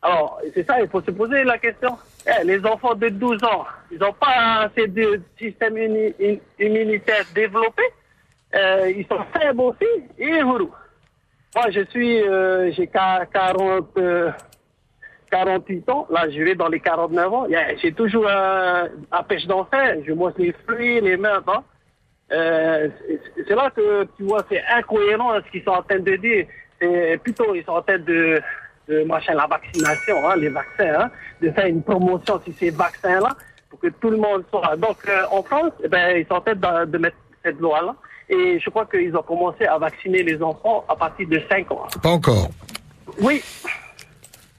Alors, 0.00 0.40
c'est 0.54 0.66
ça, 0.66 0.80
il 0.80 0.88
faut 0.88 1.02
se 1.02 1.10
poser 1.10 1.44
la 1.44 1.58
question. 1.58 1.98
Eh, 2.26 2.44
les 2.44 2.64
enfants 2.66 2.94
de 2.94 3.08
12 3.08 3.42
ans, 3.44 3.64
ils 3.90 3.98
n'ont 3.98 4.12
pas 4.12 4.64
assez 4.68 4.86
de 4.86 5.20
système 5.38 5.76
immunitaire 6.58 7.24
développé. 7.34 7.82
Euh, 8.54 8.90
ils 8.94 9.06
sont 9.06 9.24
faibles 9.36 9.60
aussi. 9.60 9.86
Et. 10.18 10.42
Moi, 10.42 11.70
je 11.70 11.80
suis, 11.90 12.22
euh, 12.22 12.70
j'ai 12.72 12.86
qua- 12.86 13.26
40, 13.32 13.88
euh, 13.98 14.30
48 15.30 15.88
ans. 15.88 16.06
Là, 16.10 16.28
je 16.30 16.42
vais 16.42 16.54
dans 16.54 16.68
les 16.68 16.78
49 16.80 17.32
ans. 17.32 17.46
J'ai 17.82 17.92
toujours 17.92 18.26
euh, 18.28 18.86
un 19.10 19.22
pêche 19.22 19.46
d'enfer. 19.46 19.96
Je 20.06 20.12
mange 20.12 20.34
les 20.36 20.52
fruits, 20.66 21.00
les 21.00 21.16
mains. 21.16 21.42
hein. 21.46 21.64
Euh, 22.32 22.88
c'est- 23.48 23.54
là 23.54 23.70
que 23.74 24.04
tu 24.16 24.22
vois, 24.24 24.44
c'est 24.48 24.62
incohérent 24.72 25.32
ce 25.44 25.50
qu'ils 25.50 25.64
sont 25.64 25.70
en 25.72 25.82
train 25.82 25.98
de 25.98 26.14
dire. 26.16 26.46
Plutôt, 27.24 27.54
ils 27.54 27.64
sont 27.64 27.72
en 27.72 27.82
train 27.82 27.98
de, 27.98 28.40
de 28.90 29.04
machin, 29.04 29.34
la 29.34 29.46
vaccination, 29.46 30.28
hein, 30.28 30.34
les 30.36 30.48
vaccins, 30.48 30.92
hein, 31.00 31.10
de 31.40 31.50
faire 31.50 31.66
une 31.66 31.82
promotion 31.82 32.40
sur 32.44 32.52
ces 32.58 32.70
vaccins-là 32.70 33.30
pour 33.70 33.78
que 33.80 33.88
tout 34.00 34.10
le 34.10 34.16
monde 34.16 34.42
soit. 34.50 34.76
Donc, 34.76 34.96
euh, 35.08 35.22
en 35.30 35.42
France, 35.42 35.72
eh 35.84 35.88
ben, 35.88 36.16
ils 36.18 36.26
sont 36.26 36.34
en 36.34 36.40
train 36.40 36.54
de, 36.54 36.84
de 36.86 36.98
mettre 36.98 37.16
cette 37.44 37.58
loi-là. 37.60 37.94
Et 38.28 38.60
je 38.60 38.70
crois 38.70 38.86
qu'ils 38.86 39.16
ont 39.16 39.22
commencé 39.22 39.64
à 39.64 39.78
vacciner 39.78 40.22
les 40.22 40.40
enfants 40.42 40.84
à 40.88 40.94
partir 40.96 41.28
de 41.28 41.40
5 41.48 41.70
ans. 41.72 41.86
Pas 42.02 42.10
encore. 42.10 42.48
Oui. 43.20 43.42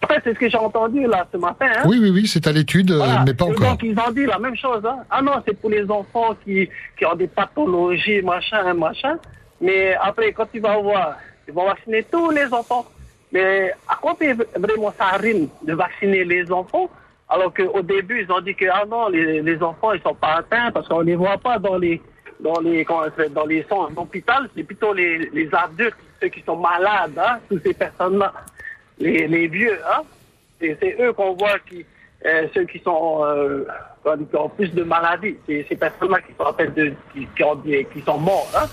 En 0.04 0.08
fait, 0.08 0.22
c'est 0.24 0.34
ce 0.34 0.40
que 0.40 0.50
j'ai 0.50 0.58
entendu 0.58 1.06
là 1.08 1.28
ce 1.32 1.38
matin. 1.38 1.68
Hein. 1.78 1.84
Oui, 1.86 1.98
oui, 2.02 2.10
oui, 2.10 2.28
c'est 2.28 2.46
à 2.48 2.52
l'étude, 2.52 2.92
Voilà. 2.92 3.24
mais 3.26 3.34
pas 3.34 3.46
encore. 3.46 3.60
Donc, 3.72 3.84
ils 3.84 3.98
ont 3.98 4.12
dit 4.12 4.26
la 4.26 4.40
même 4.40 4.56
chose. 4.58 4.82
Hein. 4.86 4.98
Ah 5.10 5.22
non, 5.22 5.34
c'est 5.48 5.54
pour 5.60 5.70
les 5.70 5.90
enfants 5.90 6.36
qui, 6.44 6.68
qui 6.98 7.06
ont 7.06 7.16
des 7.16 7.28
pathologies, 7.28 8.22
machin, 8.22 8.74
machin. 8.74 9.18
Mais 9.62 9.94
après, 10.02 10.34
quand 10.34 10.48
tu 10.52 10.60
vas 10.60 10.78
voir, 10.78 11.18
ils 11.48 11.54
vont 11.54 11.66
vacciner 11.66 12.04
tous 12.12 12.30
les 12.32 12.52
enfants. 12.54 12.86
Mais 13.32 13.74
à 13.88 13.96
quoi 13.96 14.16
vraiment 14.56 14.94
ça 14.98 15.18
rime 15.18 15.48
de 15.64 15.74
vacciner 15.74 16.24
les 16.24 16.52
enfants 16.52 16.90
alors 17.32 17.54
qu'au 17.54 17.82
début, 17.82 18.24
ils 18.24 18.32
ont 18.32 18.42
dit 18.42 18.54
que 18.54 18.66
ah 18.70 18.84
non, 18.86 19.08
les, 19.08 19.42
les 19.42 19.64
enfants, 19.64 19.94
ils 19.94 20.02
sont 20.02 20.14
pas 20.14 20.40
atteints 20.40 20.70
parce 20.72 20.86
qu'on 20.90 21.00
les 21.00 21.16
voit 21.16 21.38
pas 21.38 21.58
dans 21.58 21.78
les 21.78 22.02
dans 22.42 22.60
les 22.60 22.86
dans 23.30 23.46
les 23.46 23.64
centres 23.70 23.92
d'hôpital, 23.92 24.50
c'est 24.54 24.64
plutôt 24.64 24.94
les, 24.94 25.30
les 25.30 25.50
adultes, 25.54 25.96
ceux 26.22 26.28
qui 26.28 26.42
sont 26.42 26.58
malades, 26.58 27.18
hein, 27.18 27.40
toutes 27.48 27.64
ces 27.64 27.74
personnes-là, 27.74 28.34
les, 29.00 29.28
les 29.28 29.48
vieux, 29.48 29.80
hein. 29.86 30.02
C'est 30.60 30.98
eux 31.00 31.14
qu'on 31.14 31.34
voit 31.34 31.58
qui, 31.68 31.86
euh, 32.26 32.48
ceux 32.54 32.66
qui 32.66 32.80
sont 32.80 33.24
euh, 33.24 33.66
qui 34.30 34.36
ont 34.36 34.50
plus 34.50 34.72
de 34.74 34.84
maladies, 34.84 35.38
c'est 35.48 35.66
ces 35.70 35.76
personnes-là 35.78 36.20
qui 36.22 36.34
sont 36.38 36.44
en 36.44 37.58
qui, 37.64 37.86
qui, 37.94 38.02
sont 38.02 38.20
morts, 38.20 38.52
hein. 38.58 38.68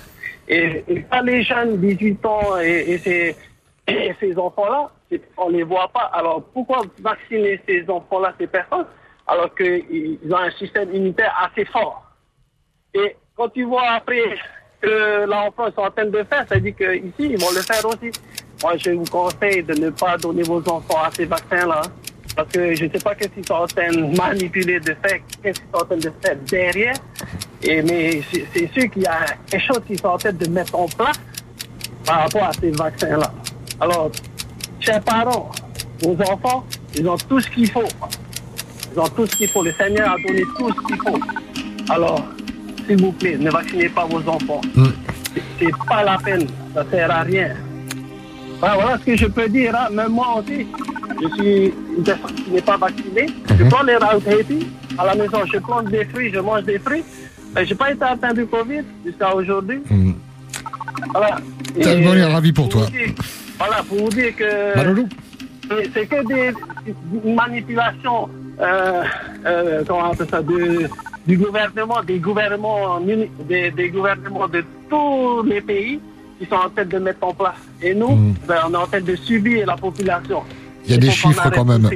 Et, 0.49 0.83
et 0.89 1.01
pas 1.01 1.23
les 1.23 1.45
jeunes, 1.45 1.77
18 1.77 2.27
ans 2.27 2.59
et, 2.61 2.93
et 2.93 2.99
ces, 2.99 3.37
et 3.89 4.15
ces 4.21 4.39
enfants-là, 4.39 4.91
on 5.37 5.49
les 5.49 5.63
voit 5.63 5.89
pas. 5.89 6.11
Alors 6.13 6.43
pourquoi 6.53 6.83
vacciner 7.01 7.61
ces 7.67 7.89
enfants-là, 7.89 8.35
ces 8.39 8.47
personnes, 8.47 8.87
alors 9.27 9.55
qu'ils 9.55 10.19
ont 10.31 10.37
un 10.37 10.51
système 10.53 10.95
immunitaire 10.95 11.35
assez 11.43 11.65
fort? 11.65 12.05
Et 12.95 13.17
quand 13.37 13.49
tu 13.49 13.65
vois 13.65 13.91
après 13.93 14.37
que 14.81 15.27
l'enfant 15.27 15.67
est 15.67 15.79
en 15.79 15.91
train 15.91 16.07
de 16.07 16.23
faire, 16.25 16.47
ça 16.49 16.59
dit 16.59 16.75
qu'ici, 16.75 17.13
ils 17.19 17.39
vont 17.39 17.51
le 17.55 17.63
faire 17.63 17.85
aussi. 17.87 18.11
Moi, 18.63 18.77
je 18.77 18.91
vous 18.91 19.05
conseille 19.05 19.63
de 19.63 19.75
ne 19.75 19.91
pas 19.91 20.17
donner 20.17 20.43
vos 20.43 20.61
enfants 20.69 21.03
à 21.03 21.11
ces 21.11 21.25
vaccins-là. 21.25 21.83
Parce 22.37 22.53
que 22.53 22.75
je 22.75 22.85
ne 22.85 22.91
sais 22.91 22.99
pas 22.99 23.15
qu'est-ce 23.17 23.31
qu'ils 23.31 23.47
sont 23.47 23.55
en 23.55 23.67
train 23.67 23.91
de 23.91 24.17
manipuler, 24.17 24.79
de 24.79 24.95
faire, 24.95 25.19
qu'est-ce 25.43 25.61
qu'ils 25.61 25.71
sont 25.73 25.83
en 25.83 25.85
train 25.85 25.97
de 25.97 26.13
faire 26.23 26.37
derrière. 26.49 26.95
Et, 27.63 27.83
mais 27.83 28.21
c'est 28.31 28.73
sûr 28.73 28.89
qu'il 28.91 29.03
y 29.03 29.07
a 29.07 29.25
quelque 29.51 29.65
chose 29.65 29.83
qu'ils 29.87 29.99
sont 29.99 30.09
en 30.09 30.19
train 30.19 30.33
de 30.33 30.49
mettre 30.49 30.75
en 30.77 30.87
place 30.87 31.21
par 32.07 32.23
rapport 32.23 32.45
à 32.45 32.53
ces 32.53 32.71
vaccins-là. 32.71 33.33
Alors, 33.81 34.11
chers 34.81 35.01
parents, 35.03 35.51
vos 36.03 36.17
enfants, 36.31 36.65
ils 36.97 37.09
ont 37.09 37.17
tout 37.17 37.41
ce 37.41 37.49
qu'il 37.51 37.71
faut. 37.71 37.83
Ils 38.95 38.99
ont 39.01 39.09
tout 39.09 39.27
ce 39.27 39.37
qu'il 39.37 39.49
faut. 39.49 39.63
Le 39.63 39.73
Seigneur 39.73 40.13
a 40.13 40.17
donné 40.27 40.43
tout 40.59 40.71
ce 40.71 40.87
qu'il 40.87 40.97
faut. 40.97 41.19
Alors, 41.91 42.25
s'il 42.87 43.01
vous 43.01 43.13
plaît, 43.13 43.37
ne 43.39 43.51
vaccinez 43.51 43.89
pas 43.89 44.05
vos 44.07 44.21
enfants. 44.29 44.61
C'est- 44.75 45.43
C'est 45.61 45.73
pas 45.89 46.05
la 46.05 46.17
peine. 46.19 46.47
Ça 46.75 46.85
sert 46.91 47.11
à 47.11 47.23
rien. 47.23 47.55
Voilà, 48.61 48.75
voilà 48.77 48.99
ce 48.99 49.05
que 49.05 49.17
je 49.17 49.27
peux 49.27 49.49
dire. 49.49 49.75
hein. 49.77 49.89
Même 49.93 50.13
moi 50.13 50.37
aussi, 50.41 50.67
je 51.21 51.29
suis 51.37 51.73
une 51.97 52.03
personne 52.05 52.35
qui 52.35 52.51
n'est 52.51 52.61
pas 52.63 52.77
vaccinée. 52.77 53.27
Je 53.59 53.65
prends 53.65 53.83
les 53.83 53.97
Rautepi 53.97 54.67
à 54.97 55.07
la 55.07 55.15
maison. 55.17 55.39
Je 55.53 55.59
prends 55.59 55.83
des 55.83 56.05
fruits, 56.07 56.31
je 56.33 56.39
mange 56.41 56.65
des 56.65 56.79
fruits. 56.79 57.03
Je 57.57 57.61
n'ai 57.63 57.75
pas 57.75 57.91
été 57.93 58.03
atteint 58.05 58.33
du 58.35 58.47
Covid 58.47 58.83
jusqu'à 59.05 59.35
aujourd'hui. 59.35 59.81
Voilà. 61.13 61.39
Et, 61.77 61.87
on 62.07 62.15
est 62.15 62.25
ravi 62.25 62.53
pour 62.53 62.69
toi. 62.69 62.87
Voilà, 63.59 63.83
pour 63.89 63.99
vous 63.99 64.09
dire 64.11 64.35
que 64.37 64.45
c'est- 65.95 66.07
que 66.07 66.27
des, 66.27 66.53
manipulations, 67.35 68.29
euh, 68.61 69.03
euh, 69.47 69.85
comment 69.87 70.09
on 70.09 70.13
appelle 70.13 70.27
ça, 70.31 70.43
de- 70.43 70.89
du 71.27 71.37
gouvernement, 71.37 72.03
des 72.07 72.19
gouvernements, 72.19 73.01
des, 73.01 73.71
des 73.71 73.89
gouvernements 73.91 74.49
de 74.49 74.65
tous 74.91 75.43
les 75.45 75.61
pays 75.61 76.01
qui 76.39 76.47
sont 76.47 76.55
en 76.55 76.71
train 76.71 76.85
de 76.85 76.99
mettre 76.99 77.23
en 77.23 77.35
place. 77.35 77.55
Et 77.83 77.95
nous, 77.95 78.35
ben, 78.47 78.57
on 78.69 78.73
est 78.73 78.77
en 78.77 78.87
train 78.87 79.01
de 79.01 79.17
subir 79.17 79.67
la 79.67 79.77
population. 79.77 80.43
Il 80.87 80.93
y 80.93 80.95
a 80.95 80.99
des 80.99 81.11
chiffres 81.11 81.51
quand 81.55 81.65
même. 81.67 81.89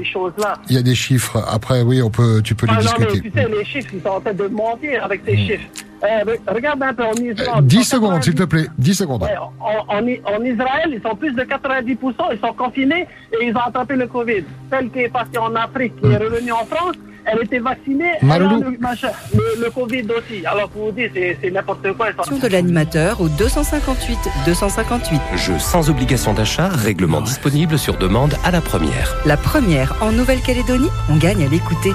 Il 0.68 0.76
y 0.76 0.78
a 0.78 0.82
des 0.82 0.94
chiffres. 0.94 1.42
Après, 1.50 1.80
oui, 1.82 2.02
on 2.02 2.10
peut, 2.10 2.42
tu 2.44 2.54
peux 2.54 2.66
les 2.66 2.74
Ah 2.76 2.82
non, 2.82 2.90
mais 2.98 3.20
tu 3.20 3.30
sais, 3.34 3.48
les 3.48 3.64
chiffres, 3.64 3.90
ils 3.94 4.02
sont 4.02 4.08
en 4.08 4.20
train 4.20 4.34
de 4.34 4.46
mentir 4.48 5.02
avec 5.04 5.22
ces 5.26 5.36
chiffres. 5.36 5.68
Euh, 6.04 6.24
re- 6.24 6.54
regarde 6.54 6.82
un 6.82 6.94
peu 6.94 7.04
en. 7.04 7.12
Mm. 7.12 7.62
10 7.66 7.78
en 7.78 7.82
secondes, 7.84 8.22
s'il 8.24 8.34
te 8.34 8.42
plaît. 8.42 8.66
10 8.78 8.94
secondes. 8.94 9.22
Ouais, 9.22 9.36
en, 9.60 9.76
en, 9.88 9.98
en 9.98 10.44
Israël, 10.44 10.88
ils 10.92 11.00
sont 11.02 11.14
plus 11.14 11.32
de 11.32 11.42
90%, 11.42 11.96
ils 12.32 12.40
sont 12.40 12.52
confinés 12.54 13.06
et 13.40 13.46
ils 13.46 13.54
ont 13.56 13.60
attrapé 13.60 13.94
le 13.96 14.06
Covid. 14.06 14.44
Celle 14.70 14.90
qui 14.90 15.00
est 15.00 15.08
partie 15.08 15.38
en 15.38 15.54
Afrique, 15.54 15.94
qui 16.00 16.06
est 16.10 16.16
revenue 16.16 16.52
en 16.52 16.64
France, 16.66 16.96
elle 17.24 17.40
était 17.44 17.60
vaccinée, 17.60 18.14
elle 18.20 18.32
a 18.32 18.38
le, 18.38 18.78
machin, 18.80 19.10
le, 19.32 19.62
le 19.64 19.70
Covid 19.70 20.02
aussi. 20.10 20.44
Alors 20.44 20.68
pour 20.70 20.86
vous 20.86 20.90
dire, 20.92 21.08
c'est 21.14 21.50
n'importe 21.52 21.92
quoi. 21.92 22.08
de 22.10 22.48
l'animateur 22.48 23.20
au 23.20 23.28
258 23.28 24.18
258. 24.44 25.20
Jeu 25.36 25.58
sans 25.60 25.88
obligation 25.88 26.34
d'achat, 26.34 26.66
règlement 26.68 27.20
disponible 27.20 27.78
sur 27.78 27.96
demande 27.96 28.34
à 28.44 28.50
la 28.50 28.60
première. 28.60 29.14
La 29.24 29.36
première 29.36 29.94
en 30.00 30.10
Nouvelle-Calédonie, 30.10 30.90
on 31.10 31.16
gagne 31.16 31.44
à 31.44 31.48
l'écouter. 31.48 31.92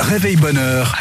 Réveil 0.00 0.36
bonheur. 0.36 0.94